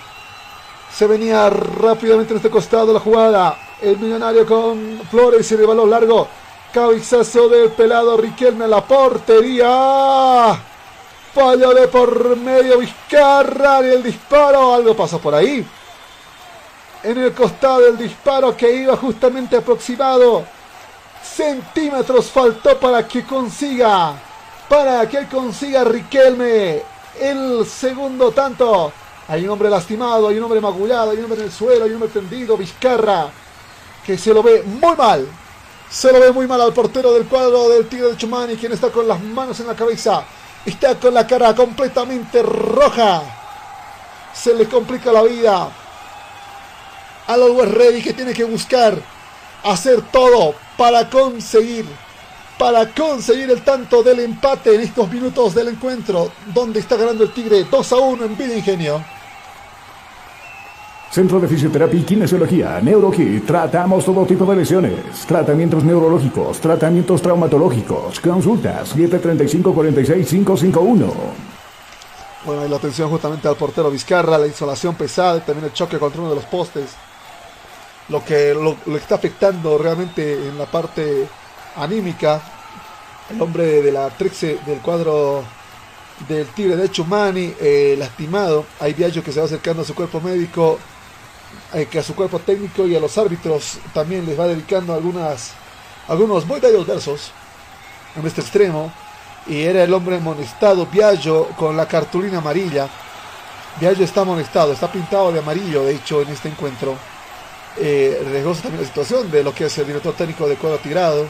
Se 0.92 1.06
venía 1.06 1.48
rápidamente 1.48 2.32
en 2.32 2.38
este 2.38 2.50
costado 2.50 2.92
la 2.92 3.00
jugada. 3.00 3.58
El 3.80 3.98
millonario 3.98 4.46
con 4.46 5.00
Flores 5.10 5.50
y 5.50 5.54
el 5.54 5.66
balón 5.66 5.90
largo. 5.90 6.28
Cabezazo 6.72 7.48
del 7.48 7.70
pelado 7.70 8.16
Riquelme 8.16 8.64
a 8.64 8.68
la 8.68 8.84
portería. 8.84 10.58
De 11.36 11.88
por 11.88 12.34
medio 12.34 12.78
Vizcarra 12.78 13.86
y 13.86 13.90
el 13.90 14.02
disparo. 14.02 14.72
Algo 14.72 14.96
pasó 14.96 15.18
por 15.18 15.34
ahí. 15.34 15.62
En 17.02 17.18
el 17.18 17.34
costado 17.34 17.80
del 17.80 17.98
disparo 17.98 18.56
que 18.56 18.74
iba 18.74 18.96
justamente 18.96 19.58
aproximado. 19.58 20.46
Centímetros 21.22 22.30
faltó 22.30 22.80
para 22.80 23.06
que 23.06 23.22
consiga. 23.24 24.14
Para 24.66 25.06
que 25.06 25.26
consiga 25.26 25.84
Riquelme. 25.84 26.82
El 27.20 27.66
segundo 27.66 28.30
tanto. 28.30 28.90
Hay 29.28 29.44
un 29.44 29.50
hombre 29.50 29.68
lastimado, 29.68 30.28
hay 30.28 30.38
un 30.38 30.44
hombre 30.44 30.62
magullado, 30.62 31.10
hay 31.10 31.18
un 31.18 31.24
hombre 31.24 31.40
en 31.40 31.46
el 31.46 31.52
suelo, 31.52 31.84
hay 31.84 31.90
un 31.90 31.96
hombre 31.96 32.18
tendido. 32.18 32.56
Vizcarra. 32.56 33.28
Que 34.06 34.16
se 34.16 34.32
lo 34.32 34.42
ve 34.42 34.62
muy 34.62 34.96
mal. 34.96 35.28
Se 35.90 36.10
lo 36.10 36.18
ve 36.18 36.32
muy 36.32 36.46
mal 36.46 36.62
al 36.62 36.72
portero 36.72 37.12
del 37.12 37.26
cuadro 37.26 37.68
del 37.68 37.86
Tigre 37.88 38.08
de 38.08 38.16
Chumani, 38.16 38.56
quien 38.56 38.72
está 38.72 38.88
con 38.88 39.06
las 39.06 39.20
manos 39.20 39.60
en 39.60 39.66
la 39.66 39.74
cabeza. 39.74 40.24
Está 40.66 40.96
con 40.96 41.14
la 41.14 41.26
cara 41.26 41.54
completamente 41.54 42.42
roja. 42.42 43.22
Se 44.34 44.52
le 44.52 44.68
complica 44.68 45.12
la 45.12 45.22
vida. 45.22 45.70
A 47.28 47.36
los 47.36 47.52
West 47.52 47.72
Ready 47.72 48.02
que 48.02 48.12
tiene 48.12 48.34
que 48.34 48.44
buscar 48.44 48.98
hacer 49.62 50.02
todo 50.12 50.54
para 50.76 51.08
conseguir 51.08 51.86
para 52.58 52.88
conseguir 52.88 53.50
el 53.50 53.62
tanto 53.62 54.02
del 54.02 54.20
empate 54.20 54.74
en 54.74 54.80
estos 54.80 55.10
minutos 55.10 55.54
del 55.54 55.68
encuentro 55.68 56.32
donde 56.54 56.80
está 56.80 56.96
ganando 56.96 57.24
el 57.24 57.32
Tigre 57.32 57.64
2 57.64 57.92
a 57.92 57.96
1 57.96 58.24
en 58.24 58.36
Vida 58.36 58.56
Ingenio. 58.56 59.04
Centro 61.10 61.40
de 61.40 61.48
Fisioterapia 61.48 62.00
y 62.00 62.02
Kinesiología, 62.02 62.80
NeuroKit. 62.82 63.46
Tratamos 63.46 64.04
todo 64.04 64.26
tipo 64.26 64.44
de 64.44 64.56
lesiones, 64.56 65.24
tratamientos 65.26 65.82
neurológicos, 65.84 66.60
tratamientos 66.60 67.22
traumatológicos. 67.22 68.20
Consultas 68.20 68.94
735-46551. 68.96 71.10
Bueno, 72.44 72.66
y 72.66 72.68
la 72.68 72.76
atención 72.76 73.08
justamente 73.10 73.48
al 73.48 73.56
portero 73.56 73.90
Vizcarra, 73.90 74.38
la 74.38 74.46
insolación 74.46 74.94
pesada, 74.94 75.40
también 75.40 75.64
el 75.64 75.72
choque 75.72 75.98
contra 75.98 76.20
uno 76.20 76.30
de 76.30 76.36
los 76.36 76.44
postes. 76.44 76.94
Lo 78.08 78.24
que 78.24 78.54
lo, 78.54 78.76
está 78.96 79.16
afectando 79.16 79.76
realmente 79.78 80.34
en 80.34 80.56
la 80.56 80.66
parte 80.66 81.26
anímica. 81.76 82.40
El 83.30 83.42
hombre 83.42 83.82
de 83.82 83.90
la 83.90 84.08
Trexe 84.10 84.60
del 84.64 84.78
cuadro 84.78 85.42
del 86.28 86.46
Tigre 86.48 86.76
de 86.76 86.88
Chumani, 86.88 87.52
eh, 87.60 87.96
lastimado. 87.98 88.64
Hay 88.78 88.92
Viallo 88.92 89.24
que 89.24 89.32
se 89.32 89.40
va 89.40 89.46
acercando 89.46 89.82
a 89.82 89.84
su 89.84 89.94
cuerpo 89.94 90.20
médico, 90.20 90.78
que 91.90 91.98
a 91.98 92.02
su 92.02 92.14
cuerpo 92.14 92.38
técnico 92.38 92.86
y 92.86 92.96
a 92.96 93.00
los 93.00 93.18
árbitros 93.18 93.78
también 93.92 94.24
les 94.24 94.38
va 94.38 94.46
dedicando 94.46 94.94
algunas, 94.94 95.52
algunos 96.08 96.46
muy 96.46 96.60
bellos 96.60 96.86
versos 96.86 97.32
en 98.16 98.26
este 98.26 98.40
extremo. 98.40 98.92
Y 99.46 99.62
era 99.62 99.84
el 99.84 99.94
hombre 99.94 100.16
amonestado, 100.16 100.86
Viallo, 100.86 101.48
con 101.56 101.76
la 101.76 101.86
cartulina 101.86 102.38
amarilla. 102.38 102.88
Viallo 103.78 104.04
está 104.04 104.22
amonestado, 104.22 104.72
está 104.72 104.90
pintado 104.90 105.30
de 105.32 105.38
amarillo, 105.38 105.84
de 105.84 105.94
hecho, 105.94 106.22
en 106.22 106.28
este 106.28 106.48
encuentro. 106.48 106.96
Eh, 107.78 108.18
también 108.62 108.80
la 108.80 108.86
situación 108.86 109.30
de 109.30 109.44
lo 109.44 109.54
que 109.54 109.66
es 109.66 109.78
el 109.78 109.86
director 109.86 110.14
técnico 110.14 110.48
de 110.48 110.56
Cuadro 110.56 110.78
Tigrado, 110.78 111.26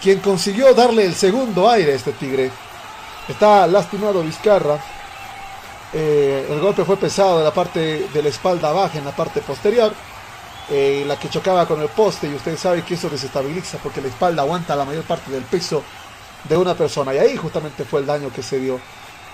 quien 0.00 0.20
consiguió 0.20 0.72
darle 0.74 1.04
el 1.04 1.14
segundo 1.14 1.68
aire 1.68 1.92
a 1.92 1.96
este 1.96 2.12
Tigre. 2.12 2.50
Está 3.28 3.66
lastimado 3.66 4.22
Vizcarra. 4.22 4.78
Eh, 5.92 6.46
el 6.50 6.60
golpe 6.60 6.84
fue 6.84 6.96
pesado 6.96 7.38
en 7.38 7.44
la 7.44 7.52
parte 7.52 8.08
de 8.12 8.22
la 8.22 8.28
espalda 8.28 8.72
baja, 8.72 8.98
en 8.98 9.04
la 9.04 9.16
parte 9.16 9.40
posterior. 9.40 9.92
eh, 10.70 11.04
la 11.06 11.18
que 11.18 11.30
chocaba 11.30 11.66
con 11.66 11.80
el 11.80 11.88
poste 11.88 12.28
y 12.28 12.34
ustedes 12.34 12.60
saben 12.60 12.82
que 12.82 12.94
eso 12.94 13.08
desestabiliza 13.08 13.78
porque 13.78 14.02
la 14.02 14.08
espalda 14.08 14.42
aguanta 14.42 14.76
la 14.76 14.84
mayor 14.84 15.04
parte 15.04 15.30
del 15.30 15.44
peso 15.44 15.82
de 16.44 16.56
una 16.56 16.74
persona. 16.74 17.14
Y 17.14 17.18
ahí 17.18 17.36
justamente 17.36 17.84
fue 17.84 18.00
el 18.00 18.06
daño 18.06 18.30
que 18.30 18.42
se 18.42 18.58
dio 18.58 18.78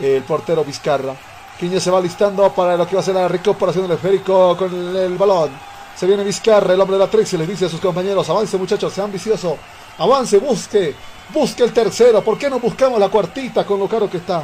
eh, 0.01 0.17
el 0.19 0.23
portero 0.23 0.65
Vizcarra. 0.65 1.15
Ya 1.61 1.81
se 1.81 1.91
va 1.91 2.01
listando 2.01 2.53
para 2.53 2.77
lo 2.77 2.87
que 2.87 2.95
va 2.95 3.01
a 3.01 3.05
ser 3.05 3.15
la 3.15 3.29
recuperación 3.29 3.87
del 3.87 3.97
esférico 3.97 4.57
con 4.57 4.97
el, 4.97 5.17
balón. 5.17 5.51
Se 5.97 6.07
viene 6.07 6.25
Vizcarra, 6.25 6.75
el 6.75 6.81
hombre 6.81 6.99
de 6.99 7.05
la 7.05 7.11
13, 7.11 7.39
les 7.39 7.49
dice 7.49 7.67
a 7.67 7.69
sus 7.69 7.81
compañeros, 7.81 8.29
avance 8.29 8.59
muchachos, 8.59 8.93
sean 8.93 9.11
viciosos, 9.11 9.55
avance, 9.97 10.39
busque, 10.39 10.95
busque 11.33 11.63
el 11.63 11.73
tercero, 11.73 12.23
¿por 12.23 12.37
qué 12.37 12.51
no 12.51 12.59
buscamos 12.59 12.99
la 12.99 13.09
cuartita 13.09 13.65
con 13.65 13.79
lo 13.79 13.89
caro 13.89 14.11
que 14.11 14.19
está? 14.19 14.43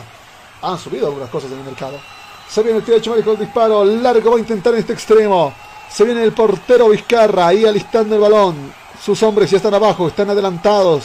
Han 0.62 0.78
subido 0.78 1.06
algunas 1.06 1.28
cosas 1.30 1.50
en 1.52 1.58
el 1.58 1.64
mercado. 1.64 1.98
Se 2.48 2.62
viene 2.62 2.78
el 2.78 2.84
tiro 2.84 2.98
de 3.16 3.22
con 3.22 3.34
el 3.34 3.38
disparo, 3.38 3.84
largo 3.84 4.30
va 4.32 4.36
a 4.36 4.40
intentar 4.40 4.72
en 4.74 4.80
este 4.80 4.92
extremo. 4.92 5.52
Se 5.90 6.04
viene 6.04 6.22
el 6.22 6.32
portero 6.32 6.88
Vizcarra, 6.88 7.48
ahí 7.48 7.64
alistando 7.64 8.14
el 8.16 8.20
balón. 8.20 8.72
Sus 9.04 9.22
hombres 9.22 9.50
ya 9.50 9.56
están 9.56 9.74
abajo, 9.74 10.08
están 10.08 10.28
adelantados, 10.30 11.04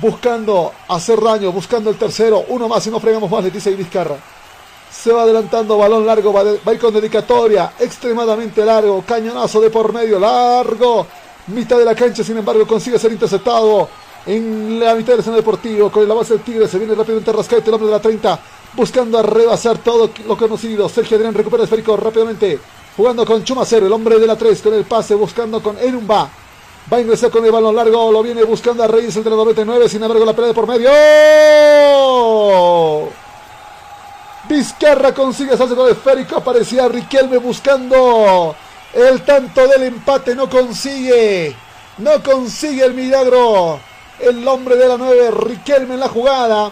buscando 0.00 0.72
hacer 0.88 1.20
daño, 1.20 1.52
buscando 1.52 1.90
el 1.90 1.96
tercero, 1.96 2.44
uno 2.48 2.68
más 2.68 2.86
y 2.86 2.90
no 2.90 2.98
fregamos 3.00 3.30
más, 3.30 3.44
le 3.44 3.50
dice 3.50 3.70
Vizcarra. 3.74 4.16
Se 4.90 5.12
va 5.12 5.22
adelantando, 5.22 5.76
balón 5.76 6.06
largo, 6.06 6.32
va, 6.32 6.44
de- 6.44 6.78
con 6.78 6.94
dedicatoria, 6.94 7.72
extremadamente 7.78 8.64
largo, 8.64 9.02
cañonazo 9.06 9.60
de 9.60 9.70
por 9.70 9.92
medio, 9.92 10.18
largo, 10.18 11.06
mitad 11.48 11.78
de 11.78 11.84
la 11.84 11.94
cancha, 11.94 12.24
sin 12.24 12.38
embargo, 12.38 12.66
consigue 12.66 12.98
ser 12.98 13.12
interceptado 13.12 13.88
en 14.26 14.80
la 14.80 14.94
mitad 14.94 15.12
del 15.12 15.20
escenario 15.20 15.42
deportivo, 15.42 15.90
con 15.90 16.08
la 16.08 16.14
base 16.14 16.34
del 16.34 16.42
Tigre, 16.42 16.66
se 16.68 16.78
viene 16.78 16.94
rápidamente 16.94 17.32
Rascaete, 17.32 17.68
el 17.68 17.74
hombre 17.74 17.86
de 17.88 17.92
la 17.92 18.00
30, 18.00 18.40
buscando 18.76 19.22
rebasar 19.22 19.78
todo 19.78 20.10
lo 20.26 20.36
conocido, 20.36 20.88
Sergio 20.88 21.16
Adrián 21.16 21.34
recupera 21.34 21.62
el 21.62 21.64
esférico 21.64 21.96
rápidamente, 21.96 22.58
jugando 22.96 23.24
con 23.24 23.44
Chumacero, 23.44 23.86
el 23.86 23.92
hombre 23.92 24.18
de 24.18 24.26
la 24.26 24.36
3, 24.36 24.62
con 24.62 24.74
el 24.74 24.84
pase, 24.84 25.14
buscando 25.14 25.62
con 25.62 25.78
Enumba, 25.78 26.28
va 26.92 26.96
a 26.96 27.00
ingresar 27.00 27.30
con 27.30 27.44
el 27.44 27.52
balón 27.52 27.76
largo, 27.76 28.10
lo 28.12 28.22
viene 28.22 28.42
buscando 28.44 28.82
a 28.82 28.86
Reyes, 28.86 29.16
el 29.16 29.24
de 29.24 29.30
la 29.30 29.36
99, 29.36 29.88
sin 29.88 30.02
embargo, 30.02 30.24
la 30.24 30.32
pelea 30.32 30.48
de 30.48 30.54
por 30.54 30.66
medio, 30.66 30.90
Vizcarra 34.48 35.14
consigue 35.14 35.54
hacerse 35.54 35.74
con 35.74 35.86
el 35.86 35.92
esférico. 35.92 36.36
Aparecía 36.36 36.86
Riquelme 36.88 37.38
buscando 37.38 38.54
el 38.92 39.22
tanto 39.22 39.66
del 39.66 39.84
empate. 39.84 40.34
No 40.34 40.50
consigue. 40.50 41.56
No 41.98 42.22
consigue 42.22 42.84
el 42.84 42.94
milagro. 42.94 43.80
El 44.18 44.46
hombre 44.46 44.76
de 44.76 44.88
la 44.88 44.96
9, 44.98 45.30
Riquelme 45.30 45.94
en 45.94 46.00
la 46.00 46.08
jugada. 46.08 46.70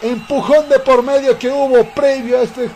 Empujón 0.00 0.68
de 0.68 0.78
por 0.78 1.02
medio 1.02 1.36
que 1.36 1.48
hubo 1.48 1.84
previo 1.90 2.38
a, 2.38 2.42
este 2.42 2.70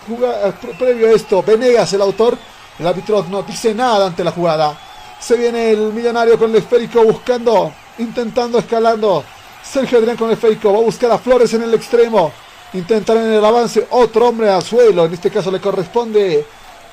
previo 0.78 1.08
a 1.08 1.12
esto. 1.12 1.42
Venegas, 1.42 1.92
el 1.92 2.02
autor. 2.02 2.36
El 2.78 2.86
árbitro 2.86 3.24
no 3.30 3.42
dice 3.42 3.74
nada 3.74 4.06
ante 4.06 4.24
la 4.24 4.32
jugada. 4.32 4.76
Se 5.20 5.36
viene 5.36 5.70
el 5.70 5.92
millonario 5.92 6.36
con 6.36 6.50
el 6.50 6.56
esférico 6.56 7.04
buscando, 7.04 7.72
intentando, 7.98 8.58
escalando. 8.58 9.22
Sergio 9.62 9.98
Adrián 9.98 10.16
con 10.16 10.28
el 10.28 10.34
esférico. 10.34 10.72
Va 10.72 10.78
a 10.78 10.82
buscar 10.82 11.12
a 11.12 11.18
Flores 11.18 11.54
en 11.54 11.62
el 11.62 11.74
extremo. 11.74 12.32
Intentar 12.72 13.18
en 13.18 13.32
el 13.32 13.44
avance 13.44 13.86
otro 13.90 14.28
hombre 14.28 14.50
al 14.50 14.62
suelo. 14.62 15.04
En 15.04 15.14
este 15.14 15.30
caso 15.30 15.52
le 15.52 15.60
corresponde 15.60 16.44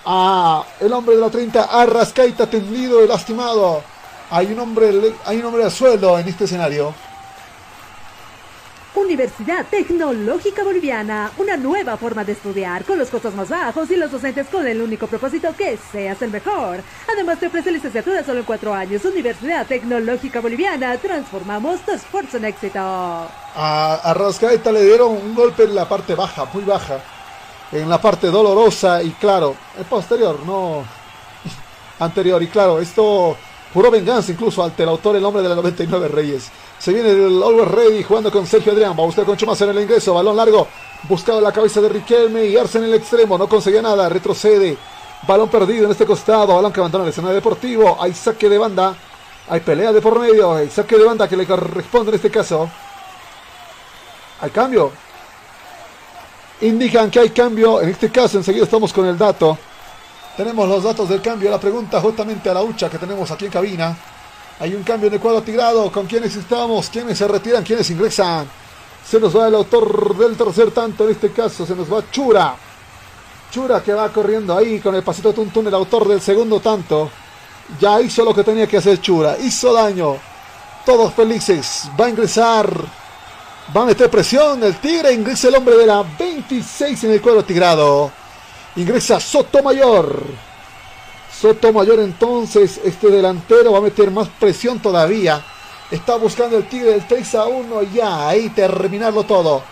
a 0.05 0.63
el 0.79 0.93
hombre 0.93 1.15
de 1.15 1.21
la 1.21 1.29
30, 1.29 1.63
Arrascaita, 1.63 2.47
tendido 2.47 3.03
y 3.03 3.07
lastimado. 3.07 3.81
Hay 4.29 4.51
un 4.51 4.59
hombre, 4.59 4.91
hay 5.25 5.37
un 5.37 5.45
hombre 5.45 5.63
al 5.63 5.71
suelo 5.71 6.19
en 6.19 6.27
este 6.27 6.43
escenario. 6.43 6.93
Universidad 8.99 9.65
Tecnológica 9.65 10.63
Boliviana, 10.63 11.31
una 11.37 11.55
nueva 11.55 11.95
forma 11.97 12.23
de 12.23 12.33
estudiar 12.33 12.83
con 12.83 12.99
los 12.99 13.09
costos 13.09 13.33
más 13.33 13.49
bajos 13.49 13.89
y 13.89 13.95
los 13.95 14.11
docentes 14.11 14.47
con 14.47 14.67
el 14.67 14.81
único 14.81 15.07
propósito 15.07 15.55
que 15.57 15.77
seas 15.91 16.21
el 16.21 16.31
mejor. 16.31 16.81
Además 17.11 17.39
te 17.39 17.47
ofrece 17.47 17.71
licenciatura 17.71 18.23
solo 18.23 18.39
en 18.39 18.45
cuatro 18.45 18.73
años. 18.73 19.03
Universidad 19.05 19.65
Tecnológica 19.65 20.41
Boliviana, 20.41 20.97
transformamos 20.97 21.79
tu 21.81 21.91
esfuerzo 21.93 22.37
en 22.37 22.45
éxito. 22.45 22.79
A, 22.79 24.01
a 24.03 24.71
le 24.71 24.83
dieron 24.83 25.11
un 25.13 25.33
golpe 25.33 25.63
en 25.63 25.75
la 25.75 25.87
parte 25.87 26.13
baja, 26.13 26.45
muy 26.53 26.63
baja, 26.63 26.99
en 27.71 27.89
la 27.89 27.99
parte 27.99 28.27
dolorosa 28.27 29.01
y 29.01 29.11
claro, 29.11 29.55
el 29.77 29.85
posterior, 29.85 30.39
no 30.45 30.83
anterior 31.99 32.43
y 32.43 32.47
claro, 32.47 32.79
esto 32.79 33.37
Puro 33.73 33.91
venganza 33.91 34.31
incluso 34.31 34.63
ante 34.63 34.81
el 34.81 34.89
autor, 34.89 35.15
el 35.15 35.23
hombre 35.23 35.43
de 35.43 35.49
la 35.49 35.55
99 35.55 36.07
Reyes. 36.07 36.49
Se 36.79 36.93
viene 36.93 37.09
el 37.11 37.43
Always 37.43 37.67
Ready 37.67 38.03
jugando 38.03 38.31
con 38.31 38.47
Sergio 38.47 38.71
Adrián. 38.71 38.95
Va 38.97 39.03
a 39.03 39.05
buscar 39.05 39.25
con 39.25 39.35
Chumas 39.35 39.59
en 39.61 39.69
el 39.69 39.81
ingreso. 39.81 40.13
Balón 40.13 40.37
largo. 40.37 40.65
Buscado 41.03 41.41
la 41.41 41.51
cabeza 41.51 41.81
de 41.81 41.89
Riquelme 41.89 42.45
y 42.45 42.55
Arce 42.55 42.77
en 42.77 42.85
el 42.85 42.93
extremo. 42.93 43.37
No 43.37 43.49
conseguía 43.49 43.81
nada. 43.81 44.07
Retrocede. 44.07 44.77
Balón 45.27 45.49
perdido 45.49 45.85
en 45.85 45.91
este 45.91 46.05
costado. 46.05 46.55
Balón 46.55 46.71
que 46.71 46.79
abandona 46.79 47.03
el 47.03 47.09
escenario 47.09 47.35
deportivo. 47.35 47.97
Hay 47.99 48.13
saque 48.13 48.47
de 48.47 48.57
banda. 48.57 48.95
Hay 49.49 49.59
pelea 49.59 49.91
de 49.91 49.99
por 49.99 50.17
medio. 50.17 50.53
Hay 50.53 50.69
saque 50.69 50.97
de 50.97 51.03
banda 51.03 51.27
que 51.27 51.35
le 51.35 51.45
corresponde 51.45 52.11
en 52.11 52.15
este 52.15 52.31
caso. 52.31 52.69
Hay 54.39 54.49
cambio. 54.49 54.93
Indican 56.61 57.11
que 57.11 57.19
hay 57.19 57.29
cambio. 57.31 57.81
En 57.81 57.89
este 57.89 58.09
caso, 58.09 58.37
enseguida 58.37 58.63
estamos 58.63 58.93
con 58.93 59.05
el 59.05 59.17
dato. 59.17 59.57
Tenemos 60.37 60.69
los 60.69 60.81
datos 60.81 61.09
del 61.09 61.21
cambio. 61.21 61.51
La 61.51 61.59
pregunta 61.59 61.99
justamente 61.99 62.49
a 62.49 62.53
la 62.53 62.61
hucha 62.61 62.89
que 62.89 62.97
tenemos 62.97 63.29
aquí 63.31 63.45
en 63.45 63.51
cabina. 63.51 63.97
Hay 64.59 64.75
un 64.75 64.83
cambio 64.83 65.07
en 65.07 65.13
el 65.13 65.19
cuadro 65.21 65.41
tirado. 65.41 65.89
¿Con 65.89 66.05
quiénes 66.05 66.35
estamos? 66.35 66.89
¿Quiénes 66.89 67.17
se 67.17 67.27
retiran? 67.27 67.63
¿Quiénes 67.63 67.89
ingresan? 67.91 68.45
Se 69.07 69.17
nos 69.19 69.35
va 69.35 69.47
el 69.47 69.55
autor 69.55 70.17
del 70.17 70.35
tercer 70.35 70.71
tanto. 70.71 71.05
En 71.05 71.11
este 71.11 71.31
caso 71.31 71.65
se 71.65 71.75
nos 71.75 71.91
va 71.91 72.03
Chura. 72.11 72.55
Chura 73.51 73.81
que 73.81 73.93
va 73.93 74.09
corriendo 74.09 74.55
ahí 74.55 74.79
con 74.79 74.93
el 74.95 75.01
pasito 75.01 75.31
tuntún. 75.31 75.67
El 75.67 75.73
autor 75.73 76.07
del 76.09 76.19
segundo 76.19 76.59
tanto. 76.59 77.09
Ya 77.79 78.01
hizo 78.01 78.25
lo 78.25 78.33
que 78.33 78.43
tenía 78.43 78.67
que 78.67 78.77
hacer 78.77 78.99
Chura. 78.99 79.37
Hizo 79.39 79.71
daño. 79.71 80.17
Todos 80.85 81.13
felices. 81.13 81.89
Va 81.99 82.07
a 82.07 82.09
ingresar. 82.09 82.69
Va 83.75 83.83
a 83.83 83.85
meter 83.85 84.09
presión. 84.09 84.61
El 84.61 84.75
tigre 84.75 85.13
ingresa 85.13 85.47
el 85.47 85.55
hombre 85.55 85.77
de 85.77 85.85
la 85.85 86.03
26 86.17 87.05
en 87.05 87.11
el 87.11 87.21
cuadro 87.21 87.45
tirado. 87.45 88.11
Ingresa 88.75 89.21
Sotomayor. 89.21 90.48
Sotomayor 91.39 91.99
entonces, 91.99 92.81
este 92.83 93.07
delantero 93.07 93.71
va 93.71 93.77
a 93.77 93.81
meter 93.81 94.11
más 94.11 94.27
presión 94.27 94.79
todavía. 94.79 95.41
Está 95.89 96.17
buscando 96.17 96.57
el 96.57 96.67
Tigre 96.67 96.91
del 96.91 97.07
3 97.07 97.35
a 97.35 97.45
1 97.45 97.83
ya, 97.93 98.27
ahí 98.27 98.49
terminarlo 98.49 99.23
todo. 99.23 99.63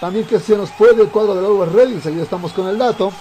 También 0.00 0.26
que 0.26 0.40
se 0.40 0.56
nos 0.56 0.70
puede 0.70 1.00
el 1.00 1.10
cuadro 1.10 1.36
del 1.36 1.44
Over 1.44 1.72
Ready, 1.72 1.94
enseguida 1.94 2.24
estamos 2.24 2.52
con 2.52 2.66
el 2.66 2.76
dato. 2.76 3.12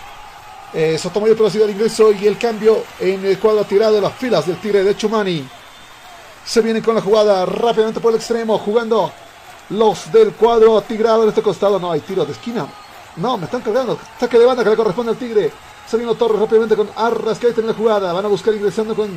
Eh, 0.74 0.98
Sotomayor 0.98 1.38
producido 1.38 1.66
el 1.66 1.72
ingreso 1.72 2.12
y 2.12 2.26
el 2.26 2.40
cambio 2.40 2.84
en 3.00 3.24
el 3.24 3.38
cuadro 3.38 3.66
tirado 3.66 3.94
de 3.94 4.02
las 4.02 4.14
filas 4.14 4.48
del 4.48 4.58
Tigre 4.58 4.84
de 4.84 4.98
Chumani. 4.98 5.48
Se 6.44 6.62
viene 6.62 6.82
con 6.82 6.96
la 6.96 7.02
jugada 7.02 7.46
rápidamente 7.46 8.00
por 8.00 8.14
el 8.14 8.18
extremo, 8.18 8.58
jugando 8.58 9.12
los 9.70 10.12
del 10.12 10.34
cuadro 10.34 10.82
tigrado 10.82 11.22
en 11.22 11.30
este 11.30 11.44
costado. 11.44 11.78
No 11.78 11.92
hay 11.92 12.00
tiro 12.00 12.26
de 12.26 12.32
esquina. 12.32 12.66
No, 13.18 13.38
me 13.38 13.46
están 13.46 13.62
cargando. 13.62 14.00
Saque 14.20 14.40
de 14.40 14.46
banda 14.48 14.64
que 14.64 14.72
le 14.72 14.76
corresponde 14.76 15.12
al 15.12 15.18
Tigre. 15.20 15.52
Se 15.92 15.98
vino 15.98 16.16
Torres 16.16 16.40
rápidamente 16.40 16.78
con 16.78 16.90
Arras 16.96 17.38
que 17.38 17.50
en 17.50 17.68
la 17.68 17.74
jugada. 17.74 18.14
Van 18.14 18.24
a 18.24 18.30
buscar 18.30 18.54
ingresando 18.54 18.96
con 18.96 19.10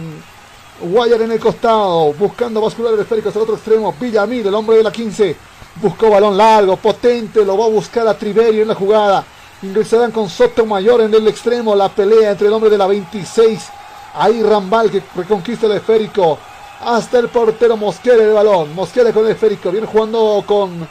Guayar 0.80 1.22
en 1.22 1.30
el 1.30 1.38
costado. 1.38 2.12
Buscando 2.14 2.60
bascular 2.60 2.92
el 2.94 2.98
esférico 2.98 3.28
hasta 3.28 3.38
el 3.38 3.44
otro 3.44 3.54
extremo. 3.54 3.94
Villamil, 4.00 4.44
el 4.44 4.54
hombre 4.56 4.78
de 4.78 4.82
la 4.82 4.90
15. 4.90 5.36
Buscó 5.76 6.10
balón 6.10 6.36
largo, 6.36 6.76
potente. 6.76 7.44
Lo 7.44 7.56
va 7.56 7.66
a 7.66 7.68
buscar 7.68 8.08
a 8.08 8.18
Triverio 8.18 8.62
en 8.62 8.66
la 8.66 8.74
jugada. 8.74 9.24
Ingresarán 9.62 10.10
con 10.10 10.28
Soto 10.28 10.66
Mayor 10.66 11.02
en 11.02 11.14
el 11.14 11.28
extremo. 11.28 11.76
La 11.76 11.90
pelea 11.90 12.32
entre 12.32 12.48
el 12.48 12.52
hombre 12.52 12.70
de 12.70 12.78
la 12.78 12.88
26. 12.88 13.68
Ahí 14.14 14.42
Rambal 14.42 14.90
que 14.90 15.00
reconquista 15.14 15.66
el 15.66 15.74
esférico. 15.74 16.40
Hasta 16.80 17.20
el 17.20 17.28
portero 17.28 17.76
Mosquera 17.76 18.20
el 18.20 18.32
balón. 18.32 18.74
Mosquera 18.74 19.12
con 19.12 19.24
el 19.26 19.30
esférico. 19.30 19.70
Viene 19.70 19.86
jugando 19.86 20.42
con 20.44 20.88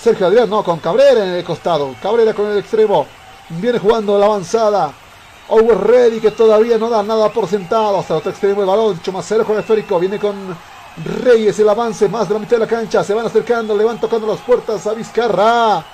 Sergio 0.00 0.28
Adrián, 0.28 0.48
no, 0.48 0.64
con 0.64 0.78
Cabrera 0.78 1.26
en 1.26 1.34
el 1.34 1.44
costado. 1.44 1.94
Cabrera 2.00 2.32
con 2.32 2.46
el 2.46 2.56
extremo. 2.56 3.06
Viene 3.50 3.78
jugando 3.78 4.18
la 4.18 4.24
avanzada. 4.24 4.94
Owen 5.48 5.80
Ready 5.80 6.20
que 6.20 6.32
todavía 6.32 6.78
no 6.78 6.90
da 6.90 7.02
nada 7.02 7.28
por 7.30 7.48
sentado. 7.48 7.98
Hasta 7.98 8.14
el 8.14 8.18
otro 8.18 8.30
extremo 8.30 8.60
el 8.60 8.66
balón. 8.66 9.00
Chumacero 9.00 9.44
con 9.44 9.54
el 9.54 9.60
esférico. 9.60 9.98
Viene 9.98 10.18
con 10.18 10.34
Reyes 11.22 11.58
el 11.58 11.68
avance. 11.68 12.08
Más 12.08 12.28
de 12.28 12.34
la 12.34 12.40
mitad 12.40 12.56
de 12.56 12.60
la 12.60 12.66
cancha. 12.66 13.04
Se 13.04 13.14
van 13.14 13.26
acercando. 13.26 13.76
Le 13.76 13.84
van 13.84 14.00
tocando 14.00 14.26
las 14.26 14.40
puertas 14.40 14.86
a 14.86 14.94
Vizcarra. 14.94 15.84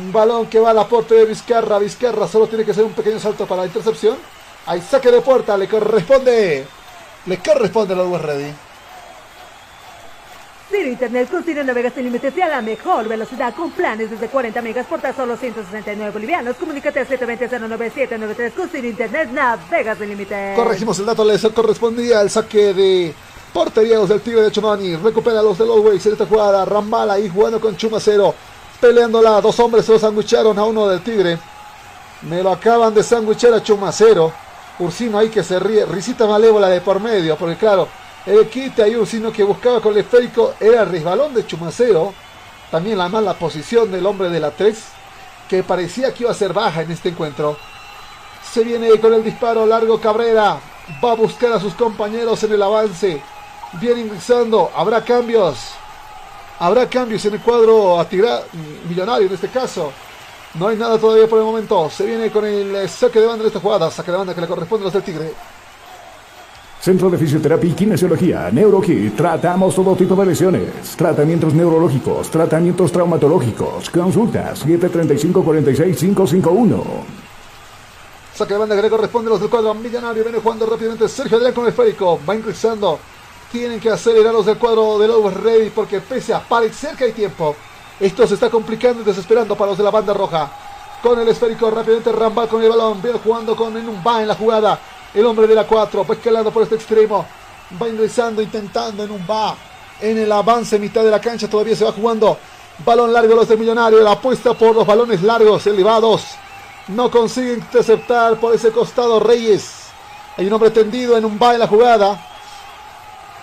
Un 0.00 0.12
balón 0.12 0.46
que 0.46 0.60
va 0.60 0.70
al 0.70 0.78
aporte 0.78 1.14
de 1.14 1.24
Vizcarra. 1.24 1.78
Vizcarra 1.78 2.26
solo 2.26 2.46
tiene 2.46 2.64
que 2.64 2.72
hacer 2.72 2.84
un 2.84 2.92
pequeño 2.92 3.18
salto 3.18 3.46
para 3.46 3.62
la 3.62 3.66
intercepción. 3.68 4.16
Hay 4.66 4.80
saque 4.80 5.10
de 5.10 5.20
puerta. 5.20 5.56
Le 5.56 5.68
corresponde. 5.68 6.66
Le 7.26 7.38
corresponde 7.38 7.94
al 7.94 8.00
Owen 8.00 8.22
Ready. 8.22 8.69
Ciro 10.70 10.88
Internet 10.88 11.28
con 11.28 11.42
Ciro 11.42 11.64
navegas 11.64 11.94
sin 11.94 12.04
límites 12.04 12.32
y 12.36 12.40
a 12.40 12.48
la 12.48 12.62
mejor 12.62 13.08
velocidad 13.08 13.52
con 13.56 13.72
planes 13.72 14.08
desde 14.08 14.28
40 14.28 14.62
megas 14.62 14.86
por 14.86 15.00
tan 15.00 15.14
solo 15.16 15.36
169 15.36 16.12
bolivianos. 16.12 16.56
Comunícate 16.56 17.00
al 17.00 17.08
720-09793 17.08 18.52
con 18.52 18.68
Ciro 18.68 18.86
Internet 18.86 19.30
navegas 19.32 19.98
sin 19.98 20.08
límites. 20.08 20.56
Corregimos 20.56 20.98
el 21.00 21.06
dato, 21.06 21.24
les 21.24 21.42
correspondía 21.48 22.20
el 22.20 22.30
saque 22.30 22.72
de 22.72 23.12
portería 23.52 23.96
los 23.96 24.08
del 24.08 24.20
Tigre 24.20 24.42
de 24.42 24.52
Chumani. 24.52 24.94
Recupera 24.94 25.42
los 25.42 25.58
de 25.58 25.64
Ways 25.64 26.06
en 26.06 26.12
esta 26.12 26.26
jugada. 26.26 26.64
Rambala 26.64 27.14
ahí 27.14 27.28
jugando 27.28 27.60
con 27.60 27.76
Chumacero. 27.76 28.32
Peleándola, 28.80 29.40
dos 29.40 29.58
hombres 29.58 29.84
se 29.84 29.92
lo 29.92 29.98
sanguicharon 29.98 30.56
a 30.56 30.64
uno 30.64 30.86
del 30.86 31.00
Tigre. 31.00 31.36
Me 32.22 32.44
lo 32.44 32.52
acaban 32.52 32.94
de 32.94 33.02
sanguichar 33.02 33.52
a 33.54 33.62
Chumacero. 33.62 34.32
Ursino 34.78 35.18
ahí 35.18 35.30
que 35.30 35.42
se 35.42 35.58
ríe, 35.58 35.84
risita 35.84 36.26
malévola 36.26 36.68
de 36.68 36.80
por 36.80 37.00
medio, 37.00 37.36
porque 37.36 37.56
claro, 37.56 37.88
el 38.26 38.48
quite 38.48 38.82
ahí 38.82 38.94
un 38.94 39.06
sino 39.06 39.32
que 39.32 39.42
buscaba 39.42 39.80
con 39.80 39.92
el 39.92 40.00
esférico 40.00 40.54
era 40.60 40.82
el 40.82 40.90
resbalón 40.90 41.34
de 41.34 41.46
Chumacero. 41.46 42.12
También 42.70 42.98
la 42.98 43.08
mala 43.08 43.34
posición 43.34 43.90
del 43.90 44.06
hombre 44.06 44.28
de 44.28 44.38
la 44.38 44.50
3, 44.52 44.78
que 45.48 45.62
parecía 45.62 46.14
que 46.14 46.22
iba 46.22 46.30
a 46.30 46.34
ser 46.34 46.52
baja 46.52 46.82
en 46.82 46.90
este 46.90 47.08
encuentro. 47.08 47.56
Se 48.52 48.62
viene 48.62 48.88
con 49.00 49.12
el 49.14 49.24
disparo 49.24 49.66
largo 49.66 50.00
Cabrera. 50.00 50.60
Va 51.02 51.12
a 51.12 51.14
buscar 51.14 51.52
a 51.52 51.60
sus 51.60 51.74
compañeros 51.74 52.42
en 52.44 52.52
el 52.52 52.62
avance. 52.62 53.22
Viene 53.80 54.02
ingresando. 54.02 54.70
Habrá 54.74 55.04
cambios. 55.04 55.56
Habrá 56.58 56.88
cambios 56.88 57.24
en 57.24 57.34
el 57.34 57.40
cuadro 57.40 57.98
a 57.98 58.08
tirar 58.08 58.44
millonario 58.88 59.28
en 59.28 59.34
este 59.34 59.48
caso. 59.48 59.92
No 60.54 60.68
hay 60.68 60.76
nada 60.76 60.98
todavía 60.98 61.28
por 61.28 61.38
el 61.38 61.44
momento. 61.44 61.88
Se 61.90 62.04
viene 62.04 62.30
con 62.30 62.44
el 62.44 62.88
saque 62.88 63.20
de 63.20 63.26
banda 63.26 63.42
de 63.42 63.48
esta 63.48 63.60
jugada. 63.60 63.90
Saque 63.90 64.10
de 64.10 64.18
banda 64.18 64.34
que 64.34 64.40
le 64.40 64.48
corresponde 64.48 64.84
a 64.84 64.86
los 64.86 64.92
del 64.92 65.02
Tigre. 65.02 65.32
Centro 66.80 67.10
de 67.10 67.18
Fisioterapia 67.18 67.68
y 67.68 67.74
Kinesiología, 67.74 68.48
NeuroKit. 68.50 69.14
Tratamos 69.14 69.74
todo 69.74 69.94
tipo 69.94 70.16
de 70.16 70.24
lesiones. 70.24 70.96
Tratamientos 70.96 71.52
neurológicos, 71.52 72.30
tratamientos 72.30 72.90
traumatológicos. 72.90 73.90
Consultas 73.90 74.66
735-46551. 74.66 76.82
Saca 78.34 78.54
de 78.54 78.60
banda 78.60 78.76
que 78.76 78.82
le 78.82 78.88
corresponde 78.88 79.28
a 79.28 79.32
los 79.32 79.40
del 79.42 79.50
cuadro 79.50 79.74
millonario. 79.74 80.24
Viene 80.24 80.38
jugando 80.38 80.64
rápidamente 80.64 81.06
Sergio 81.06 81.36
Adrián 81.36 81.52
con 81.52 81.64
el 81.64 81.70
esférico. 81.70 82.18
Va 82.26 82.34
ingresando. 82.34 82.98
Tienen 83.52 83.78
que 83.78 83.90
acelerar 83.90 84.32
los 84.32 84.46
del 84.46 84.56
cuadro 84.56 84.98
de 84.98 85.06
los 85.06 85.34
Ready 85.34 85.68
porque 85.68 86.00
pese 86.00 86.32
a 86.32 86.40
parecer 86.40 86.96
que 86.96 87.04
hay 87.04 87.12
tiempo, 87.12 87.56
esto 87.98 88.26
se 88.26 88.34
está 88.34 88.48
complicando 88.48 89.02
y 89.02 89.04
desesperando 89.04 89.54
para 89.54 89.72
los 89.72 89.78
de 89.78 89.84
la 89.84 89.90
banda 89.90 90.14
roja. 90.14 90.50
Con 91.02 91.18
el 91.18 91.28
esférico 91.28 91.70
rápidamente 91.70 92.10
Rambal 92.10 92.48
con 92.48 92.62
el 92.62 92.70
balón. 92.70 93.02
Viene 93.02 93.18
jugando 93.18 93.54
con 93.54 93.76
en 93.76 93.86
un 93.86 93.96
va 93.96 94.22
en 94.22 94.28
la 94.28 94.34
jugada. 94.34 94.80
El 95.12 95.26
hombre 95.26 95.46
de 95.46 95.54
la 95.54 95.66
4 95.66 96.06
va 96.06 96.14
escalando 96.14 96.52
por 96.52 96.62
este 96.62 96.76
extremo. 96.76 97.26
Va 97.80 97.88
ingresando, 97.88 98.40
intentando 98.40 99.02
en 99.04 99.10
un 99.10 99.26
va. 99.28 99.56
En 100.00 100.18
el 100.18 100.30
avance, 100.30 100.78
mitad 100.78 101.04
de 101.04 101.10
la 101.10 101.20
cancha, 101.20 101.48
todavía 101.48 101.74
se 101.74 101.84
va 101.84 101.92
jugando. 101.92 102.38
Balón 102.84 103.12
largo 103.12 103.34
los 103.34 103.48
del 103.48 103.58
Millonario. 103.58 104.00
La 104.02 104.12
apuesta 104.12 104.54
por 104.54 104.74
los 104.74 104.86
balones 104.86 105.22
largos, 105.22 105.66
elevados. 105.66 106.24
No 106.88 107.10
consigue 107.10 107.54
interceptar 107.54 108.36
por 108.36 108.54
ese 108.54 108.70
costado 108.70 109.20
Reyes. 109.20 109.72
Hay 110.36 110.46
un 110.46 110.52
hombre 110.52 110.70
tendido 110.70 111.16
en 111.16 111.24
un 111.24 111.38
va 111.40 111.54
en 111.54 111.60
la 111.60 111.66
jugada. 111.66 112.26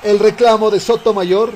El 0.04 0.20
reclamo 0.20 0.72
de 0.72 0.80
Sotomayor. 0.80 1.52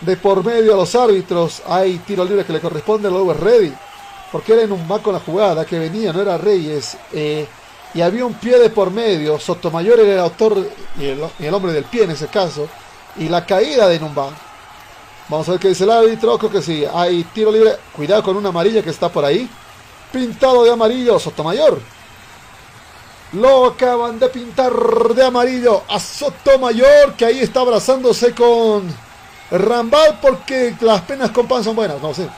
De 0.00 0.16
por 0.16 0.42
medio 0.42 0.72
a 0.72 0.76
los 0.76 0.94
árbitros. 0.94 1.62
Hay 1.66 1.98
tiro 1.98 2.24
libre 2.24 2.44
que 2.44 2.54
le 2.54 2.60
corresponde 2.60 3.08
a 3.08 3.10
Lower 3.10 3.38
Ready. 3.38 3.72
Porque 4.32 4.54
era 4.54 4.62
en 4.62 4.72
un 4.72 4.90
va 4.90 5.00
con 5.00 5.12
la 5.12 5.20
jugada 5.20 5.64
que 5.64 5.78
venía, 5.78 6.12
no 6.12 6.20
era 6.22 6.38
Reyes. 6.38 6.96
Eh, 7.12 7.46
y 7.92 8.02
había 8.02 8.24
un 8.24 8.34
pie 8.34 8.58
de 8.58 8.70
por 8.70 8.90
medio. 8.90 9.38
Sotomayor 9.38 10.00
era 10.00 10.12
el 10.12 10.18
autor 10.20 10.68
y 10.98 11.06
el, 11.06 11.54
hombre 11.54 11.72
del 11.72 11.84
pie 11.84 12.04
en 12.04 12.12
ese 12.12 12.28
caso. 12.28 12.68
Y 13.16 13.28
la 13.28 13.44
caída 13.44 13.88
de 13.88 13.98
Numba. 13.98 14.30
Vamos 15.28 15.48
a 15.48 15.52
ver 15.52 15.60
qué 15.60 15.68
dice 15.68 15.84
el 15.84 15.90
árbitro. 15.90 16.38
Creo 16.38 16.50
que 16.50 16.62
sí. 16.62 16.84
Hay 16.92 17.24
tiro 17.24 17.50
libre. 17.50 17.76
Cuidado 17.92 18.22
con 18.22 18.36
una 18.36 18.50
amarilla 18.50 18.82
que 18.82 18.90
está 18.90 19.08
por 19.08 19.24
ahí. 19.24 19.48
Pintado 20.12 20.64
de 20.64 20.72
amarillo. 20.72 21.18
Sotomayor. 21.18 21.80
Lo 23.32 23.66
acaban 23.66 24.18
de 24.18 24.28
pintar 24.28 24.72
de 25.14 25.24
amarillo 25.24 25.82
a 25.88 25.98
Sotomayor. 25.98 27.14
Que 27.14 27.24
ahí 27.24 27.40
está 27.40 27.60
abrazándose 27.60 28.32
con 28.32 28.84
Rambal. 29.50 30.20
Porque 30.22 30.76
las 30.80 31.02
penas 31.02 31.30
con 31.30 31.48
pan 31.48 31.64
son 31.64 31.74
buenas. 31.74 32.00
No 32.00 32.14
sé. 32.14 32.28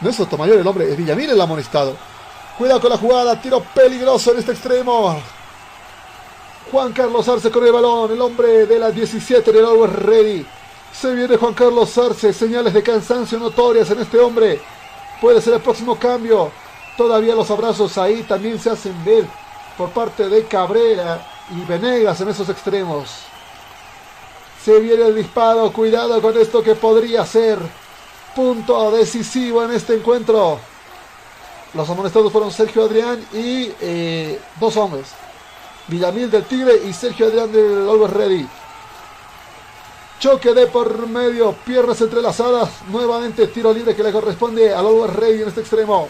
No 0.00 0.10
es 0.10 0.16
Sotomayor 0.16 0.58
el 0.58 0.66
hombre. 0.66 0.90
Es 0.90 0.96
Villamil 0.96 1.30
el 1.30 1.40
amonestado. 1.40 2.09
Cuidado 2.60 2.82
con 2.82 2.90
la 2.90 2.98
jugada. 2.98 3.40
Tiro 3.40 3.64
peligroso 3.74 4.32
en 4.32 4.40
este 4.40 4.52
extremo. 4.52 5.18
Juan 6.70 6.92
Carlos 6.92 7.26
Arce 7.26 7.50
con 7.50 7.64
el 7.64 7.72
balón. 7.72 8.12
El 8.12 8.20
hombre 8.20 8.66
de 8.66 8.78
las 8.78 8.94
17 8.94 9.50
del 9.50 9.64
Always 9.64 9.94
Ready. 9.94 10.46
Se 10.92 11.14
viene 11.14 11.38
Juan 11.38 11.54
Carlos 11.54 11.96
Arce. 11.96 12.34
Señales 12.34 12.74
de 12.74 12.82
cansancio 12.82 13.38
notorias 13.38 13.90
en 13.90 14.00
este 14.00 14.18
hombre. 14.18 14.60
Puede 15.22 15.40
ser 15.40 15.54
el 15.54 15.60
próximo 15.60 15.98
cambio. 15.98 16.52
Todavía 16.98 17.34
los 17.34 17.50
abrazos 17.50 17.96
ahí 17.96 18.24
también 18.24 18.60
se 18.60 18.68
hacen 18.68 19.02
ver 19.06 19.24
por 19.78 19.88
parte 19.88 20.28
de 20.28 20.44
Cabrera 20.44 21.26
y 21.56 21.64
Venegas 21.64 22.20
en 22.20 22.28
esos 22.28 22.46
extremos. 22.50 23.22
Se 24.62 24.78
viene 24.80 25.06
el 25.06 25.14
disparo. 25.14 25.72
Cuidado 25.72 26.20
con 26.20 26.36
esto 26.36 26.62
que 26.62 26.74
podría 26.74 27.24
ser 27.24 27.58
punto 28.36 28.90
decisivo 28.90 29.64
en 29.64 29.72
este 29.72 29.94
encuentro. 29.94 30.60
Los 31.72 31.88
amonestados 31.88 32.32
fueron 32.32 32.50
Sergio 32.50 32.84
Adrián 32.84 33.24
y 33.32 33.70
eh, 33.80 34.40
dos 34.58 34.76
hombres. 34.76 35.08
Villamil 35.86 36.30
del 36.30 36.44
Tigre 36.44 36.82
y 36.88 36.92
Sergio 36.92 37.26
Adrián 37.26 37.52
del 37.52 37.88
Always 37.88 38.12
Ready. 38.12 38.48
Choque 40.18 40.52
de 40.52 40.66
por 40.66 41.06
medio, 41.06 41.52
piernas 41.64 42.00
entrelazadas. 42.00 42.70
Nuevamente 42.88 43.46
tiro 43.46 43.72
libre 43.72 43.94
que 43.94 44.02
le 44.02 44.10
corresponde 44.10 44.74
al 44.74 44.84
Always 44.84 45.14
Ready 45.14 45.42
en 45.42 45.48
este 45.48 45.60
extremo. 45.60 46.08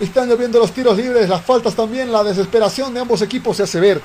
Están 0.00 0.28
lloviendo 0.28 0.58
los 0.58 0.72
tiros 0.72 0.96
libres, 0.96 1.28
las 1.28 1.42
faltas 1.42 1.74
también, 1.74 2.12
la 2.12 2.22
desesperación 2.22 2.92
de 2.92 3.00
ambos 3.00 3.22
equipos 3.22 3.56
se 3.56 3.62
hace 3.62 3.80
ver. 3.80 4.02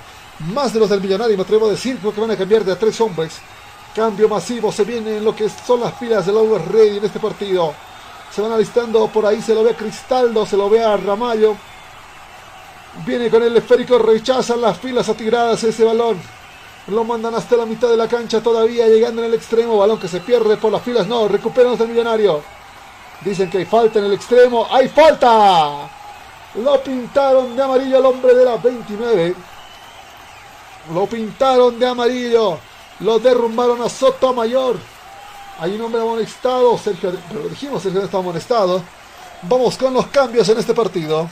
Más 0.53 0.73
de 0.73 0.79
los 0.79 0.89
del 0.89 1.01
Millonario, 1.01 1.35
me 1.35 1.43
atrevo 1.43 1.67
a 1.67 1.71
decir, 1.71 1.97
creo 1.97 2.13
que 2.13 2.21
van 2.21 2.31
a 2.31 2.37
cambiar 2.37 2.63
de 2.63 2.71
a 2.71 2.79
tres 2.79 3.01
hombres. 3.01 3.33
Cambio 3.95 4.29
masivo, 4.29 4.71
se 4.71 4.85
viene 4.85 5.17
en 5.17 5.25
lo 5.25 5.35
que 5.35 5.49
son 5.49 5.81
las 5.81 5.97
filas 5.99 6.25
del 6.25 6.37
Always 6.37 6.65
Ready 6.67 6.97
en 6.99 7.05
este 7.05 7.19
partido. 7.19 7.73
Se 8.33 8.41
van 8.41 8.51
alistando 8.51 9.07
por 9.07 9.25
ahí, 9.25 9.41
se 9.41 9.53
lo 9.53 9.63
ve 9.63 9.71
a 9.71 9.77
Cristaldo, 9.77 10.45
se 10.45 10.55
lo 10.55 10.69
ve 10.69 10.83
a 10.83 10.95
Ramallo. 10.95 11.55
Viene 13.05 13.29
con 13.29 13.43
el 13.43 13.55
esférico, 13.55 13.97
rechazan 13.97 14.61
las 14.61 14.77
filas 14.77 15.09
atiradas 15.09 15.63
ese 15.63 15.83
balón. 15.83 16.21
Lo 16.87 17.03
mandan 17.03 17.35
hasta 17.35 17.57
la 17.57 17.65
mitad 17.65 17.89
de 17.89 17.97
la 17.97 18.07
cancha 18.07 18.41
todavía, 18.41 18.87
llegando 18.87 19.21
en 19.21 19.27
el 19.27 19.33
extremo. 19.33 19.77
Balón 19.77 19.99
que 19.99 20.07
se 20.07 20.19
pierde 20.19 20.57
por 20.57 20.71
las 20.71 20.81
filas. 20.81 21.07
No, 21.07 21.27
recuperamos 21.27 21.79
el 21.81 21.89
millonario. 21.89 22.41
Dicen 23.21 23.49
que 23.49 23.59
hay 23.59 23.65
falta 23.65 23.99
en 23.99 24.05
el 24.05 24.13
extremo. 24.13 24.65
¡Hay 24.69 24.87
falta! 24.87 25.89
Lo 26.55 26.81
pintaron 26.81 27.55
de 27.55 27.63
amarillo 27.63 27.97
el 27.97 28.05
hombre 28.05 28.33
de 28.33 28.45
la 28.45 28.57
29. 28.57 29.35
Lo 30.93 31.05
pintaron 31.05 31.79
de 31.79 31.87
amarillo. 31.87 32.57
Lo 33.01 33.19
derrumbaron 33.19 33.81
a 33.81 33.89
Sotomayor. 33.89 34.77
Hay 35.61 35.75
un 35.75 35.81
hombre 35.81 36.01
amonestado. 36.01 36.75
Sergio, 36.79 37.13
pero 37.29 37.47
dijimos 37.47 37.83
Sergio 37.83 38.01
está 38.01 38.17
amonestado. 38.17 38.83
Vamos 39.43 39.77
con 39.77 39.93
los 39.93 40.07
cambios 40.07 40.49
en 40.49 40.57
este 40.57 40.73
partido. 40.73 41.29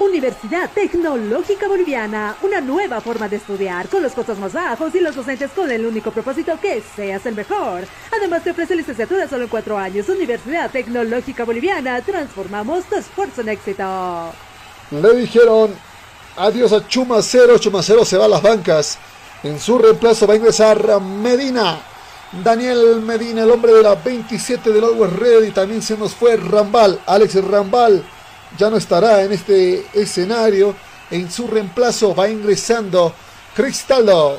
Universidad 0.00 0.70
Tecnológica 0.70 1.68
Boliviana, 1.68 2.36
una 2.42 2.60
nueva 2.60 3.00
forma 3.00 3.28
de 3.28 3.36
estudiar, 3.36 3.88
con 3.88 4.02
los 4.02 4.12
costos 4.12 4.38
más 4.38 4.52
bajos 4.52 4.94
y 4.94 5.00
los 5.00 5.14
docentes 5.14 5.50
con 5.50 5.70
el 5.70 5.84
único 5.84 6.10
propósito 6.10 6.58
que 6.60 6.82
seas 6.94 7.24
el 7.26 7.34
mejor. 7.34 7.84
Además 8.16 8.42
te 8.42 8.50
ofrece 8.50 8.76
licenciatura 8.76 9.28
solo 9.28 9.44
en 9.44 9.48
cuatro 9.48 9.78
años. 9.78 10.08
Universidad 10.08 10.70
Tecnológica 10.70 11.44
Boliviana, 11.44 12.00
transformamos 12.02 12.84
tu 12.84 12.96
esfuerzo 12.96 13.42
en 13.42 13.50
éxito. 13.50 14.32
Le 14.90 15.14
dijeron 15.14 15.74
adiós 16.36 16.72
a 16.72 16.86
Chumacero, 16.86 17.58
Chumacero 17.58 18.04
se 18.04 18.18
va 18.18 18.24
a 18.24 18.28
las 18.28 18.42
bancas. 18.42 18.98
En 19.44 19.60
su 19.60 19.78
reemplazo 19.78 20.26
va 20.26 20.34
a 20.34 20.36
ingresar 20.36 21.00
Medina. 21.00 21.80
Daniel 22.44 23.00
Medina, 23.00 23.42
el 23.42 23.50
hombre 23.50 23.72
de 23.72 23.82
la 23.82 23.94
27 23.94 24.70
del 24.70 24.84
Always 24.84 25.12
Ready, 25.14 25.50
también 25.50 25.82
se 25.82 25.96
nos 25.96 26.14
fue 26.14 26.36
Rambal, 26.36 27.00
Alex 27.06 27.42
Rambal 27.44 28.04
ya 28.56 28.70
no 28.70 28.76
estará 28.76 29.22
en 29.22 29.32
este 29.32 29.86
escenario. 29.92 30.74
En 31.10 31.30
su 31.30 31.46
reemplazo 31.46 32.14
va 32.14 32.28
ingresando 32.28 33.12
Cristaldo. 33.54 34.38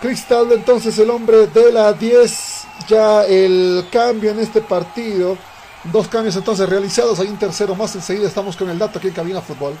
Cristaldo 0.00 0.54
entonces 0.54 0.98
el 0.98 1.10
hombre 1.10 1.46
de 1.48 1.72
la 1.72 1.92
10. 1.92 2.64
Ya 2.88 3.24
el 3.24 3.86
cambio 3.92 4.30
en 4.30 4.40
este 4.40 4.60
partido. 4.60 5.36
Dos 5.84 6.08
cambios 6.08 6.36
entonces 6.36 6.68
realizados. 6.68 7.20
Hay 7.20 7.28
un 7.28 7.38
tercero 7.38 7.74
más. 7.74 7.94
Enseguida 7.94 8.26
estamos 8.26 8.56
con 8.56 8.70
el 8.70 8.78
dato 8.78 8.98
aquí 8.98 9.08
en 9.08 9.14
Cabina 9.14 9.40
Fútbol. 9.40 9.74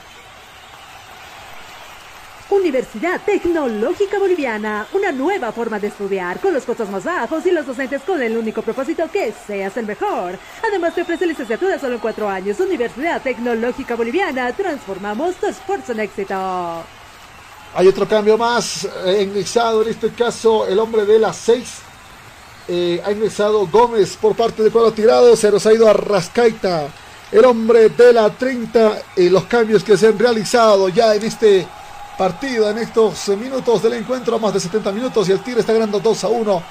Universidad 2.50 3.20
Tecnológica 3.24 4.18
Boliviana, 4.18 4.86
una 4.92 5.12
nueva 5.12 5.52
forma 5.52 5.78
de 5.78 5.86
estudiar, 5.86 6.40
con 6.40 6.52
los 6.52 6.64
costos 6.64 6.90
más 6.90 7.04
bajos 7.04 7.46
y 7.46 7.52
los 7.52 7.64
docentes 7.64 8.02
con 8.02 8.20
el 8.20 8.36
único 8.36 8.60
propósito 8.62 9.08
que 9.10 9.32
seas 9.46 9.76
el 9.76 9.86
mejor. 9.86 10.36
Además 10.66 10.94
te 10.94 11.02
ofrece 11.02 11.26
licenciatura 11.26 11.78
solo 11.78 11.94
en 11.94 12.00
cuatro 12.00 12.28
años. 12.28 12.58
Universidad 12.58 13.22
Tecnológica 13.22 13.94
Boliviana, 13.94 14.52
transformamos 14.52 15.36
tu 15.36 15.46
esfuerzo 15.46 15.92
en 15.92 16.00
éxito. 16.00 16.34
Hay 17.74 17.86
otro 17.86 18.08
cambio 18.08 18.36
más, 18.36 18.88
eh, 19.06 19.22
ingresado 19.22 19.82
en 19.82 19.90
este 19.90 20.10
caso 20.10 20.66
el 20.66 20.78
hombre 20.80 21.06
de 21.06 21.20
las 21.20 21.36
6. 21.36 21.74
Eh, 22.66 23.00
ha 23.04 23.12
ingresado 23.12 23.66
Gómez 23.68 24.16
por 24.16 24.34
parte 24.34 24.64
de 24.64 24.70
cuadro 24.70 24.92
tirado, 24.92 25.36
se 25.36 25.52
nos 25.52 25.64
ha 25.66 25.72
ido 25.72 25.88
a 25.88 25.92
Rascaita. 25.92 26.88
El 27.30 27.44
hombre 27.44 27.90
de 27.90 28.12
la 28.12 28.28
30 28.28 29.02
y 29.16 29.28
los 29.28 29.44
cambios 29.44 29.84
que 29.84 29.96
se 29.96 30.08
han 30.08 30.18
realizado 30.18 30.88
ya 30.88 31.14
en 31.14 31.24
este 31.24 31.66
partido 32.20 32.68
en 32.68 32.76
estos 32.76 33.28
minutos 33.28 33.82
del 33.82 33.94
encuentro, 33.94 34.38
más 34.38 34.52
de 34.52 34.60
70 34.60 34.92
minutos 34.92 35.26
y 35.26 35.32
el 35.32 35.40
Tigre 35.40 35.60
está 35.60 35.72
ganando 35.72 36.00
2 36.00 36.24
a 36.24 36.28
1 36.28 36.62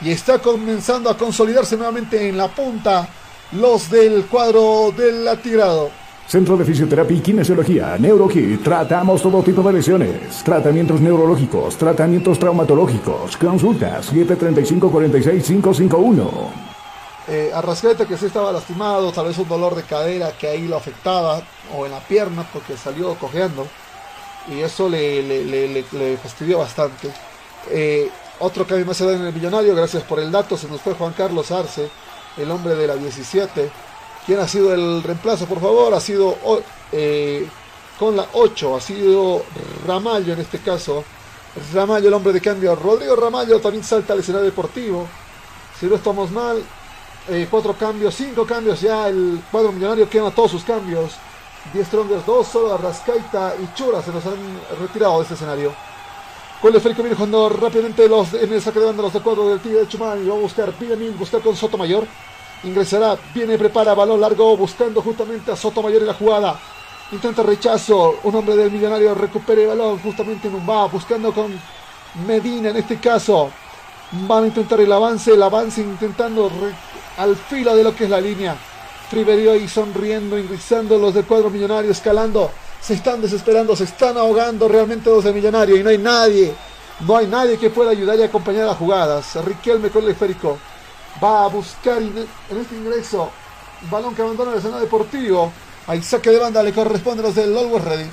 y 0.00 0.10
está 0.10 0.40
comenzando 0.40 1.08
a 1.08 1.16
consolidarse 1.16 1.76
nuevamente 1.76 2.28
en 2.28 2.36
la 2.36 2.48
punta 2.48 3.08
los 3.52 3.88
del 3.88 4.24
cuadro 4.24 4.90
del 4.90 5.28
tirado. 5.38 5.90
Centro 6.26 6.56
de 6.56 6.64
Fisioterapia 6.64 7.16
y 7.16 7.20
Kinesiología, 7.20 7.96
NeuroKit. 8.00 8.64
Tratamos 8.64 9.22
todo 9.22 9.44
tipo 9.44 9.62
de 9.62 9.74
lesiones. 9.74 10.42
Tratamientos 10.42 11.00
neurológicos, 11.00 11.76
tratamientos 11.76 12.40
traumatológicos. 12.40 13.36
Consultas 13.36 14.12
735-46551. 14.12 16.28
Eh, 17.28 17.52
que 18.08 18.16
sí 18.16 18.26
estaba 18.26 18.50
lastimado, 18.50 19.12
tal 19.12 19.28
vez 19.28 19.38
un 19.38 19.48
dolor 19.48 19.76
de 19.76 19.84
cadera 19.84 20.32
que 20.32 20.48
ahí 20.48 20.66
lo 20.66 20.76
afectaba, 20.76 21.42
o 21.76 21.86
en 21.86 21.92
la 21.92 22.00
pierna 22.00 22.44
porque 22.52 22.76
salió 22.76 23.14
cojeando 23.14 23.68
y 24.48 24.60
eso 24.60 24.88
le, 24.88 25.84
fastidió 26.22 26.58
bastante. 26.58 27.10
Eh, 27.70 28.10
otro 28.38 28.66
cambio 28.66 28.86
más 28.86 28.96
se 28.96 29.06
da 29.06 29.14
en 29.14 29.26
el 29.26 29.32
millonario, 29.32 29.74
gracias 29.74 30.02
por 30.02 30.20
el 30.20 30.30
dato, 30.30 30.56
se 30.56 30.68
nos 30.68 30.80
fue 30.80 30.94
Juan 30.94 31.12
Carlos 31.12 31.50
Arce, 31.50 31.88
el 32.36 32.50
hombre 32.50 32.74
de 32.74 32.86
la 32.86 32.96
17. 32.96 33.70
¿Quién 34.26 34.40
ha 34.40 34.48
sido 34.48 34.74
el 34.74 35.02
reemplazo, 35.02 35.46
por 35.46 35.60
favor? 35.60 35.94
Ha 35.94 36.00
sido 36.00 36.36
eh, 36.92 37.46
con 37.98 38.16
la 38.16 38.26
8, 38.32 38.76
ha 38.76 38.80
sido 38.80 39.44
Ramallo 39.86 40.32
en 40.32 40.40
este 40.40 40.58
caso. 40.58 41.04
Ramallo, 41.72 42.08
el 42.08 42.14
hombre 42.14 42.32
de 42.32 42.40
cambio. 42.40 42.74
Rodrigo 42.74 43.16
Ramallo 43.16 43.60
también 43.60 43.84
salta 43.84 44.12
al 44.12 44.20
escenario 44.20 44.46
deportivo. 44.46 45.06
Si 45.78 45.86
no 45.86 45.94
estamos 45.94 46.30
mal, 46.30 46.62
eh, 47.28 47.46
cuatro 47.50 47.74
cambios, 47.74 48.14
cinco 48.14 48.44
cambios 48.46 48.80
ya. 48.80 49.08
El 49.08 49.40
cuadro 49.50 49.72
millonario 49.72 50.08
quema 50.08 50.30
todos 50.30 50.50
sus 50.50 50.64
cambios. 50.64 51.12
10 51.72 51.86
Strongers 51.86 52.26
2, 52.26 52.46
solo 52.46 52.74
Arrascaita 52.74 53.54
y 53.62 53.74
Chura 53.74 54.02
se 54.02 54.12
nos 54.12 54.24
han 54.26 54.38
retirado 54.80 55.16
de 55.16 55.22
este 55.22 55.34
escenario. 55.34 55.72
Con 56.60 56.70
el 56.70 56.76
esférico 56.76 57.02
viene 57.02 57.16
jugando 57.16 57.48
rápidamente 57.50 58.08
los, 58.08 58.32
en 58.32 58.50
el 58.52 58.62
saque 58.62 58.80
de 58.80 58.86
banda 58.86 59.02
los 59.02 59.12
de 59.12 59.20
cuadro 59.20 59.48
del 59.50 59.60
Tigre 59.60 59.80
de 59.80 59.88
Chumán. 59.88 60.24
Y 60.24 60.28
va 60.28 60.34
a 60.34 60.38
buscar 60.38 60.72
Benjamin, 60.78 61.18
buscar 61.18 61.42
con 61.42 61.54
Sotomayor. 61.54 62.06
Ingresará, 62.64 63.16
viene, 63.34 63.58
prepara, 63.58 63.94
balón 63.94 64.20
largo, 64.20 64.56
buscando 64.56 65.02
justamente 65.02 65.52
a 65.52 65.56
Sotomayor 65.56 66.00
en 66.00 66.08
la 66.08 66.14
jugada. 66.14 66.58
Intenta 67.12 67.42
rechazo, 67.42 68.16
un 68.22 68.34
hombre 68.34 68.56
del 68.56 68.70
millonario 68.70 69.14
recupera 69.14 69.60
el 69.60 69.68
balón 69.68 69.98
justamente 69.98 70.48
en 70.48 70.54
un 70.54 70.68
va, 70.68 70.86
buscando 70.86 71.32
con 71.32 71.52
Medina 72.26 72.70
en 72.70 72.76
este 72.76 72.98
caso. 72.98 73.50
Van 74.26 74.44
a 74.44 74.46
intentar 74.46 74.80
el 74.80 74.90
avance, 74.90 75.34
el 75.34 75.42
avance 75.42 75.82
intentando 75.82 76.50
al 77.18 77.36
filo 77.36 77.76
de 77.76 77.84
lo 77.84 77.94
que 77.94 78.04
es 78.04 78.10
la 78.10 78.20
línea. 78.20 78.56
Triverio 79.10 79.52
ahí 79.52 79.68
sonriendo, 79.68 80.38
ingresando 80.38 80.98
los 80.98 81.14
del 81.14 81.24
cuadro 81.24 81.50
millonario, 81.50 81.90
escalando. 81.90 82.50
Se 82.80 82.94
están 82.94 83.20
desesperando, 83.20 83.76
se 83.76 83.84
están 83.84 84.16
ahogando 84.16 84.68
realmente 84.68 85.10
los 85.10 85.24
de 85.24 85.32
millonario 85.32 85.76
y 85.76 85.82
no 85.82 85.90
hay 85.90 85.98
nadie. 85.98 86.54
No 87.00 87.16
hay 87.16 87.26
nadie 87.26 87.58
que 87.58 87.70
pueda 87.70 87.90
ayudar 87.90 88.18
y 88.18 88.22
acompañar 88.22 88.68
a 88.68 88.74
jugadas. 88.74 89.36
Riquelme 89.44 89.90
con 89.90 90.04
el 90.04 90.10
esférico. 90.10 90.58
Va 91.22 91.44
a 91.44 91.48
buscar 91.48 92.02
en 92.02 92.26
este 92.60 92.74
ingreso. 92.74 93.30
Balón 93.90 94.14
que 94.14 94.22
abandona 94.22 94.52
el 94.52 94.58
escenario 94.58 94.84
deportivo. 94.84 95.52
Ahí 95.86 96.02
saque 96.02 96.30
de 96.30 96.38
banda 96.38 96.62
le 96.62 96.72
corresponde 96.72 97.22
a 97.22 97.26
los 97.26 97.34
del 97.34 97.56
Always 97.56 97.84
Ready. 97.84 98.10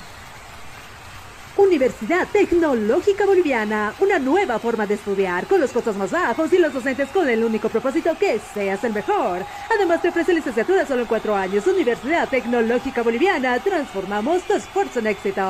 Universidad 1.56 2.28
Tecnológica 2.32 3.26
Boliviana, 3.28 3.94
una 4.00 4.18
nueva 4.18 4.58
forma 4.58 4.88
de 4.88 4.96
estudiar, 4.96 5.46
con 5.46 5.62
los 5.62 5.72
costos 5.72 5.96
más 5.96 6.10
bajos 6.10 6.52
y 6.52 6.58
los 6.58 6.74
docentes 6.74 7.10
con 7.10 7.30
el 7.30 7.44
único 7.44 7.70
propósito 7.70 8.18
que 8.18 8.40
seas 8.54 8.84
el 8.84 8.92
mejor. 8.92 9.46
Además 9.74 10.02
te 10.02 10.10
ofrece 10.10 10.34
licenciatura 10.34 10.86
solo 10.88 11.02
en 11.02 11.08
cuatro 11.08 11.36
años. 11.36 11.68
Universidad 11.68 12.28
Tecnológica 12.28 13.04
Boliviana, 13.04 13.60
transformamos 13.60 14.42
tu 14.44 14.54
esfuerzo 14.54 15.00
en 15.00 15.08
éxito. 15.08 15.42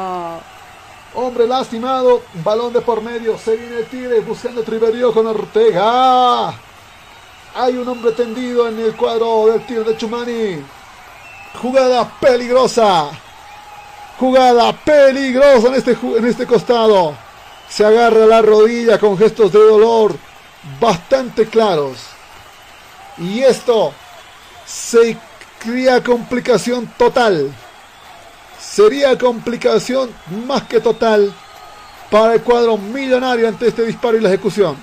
Hombre 1.15 1.47
lastimado, 1.47 2.23
balón 2.43 2.73
de 2.73 2.81
por 2.81 3.01
medio, 3.01 3.37
se 3.37 3.55
viene 3.55 3.77
el 3.77 3.85
Tigre 3.85 4.19
buscando 4.19 4.61
Triverio 4.61 5.13
con 5.13 5.25
Ortega. 5.27 6.49
Hay 7.55 7.77
un 7.77 7.87
hombre 7.87 8.11
tendido 8.11 8.67
en 8.67 8.77
el 8.79 8.95
cuadro 8.95 9.45
del 9.47 9.65
Tigre 9.65 9.83
de 9.85 9.97
Chumani. 9.97 10.65
Jugada 11.61 12.11
peligrosa. 12.19 13.09
Jugada 14.19 14.71
peligrosa 14.73 15.67
en 15.67 15.75
este, 15.75 15.91
en 15.91 16.25
este 16.25 16.45
costado. 16.45 17.15
Se 17.69 17.85
agarra 17.85 18.25
la 18.25 18.41
rodilla 18.41 18.99
con 18.99 19.17
gestos 19.17 19.51
de 19.51 19.59
dolor 19.59 20.15
bastante 20.79 21.47
claros. 21.47 21.97
Y 23.17 23.41
esto 23.41 23.93
se 24.65 25.17
cría 25.59 26.03
complicación 26.03 26.91
total. 26.97 27.53
Sería 28.59 29.17
complicación 29.17 30.09
más 30.47 30.63
que 30.63 30.79
total 30.79 31.33
para 32.09 32.35
el 32.35 32.41
cuadro 32.41 32.77
millonario 32.77 33.47
ante 33.47 33.67
este 33.67 33.85
disparo 33.85 34.17
y 34.17 34.21
la 34.21 34.29
ejecución. 34.29 34.77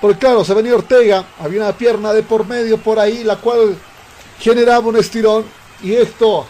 Porque 0.00 0.18
claro, 0.18 0.44
se 0.44 0.54
venía 0.54 0.74
Ortega, 0.74 1.24
había 1.38 1.62
una 1.62 1.72
pierna 1.72 2.12
de 2.12 2.22
por 2.22 2.46
medio 2.46 2.78
por 2.78 2.98
ahí, 2.98 3.22
la 3.22 3.36
cual 3.36 3.76
generaba 4.40 4.88
un 4.88 4.96
estirón. 4.96 5.44
Y 5.82 5.94
esto 5.94 6.46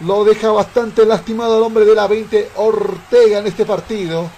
lo 0.00 0.24
deja 0.24 0.50
bastante 0.50 1.06
lastimado 1.06 1.56
al 1.56 1.62
hombre 1.62 1.84
de 1.84 1.94
la 1.94 2.06
20 2.06 2.52
Ortega 2.56 3.38
en 3.38 3.46
este 3.46 3.64
partido. 3.64 4.28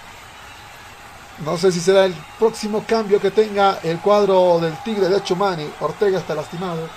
No 1.45 1.57
sé 1.59 1.70
si 1.70 1.81
será 1.81 2.07
el 2.07 2.15
próximo 2.39 2.85
cambio 2.87 3.20
que 3.20 3.31
tenga 3.31 3.78
el 3.83 3.99
cuadro 3.99 4.59
del 4.61 4.74
Tigre 4.83 5.09
de 5.09 5.16
Achumani. 5.16 5.69
Ortega 5.81 6.19
está 6.19 6.35
lastimado. 6.35 6.89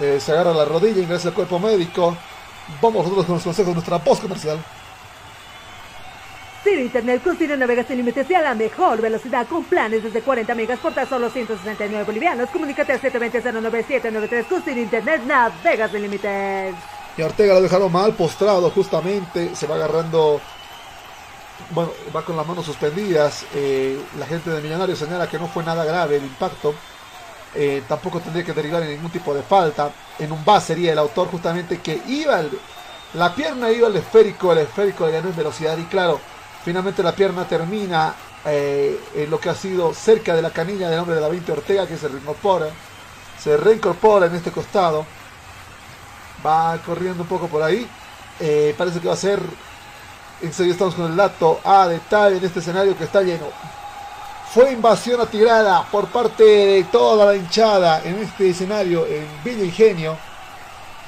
Eh, 0.00 0.18
se 0.20 0.32
agarra 0.32 0.52
la 0.52 0.64
rodilla, 0.64 1.02
ingresa 1.02 1.28
al 1.28 1.34
cuerpo 1.34 1.58
médico. 1.58 2.16
Vamos 2.80 3.04
nosotros 3.04 3.26
con 3.26 3.34
los 3.36 3.44
consejos 3.44 3.68
de 3.68 3.74
nuestra 3.74 3.98
post 3.98 4.22
comercial. 4.22 4.58
Ciro 6.64 6.80
Internet 6.80 7.22
con 7.24 7.36
Ciro 7.36 7.56
navega 7.56 7.82
sin 7.82 7.96
límites 7.96 8.30
y 8.30 8.34
a 8.34 8.40
la 8.40 8.54
mejor 8.54 9.00
velocidad 9.00 9.48
con 9.48 9.64
planes 9.64 10.04
desde 10.04 10.22
40 10.22 10.54
megas 10.54 10.78
por 10.78 10.94
tan 10.94 11.08
solo 11.08 11.28
169 11.28 12.04
bolivianos. 12.04 12.50
Comunícate 12.50 12.92
al 12.92 13.00
720-09793 13.00 14.44
con 14.46 14.78
Internet 14.78 15.22
navega 15.26 15.88
sin 15.88 16.02
límites. 16.02 16.74
Y 17.16 17.22
Ortega 17.22 17.54
lo 17.54 17.60
dejaron 17.60 17.92
mal, 17.92 18.14
postrado 18.14 18.70
justamente. 18.70 19.54
Se 19.54 19.66
va 19.66 19.74
agarrando. 19.76 20.40
Bueno, 21.70 21.90
va 22.14 22.24
con 22.24 22.36
las 22.36 22.46
manos 22.46 22.64
suspendidas. 22.64 23.44
Eh, 23.54 24.00
la 24.18 24.26
gente 24.26 24.50
de 24.50 24.60
Millonarios 24.60 24.98
señala 24.98 25.28
que 25.28 25.38
no 25.38 25.48
fue 25.48 25.62
nada 25.62 25.84
grave 25.84 26.16
el 26.16 26.24
impacto. 26.24 26.74
Eh, 27.54 27.82
tampoco 27.86 28.20
tendría 28.20 28.44
que 28.44 28.54
derivar 28.54 28.82
en 28.82 28.90
ningún 28.90 29.10
tipo 29.10 29.34
de 29.34 29.42
falta. 29.42 29.90
En 30.18 30.32
un 30.32 30.44
base 30.44 30.68
sería 30.68 30.92
el 30.92 30.98
autor 30.98 31.28
justamente 31.28 31.80
que 31.80 32.00
iba. 32.08 32.42
la 33.14 33.34
pierna 33.34 33.70
iba 33.70 33.88
al 33.88 33.96
esférico. 33.96 34.52
El 34.52 34.58
esférico 34.58 35.06
le 35.06 35.12
ganó 35.12 35.28
en 35.28 35.36
velocidad. 35.36 35.76
Y 35.76 35.84
claro, 35.84 36.18
finalmente 36.64 37.02
la 37.02 37.14
pierna 37.14 37.46
termina 37.46 38.14
eh, 38.46 38.98
en 39.14 39.30
lo 39.30 39.38
que 39.38 39.50
ha 39.50 39.54
sido 39.54 39.92
cerca 39.92 40.34
de 40.34 40.42
la 40.42 40.50
canilla 40.50 40.88
del 40.88 40.98
hombre 40.98 41.14
de 41.14 41.20
la 41.20 41.28
20 41.28 41.52
Ortega 41.52 41.86
que 41.86 41.98
se 41.98 42.08
reincorpora. 42.08 42.68
Se 43.38 43.56
reincorpora 43.58 44.26
en 44.26 44.34
este 44.34 44.50
costado. 44.50 45.04
Va 46.44 46.78
corriendo 46.84 47.22
un 47.22 47.28
poco 47.28 47.48
por 47.48 47.62
ahí. 47.62 47.86
Eh, 48.40 48.74
parece 48.76 49.00
que 49.00 49.08
va 49.08 49.14
a 49.14 49.16
ser. 49.16 49.40
En 50.40 50.52
serio, 50.52 50.72
estamos 50.72 50.94
con 50.94 51.06
el 51.06 51.16
dato 51.16 51.60
a 51.62 51.86
detalle 51.86 52.38
en 52.38 52.44
este 52.44 52.58
escenario 52.58 52.96
que 52.96 53.04
está 53.04 53.22
lleno. 53.22 53.46
Fue 54.52 54.72
invasión 54.72 55.20
atigrada 55.20 55.84
por 55.90 56.08
parte 56.08 56.42
de 56.42 56.84
toda 56.84 57.26
la 57.26 57.36
hinchada 57.36 58.02
en 58.04 58.18
este 58.18 58.50
escenario 58.50 59.06
en 59.06 59.26
Villa 59.44 59.64
Ingenio. 59.64 60.16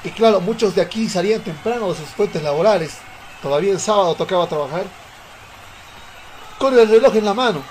Y 0.03 0.09
claro, 0.11 0.39
muchos 0.39 0.73
de 0.73 0.81
aquí 0.81 1.09
salían 1.09 1.41
temprano 1.41 1.89
de 1.89 1.95
sus 1.95 2.09
fuentes 2.09 2.41
laborales. 2.41 2.97
Todavía 3.41 3.73
el 3.73 3.79
sábado 3.79 4.15
tocaba 4.15 4.47
trabajar. 4.47 4.85
Con 6.57 6.77
el 6.79 6.87
reloj 6.87 7.15
en 7.15 7.25
la 7.25 7.33
mano. 7.33 7.61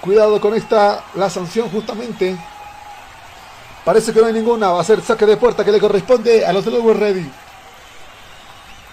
Cuidado 0.00 0.40
con 0.40 0.54
esta, 0.54 1.04
la 1.14 1.30
sanción 1.30 1.70
justamente 1.70 2.36
Parece 3.88 4.12
que 4.12 4.20
no 4.20 4.26
hay 4.26 4.34
ninguna. 4.34 4.68
Va 4.68 4.82
a 4.82 4.84
ser 4.84 5.00
saque 5.00 5.24
de 5.24 5.38
puerta 5.38 5.64
que 5.64 5.72
le 5.72 5.80
corresponde 5.80 6.44
a 6.44 6.52
los 6.52 6.62
de 6.62 6.72
Lower 6.72 6.94
Ready. 6.94 7.26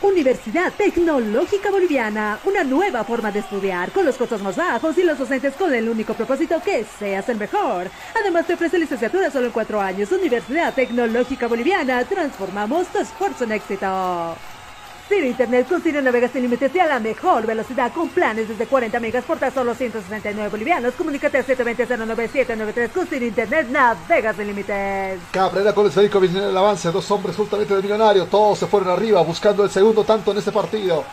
Universidad 0.02 0.72
Tecnológica 0.72 1.70
Boliviana, 1.70 2.40
una 2.46 2.64
nueva 2.64 3.04
forma 3.04 3.30
de 3.30 3.40
estudiar, 3.40 3.92
con 3.92 4.06
los 4.06 4.16
costos 4.16 4.42
más 4.42 4.56
bajos 4.56 4.98
y 4.98 5.04
los 5.04 5.20
docentes 5.20 5.54
con 5.56 5.74
el 5.74 5.90
único 5.90 6.14
propósito 6.14 6.62
que 6.64 6.86
seas 6.98 7.28
el 7.28 7.38
mejor. 7.38 7.90
Además 8.18 8.48
te 8.48 8.54
ofrece 8.54 8.80
licenciatura 8.80 9.30
solo 9.30 9.48
en 9.48 9.52
cuatro 9.52 9.82
años. 9.82 10.14
Universidad 10.14 10.74
Tecnológica 10.74 11.48
Boliviana, 11.48 12.06
transformamos 12.06 12.88
tu 12.88 13.00
esfuerzo 13.00 13.44
en 13.44 13.52
éxito. 13.52 14.38
Ciro 15.08 15.28
Internet 15.28 15.68
con 15.70 16.04
navegas 16.04 16.32
sin 16.32 16.42
límites 16.42 16.74
y 16.74 16.80
a 16.80 16.88
la 16.88 17.00
mejor 17.00 17.46
velocidad 17.46 17.94
con 17.94 18.10
planes 18.10 18.50
desde 18.50 18.66
40 18.66 19.00
megas 19.00 19.24
por 19.24 19.38
tan 19.38 19.54
solo 19.54 19.76
169 19.76 20.50
bolivianos. 20.50 20.96
Comunícate 20.96 21.38
al 21.38 21.46
720-09793 21.46 22.90
con 22.90 23.06
Ciro 23.06 23.26
Internet 23.26 23.68
navegas 23.70 24.36
sin 24.36 24.48
límites. 24.48 25.20
Cabrera 25.30 25.74
con 25.74 25.84
el 25.86 25.90
esférico 25.90 26.20
viene 26.20 26.50
el 26.50 26.58
avance, 26.58 26.92
dos 26.92 27.10
hombres 27.12 27.36
justamente 27.36 27.76
de 27.76 27.84
millonario, 27.84 28.26
todos 28.26 28.58
se 28.58 28.66
fueron 28.66 28.90
arriba 28.90 29.22
buscando 29.22 29.64
el 29.64 29.70
segundo 29.70 30.04
tanto 30.04 30.32
en 30.32 30.40
este 30.40 30.52
partido. 30.52 31.04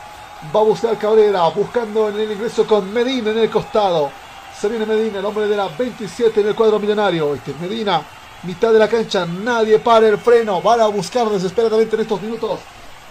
Va 0.54 0.60
a 0.60 0.64
buscar 0.64 0.96
Cabrera, 0.96 1.46
buscando 1.48 2.08
en 2.08 2.18
el 2.18 2.32
ingreso 2.32 2.66
con 2.66 2.90
Medina 2.94 3.30
en 3.30 3.38
el 3.38 3.50
costado. 3.50 4.10
Se 4.58 4.68
viene 4.68 4.86
Medina, 4.86 5.18
el 5.18 5.24
hombre 5.26 5.46
de 5.46 5.56
la 5.56 5.68
27 5.68 6.40
en 6.40 6.48
el 6.48 6.54
cuadro 6.54 6.78
millonario. 6.78 7.34
Este 7.34 7.52
Medina, 7.60 8.00
mitad 8.44 8.72
de 8.72 8.78
la 8.78 8.88
cancha, 8.88 9.26
nadie 9.26 9.78
para 9.80 10.08
el 10.08 10.16
freno. 10.16 10.62
Van 10.62 10.80
a 10.80 10.86
buscar 10.86 11.28
desesperadamente 11.28 11.94
en 11.94 12.02
estos 12.02 12.22
minutos 12.22 12.58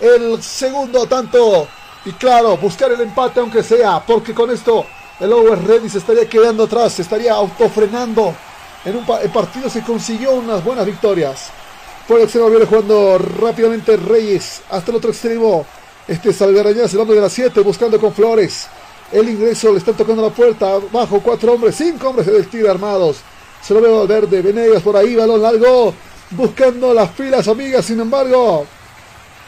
el 0.01 0.41
segundo 0.41 1.05
tanto. 1.05 1.67
Y 2.03 2.11
claro, 2.13 2.57
buscar 2.57 2.91
el 2.91 3.01
empate 3.01 3.39
aunque 3.39 3.61
sea, 3.61 4.03
porque 4.05 4.33
con 4.33 4.49
esto 4.49 4.85
el 5.19 5.31
Over 5.31 5.63
Ready 5.63 5.87
se 5.87 5.99
estaría 5.99 6.27
quedando 6.27 6.63
atrás, 6.63 6.93
se 6.93 7.03
estaría 7.03 7.33
autofrenando. 7.33 8.33
En 8.83 8.95
un 8.95 9.05
partido 9.05 9.69
se 9.69 9.83
consiguió 9.83 10.31
unas 10.31 10.63
buenas 10.63 10.87
victorias. 10.87 11.49
Por 12.07 12.17
el 12.17 12.23
extremo 12.23 12.49
viene 12.49 12.65
jugando 12.65 13.19
rápidamente 13.19 13.95
Reyes 13.95 14.63
hasta 14.71 14.89
el 14.89 14.97
otro 14.97 15.11
extremo. 15.11 15.65
Este 16.07 16.33
Salgarañas, 16.33 16.91
el 16.93 16.99
hombre 16.99 17.15
de 17.15 17.21
las 17.21 17.33
7, 17.33 17.61
buscando 17.61 17.99
con 17.99 18.11
Flores. 18.11 18.67
El 19.11 19.29
ingreso 19.29 19.71
le 19.71 19.77
están 19.77 19.95
tocando 19.95 20.23
la 20.23 20.29
puerta. 20.29 20.79
Bajo 20.91 21.19
cuatro 21.21 21.53
hombres, 21.53 21.75
cinco 21.75 22.09
hombres 22.09 22.25
del 22.25 22.47
tiro 22.47 22.71
armados. 22.71 23.17
Se 23.61 23.75
lo 23.75 23.81
veo 23.81 24.07
verde, 24.07 24.41
Venegas 24.41 24.81
por 24.81 24.97
ahí, 24.97 25.15
balón 25.15 25.43
largo. 25.43 25.93
Buscando 26.31 26.91
las 26.93 27.11
filas 27.11 27.47
amigas, 27.47 27.85
sin 27.85 27.99
embargo 27.99 28.65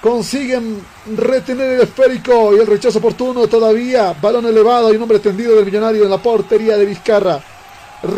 consiguen 0.04 0.86
retener 1.16 1.72
el 1.72 1.82
esférico 1.84 2.54
y 2.54 2.60
el 2.60 2.68
rechazo 2.68 3.00
oportuno 3.00 3.48
todavía. 3.48 4.14
Balón 4.22 4.46
elevado 4.46 4.92
y 4.92 4.98
un 4.98 5.04
hombre 5.04 5.20
tendido 5.20 5.56
del 5.56 5.64
millonario 5.64 6.04
en 6.04 6.10
la 6.10 6.18
portería 6.18 6.76
de 6.76 6.86
Vizcarra. 6.86 7.42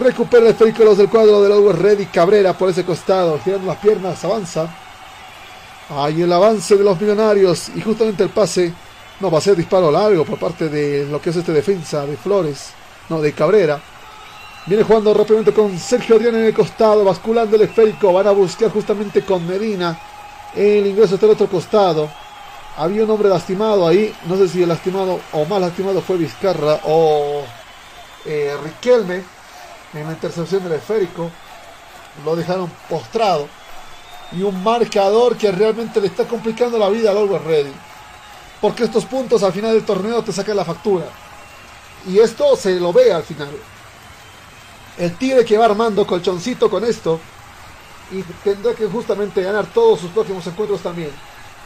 Recupera 0.01 0.45
el 0.45 0.49
esférico 0.49 0.83
los 0.83 0.97
del 0.97 1.09
cuadro 1.09 1.43
de 1.43 1.49
la 1.49 1.73
Ready 1.73 2.07
Cabrera 2.07 2.57
por 2.57 2.71
ese 2.71 2.83
costado. 2.83 3.39
Girando 3.39 3.67
las 3.67 3.77
piernas, 3.77 4.25
avanza. 4.25 4.67
Hay 5.91 6.23
el 6.23 6.33
avance 6.33 6.75
de 6.75 6.83
los 6.83 6.99
millonarios 6.99 7.69
y 7.75 7.81
justamente 7.81 8.23
el 8.23 8.29
pase. 8.29 8.73
No, 9.19 9.29
va 9.29 9.37
a 9.37 9.41
ser 9.41 9.55
disparo 9.55 9.91
largo 9.91 10.25
por 10.25 10.39
parte 10.39 10.69
de 10.69 11.05
lo 11.05 11.21
que 11.21 11.29
es 11.29 11.35
este 11.35 11.51
defensa 11.51 12.03
de 12.07 12.17
Flores. 12.17 12.71
No, 13.09 13.21
de 13.21 13.31
Cabrera. 13.33 13.79
Viene 14.65 14.81
jugando 14.81 15.13
rápidamente 15.13 15.53
con 15.53 15.77
Sergio 15.77 16.15
Adrián 16.15 16.33
en 16.33 16.45
el 16.45 16.53
costado, 16.55 17.05
basculando 17.05 17.55
el 17.55 17.61
esférico. 17.61 18.11
Van 18.11 18.25
a 18.25 18.31
buscar 18.31 18.71
justamente 18.71 19.21
con 19.21 19.45
Medina 19.45 19.95
el 20.55 20.87
ingreso 20.87 21.15
está 21.15 21.25
al 21.25 21.33
otro 21.33 21.47
costado. 21.47 22.09
Había 22.77 23.03
un 23.03 23.11
hombre 23.11 23.29
lastimado 23.29 23.87
ahí. 23.87 24.15
No 24.25 24.37
sé 24.37 24.47
si 24.47 24.63
el 24.63 24.69
lastimado 24.69 25.19
o 25.33 25.45
más 25.45 25.61
lastimado 25.61 26.01
fue 26.01 26.17
Vizcarra 26.17 26.79
o 26.83 27.43
eh, 28.25 28.55
Riquelme 28.63 29.23
en 29.93 30.05
la 30.05 30.13
intercepción 30.13 30.63
del 30.63 30.73
esférico. 30.73 31.29
Lo 32.23 32.35
dejaron 32.35 32.71
postrado. 32.89 33.47
Y 34.31 34.43
un 34.43 34.63
marcador 34.63 35.37
que 35.37 35.51
realmente 35.51 36.01
le 36.01 36.07
está 36.07 36.25
complicando 36.25 36.77
la 36.77 36.89
vida 36.89 37.11
al 37.11 37.17
Always 37.17 37.43
Ready. 37.43 37.73
Porque 38.61 38.85
estos 38.85 39.05
puntos 39.05 39.43
al 39.43 39.53
final 39.53 39.73
del 39.73 39.85
torneo 39.85 40.23
te 40.23 40.31
sacan 40.31 40.57
la 40.57 40.65
factura. 40.65 41.05
Y 42.07 42.19
esto 42.19 42.55
se 42.55 42.79
lo 42.79 42.93
ve 42.93 43.11
al 43.11 43.23
final. 43.23 43.49
El 44.97 45.15
Tigre 45.17 45.43
que 45.43 45.57
va 45.57 45.65
armando 45.65 46.07
colchoncito 46.07 46.69
con 46.69 46.85
esto 46.85 47.19
y 48.11 48.21
tendrá 48.43 48.73
que 48.73 48.85
justamente 48.87 49.41
ganar 49.41 49.65
todos 49.67 49.99
sus 49.99 50.11
próximos 50.11 50.45
encuentros 50.47 50.81
también. 50.81 51.11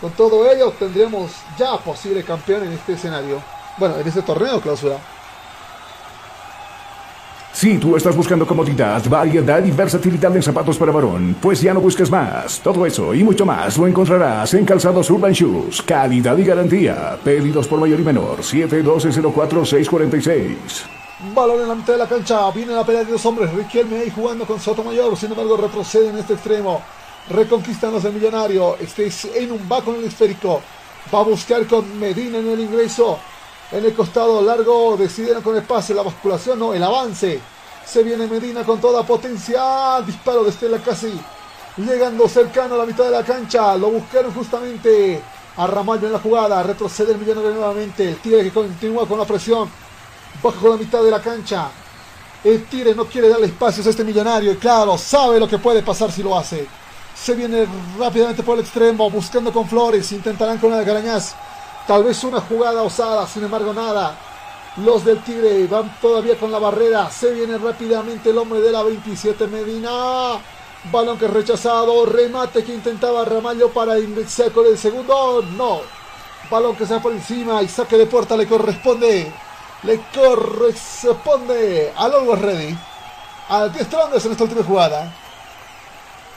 Con 0.02 0.12
todo 0.12 0.50
ello 0.50 0.72
tendremos 0.78 1.32
ya 1.58 1.78
posible 1.78 2.24
campeón 2.24 2.64
en 2.64 2.74
este 2.74 2.94
escenario. 2.94 3.42
Bueno, 3.78 3.98
en 3.98 4.08
este 4.08 4.22
torneo 4.22 4.62
clausura. 4.62 4.98
Si 7.52 7.78
tú 7.78 7.98
estás 7.98 8.16
buscando 8.16 8.48
comodidad, 8.48 9.04
variedad 9.10 9.62
y 9.66 9.72
versatilidad 9.72 10.34
en 10.34 10.42
zapatos 10.42 10.78
para 10.78 10.94
varón, 10.94 11.36
pues 11.42 11.60
ya 11.60 11.74
no 11.74 11.82
busques 11.82 12.10
más. 12.10 12.62
Todo 12.62 12.86
eso 12.86 13.14
y 13.14 13.22
mucho 13.22 13.46
más 13.46 13.78
lo 13.78 13.86
encontrarás 13.86 14.54
en 14.54 14.64
Calzados 14.64 15.10
Urban 15.10 15.34
Shoes. 15.34 15.82
Calidad 15.82 16.38
y 16.38 16.46
garantía. 16.46 17.18
Pedidos 17.22 17.68
por 17.68 17.82
mayor 17.82 18.00
y 18.00 18.04
menor. 18.04 18.44
712 18.44 19.22
04 19.22 19.66
646 19.66 20.99
Balón 21.22 21.62
en 21.62 21.68
la 21.68 21.76
mitad 21.76 21.94
de 21.94 22.00
la 22.00 22.08
cancha. 22.08 22.50
Viene 22.52 22.74
la 22.74 22.86
pelea 22.86 23.04
de 23.04 23.12
dos 23.12 23.26
hombres. 23.26 23.54
Riquelme 23.54 24.00
ahí 24.00 24.10
jugando 24.10 24.46
con 24.46 24.60
Sotomayor. 24.60 25.18
Sin 25.18 25.30
embargo, 25.30 25.58
retrocede 25.58 26.08
en 26.08 26.18
este 26.18 26.34
extremo. 26.34 26.82
Reconquistan 27.30 27.92
los 27.92 28.04
del 28.04 28.14
millonario. 28.14 28.78
Este 28.80 29.08
es 29.08 29.26
en 29.26 29.52
un 29.52 29.70
va 29.70 29.82
con 29.84 29.96
el 29.96 30.06
esférico. 30.06 30.62
Va 31.14 31.20
a 31.20 31.24
buscar 31.24 31.68
con 31.68 32.00
Medina 32.00 32.38
en 32.38 32.48
el 32.48 32.62
ingreso. 32.62 33.20
En 33.72 33.84
el 33.84 33.94
costado 33.94 34.42
largo 34.42 34.96
decidieron 34.96 35.44
con 35.44 35.58
el 35.58 35.64
pase, 35.64 35.94
la 35.94 36.04
basculación, 36.04 36.58
no, 36.58 36.74
el 36.74 36.82
avance. 36.82 37.40
Se 37.86 38.02
viene 38.02 38.26
Medina 38.26 38.64
con 38.64 38.80
toda 38.80 39.04
potencia. 39.04 40.02
Disparo 40.06 40.46
de 40.46 40.52
Estela 40.52 40.78
casi. 40.78 41.12
Llegando 41.76 42.30
cercano 42.30 42.76
a 42.76 42.78
la 42.78 42.86
mitad 42.86 43.04
de 43.04 43.12
la 43.12 43.24
cancha. 43.24 43.76
Lo 43.76 43.92
buscaron 43.92 44.34
justamente 44.34 45.22
a 45.58 45.68
Ramallo 45.68 46.08
en 46.08 46.14
la 46.14 46.20
jugada. 46.20 46.64
Retrocede 46.64 47.12
el 47.12 47.18
millonario 47.18 47.52
nuevamente. 47.52 48.08
El 48.08 48.18
tigre 48.20 48.44
que 48.44 48.52
continúa 48.52 49.06
con 49.06 49.20
la 49.20 49.26
presión 49.26 49.70
Bajo 50.42 50.70
la 50.70 50.78
mitad 50.78 51.04
de 51.04 51.12
la 51.12 51.22
cancha. 51.22 51.70
El 52.44 52.66
Tigre 52.66 52.96
no 52.96 53.06
quiere 53.06 53.28
darle 53.28 53.48
espacios 53.48 53.86
a 53.86 53.90
este 53.90 54.04
millonario. 54.04 54.54
Y 54.54 54.58
claro, 54.58 54.98
sabe 54.98 55.40
lo 55.40 55.48
que 55.48 55.58
puede 55.58 55.84
pasar 55.84 56.12
si 56.12 56.24
lo 56.24 56.38
hace. 56.38 56.68
Se 57.14 57.36
viene 57.36 57.68
rápidamente 57.98 58.44
por 58.44 58.58
el 58.58 58.64
extremo, 58.64 59.10
buscando 59.10 59.52
con 59.52 59.68
Flores. 59.68 60.12
Intentarán 60.14 60.58
con 60.58 60.74
el 60.74 60.86
Garañaz. 60.86 61.36
Tal 61.86 62.04
vez 62.04 62.24
una 62.24 62.40
jugada 62.40 62.84
osada, 62.84 63.28
sin 63.28 63.44
embargo 63.44 63.74
nada. 63.74 64.18
Los 64.78 65.04
del 65.04 65.22
Tigre 65.24 65.68
van 65.68 66.00
todavía 66.00 66.38
con 66.38 66.52
la 66.52 66.60
barrera. 66.60 67.10
Se 67.12 67.34
viene 67.34 67.58
rápidamente 67.58 68.30
el 68.30 68.38
hombre 68.38 68.62
de 68.62 68.72
la 68.72 68.84
27 68.84 69.48
Medina. 69.48 70.40
Balón 70.92 71.18
que 71.18 71.26
es 71.26 71.32
rechazado. 71.32 72.06
Remate 72.06 72.64
que 72.64 72.74
intentaba 72.74 73.26
Ramallo 73.26 73.70
para 73.70 74.00
ingresar 74.00 74.52
con 74.52 74.66
el 74.66 74.78
segundo. 74.78 75.44
No. 75.58 75.82
Balón 76.50 76.76
que 76.78 76.86
se 76.86 76.94
va 76.94 77.02
por 77.02 77.12
encima 77.12 77.62
y 77.62 77.68
saque 77.68 77.98
de 77.98 78.06
puerta 78.06 78.38
le 78.38 78.48
corresponde. 78.48 79.49
Le 79.84 80.00
corresponde 80.14 81.94
al 81.96 82.14
Always 82.14 82.42
Ready. 82.42 82.78
Al 83.50 83.72
que 83.72 83.84
Strongest 83.84 84.26
en 84.26 84.32
esta 84.34 84.44
última 84.44 84.64
jugada. 84.64 85.14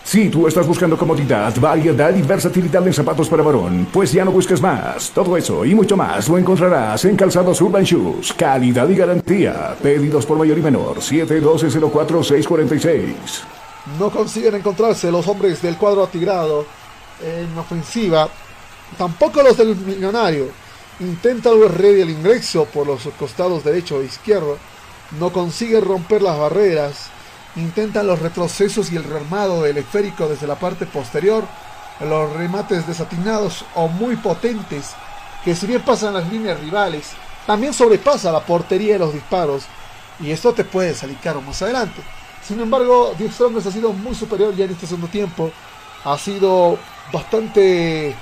Si 0.05 0.28
tú 0.28 0.47
estás 0.48 0.66
buscando 0.66 0.98
comodidad, 0.98 1.55
variedad 1.60 2.12
y 2.14 2.23
versatilidad 2.23 2.86
en 2.86 2.93
zapatos 2.93 3.28
para 3.28 3.43
varón, 3.43 3.89
pues 3.93 4.12
ya 4.12 4.24
no 4.24 4.31
busques 4.32 4.60
más. 4.60 5.10
Todo 5.10 5.36
eso 5.36 5.64
y 5.64 5.74
mucho 5.74 5.97
más 5.97 6.28
lo 6.28 6.39
encontrarás 6.39 7.05
en 7.05 7.16
Calzados 7.16 7.60
Urban 7.60 7.82
Shoes. 7.85 8.32
Calidad 8.32 8.89
y 8.89 8.97
garantía. 8.97 9.77
Pedidos 9.82 10.27
por 10.27 10.39
mayor 10.39 10.59
y 10.59 10.62
menor. 10.62 10.98
712-04-646. 10.98 13.14
No 13.98 14.10
consiguen 14.10 14.55
encontrarse 14.56 15.10
los 15.10 15.27
hombres 15.28 15.62
del 15.62 15.77
cuadro 15.77 16.05
atigrado 16.05 16.66
en 17.23 17.59
ofensiva. 17.59 18.28
Tampoco 18.98 19.43
los 19.43 19.56
del 19.56 19.74
millonario. 19.77 20.48
Intenta 21.03 21.51
el 21.51 22.11
ingreso 22.11 22.65
por 22.66 22.87
los 22.87 23.03
costados 23.19 23.65
derecho 23.65 24.01
e 24.01 24.07
izquierdo. 24.07 24.57
No 25.19 25.33
consigue 25.33 25.81
romper 25.81 26.23
las 26.23 26.39
barreras 26.39 27.11
intentan 27.57 28.07
los 28.07 28.20
retrocesos 28.20 28.93
y 28.93 28.97
el 28.97 29.05
rearmado 29.05 29.62
del 29.62 29.79
esférico 29.79 30.29
desde 30.29 30.47
la 30.47 30.57
parte 30.57 30.87
posterior, 30.87 31.45
los 32.01 32.33
remates 32.33 32.87
desatinados 32.87 33.65
o 33.74 33.89
muy 33.89 34.16
potentes, 34.16 34.93
que 35.45 35.55
si 35.55 35.66
bien 35.66 35.83
pasan 35.83 36.15
las 36.15 36.31
líneas 36.31 36.61
rivales, 36.61 37.11
también 37.47 37.74
sobrepasa 37.74 38.33
la 38.33 38.41
portería 38.41 38.95
de 38.95 39.01
los 39.01 39.12
disparos, 39.12 39.65
y 40.20 40.31
esto 40.31 40.53
te 40.53 40.65
puede 40.65 40.95
salir 40.95 41.19
caro 41.19 41.41
más 41.41 41.61
adelante. 41.62 42.01
Sin 42.47 42.61
embargo, 42.61 43.15
Diego 43.19 43.33
Strongest 43.33 43.66
ha 43.66 43.73
sido 43.73 43.93
muy 43.93 44.15
superior 44.15 44.55
ya 44.55 44.65
en 44.65 44.73
este 44.73 44.87
segundo 44.87 45.09
tiempo, 45.09 45.51
ha 46.05 46.19
sido 46.19 46.79
bastante, 47.12 48.16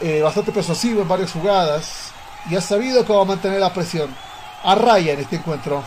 eh, 0.00 0.20
bastante 0.22 0.52
persuasivo 0.52 1.02
en 1.02 1.08
varias 1.08 1.32
jugadas, 1.32 2.12
y 2.50 2.56
ha 2.56 2.60
sabido 2.60 3.04
cómo 3.04 3.24
mantener 3.24 3.60
la 3.60 3.72
presión 3.72 4.14
a 4.62 4.74
raya 4.74 5.12
en 5.12 5.20
este 5.20 5.36
encuentro. 5.36 5.82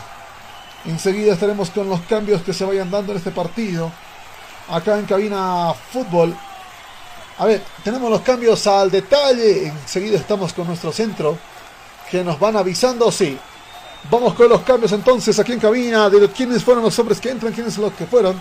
Enseguida 0.86 1.34
estaremos 1.34 1.70
con 1.70 1.88
los 1.88 2.00
cambios 2.02 2.42
que 2.42 2.54
se 2.54 2.64
vayan 2.64 2.90
dando 2.90 3.12
en 3.12 3.18
este 3.18 3.30
partido. 3.30 3.92
Acá 4.68 4.98
en 4.98 5.04
cabina 5.04 5.74
fútbol. 5.92 6.34
A 7.38 7.44
ver, 7.44 7.62
tenemos 7.84 8.10
los 8.10 8.22
cambios 8.22 8.66
al 8.66 8.90
detalle. 8.90 9.68
Enseguida 9.68 10.16
estamos 10.16 10.52
con 10.52 10.66
nuestro 10.66 10.92
centro. 10.92 11.38
Que 12.10 12.24
nos 12.24 12.38
van 12.38 12.56
avisando, 12.56 13.10
sí. 13.12 13.38
Vamos 14.10 14.34
con 14.34 14.48
los 14.48 14.62
cambios 14.62 14.92
entonces 14.92 15.38
aquí 15.38 15.52
en 15.52 15.60
cabina. 15.60 16.08
De 16.08 16.28
quiénes 16.30 16.64
fueron 16.64 16.82
los 16.82 16.98
hombres 16.98 17.20
que 17.20 17.30
entran, 17.30 17.52
quiénes 17.52 17.76
los 17.76 17.92
que 17.92 18.06
fueron. 18.06 18.40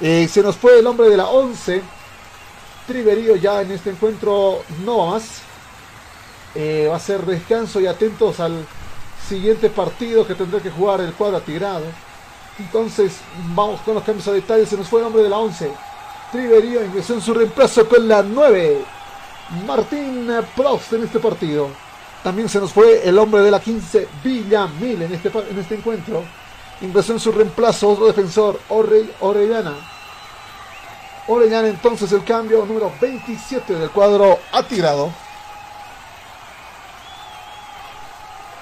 Eh, 0.00 0.28
se 0.30 0.42
nos 0.42 0.56
fue 0.56 0.78
el 0.78 0.86
hombre 0.86 1.10
de 1.10 1.16
la 1.16 1.26
11. 1.26 1.82
Triverío 2.88 3.36
ya 3.36 3.60
en 3.60 3.70
este 3.70 3.90
encuentro 3.90 4.62
no 4.84 4.98
va 4.98 5.10
más. 5.12 5.42
Eh, 6.54 6.88
va 6.90 6.96
a 6.96 7.00
ser 7.00 7.24
descanso 7.26 7.80
y 7.80 7.86
atentos 7.86 8.40
al 8.40 8.66
siguiente 9.28 9.68
partido 9.68 10.26
que 10.26 10.34
tendrá 10.34 10.58
que 10.60 10.70
jugar 10.70 11.02
el 11.02 11.12
cuadro 11.12 11.36
atigrado. 11.36 11.84
Entonces, 12.58 13.18
vamos 13.54 13.80
con 13.82 13.94
los 13.94 14.02
cambios 14.02 14.26
a 14.28 14.32
detalle. 14.32 14.64
Se 14.64 14.76
nos 14.76 14.88
fue 14.88 15.00
el 15.00 15.06
hombre 15.06 15.22
de 15.22 15.28
la 15.28 15.36
11. 15.36 15.70
Triverío 16.32 16.84
ingresó 16.84 17.14
en 17.14 17.20
su 17.20 17.34
reemplazo 17.34 17.86
con 17.86 18.08
la 18.08 18.22
9. 18.22 18.84
Martín 19.66 20.30
Prost 20.56 20.94
en 20.94 21.04
este 21.04 21.18
partido. 21.18 21.68
También 22.24 22.48
se 22.48 22.58
nos 22.58 22.72
fue 22.72 23.06
el 23.06 23.18
hombre 23.18 23.42
de 23.42 23.50
la 23.50 23.60
15, 23.60 24.08
Villamil, 24.24 25.02
en 25.02 25.12
este, 25.12 25.28
en 25.28 25.58
este 25.58 25.74
encuentro. 25.76 26.24
Ingresó 26.80 27.12
en 27.12 27.20
su 27.20 27.32
reemplazo 27.32 27.90
otro 27.90 28.06
defensor, 28.06 28.58
Orellana. 28.68 29.97
Orellana 31.28 31.68
entonces 31.68 32.10
el 32.12 32.24
cambio 32.24 32.64
número 32.64 32.90
27 33.00 33.74
del 33.74 33.90
cuadro 33.90 34.38
atirado. 34.50 35.12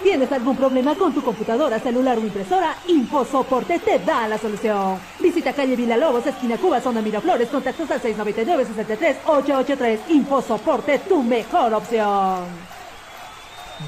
¿Tienes 0.03 0.31
algún 0.31 0.57
problema 0.57 0.95
con 0.95 1.15
tu 1.15 1.23
computadora, 1.23 1.79
celular 1.81 2.19
o 2.19 2.21
impresora? 2.21 2.77
InfoSoporte 2.89 3.79
te 3.79 4.01
da 4.01 4.29
la 4.29 4.37
solución. 4.37 4.99
Visita 5.21 5.53
calle 5.53 5.75
Villalobos, 5.77 6.27
esquina 6.27 6.59
Cuba, 6.59 6.81
zona 6.81 7.01
Miraflores, 7.01 7.49
contactos 7.49 7.91
al 7.91 8.03
699-63-883. 8.03 9.99
InfoSoporte, 10.09 10.99
tu 11.01 11.23
mejor 11.23 11.73
opción. 11.75 12.45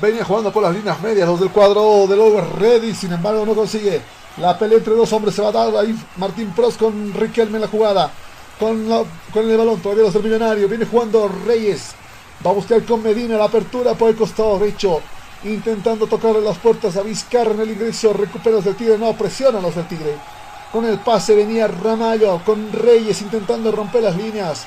Venía 0.00 0.24
jugando 0.24 0.52
por 0.52 0.62
las 0.62 0.74
líneas 0.74 1.00
medias 1.00 1.28
los 1.28 1.40
del 1.40 1.50
cuadro 1.50 2.06
del 2.06 2.20
Over 2.20 2.44
Ready, 2.58 2.94
sin 2.94 3.12
embargo 3.12 3.44
no 3.44 3.54
consigue. 3.54 4.00
La 4.38 4.56
pelea 4.56 4.78
entre 4.78 4.94
dos 4.94 5.12
hombres 5.12 5.34
se 5.34 5.42
va 5.42 5.48
a 5.48 5.52
dar 5.52 5.76
ahí 5.76 5.94
Martín 6.16 6.52
Prost 6.52 6.78
con 6.78 7.12
Riquelme 7.14 7.56
en 7.56 7.62
la 7.62 7.68
jugada. 7.68 8.10
Con, 8.58 8.86
el 9.34 9.56
balón 9.56 9.80
todavía 9.80 10.04
los 10.04 10.14
del 10.14 10.24
millonario. 10.24 10.68
Viene 10.68 10.84
jugando 10.84 11.30
Reyes. 11.46 11.94
Va 12.44 12.50
a 12.50 12.54
buscar 12.54 12.82
con 12.84 13.02
Medina 13.02 13.36
la 13.36 13.44
apertura 13.44 13.94
por 13.94 14.10
el 14.10 14.16
costado 14.16 14.58
derecho 14.58 15.00
intentando 15.44 16.06
tocarle 16.06 16.40
las 16.40 16.58
puertas 16.58 16.96
a 16.96 17.02
Vizcarra 17.02 17.52
en 17.52 17.60
el 17.60 17.70
ingreso, 17.70 18.12
recupera 18.12 18.60
del 18.60 18.74
Tigre, 18.74 18.98
no, 18.98 19.12
presionan 19.12 19.62
los 19.62 19.74
del 19.74 19.86
Tigre. 19.86 20.16
Con 20.72 20.84
el 20.84 20.98
pase 20.98 21.34
venía 21.34 21.68
Ramallo, 21.68 22.42
con 22.44 22.72
Reyes 22.72 23.22
intentando 23.22 23.72
romper 23.72 24.02
las 24.02 24.16
líneas. 24.16 24.66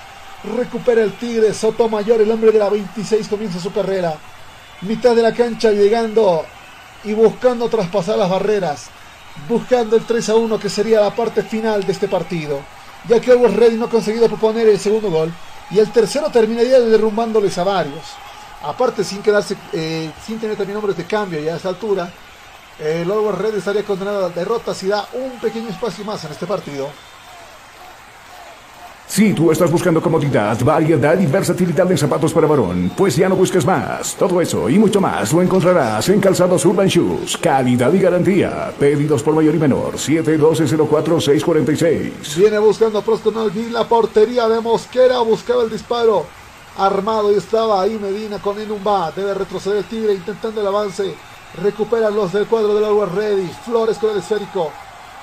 Recupera 0.55 1.03
el 1.03 1.13
Tigre, 1.13 1.53
Sotomayor, 1.53 2.22
el 2.22 2.31
hombre 2.31 2.51
de 2.51 2.59
la 2.59 2.69
26, 2.69 3.27
comienza 3.27 3.59
su 3.59 3.72
carrera. 3.72 4.15
Mitad 4.81 5.15
de 5.15 5.22
la 5.22 5.34
cancha 5.34 5.72
llegando 5.72 6.43
y 7.03 7.13
buscando 7.13 7.69
traspasar 7.69 8.18
las 8.18 8.30
barreras. 8.30 8.89
Buscando 9.47 9.95
el 9.95 10.05
3 10.05 10.30
a 10.30 10.35
1 10.35 10.59
que 10.59 10.69
sería 10.69 11.01
la 11.01 11.15
parte 11.15 11.43
final 11.43 11.85
de 11.85 11.91
este 11.91 12.07
partido. 12.07 12.59
Ya 13.07 13.19
que 13.19 13.32
Always 13.32 13.56
Ready 13.56 13.78
no 13.78 13.86
ha 13.86 13.90
conseguido 13.90 14.28
proponer 14.28 14.68
el 14.68 14.80
segundo 14.80 15.10
gol. 15.10 15.32
Y 15.69 15.80
el 15.80 15.91
tercero 15.91 16.30
terminaría 16.30 16.80
derrumbándoles 16.80 17.57
a 17.57 17.64
varios 17.64 18.03
aparte 18.64 19.03
sin 19.03 19.22
quedarse, 19.22 19.56
eh, 19.73 20.11
sin 20.26 20.40
tener 20.40 20.56
también 20.56 20.78
hombres 20.78 20.98
de 20.98 21.06
cambio 21.06 21.40
ya 21.40 21.53
a 21.53 21.57
esta 21.57 21.69
altura, 21.69 22.11
el 22.80 23.11
Always 23.11 23.38
Red 23.38 23.56
estaría 23.56 23.84
condenado 23.84 24.26
a 24.26 24.30
la 24.30 24.36
derrota 24.36 24.73
si 24.73 24.88
da 24.88 25.07
un 25.14 25.40
pequeño 25.40 25.69
espacio 25.69 26.03
más 26.06 26.23
en 26.26 26.32
este 26.32 26.45
partido. 26.45 26.90
Si 29.12 29.34
tú 29.34 29.52
estás 29.52 29.70
buscando 29.70 30.02
comodidad, 30.02 30.58
variedad 30.64 31.20
y 31.20 31.26
versatilidad 31.26 31.92
en 31.92 31.98
zapatos 31.98 32.32
para 32.32 32.48
varón, 32.48 32.94
pues 32.96 33.18
ya 33.18 33.28
no 33.28 33.36
busques 33.36 33.66
más. 33.66 34.16
Todo 34.16 34.40
eso 34.40 34.70
y 34.70 34.80
mucho 34.80 35.02
más 35.02 35.34
lo 35.34 35.42
encontrarás 35.42 36.08
en 36.08 36.22
Calzados 36.22 36.66
Urban 36.66 36.88
Shoes. 36.88 37.36
Calidad 37.36 37.92
y 37.92 38.00
garantía. 38.00 38.74
Pedidos 38.80 39.22
por 39.22 39.36
mayor 39.36 39.56
y 39.56 39.60
menor. 39.60 39.96
712-04-646. 39.96 42.38
Viene 42.38 42.58
buscando 42.60 43.00
a 43.00 43.02
Proston 43.02 43.52
la 43.74 43.86
portería 43.86 44.48
de 44.48 44.62
Mosquera. 44.62 45.20
Buscaba 45.20 45.64
el 45.64 45.70
disparo 45.70 46.26
armado 46.78 47.34
y 47.34 47.36
estaba 47.36 47.82
ahí 47.82 48.00
Medina 48.02 48.40
con 48.40 48.58
Enumba. 48.62 49.12
Debe 49.12 49.34
retroceder 49.34 49.80
el 49.80 49.84
Tigre 49.84 50.14
intentando 50.14 50.62
el 50.62 50.68
avance. 50.68 51.14
Recuperan 51.62 52.16
los 52.16 52.32
del 52.32 52.46
cuadro 52.46 52.74
del 52.76 52.86
Always 52.86 53.12
Ready. 53.12 53.52
Flores 53.66 53.98
con 53.98 54.12
el 54.12 54.20
esférico. 54.20 54.72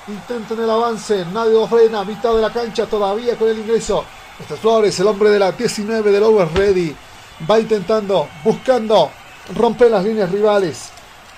Intentan 0.09 0.59
el 0.59 0.69
avance, 0.71 1.23
nadie 1.31 1.53
lo 1.53 1.67
frena, 1.67 2.03
mitad 2.03 2.33
de 2.33 2.41
la 2.41 2.51
cancha 2.51 2.87
todavía 2.87 3.37
con 3.37 3.47
el 3.47 3.59
ingreso. 3.59 4.03
Este 4.39 4.55
es 4.55 4.59
Flores, 4.59 4.99
el 4.99 5.05
hombre 5.05 5.29
de 5.29 5.37
la 5.37 5.51
19 5.51 6.11
del 6.11 6.23
Over 6.23 6.51
Ready. 6.51 6.95
Va 7.49 7.59
intentando, 7.59 8.27
buscando 8.43 9.11
romper 9.55 9.91
las 9.91 10.03
líneas 10.03 10.31
rivales. 10.31 10.89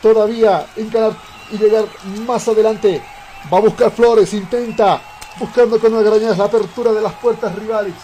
Todavía 0.02 0.68
encarar 0.78 1.12
y 1.52 1.58
llegar 1.58 1.84
más 2.26 2.48
adelante. 2.48 3.04
Va 3.52 3.58
a 3.58 3.62
buscar 3.62 3.92
Flores, 3.92 4.34
intenta, 4.34 5.02
buscando 5.38 5.78
con 5.78 5.94
una 5.94 6.10
grañas 6.10 6.38
la 6.38 6.46
apertura 6.46 6.94
de 6.94 7.02
las 7.02 7.14
puertas 7.16 7.54
rivales. 7.54 7.96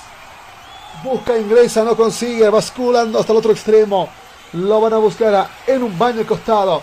Busca, 1.02 1.38
ingresa, 1.38 1.85
no 1.85 1.95
consigue, 1.95 2.49
basculando 2.49 3.19
hasta 3.19 3.31
el 3.31 3.38
otro 3.38 3.53
extremo. 3.53 4.10
Lo 4.52 4.81
van 4.81 4.94
a 4.94 4.98
buscar 4.98 5.49
en 5.65 5.84
un 5.84 5.98
baño 5.98 6.26
costado. 6.27 6.81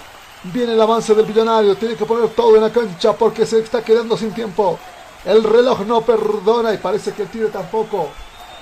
Viene 0.52 0.74
el 0.74 0.80
avance 0.80 1.14
del 1.14 1.26
millonario, 1.26 1.74
tiene 1.76 1.96
que 1.96 2.04
poner 2.04 2.28
todo 2.30 2.54
en 2.56 2.62
la 2.62 2.70
cancha 2.70 3.14
porque 3.14 3.46
se 3.46 3.60
está 3.60 3.82
quedando 3.82 4.16
sin 4.16 4.32
tiempo. 4.32 4.78
El 5.24 5.42
reloj 5.42 5.80
no 5.86 6.02
perdona 6.02 6.74
y 6.74 6.76
parece 6.76 7.12
que 7.12 7.22
el 7.22 7.28
tiro 7.28 7.48
tampoco. 7.48 8.10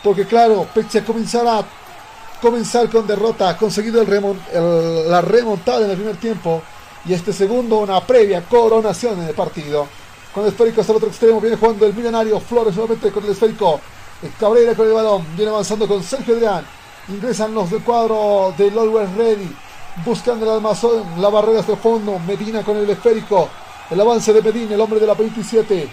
Porque 0.02 0.24
claro, 0.26 0.66
pese 0.72 1.00
a 1.00 1.04
comenzar 1.04 1.46
a 1.46 1.64
comenzar 2.40 2.88
con 2.88 3.06
derrota, 3.06 3.50
ha 3.50 3.56
conseguido 3.56 4.04
la 4.04 5.20
remontada 5.20 5.84
en 5.84 5.90
el 5.90 5.96
primer 5.96 6.16
tiempo. 6.16 6.62
Y 7.04 7.12
este 7.12 7.32
segundo, 7.32 7.78
una 7.78 8.00
previa 8.00 8.44
coronación 8.48 9.20
en 9.20 9.28
el 9.28 9.34
partido. 9.34 9.88
Con 10.32 10.44
el 10.44 10.50
esférico 10.50 10.80
hasta 10.80 10.92
el 10.92 10.96
otro 10.98 11.09
extremo, 11.09 11.40
viene 11.40 11.56
jugando 11.56 11.84
el 11.84 11.94
millonario 11.94 12.38
Flores 12.38 12.76
nuevamente 12.76 13.10
con 13.10 13.24
el 13.24 13.30
esférico. 13.30 13.80
Cabrera 14.38 14.74
con 14.76 14.86
el 14.86 14.92
balón, 14.92 15.26
viene 15.36 15.50
avanzando 15.50 15.88
con 15.88 16.00
Sergio 16.02 16.34
Adrián. 16.34 16.64
Ingresan 17.09 17.52
los 17.52 17.70
del 17.70 17.82
cuadro 17.82 18.54
del 18.56 18.78
Always 18.78 19.12
Ready. 19.16 19.56
Buscando 20.05 20.47
el 20.47 20.52
almazón, 20.52 21.20
la 21.20 21.28
barrera 21.28 21.60
hasta 21.60 21.73
el 21.73 21.78
fondo. 21.78 22.19
Medina 22.20 22.62
con 22.62 22.77
el 22.78 22.89
esférico. 22.89 23.48
El 23.90 24.01
avance 24.01 24.32
de 24.32 24.40
Medina, 24.40 24.74
el 24.74 24.81
hombre 24.81 24.98
de 24.98 25.06
la 25.06 25.14
27. 25.14 25.89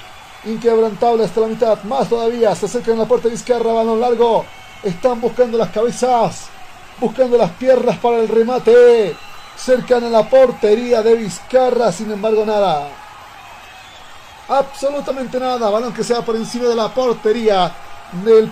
Inquebrantable 0.45 1.25
hasta 1.25 1.41
la 1.41 1.47
mitad. 1.47 1.83
Más 1.83 2.07
todavía. 2.07 2.55
Se 2.55 2.65
acercan 2.65 2.95
a 2.95 2.99
la 2.99 3.05
puerta 3.05 3.27
de 3.27 3.35
izquierda. 3.35 3.73
Balón 3.73 3.99
largo. 3.99 4.45
Están 4.81 5.19
buscando 5.19 5.57
las 5.57 5.69
cabezas. 5.69 6.47
Buscando 6.99 7.37
las 7.37 7.51
piernas 7.51 7.97
para 7.97 8.19
el 8.19 8.29
remate. 8.29 9.15
Cercan 9.57 10.05
a 10.05 10.09
la 10.09 10.29
portería 10.29 11.01
de 11.01 11.15
Vizcarra. 11.15 11.91
Sin 11.91 12.09
embargo, 12.09 12.45
nada. 12.45 12.87
Absolutamente 14.47 15.39
nada. 15.39 15.69
Balón 15.69 15.93
que 15.93 16.05
sea 16.05 16.21
por 16.21 16.37
encima 16.37 16.69
de 16.69 16.75
la 16.75 16.87
portería 16.87 17.75
del, 18.23 18.51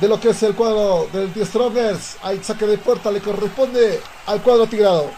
de 0.00 0.08
lo 0.08 0.20
que 0.20 0.30
es 0.30 0.42
el 0.42 0.54
cuadro 0.54 1.08
del 1.12 1.32
The 1.32 1.46
Strongers. 1.46 2.16
Hay 2.22 2.42
saque 2.42 2.66
de 2.66 2.78
puerta. 2.78 3.10
Le 3.10 3.20
corresponde 3.20 4.00
al 4.26 4.42
cuadro 4.42 4.66
tigrado. 4.66 5.10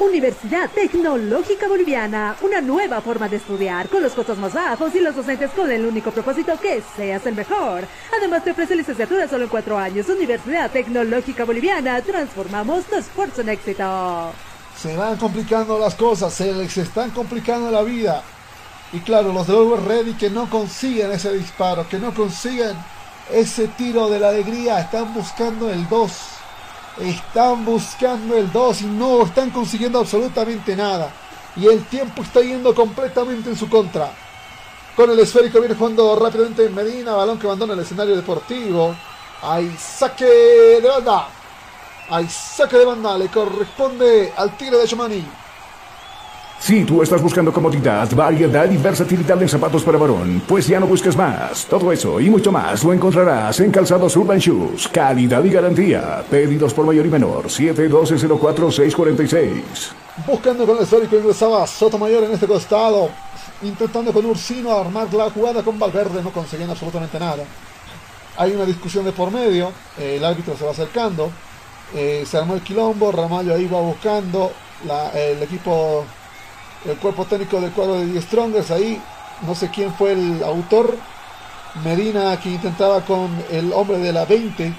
Universidad 0.00 0.70
Tecnológica 0.70 1.66
Boliviana, 1.66 2.36
una 2.42 2.60
nueva 2.60 3.00
forma 3.00 3.28
de 3.28 3.36
estudiar, 3.36 3.88
con 3.88 4.02
los 4.02 4.12
costos 4.12 4.38
más 4.38 4.54
bajos 4.54 4.94
y 4.94 5.00
los 5.00 5.16
docentes 5.16 5.50
con 5.50 5.70
el 5.70 5.84
único 5.84 6.12
propósito 6.12 6.58
que 6.60 6.82
seas 6.96 7.26
el 7.26 7.34
mejor. 7.34 7.84
Además 8.16 8.44
te 8.44 8.52
ofrece 8.52 8.76
licenciatura 8.76 9.28
solo 9.28 9.44
en 9.44 9.50
cuatro 9.50 9.76
años. 9.76 10.08
Universidad 10.08 10.70
Tecnológica 10.70 11.44
Boliviana, 11.44 12.00
transformamos 12.02 12.84
tu 12.84 12.96
esfuerzo 12.96 13.40
en 13.40 13.48
éxito. 13.50 14.32
Se 14.80 14.96
van 14.96 15.16
complicando 15.16 15.78
las 15.78 15.96
cosas, 15.96 16.32
se 16.32 16.52
les 16.52 16.76
están 16.76 17.10
complicando 17.10 17.70
la 17.70 17.82
vida. 17.82 18.22
Y 18.92 19.00
claro, 19.00 19.32
los 19.32 19.46
de 19.46 19.54
Over 19.54 19.80
Ready 19.82 20.14
que 20.14 20.30
no 20.30 20.48
consiguen 20.48 21.12
ese 21.12 21.32
disparo, 21.32 21.88
que 21.88 21.98
no 21.98 22.14
consiguen 22.14 22.76
ese 23.30 23.68
tiro 23.68 24.08
de 24.08 24.18
la 24.18 24.30
alegría, 24.30 24.80
están 24.80 25.12
buscando 25.12 25.70
el 25.70 25.88
2 25.88 26.38
están 27.00 27.64
buscando 27.64 28.36
el 28.36 28.50
2 28.50 28.82
y 28.82 28.86
no 28.86 29.22
están 29.22 29.50
consiguiendo 29.50 30.00
absolutamente 30.00 30.74
nada. 30.74 31.10
Y 31.56 31.66
el 31.66 31.84
tiempo 31.86 32.22
está 32.22 32.40
yendo 32.40 32.74
completamente 32.74 33.50
en 33.50 33.56
su 33.56 33.68
contra. 33.68 34.10
Con 34.96 35.10
el 35.10 35.18
esférico 35.20 35.60
viene 35.60 35.74
jugando 35.74 36.16
rápidamente 36.16 36.66
en 36.66 36.74
Medina. 36.74 37.14
Balón 37.14 37.38
que 37.38 37.46
abandona 37.46 37.74
el 37.74 37.80
escenario 37.80 38.16
deportivo. 38.16 38.94
Hay 39.42 39.74
saque 39.78 40.24
de 40.24 40.88
banda. 40.88 41.28
Hay 42.10 42.28
saque 42.28 42.76
de 42.76 42.84
banda. 42.84 43.16
Le 43.16 43.28
corresponde 43.28 44.32
al 44.36 44.56
Tigre 44.56 44.78
de 44.78 44.88
Chomani. 44.88 45.24
Si 46.60 46.84
tú 46.84 47.02
estás 47.02 47.22
buscando 47.22 47.52
comodidad, 47.52 48.08
variedad 48.14 48.68
y 48.68 48.76
versatilidad 48.76 49.40
en 49.40 49.48
zapatos 49.48 49.84
para 49.84 49.96
varón, 49.96 50.42
pues 50.46 50.66
ya 50.66 50.80
no 50.80 50.86
busques 50.86 51.16
más. 51.16 51.64
Todo 51.66 51.92
eso 51.92 52.18
y 52.20 52.28
mucho 52.28 52.50
más 52.50 52.82
lo 52.82 52.92
encontrarás 52.92 53.60
en 53.60 53.70
Calzados 53.70 54.16
Urban 54.16 54.38
Shoes. 54.38 54.88
Calidad 54.88 55.44
y 55.44 55.50
garantía. 55.50 56.24
Pedidos 56.28 56.74
por 56.74 56.84
mayor 56.84 57.06
y 57.06 57.10
menor. 57.10 57.44
712-04-646. 57.46 59.62
Buscando 60.26 60.66
con 60.66 60.78
el 60.78 60.82
histórico 60.82 61.16
ingresaba 61.16 61.64
Sotomayor 61.66 62.24
en 62.24 62.32
este 62.32 62.48
costado. 62.48 63.08
Intentando 63.62 64.12
con 64.12 64.26
Ursino 64.26 64.76
armar 64.76 65.14
la 65.14 65.30
jugada 65.30 65.62
con 65.62 65.78
Valverde. 65.78 66.20
No 66.22 66.32
conseguían 66.32 66.70
absolutamente 66.70 67.20
nada. 67.20 67.44
Hay 68.36 68.50
una 68.52 68.64
discusión 68.64 69.04
de 69.04 69.12
por 69.12 69.30
medio. 69.30 69.70
el 69.96 70.24
árbitro 70.24 70.56
se 70.56 70.64
va 70.64 70.72
acercando. 70.72 71.30
Eh, 71.94 72.24
se 72.26 72.36
armó 72.36 72.54
el 72.54 72.62
quilombo. 72.62 73.12
Ramallo 73.12 73.54
ahí 73.54 73.66
va 73.66 73.80
buscando. 73.80 74.50
el 75.14 75.40
equipo 75.42 76.04
el 76.84 76.96
cuerpo 76.98 77.24
técnico 77.24 77.60
del 77.60 77.72
cuadro 77.72 77.94
de 77.94 78.06
Die 78.06 78.22
Strongers 78.22 78.70
ahí, 78.70 79.00
no 79.42 79.54
sé 79.54 79.70
quién 79.70 79.92
fue 79.94 80.12
el 80.12 80.42
autor, 80.44 80.96
Medina 81.84 82.38
que 82.40 82.50
intentaba 82.50 83.02
con 83.02 83.30
el 83.50 83.72
hombre 83.72 83.98
de 83.98 84.12
la 84.12 84.24
20, 84.24 84.72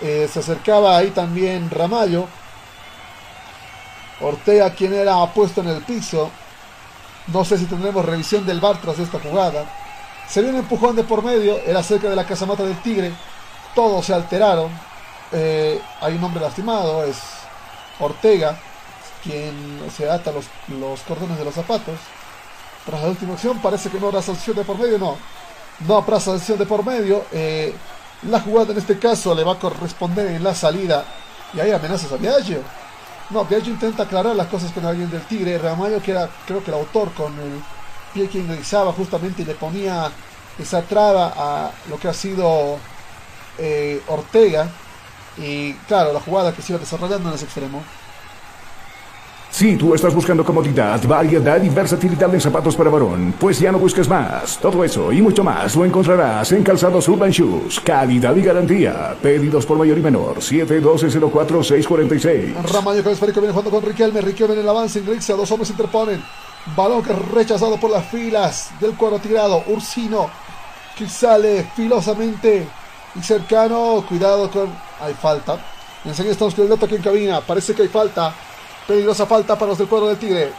eh, 0.00 0.28
se 0.32 0.38
acercaba 0.38 0.96
ahí 0.96 1.10
también 1.10 1.70
Ramallo, 1.70 2.26
Ortega 4.20 4.72
quien 4.74 4.94
era 4.94 5.24
puesto 5.32 5.60
en 5.60 5.68
el 5.68 5.82
piso, 5.82 6.30
no 7.28 7.44
sé 7.44 7.58
si 7.58 7.66
tendremos 7.66 8.04
revisión 8.04 8.46
del 8.46 8.60
bar 8.60 8.80
tras 8.80 8.98
esta 8.98 9.18
jugada, 9.18 9.66
se 10.28 10.42
vio 10.42 10.50
un 10.50 10.56
empujón 10.56 10.96
de 10.96 11.04
por 11.04 11.22
medio, 11.22 11.58
era 11.66 11.82
cerca 11.82 12.08
de 12.08 12.16
la 12.16 12.26
casamata 12.26 12.62
del 12.62 12.80
Tigre, 12.82 13.12
todos 13.74 14.06
se 14.06 14.14
alteraron, 14.14 14.70
eh, 15.32 15.80
hay 16.00 16.14
un 16.14 16.24
hombre 16.24 16.40
lastimado, 16.42 17.04
es 17.04 17.18
Ortega, 18.00 18.58
quien 19.22 19.80
se 19.94 20.10
ata 20.10 20.32
los, 20.32 20.46
los 20.68 21.00
cordones 21.00 21.38
de 21.38 21.44
los 21.44 21.54
zapatos. 21.54 21.98
Tras 22.86 23.02
la 23.02 23.08
última 23.08 23.34
acción 23.34 23.58
parece 23.60 23.90
que 23.90 24.00
no 24.00 24.06
habrá 24.06 24.22
sanción 24.22 24.56
de 24.56 24.64
por 24.64 24.78
medio, 24.78 24.98
no. 24.98 25.16
No 25.86 25.96
habrá 25.96 26.18
sanción 26.18 26.58
de 26.58 26.66
por 26.66 26.84
medio. 26.84 27.24
Eh, 27.32 27.74
la 28.22 28.40
jugada 28.40 28.72
en 28.72 28.78
este 28.78 28.98
caso 28.98 29.34
le 29.34 29.44
va 29.44 29.52
a 29.52 29.58
corresponder 29.58 30.26
en 30.28 30.42
la 30.42 30.54
salida. 30.54 31.04
Y 31.54 31.60
hay 31.60 31.70
amenazas 31.70 32.12
a 32.12 32.16
Viaggio. 32.16 32.62
No, 33.30 33.44
Viaggio 33.44 33.72
intenta 33.72 34.04
aclarar 34.04 34.34
las 34.34 34.48
cosas 34.48 34.72
con 34.72 34.86
alguien 34.86 35.10
del 35.10 35.22
Tigre. 35.22 35.58
Ramallo, 35.58 36.02
que 36.02 36.12
era 36.12 36.28
creo 36.46 36.64
que 36.64 36.70
el 36.70 36.78
autor 36.78 37.12
con 37.12 37.32
el 37.38 37.62
pie 38.12 38.28
que 38.28 38.38
ingresaba 38.38 38.92
justamente 38.92 39.42
y 39.42 39.44
le 39.44 39.54
ponía 39.54 40.10
esa 40.58 40.82
traba 40.82 41.32
a 41.36 41.70
lo 41.88 41.98
que 41.98 42.08
ha 42.08 42.14
sido 42.14 42.78
eh, 43.58 44.02
Ortega. 44.08 44.68
Y 45.36 45.74
claro, 45.86 46.12
la 46.12 46.20
jugada 46.20 46.52
que 46.54 46.62
se 46.62 46.72
iba 46.72 46.80
desarrollando 46.80 47.28
en 47.28 47.34
ese 47.34 47.44
extremo. 47.44 47.82
Si 49.50 49.76
tú 49.76 49.94
estás 49.94 50.14
buscando 50.14 50.44
comodidad, 50.44 51.02
variedad 51.04 51.60
y 51.62 51.68
versatilidad 51.68 52.32
en 52.32 52.40
zapatos 52.40 52.76
para 52.76 52.90
varón, 52.90 53.34
pues 53.40 53.58
ya 53.58 53.72
no 53.72 53.78
busques 53.78 54.08
más. 54.08 54.56
Todo 54.58 54.84
eso 54.84 55.10
y 55.10 55.20
mucho 55.20 55.42
más 55.42 55.74
lo 55.74 55.84
encontrarás 55.84 56.52
en 56.52 56.62
Calzados 56.62 57.08
Urban 57.08 57.30
Shoes. 57.30 57.80
Calidad 57.80 58.36
y 58.36 58.42
garantía. 58.42 59.16
Pedidos 59.20 59.66
por 59.66 59.76
mayor 59.78 59.98
y 59.98 60.02
menor. 60.02 60.36
712-04-646. 60.36 62.54
Ramallo 62.72 63.02
con 63.02 63.12
esférico 63.12 63.40
viene 63.40 63.52
jugando 63.52 63.72
con 63.72 63.82
Riquelme. 63.82 64.20
Riquelme 64.20 64.54
en 64.54 64.60
el 64.60 64.68
avance 64.68 65.00
ingresa. 65.00 65.34
Dos 65.34 65.50
hombres 65.50 65.70
interponen. 65.70 66.22
Balón 66.76 67.02
que 67.02 67.12
rechazado 67.12 67.76
por 67.78 67.90
las 67.90 68.06
filas 68.06 68.70
del 68.80 68.94
cuadro 68.94 69.18
tirado. 69.18 69.64
Ursino 69.66 70.30
que 70.96 71.08
sale 71.08 71.66
filosamente 71.74 72.64
y 73.16 73.22
cercano. 73.22 74.04
Cuidado 74.08 74.48
con. 74.50 74.68
Hay 75.00 75.14
falta. 75.14 75.58
Enseguida 76.04 76.30
estamos 76.32 76.54
con 76.54 76.62
el 76.64 76.70
dato 76.70 76.86
aquí 76.86 76.94
en 76.94 77.02
cabina. 77.02 77.40
Parece 77.40 77.74
que 77.74 77.82
hay 77.82 77.88
falta. 77.88 78.32
Peligrosa 78.88 79.26
falta 79.26 79.54
para 79.54 79.68
los 79.68 79.78
del 79.78 79.86
cuadro 79.86 80.08
del 80.08 80.16
Tigre. 80.16 80.50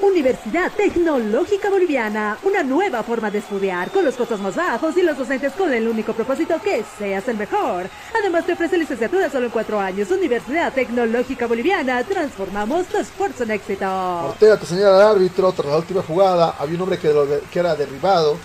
Universidad 0.00 0.72
Tecnológica 0.72 1.70
Boliviana, 1.70 2.36
una 2.42 2.64
nueva 2.64 3.04
forma 3.04 3.30
de 3.30 3.38
estudiar, 3.38 3.92
con 3.92 4.04
los 4.04 4.16
costos 4.16 4.40
más 4.40 4.56
bajos 4.56 4.96
y 4.96 5.02
los 5.02 5.16
docentes 5.16 5.52
con 5.52 5.72
el 5.72 5.86
único 5.86 6.12
propósito 6.12 6.60
que 6.60 6.84
seas 6.98 7.28
el 7.28 7.36
mejor. 7.36 7.88
Además 8.18 8.46
te 8.46 8.54
ofrece 8.54 8.76
licenciatura 8.76 9.30
solo 9.30 9.46
en 9.46 9.52
cuatro 9.52 9.78
años. 9.78 10.10
Universidad 10.10 10.72
Tecnológica 10.72 11.46
Boliviana, 11.46 12.02
transformamos 12.02 12.86
tu 12.86 12.98
esfuerzo 12.98 13.44
en 13.44 13.52
éxito. 13.52 13.86
Ortega 13.86 14.56
te 14.58 14.66
señala 14.66 14.96
al 14.96 15.16
árbitro 15.16 15.52
tras 15.52 15.68
la 15.68 15.76
última 15.76 16.02
jugada. 16.02 16.56
Había 16.58 16.74
un 16.74 16.82
hombre 16.82 16.98
que, 16.98 17.14
que 17.48 17.58
era 17.60 17.76
derribado. 17.76 18.36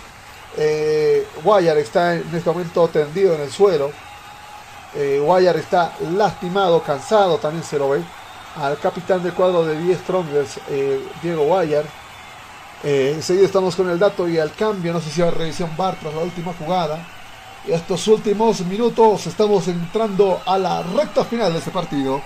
Eh, 0.56 1.26
Guayar 1.42 1.76
está 1.78 2.14
en 2.14 2.24
este 2.32 2.48
momento 2.48 2.86
tendido 2.86 3.34
en 3.34 3.40
el 3.40 3.50
suelo. 3.50 3.90
Eh, 4.94 5.20
Guayar 5.22 5.56
está 5.56 5.92
lastimado, 6.16 6.82
cansado, 6.82 7.38
también 7.38 7.64
se 7.64 7.78
lo 7.78 7.90
ve. 7.90 8.02
Al 8.56 8.78
capitán 8.78 9.22
de 9.22 9.30
cuadro 9.30 9.64
de 9.64 9.78
10 9.78 10.00
Strongers, 10.00 10.60
eh, 10.68 11.06
Diego 11.22 11.44
Guayar. 11.44 11.84
Eh, 12.82 13.12
enseguida 13.14 13.46
estamos 13.46 13.76
con 13.76 13.88
el 13.90 13.98
dato 13.98 14.28
y 14.28 14.38
al 14.38 14.52
cambio. 14.54 14.92
No 14.92 15.00
sé 15.00 15.10
si 15.10 15.20
va 15.20 15.28
a 15.28 15.30
revisión 15.30 15.70
bar 15.76 15.96
tras 16.00 16.14
la 16.14 16.22
última 16.22 16.52
jugada. 16.54 17.06
Estos 17.66 18.08
últimos 18.08 18.60
minutos 18.62 19.26
estamos 19.26 19.68
entrando 19.68 20.40
a 20.46 20.58
la 20.58 20.82
recta 20.82 21.24
final 21.24 21.52
de 21.52 21.58
este 21.58 21.70
partido. 21.70 22.22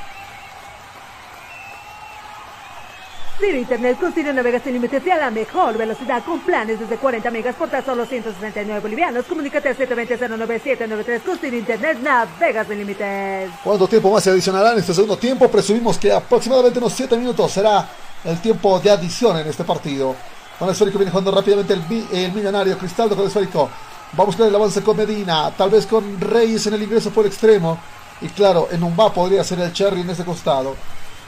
Ciro 3.38 3.58
Internet 3.58 3.98
con 3.98 4.12
Ciro 4.12 4.32
navega 4.32 4.60
sin 4.60 4.74
límites 4.74 5.04
y 5.04 5.10
a 5.10 5.16
la 5.16 5.30
mejor 5.30 5.76
velocidad 5.76 6.22
con 6.24 6.38
planes 6.40 6.78
desde 6.78 6.96
40 6.96 7.32
megas 7.32 7.56
por 7.56 7.68
tan 7.68 7.84
solo 7.84 8.06
169 8.06 8.80
bolivianos. 8.80 9.24
Comunícate 9.24 9.70
al 9.70 9.76
720-09793 9.76 11.20
con 11.20 11.38
Ciro 11.38 11.56
Internet 11.56 11.98
navega 12.00 12.64
sin 12.64 12.78
límites. 12.78 13.50
¿Cuánto 13.64 13.88
tiempo 13.88 14.12
más 14.12 14.22
se 14.22 14.30
adicionará 14.30 14.72
en 14.72 14.78
este 14.78 14.94
segundo 14.94 15.16
tiempo? 15.16 15.50
Presumimos 15.50 15.98
que 15.98 16.12
aproximadamente 16.12 16.78
unos 16.78 16.92
7 16.92 17.16
minutos 17.16 17.50
será 17.50 17.88
el 18.24 18.40
tiempo 18.40 18.78
de 18.78 18.90
adición 18.92 19.36
en 19.36 19.48
este 19.48 19.64
partido. 19.64 20.14
Con 20.56 20.68
el 20.68 20.72
esférico 20.72 20.98
viene 20.98 21.10
jugando 21.10 21.32
rápidamente 21.32 21.74
el, 21.74 22.32
millonario 22.32 22.78
Cristaldo 22.78 23.16
con 23.16 23.24
el 23.24 23.28
esférico. 23.28 23.68
Va 24.16 24.22
a 24.22 24.26
buscar 24.26 24.46
el 24.46 24.54
avance 24.54 24.80
con 24.80 24.96
Medina, 24.96 25.50
tal 25.56 25.70
vez 25.70 25.86
con 25.86 26.20
Reyes 26.20 26.68
en 26.68 26.74
el 26.74 26.84
ingreso 26.84 27.10
por 27.10 27.26
extremo. 27.26 27.80
Y 28.20 28.28
claro, 28.28 28.68
en 28.70 28.84
un 28.84 28.96
va 28.96 29.12
podría 29.12 29.42
ser 29.42 29.58
el 29.58 29.72
Cherry 29.72 30.02
en 30.02 30.10
ese 30.10 30.24
costado. 30.24 30.76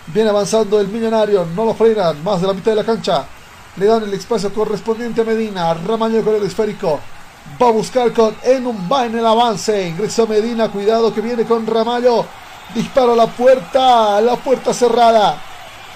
Viene 0.08 0.30
avanzando 0.30 0.80
el 0.80 0.88
millonario, 0.88 1.46
no 1.54 1.64
lo 1.64 1.74
frenan, 1.74 2.22
más 2.22 2.40
de 2.40 2.46
la 2.46 2.54
mitad 2.54 2.70
de 2.70 2.76
la 2.76 2.84
cancha. 2.84 3.24
Le 3.76 3.86
dan 3.86 4.04
el 4.04 4.14
espacio 4.14 4.52
correspondiente 4.54 5.20
a 5.20 5.24
Medina. 5.24 5.74
Ramaño 5.74 6.22
con 6.22 6.36
el 6.36 6.44
esférico. 6.44 7.00
Va 7.60 7.68
a 7.68 7.72
buscar 7.72 8.12
con 8.12 8.34
Enumba 8.42 9.06
en 9.06 9.18
el 9.18 9.26
avance. 9.26 9.88
Ingresó 9.88 10.26
Medina, 10.26 10.70
cuidado 10.70 11.12
que 11.12 11.20
viene 11.20 11.44
con 11.44 11.66
Ramallo. 11.66 12.24
Dispara 12.74 13.12
a 13.12 13.16
la 13.16 13.26
puerta, 13.26 14.20
la 14.20 14.36
puerta 14.36 14.72
cerrada. 14.72 15.40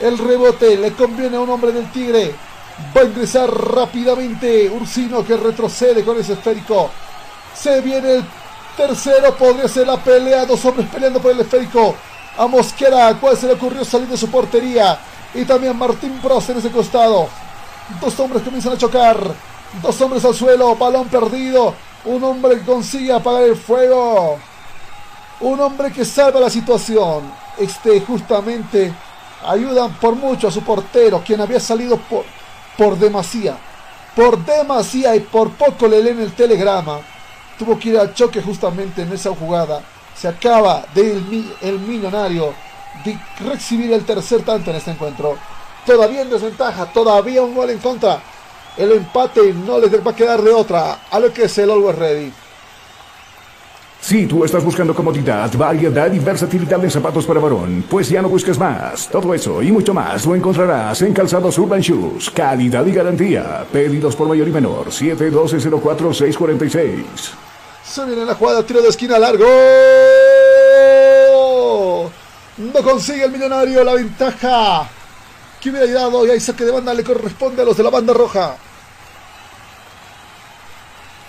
El 0.01 0.19
rebote 0.19 0.77
le 0.77 0.93
conviene 0.93 1.37
a 1.37 1.41
un 1.41 1.51
hombre 1.51 1.73
del 1.73 1.91
Tigre. 1.93 2.35
Va 2.97 3.03
a 3.03 3.05
ingresar 3.05 3.49
rápidamente 3.49 4.69
Ursino 4.71 5.25
que 5.25 5.37
retrocede 5.37 6.05
con 6.05 6.19
ese 6.19 6.33
esférico. 6.33 6.91
Se 7.55 7.81
viene 7.81 8.17
el 8.17 8.25
tercero, 8.77 9.37
podría 9.37 9.69
ser 9.69 9.87
la 9.87 9.97
pelea. 9.97 10.47
Dos 10.47 10.65
hombres 10.65 10.89
peleando 10.89 11.21
por 11.21 11.31
el 11.31 11.41
esférico 11.41 11.95
a 12.41 12.47
Mosquera, 12.47 13.15
cuál 13.21 13.37
se 13.37 13.47
le 13.47 13.53
ocurrió 13.53 13.85
salir 13.85 14.09
de 14.09 14.17
su 14.17 14.31
portería. 14.31 14.99
Y 15.35 15.45
también 15.45 15.77
Martín 15.77 16.19
Prost 16.23 16.49
en 16.49 16.57
ese 16.57 16.71
costado. 16.71 17.29
Dos 18.01 18.19
hombres 18.19 18.43
comienzan 18.43 18.73
a 18.73 18.79
chocar. 18.79 19.19
Dos 19.83 20.01
hombres 20.01 20.25
al 20.25 20.35
suelo, 20.35 20.75
balón 20.75 21.07
perdido. 21.09 21.75
Un 22.07 22.25
hombre 22.25 22.57
que 22.57 22.65
consigue 22.65 23.13
apagar 23.13 23.43
el 23.43 23.57
fuego. 23.57 24.39
Un 25.41 25.61
hombre 25.61 25.93
que 25.93 26.03
salva 26.03 26.41
la 26.41 26.49
situación. 26.49 27.31
Este 27.59 28.01
justamente 28.01 28.91
ayuda 29.47 29.89
por 30.01 30.17
mucho 30.17 30.49
a 30.49 30.51
su 30.51 30.63
portero, 30.63 31.23
quien 31.23 31.43
había 31.43 31.61
salido 31.61 31.99
por, 31.99 32.25
por 32.79 32.97
demasía. 32.97 33.59
Por 34.17 34.43
demasía 34.47 35.15
y 35.15 35.21
por 35.21 35.51
poco 35.51 35.87
le 35.87 36.03
leen 36.03 36.21
el 36.21 36.33
telegrama. 36.33 37.01
Tuvo 37.59 37.79
que 37.79 37.91
ir 37.91 37.99
al 37.99 38.15
choque 38.15 38.41
justamente 38.41 39.03
en 39.03 39.13
esa 39.13 39.29
jugada 39.35 39.83
se 40.21 40.29
acaba 40.29 40.85
del 40.95 41.51
el 41.63 41.79
millonario 41.79 42.53
de 43.05 43.19
recibir 43.49 43.93
el 43.93 44.05
tercer 44.05 44.43
tanto 44.43 44.71
en 44.71 44.77
este 44.77 44.91
encuentro. 44.91 45.39
Todavía 45.87 46.21
en 46.21 46.29
desventaja, 46.29 46.93
todavía 46.93 47.43
un 47.43 47.55
gol 47.55 47.71
en 47.71 47.79
contra. 47.79 48.21
El 48.77 48.93
empate 48.93 49.55
no 49.55 49.79
les 49.79 50.07
va 50.07 50.11
a 50.11 50.15
quedar 50.15 50.43
de 50.43 50.51
otra 50.51 50.99
a 51.11 51.19
lo 51.19 51.33
que 51.33 51.45
es 51.45 51.59
el 51.59 51.71
Always 51.71 51.97
Ready. 51.97 52.31
Si 54.03 54.27
tú 54.27 54.45
estás 54.45 54.63
buscando 54.63 54.95
comodidad, 54.95 55.51
variedad 55.57 56.13
y 56.13 56.19
versatilidad 56.19 56.79
de 56.79 56.91
zapatos 56.91 57.25
para 57.25 57.41
varón, 57.41 57.87
pues 57.89 58.11
ya 58.11 58.21
no 58.21 58.29
busques 58.29 58.59
más. 58.59 59.09
Todo 59.09 59.33
eso 59.33 59.63
y 59.63 59.73
mucho 59.73 59.95
más 59.95 60.27
lo 60.27 60.35
encontrarás 60.35 61.01
en 61.01 61.15
Calzados 61.15 61.59
Urban 61.59 61.81
Shoes. 61.81 62.29
Calidad 62.31 62.85
y 62.85 62.93
garantía. 62.93 63.65
Pedidos 63.73 64.15
por 64.17 64.29
mayor 64.29 64.49
y 64.49 64.53
menor. 64.53 64.89
712-04-646. 64.89 67.50
Se 67.91 68.05
viene 68.05 68.25
la 68.25 68.37
jugada, 68.37 68.65
tiro 68.65 68.81
de 68.83 68.89
esquina 68.89 69.19
largo. 69.19 69.45
No 72.57 72.83
consigue 72.85 73.25
el 73.25 73.33
millonario 73.33 73.83
la 73.83 73.95
ventaja. 73.95 74.89
Que 75.61 75.71
hubiera 75.71 75.87
llegado 75.87 76.25
y 76.25 76.31
ahí 76.31 76.39
saque 76.39 76.65
de 76.65 76.71
banda 76.71 76.95
le 76.95 77.03
corresponde 77.03 77.63
a 77.63 77.65
los 77.65 77.77
de 77.77 77.83
la 77.83 77.91
banda 77.91 78.15
roja. 78.15 78.55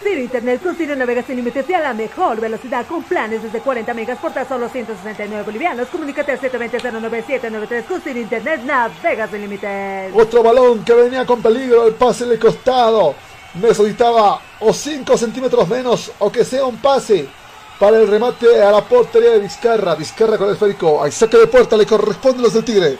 Ciro 0.03 0.21
Internet 0.21 0.61
con 0.61 0.75
Ciro 0.75 0.95
navega 0.95 1.23
sin 1.23 1.37
límites 1.37 1.67
y 1.67 1.73
a 1.73 1.79
la 1.79 1.95
mejor 1.95 2.39
velocidad 2.39 2.85
con 2.85 3.01
planes 3.03 3.41
desde 3.41 3.59
40 3.59 3.91
megas 3.95 4.19
por 4.19 4.31
tan 4.31 4.47
solo 4.47 4.69
169 4.69 5.43
bolivianos. 5.43 5.87
Comunícate 5.87 6.33
al 6.33 6.41
720-09793 6.41 7.85
con 7.85 8.01
Ciro 8.01 8.19
Internet 8.19 8.61
navega 8.65 9.27
sin 9.27 9.41
límites. 9.41 10.13
Otro 10.13 10.43
balón 10.43 10.85
que 10.85 10.93
venía 10.93 11.25
con 11.25 11.41
peligro, 11.41 11.87
el 11.87 11.95
pase 11.95 12.27
le 12.27 12.37
costado 12.37 13.15
necesitaba 13.55 14.39
o 14.59 14.73
5 14.73 15.17
centímetros 15.17 15.67
menos 15.67 16.11
o 16.19 16.31
que 16.31 16.45
sea 16.45 16.65
un 16.65 16.77
pase 16.77 17.27
para 17.79 17.97
el 17.97 18.07
remate 18.07 18.61
a 18.61 18.71
la 18.71 18.81
portería 18.81 19.31
de 19.31 19.39
Vizcarra. 19.39 19.95
Vizcarra 19.95 20.37
con 20.37 20.47
el 20.47 20.53
esférico. 20.53 21.03
Hay 21.03 21.11
saque 21.11 21.37
de 21.37 21.47
puerta, 21.47 21.75
le 21.75 21.85
corresponde 21.85 22.43
los 22.43 22.53
del 22.53 22.63
Tigre. 22.63 22.97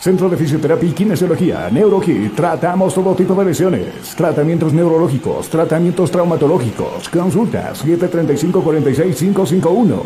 Centro 0.00 0.28
de 0.30 0.38
Fisioterapia 0.38 0.88
y 0.88 0.92
Kinesiología, 0.92 1.68
NeuroKit. 1.70 2.34
Tratamos 2.34 2.94
todo 2.94 3.14
tipo 3.14 3.34
de 3.34 3.44
lesiones. 3.44 4.16
Tratamientos 4.16 4.72
neurológicos, 4.72 5.50
tratamientos 5.50 6.10
traumatológicos. 6.10 7.10
Consultas 7.10 7.84
735-46551. 7.84 10.02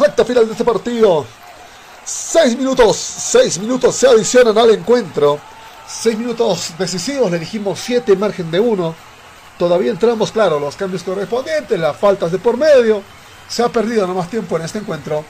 Recta 0.00 0.24
final 0.24 0.46
de 0.46 0.52
este 0.52 0.64
partido. 0.64 1.26
6 2.02 2.56
minutos, 2.56 2.96
6 2.96 3.60
minutos 3.60 3.94
se 3.94 4.08
adicionan 4.08 4.56
al 4.56 4.70
encuentro. 4.70 5.38
6 5.90 6.18
minutos 6.18 6.72
decisivos, 6.78 7.30
le 7.30 7.38
dijimos 7.38 7.78
7 7.80 8.16
margen 8.16 8.50
de 8.50 8.60
1. 8.60 8.94
Todavía 9.58 9.90
entramos, 9.90 10.30
claro, 10.30 10.58
los 10.58 10.76
cambios 10.76 11.02
correspondientes, 11.02 11.78
las 11.78 11.96
faltas 11.96 12.32
de 12.32 12.38
por 12.38 12.56
medio. 12.56 13.02
Se 13.48 13.62
ha 13.62 13.68
perdido 13.68 14.06
no 14.06 14.14
más 14.14 14.30
tiempo 14.30 14.56
en 14.56 14.62
este 14.62 14.78
encuentro. 14.78 15.24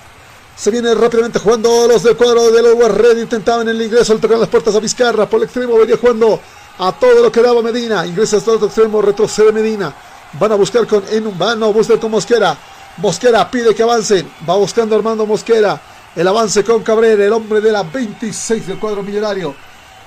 Se 0.55 0.71
viene 0.71 0.95
rápidamente 0.95 1.39
jugando 1.39 1.89
los 1.89 2.03
del 2.03 2.17
cuadro 2.17 2.51
de 2.51 2.63
los 2.63 2.95
Red. 2.95 3.17
Intentaban 3.17 3.69
el 3.69 3.81
ingreso, 3.81 4.15
le 4.15 4.21
tocan 4.21 4.39
las 4.39 4.49
puertas 4.49 4.75
a 4.75 4.81
Vizcarra. 4.81 5.27
Por 5.27 5.39
el 5.41 5.45
extremo 5.45 5.77
venía 5.79 5.97
jugando 5.97 6.39
a 6.79 6.93
todo 6.93 7.23
lo 7.23 7.33
que 7.33 7.41
daba 7.41 7.63
Medina. 7.63 8.07
Ingresa 8.07 8.37
hasta 8.37 8.51
el 8.51 8.57
otro 8.57 8.69
extremo, 8.69 9.01
retrocede 9.01 9.51
Medina. 9.53 9.93
Van 10.39 10.53
a 10.53 10.57
buscar 10.57 10.87
con 10.87 11.03
Enum, 11.11 11.43
a 11.43 11.55
buscar 11.69 11.99
con 11.99 12.11
Mosquera. 12.11 12.57
Mosquera 12.99 13.51
pide 13.51 13.75
que 13.75 13.83
avancen. 13.83 14.31
Va 14.49 14.55
buscando 14.57 14.95
Armando 14.95 15.25
Mosquera. 15.25 15.81
El 16.15 16.29
avance 16.29 16.63
con 16.63 16.83
Cabrera, 16.83 17.25
el 17.25 17.33
hombre 17.33 17.61
de 17.61 17.73
la 17.73 17.83
26 17.83 18.67
del 18.67 18.79
cuadro 18.79 19.03
millonario. 19.03 19.55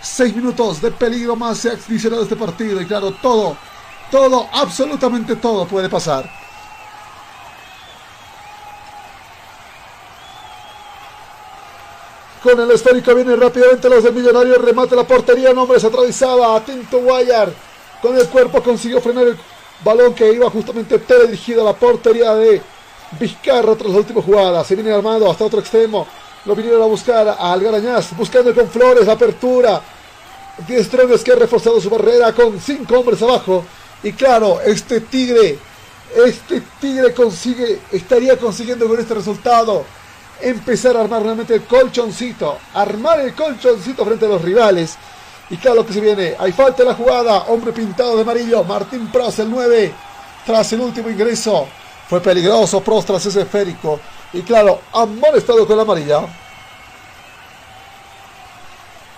6 0.04 0.36
minutos 0.36 0.82
de 0.82 0.92
peligro 0.92 1.36
más 1.36 1.58
se 1.58 1.70
ha 1.70 1.74
adicionado 1.74 2.24
este 2.24 2.36
partido. 2.36 2.82
Y 2.82 2.86
claro, 2.86 3.12
todo, 3.22 3.58
todo, 4.12 4.48
absolutamente 4.52 5.38
todo 5.38 5.66
puede 5.66 5.90
pasar. 5.90 6.30
Con 12.44 12.60
el 12.60 12.72
esférico 12.72 13.16
viene 13.16 13.38
rápidamente 13.38 13.90
los 13.90 14.04
del 14.04 14.14
Millonario. 14.14 14.58
Remate 14.58 14.98
la 14.98 15.08
portería. 15.08 15.54
Nombres 15.54 15.86
atravesada. 15.86 16.58
Atento 16.58 17.00
Guayar. 17.00 17.54
Con 18.02 18.18
el 18.18 18.28
cuerpo 18.28 18.62
consiguió 18.62 19.00
frenar 19.00 19.28
el 19.28 19.38
balón 19.82 20.14
que 20.14 20.34
iba 20.34 20.50
justamente 20.50 21.00
teledirigido 21.00 21.62
a 21.62 21.72
la 21.72 21.74
portería 21.74 22.36
de 22.36 22.62
Vizcarra 23.18 23.76
tras 23.76 23.92
la 23.92 24.00
última 24.00 24.22
jugada. 24.22 24.66
Se 24.66 24.76
viene 24.76 24.92
armado 24.92 25.32
hasta 25.32 25.46
otro 25.46 25.62
extremo. 25.62 26.06
Lo 26.46 26.56
vinieron 26.56 26.82
a 26.82 26.86
buscar 26.86 27.28
a 27.28 27.54
Algarañaz. 27.54 28.16
Buscando 28.16 28.54
con 28.54 28.70
Flores 28.70 29.08
la 29.08 29.14
apertura. 29.14 29.82
Diestrones 30.68 31.24
que 31.24 31.32
ha 31.32 31.36
reforzado 31.36 31.80
su 31.80 31.90
barrera 31.90 32.34
con 32.34 32.60
cinco 32.60 33.00
hombres 33.00 33.22
abajo. 33.22 33.64
Y 34.04 34.12
claro, 34.14 34.60
este 34.62 35.02
Tigre. 35.02 35.58
Este 36.26 36.62
Tigre 36.80 37.14
consigue. 37.14 37.80
Estaría 37.92 38.38
consiguiendo 38.38 38.88
con 38.88 39.00
este 39.00 39.14
resultado 39.14 39.86
empezar 40.42 40.98
a 40.98 41.02
armar 41.02 41.24
realmente 41.24 41.56
el 41.56 41.64
colchoncito, 41.64 42.58
armar 42.74 43.22
el 43.22 43.34
colchoncito 43.34 44.06
frente 44.06 44.26
a 44.26 44.30
los 44.30 44.42
rivales. 44.42 44.98
Y 45.50 45.58
claro 45.58 45.78
lo 45.78 45.86
que 45.86 45.94
se 45.94 46.02
viene, 46.02 46.36
hay 46.38 46.52
falta 46.52 46.84
la 46.84 46.96
jugada, 46.96 47.44
hombre 47.44 47.74
pintado 47.74 48.16
de 48.16 48.22
amarillo, 48.22 48.64
Martín 48.64 49.08
Pros, 49.12 49.40
el 49.40 49.50
9, 49.50 49.94
tras 50.46 50.74
el 50.74 50.82
último 50.82 51.10
ingreso. 51.10 51.68
Fue 52.10 52.22
peligroso 52.22 52.82
Pros 52.82 53.06
tras 53.06 53.26
ese 53.26 53.42
esférico. 53.42 54.00
Y 54.34 54.42
claro, 54.42 54.80
estado 55.36 55.68
con 55.68 55.78
la 55.78 55.84
amarilla. 55.84 56.22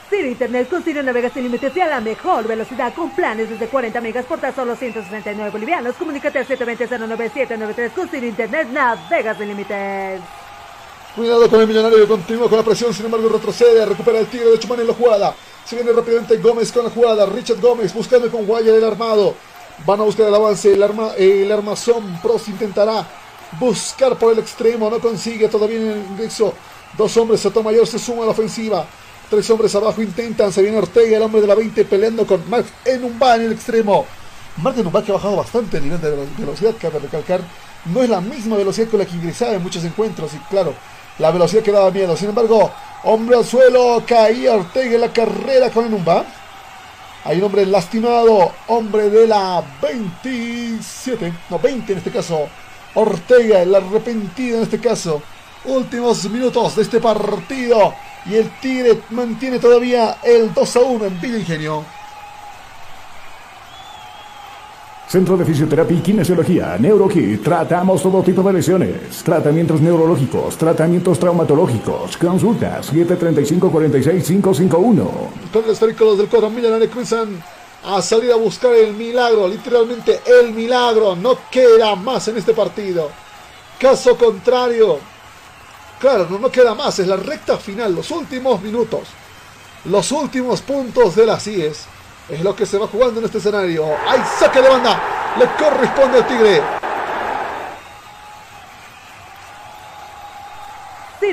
Ciro 0.10 0.28
Internet 0.28 0.70
con 0.70 0.84
Ciro 0.84 1.02
navega 1.02 1.30
sin 1.30 1.44
límites 1.44 1.76
y 1.76 1.80
a 1.80 1.88
la 1.88 2.02
mejor 2.02 2.48
velocidad 2.48 2.94
con 2.94 3.10
planes 3.12 3.50
desde 3.50 3.68
40 3.68 4.02
megas 4.02 4.26
por 4.26 4.40
tan 4.40 4.54
solo 4.54 4.76
169 4.76 5.50
bolivianos. 5.52 5.96
Comunícate 5.96 6.40
al 6.40 6.48
720-09793 6.48 7.92
con 7.92 8.10
Ciro 8.10 8.28
Internet 8.28 8.68
navega 8.72 9.36
sin 9.36 9.48
límites. 9.48 10.22
Cuidado 11.16 11.50
con 11.50 11.62
el 11.62 11.68
millonario 11.68 11.98
que 11.98 12.08
continúa 12.08 12.50
con 12.50 12.58
la 12.58 12.64
presión, 12.66 12.94
sin 12.94 13.06
embargo 13.06 13.30
retrocede, 13.30 13.86
recupera 13.86 14.20
el 14.20 14.28
tigre 14.28 14.50
de 14.50 14.60
Chumani 14.60 14.82
en 14.82 14.88
la 14.90 14.94
jugada. 14.94 15.36
Se 15.64 15.78
viene 15.78 15.94
rápidamente 15.94 16.38
Gómez 16.38 16.74
con 16.74 16.84
la 16.84 16.90
jugada, 16.90 17.26
Richard 17.26 17.62
Gómez 17.62 17.94
buscando 17.94 18.30
con 18.30 18.46
Guaya 18.46 18.76
el 18.76 18.84
armado. 18.84 19.34
Van 19.86 20.02
a 20.02 20.04
buscar 20.04 20.28
el 20.28 20.36
avance, 20.36 20.74
el, 20.74 20.84
arma, 20.84 21.12
el 21.18 21.50
armazón, 21.52 22.20
Prost 22.22 22.50
intentará 22.50 23.08
buscar 23.60 24.18
por 24.18 24.34
el 24.34 24.40
extremo, 24.40 24.90
no 24.90 25.00
consigue 25.00 25.48
todavía 25.48 25.78
el 25.78 26.06
ingreso. 26.10 26.54
Dos 26.98 27.16
hombres, 27.18 27.42
Sotomayor 27.42 27.88
se 27.88 28.00
suma 28.00 28.24
a 28.24 28.26
la 28.26 28.32
ofensiva. 28.32 28.86
Tres 29.30 29.50
hombres 29.50 29.74
abajo 29.76 30.02
intentan, 30.02 30.52
se 30.52 30.62
viene 30.62 30.78
Ortega, 30.78 31.18
el 31.18 31.24
hombre 31.24 31.42
de 31.42 31.48
la 31.48 31.56
20, 31.56 31.86
peleando 31.86 32.28
con 32.28 32.48
Mark 32.50 32.66
Enumba 32.86 33.36
en 33.36 33.42
el 33.44 33.52
extremo. 33.54 34.06
Mark 34.58 34.78
Enumba 34.78 35.04
que 35.04 35.12
ha 35.12 35.16
bajado 35.16 35.36
bastante 35.36 35.78
el 35.78 35.84
nivel 35.84 36.02
de 36.02 36.28
velocidad, 36.38 36.76
cabe 36.80 37.00
recalcar. 37.00 37.42
No 37.86 38.02
es 38.02 38.10
la 38.10 38.22
misma 38.22 38.56
velocidad 38.56 38.88
con 38.90 39.00
la 39.00 39.06
que 39.06 39.16
ingresaba 39.16 39.54
en 39.54 39.64
muchos 39.64 39.84
encuentros 39.84 40.34
y 40.34 40.38
claro, 40.50 40.74
la 41.20 41.32
velocidad 41.32 41.64
que 41.64 41.72
daba 41.72 41.92
miedo. 41.92 42.16
Sin 42.16 42.30
embargo, 42.30 42.72
Hombre 43.08 43.38
al 43.38 43.46
suelo, 43.46 44.04
caía 44.04 44.56
Ortega 44.56 44.96
en 44.96 45.02
la 45.02 45.14
carrera 45.14 45.70
con 45.70 45.86
el 45.86 45.92
Numba. 45.92 46.26
Hay 47.24 47.38
un 47.38 47.44
hombre 47.44 47.64
lastimado, 47.68 48.52
hombre 48.66 49.12
de 49.12 49.28
la 49.28 49.64
27, 49.80 51.32
no 51.52 51.60
20 51.60 51.92
en 51.92 51.98
este 52.00 52.10
caso. 52.10 52.50
Ortega, 52.96 53.62
el 53.62 53.76
arrepentido 53.76 54.58
en 54.58 54.64
este 54.64 54.80
caso. 54.80 55.22
Últimos 55.66 56.28
minutos 56.30 56.76
de 56.76 56.82
este 56.82 57.00
partido. 57.00 57.94
Y 58.26 58.36
el 58.36 58.50
Tigre 58.60 59.00
mantiene 59.12 59.60
todavía 59.60 60.18
el 60.24 60.52
2 60.54 60.76
a 60.76 60.80
1 60.80 61.06
en 61.06 61.22
Villa 61.22 61.38
Ingenio. 61.38 61.86
Centro 65.08 65.38
de 65.38 65.46
Fisioterapia 65.46 65.98
y 65.98 66.02
Kinesiología, 66.02 66.78
NeuroKit. 66.80 67.44
Tratamos 67.44 68.02
todo 68.02 68.24
tipo 68.24 68.42
de 68.44 68.54
lesiones. 68.54 69.22
Tratamientos 69.24 69.80
neurológicos, 69.80 70.58
tratamientos 70.58 71.20
traumatológicos. 71.20 72.18
Consultas 72.18 72.92
735-46551. 72.92 75.08
Con 75.54 75.64
el 75.64 75.70
esférico 75.70 76.06
los 76.06 76.18
del 76.18 76.28
cuadro 76.28 76.50
millonario 76.50 76.90
cruzan 76.90 77.40
a 77.86 78.02
salir 78.02 78.32
a 78.32 78.36
buscar 78.36 78.74
el 78.74 78.94
milagro. 78.94 79.48
Literalmente 79.48 80.22
el 80.26 80.52
milagro. 80.52 81.16
No 81.16 81.38
queda 81.50 81.96
más 81.96 82.28
en 82.28 82.38
este 82.38 82.54
partido. 82.54 83.10
Caso 83.80 84.18
contrario. 84.18 85.00
Claro, 86.00 86.28
no, 86.30 86.52
queda 86.52 86.74
más. 86.74 87.00
Es 87.00 87.08
la 87.08 87.18
recta 87.18 87.58
final. 87.58 87.94
Los 87.96 88.12
últimos 88.12 88.62
minutos. 88.62 89.08
Los 89.86 90.12
últimos 90.12 90.62
puntos 90.62 91.16
de 91.16 91.26
las 91.26 91.44
CIES. 91.44 91.86
Es 92.30 92.42
lo 92.42 92.56
que 92.56 92.66
se 92.66 92.78
va 92.78 92.88
jugando 92.88 93.20
en 93.20 93.26
este 93.26 93.38
escenario. 93.38 93.86
¡Hay 94.08 94.20
saque 94.40 94.62
de 94.62 94.70
banda! 94.70 95.36
Le 95.38 95.46
corresponde 95.64 96.18
al 96.18 96.28
Tigre. 96.28 96.62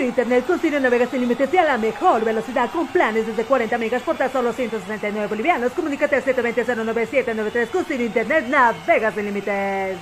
Internet 0.05 0.47
con 0.47 0.59
Ciro 0.59 0.79
navega 0.81 1.07
sin 1.07 1.20
límites 1.20 1.53
y 1.53 1.57
a 1.57 1.65
la 1.65 1.79
mejor 1.79 2.24
velocidad 2.24 2.70
con 2.70 2.87
planes 2.89 3.27
desde 3.27 3.45
40 3.45 3.79
megas 3.79 4.03
por 4.03 4.16
tan 4.16 4.33
solo 4.33 4.53
169 4.53 5.27
bolivianos. 5.27 5.73
Comunícate 5.73 6.16
al 6.16 6.24
720-09793 6.24 7.69
con 7.69 7.85
Ciro 7.85 8.03
Internet 8.03 8.47
navega 8.49 9.12
sin 9.12 9.24
límites. 9.24 9.99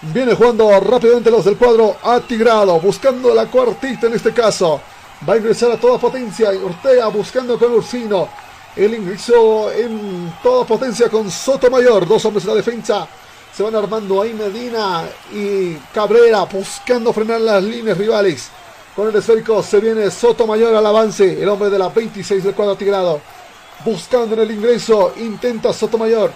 Viene 0.00 0.34
jugando 0.34 0.78
rápidamente 0.78 1.30
los 1.30 1.44
del 1.44 1.56
cuadro 1.56 1.96
atigrado, 2.02 2.78
buscando 2.78 3.34
la 3.34 3.46
cuartita 3.46 4.06
en 4.06 4.14
este 4.14 4.32
caso. 4.32 4.80
Va 5.28 5.34
a 5.34 5.36
ingresar 5.36 5.72
a 5.72 5.76
toda 5.76 5.98
potencia. 5.98 6.50
Ortega 6.50 7.08
buscando 7.08 7.58
con 7.58 7.72
Ursino. 7.72 8.28
El 8.76 8.94
ingreso 8.94 9.72
en 9.72 10.32
toda 10.40 10.64
potencia 10.64 11.08
con 11.08 11.28
Sotomayor. 11.28 12.06
Dos 12.06 12.24
hombres 12.24 12.44
en 12.44 12.50
la 12.50 12.56
defensa. 12.56 13.08
Se 13.52 13.64
van 13.64 13.74
armando 13.74 14.22
ahí 14.22 14.32
Medina 14.34 15.02
y 15.32 15.74
Cabrera 15.92 16.44
buscando 16.44 17.12
frenar 17.12 17.40
las 17.40 17.62
líneas 17.64 17.98
rivales. 17.98 18.50
Con 18.98 19.10
el 19.10 19.14
esférico 19.14 19.62
se 19.62 19.78
viene 19.78 20.10
Sotomayor 20.10 20.74
al 20.74 20.84
avance. 20.84 21.40
El 21.40 21.48
hombre 21.48 21.70
de 21.70 21.78
la 21.78 21.88
26 21.88 22.42
del 22.42 22.52
cuadro 22.52 22.74
tigrado. 22.74 23.20
Buscando 23.84 24.34
en 24.34 24.40
el 24.40 24.50
ingreso. 24.50 25.12
Intenta 25.18 25.72
Sotomayor. 25.72 26.32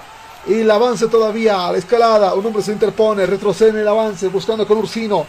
Y 0.46 0.60
el 0.60 0.70
avance 0.70 1.08
todavía. 1.08 1.72
La 1.72 1.78
escalada. 1.78 2.34
Un 2.34 2.46
hombre 2.46 2.62
se 2.62 2.70
interpone. 2.70 3.26
Retrocede 3.26 3.70
en 3.70 3.78
el 3.78 3.88
avance. 3.88 4.28
Buscando 4.28 4.64
con 4.64 4.78
Ursino. 4.78 5.26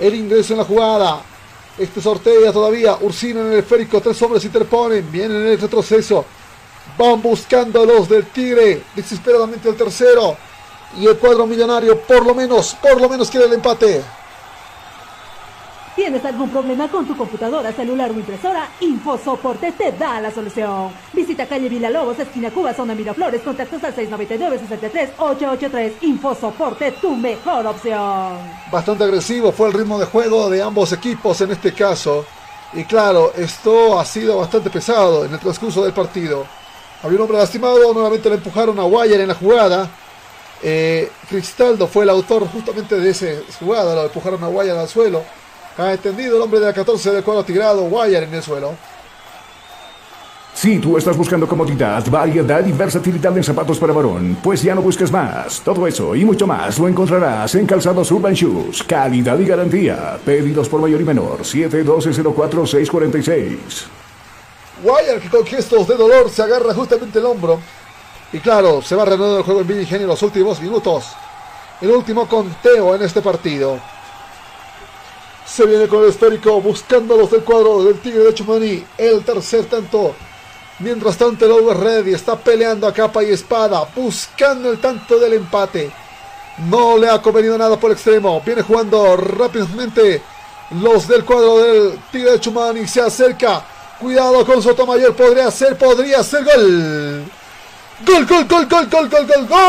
El 0.00 0.16
ingreso 0.16 0.54
en 0.54 0.58
la 0.58 0.64
jugada. 0.64 1.20
Este 1.78 2.00
sortea 2.00 2.52
todavía. 2.52 2.98
Ursino 3.00 3.42
en 3.42 3.52
el 3.52 3.58
esférico. 3.60 4.00
Tres 4.00 4.20
hombres 4.22 4.42
se 4.42 4.48
interponen. 4.48 5.08
Vienen 5.08 5.42
en 5.42 5.46
el 5.46 5.60
retroceso. 5.60 6.24
Van 6.98 7.22
buscando 7.22 7.86
los 7.86 8.08
del 8.08 8.26
Tigre. 8.26 8.82
Desesperadamente 8.92 9.68
el 9.68 9.76
tercero. 9.76 10.36
Y 10.98 11.06
el 11.06 11.16
cuadro 11.16 11.46
millonario, 11.46 12.00
por 12.00 12.26
lo 12.26 12.34
menos, 12.34 12.76
por 12.82 13.00
lo 13.00 13.08
menos 13.08 13.30
quiere 13.30 13.46
el 13.46 13.52
empate. 13.52 14.02
¿Tienes 15.96 16.22
algún 16.26 16.50
problema 16.50 16.88
con 16.88 17.06
tu 17.06 17.16
computadora, 17.16 17.72
celular 17.72 18.10
o 18.10 18.12
impresora? 18.12 18.68
InfoSoporte 18.80 19.72
te 19.72 19.92
da 19.92 20.20
la 20.20 20.30
solución. 20.30 20.92
Visita 21.14 21.46
calle 21.46 21.70
Villalobos, 21.70 22.18
esquina 22.18 22.50
Cuba, 22.50 22.74
zona 22.74 22.94
Miraflores, 22.94 23.40
contactos 23.40 23.82
al 23.82 23.96
699-63-883. 23.96 25.92
InfoSoporte, 26.02 26.92
tu 27.00 27.16
mejor 27.16 27.66
opción. 27.66 28.36
Bastante 28.70 29.04
agresivo 29.04 29.52
fue 29.52 29.68
el 29.68 29.72
ritmo 29.72 29.98
de 29.98 30.04
juego 30.04 30.50
de 30.50 30.62
ambos 30.62 30.92
equipos 30.92 31.40
en 31.40 31.52
este 31.52 31.72
caso. 31.72 32.26
Y 32.74 32.84
claro, 32.84 33.32
esto 33.34 33.98
ha 33.98 34.04
sido 34.04 34.36
bastante 34.36 34.68
pesado 34.68 35.24
en 35.24 35.32
el 35.32 35.40
transcurso 35.40 35.82
del 35.82 35.94
partido. 35.94 36.44
Había 37.02 37.16
un 37.16 37.22
hombre 37.22 37.38
lastimado, 37.38 37.94
nuevamente 37.94 38.28
le 38.28 38.34
empujaron 38.34 38.78
a 38.78 38.84
Wire 38.84 39.22
en 39.22 39.28
la 39.28 39.34
jugada. 39.34 39.88
Eh, 40.62 41.10
Cristaldo 41.26 41.86
fue 41.86 42.04
el 42.04 42.10
autor 42.10 42.46
justamente 42.48 43.00
de 43.00 43.08
esa 43.08 43.28
jugada, 43.58 43.94
lo 43.94 44.04
empujaron 44.04 44.44
a 44.44 44.48
Wire 44.48 44.72
al 44.72 44.88
suelo. 44.88 45.22
Ha 45.78 45.92
entendido 45.92 46.36
el 46.36 46.42
hombre 46.42 46.60
de 46.60 46.66
la 46.66 46.72
14 46.72 47.12
del 47.12 47.22
cuadro 47.22 47.44
tigrado, 47.44 47.84
Wire 47.84 48.24
en 48.24 48.34
el 48.34 48.42
suelo. 48.42 48.74
Si 50.56 50.78
tú 50.78 50.96
estás 50.96 51.16
buscando 51.18 51.46
comodidad, 51.46 52.02
variedad 52.10 52.64
y 52.64 52.72
versatilidad 52.72 53.36
en 53.36 53.44
zapatos 53.44 53.78
para 53.78 53.92
varón, 53.92 54.38
pues 54.42 54.62
ya 54.62 54.74
no 54.74 54.80
busques 54.80 55.12
más. 55.12 55.60
Todo 55.60 55.86
eso 55.86 56.16
y 56.16 56.24
mucho 56.24 56.46
más 56.46 56.78
lo 56.78 56.88
encontrarás 56.88 57.54
en 57.56 57.66
Calzados 57.66 58.10
Urban 58.10 58.32
Shoes. 58.32 58.82
Calidad 58.84 59.38
y 59.38 59.44
garantía. 59.44 60.18
Pedidos 60.24 60.70
por 60.70 60.80
mayor 60.80 61.02
y 61.02 61.04
menor. 61.04 61.40
712-04-646. 61.40 63.84
Wire 64.82 65.20
que 65.20 65.28
con 65.28 65.44
gestos 65.44 65.86
de 65.88 65.94
dolor 65.94 66.30
se 66.30 66.42
agarra 66.42 66.72
justamente 66.72 67.18
el 67.18 67.26
hombro. 67.26 67.60
Y 68.32 68.38
claro, 68.38 68.80
se 68.80 68.96
va 68.96 69.04
reanudando 69.04 69.36
el 69.36 69.44
juego 69.44 69.60
en 69.60 69.80
Ingenio 69.80 70.04
en 70.04 70.08
los 70.08 70.22
últimos 70.22 70.58
minutos. 70.58 71.12
El 71.82 71.90
último 71.90 72.26
conteo 72.26 72.94
en 72.94 73.02
este 73.02 73.20
partido. 73.20 73.78
Se 75.46 75.64
viene 75.64 75.86
con 75.86 76.02
el 76.02 76.10
esférico 76.10 76.60
buscando 76.60 77.16
los 77.16 77.30
del 77.30 77.44
cuadro 77.44 77.84
del 77.84 78.00
Tigre 78.00 78.24
de 78.24 78.34
Chumani. 78.34 78.84
El 78.98 79.24
tercer 79.24 79.66
tanto. 79.66 80.14
Mientras 80.80 81.16
tanto 81.16 81.46
el 81.46 81.52
Over 81.52 81.78
Ready 81.78 82.12
está 82.12 82.36
peleando 82.36 82.86
a 82.86 82.92
capa 82.92 83.22
y 83.22 83.30
espada. 83.30 83.86
Buscando 83.94 84.70
el 84.70 84.78
tanto 84.78 85.18
del 85.18 85.34
empate. 85.34 85.90
No 86.68 86.98
le 86.98 87.08
ha 87.08 87.22
convenido 87.22 87.56
nada 87.56 87.78
por 87.78 87.92
extremo. 87.92 88.42
Viene 88.44 88.62
jugando 88.62 89.16
rápidamente 89.16 90.20
los 90.82 91.06
del 91.06 91.24
cuadro 91.24 91.58
del 91.58 91.98
Tigre 92.10 92.32
de 92.32 92.40
Chumani. 92.40 92.86
Se 92.88 93.00
acerca. 93.00 93.64
Cuidado 94.00 94.44
con 94.44 94.60
Sotomayor. 94.60 95.14
Podría 95.14 95.50
ser, 95.50 95.78
podría 95.78 96.24
ser 96.24 96.44
gol. 96.44 97.24
Gol, 98.04 98.26
gol, 98.26 98.46
gol, 98.46 98.66
gol, 98.66 98.88
gol, 98.90 99.08
gol, 99.08 99.26
gol, 99.26 99.46
gol. 99.46 99.66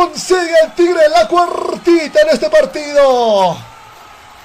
Consigue 0.00 0.54
el 0.64 0.72
Tigre 0.72 1.10
la 1.10 1.28
cuartita 1.28 2.22
en 2.22 2.30
este 2.30 2.48
partido. 2.48 3.54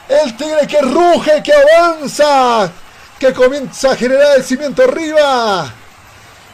El 0.09 0.35
Tigre 0.35 0.67
que 0.67 0.81
ruge, 0.81 1.41
que 1.41 1.53
avanza, 1.53 2.69
que 3.17 3.33
comienza 3.33 3.91
a 3.91 3.95
generar 3.95 4.35
el 4.35 4.43
cimiento 4.43 4.83
arriba. 4.83 5.73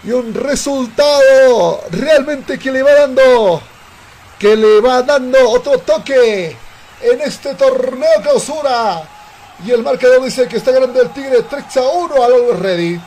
Y 0.03 0.11
un 0.11 0.32
resultado 0.36 1.82
realmente 1.90 2.60
que 2.60 2.72
le 2.72 2.84
va 2.84 2.94
dando, 2.94 3.64
que 4.38 4.56
le 4.56 4.80
va 4.82 5.02
dando 5.02 5.49
otro 5.49 5.80
toque 5.80 6.56
en 7.02 7.22
este 7.22 7.56
torneo 7.56 8.22
clausura. 8.22 9.02
Y 9.65 9.72
el 9.72 9.82
marcador 9.82 10.23
dice 10.23 10.48
que 10.48 10.57
está 10.57 10.69
ganando 10.69 11.02
el 11.02 11.10
Tigre 11.10 11.41
3 11.41 11.78
a 11.78 11.82
1 11.82 12.23
al 12.23 12.34
Always 12.34 12.60
Ready. 12.60 13.02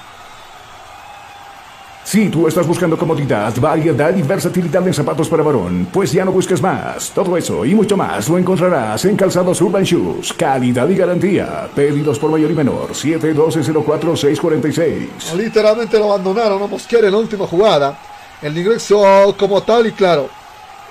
Si 2.04 2.28
tú 2.28 2.46
estás 2.46 2.66
buscando 2.66 2.98
comodidad, 2.98 3.54
variedad 3.58 4.14
y 4.14 4.22
versatilidad 4.22 4.86
en 4.86 4.92
zapatos 4.92 5.26
para 5.26 5.42
varón, 5.42 5.88
pues 5.90 6.12
ya 6.12 6.22
no 6.22 6.32
busques 6.32 6.60
más. 6.60 7.10
Todo 7.10 7.34
eso 7.34 7.64
y 7.64 7.74
mucho 7.74 7.96
más 7.96 8.28
lo 8.28 8.36
encontrarás 8.36 9.02
en 9.06 9.16
Calzados 9.16 9.62
Urban 9.62 9.84
Shoes. 9.84 10.34
Calidad 10.34 10.86
y 10.90 10.96
garantía. 10.96 11.66
Pedidos 11.74 12.18
por 12.18 12.30
mayor 12.30 12.50
y 12.50 12.54
menor. 12.54 12.90
712-04-646. 12.90 15.32
Literalmente 15.34 15.98
lo 15.98 16.12
abandonaron 16.12 16.62
a 16.62 16.66
Mosquera 16.66 17.06
en 17.06 17.14
la 17.14 17.20
última 17.20 17.46
jugada. 17.46 17.98
El 18.42 18.58
ingreso 18.58 19.34
como 19.38 19.62
tal 19.62 19.86
y 19.86 19.92
claro. 19.92 20.28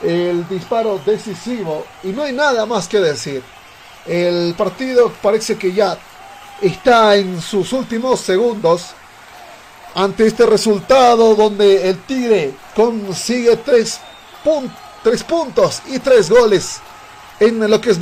El 0.02 0.50
disparo 0.50 1.00
decisivo. 1.06 1.86
Y 2.04 2.08
no 2.08 2.24
hay 2.24 2.34
nada 2.34 2.66
más 2.66 2.88
que 2.88 3.00
decir. 3.00 3.44
El 4.08 4.56
partido 4.56 5.12
parece 5.22 5.58
que 5.58 5.72
ya 5.72 5.96
está 6.60 7.16
en 7.16 7.40
sus 7.40 7.72
últimos 7.72 8.20
segundos. 8.20 8.96
Ante 9.96 10.26
este 10.26 10.46
resultado 10.46 11.36
donde 11.36 11.90
el 11.90 12.00
Tigre 12.04 12.54
consigue 12.76 13.58
tres, 13.58 14.00
pun 14.44 14.72
tres 15.04 15.24
puntos 15.24 15.82
y 15.88 16.00
tres 16.00 16.30
goles 16.30 16.80
en 17.40 17.70
lo 17.70 17.80
que 17.80 17.92
es 17.92 18.00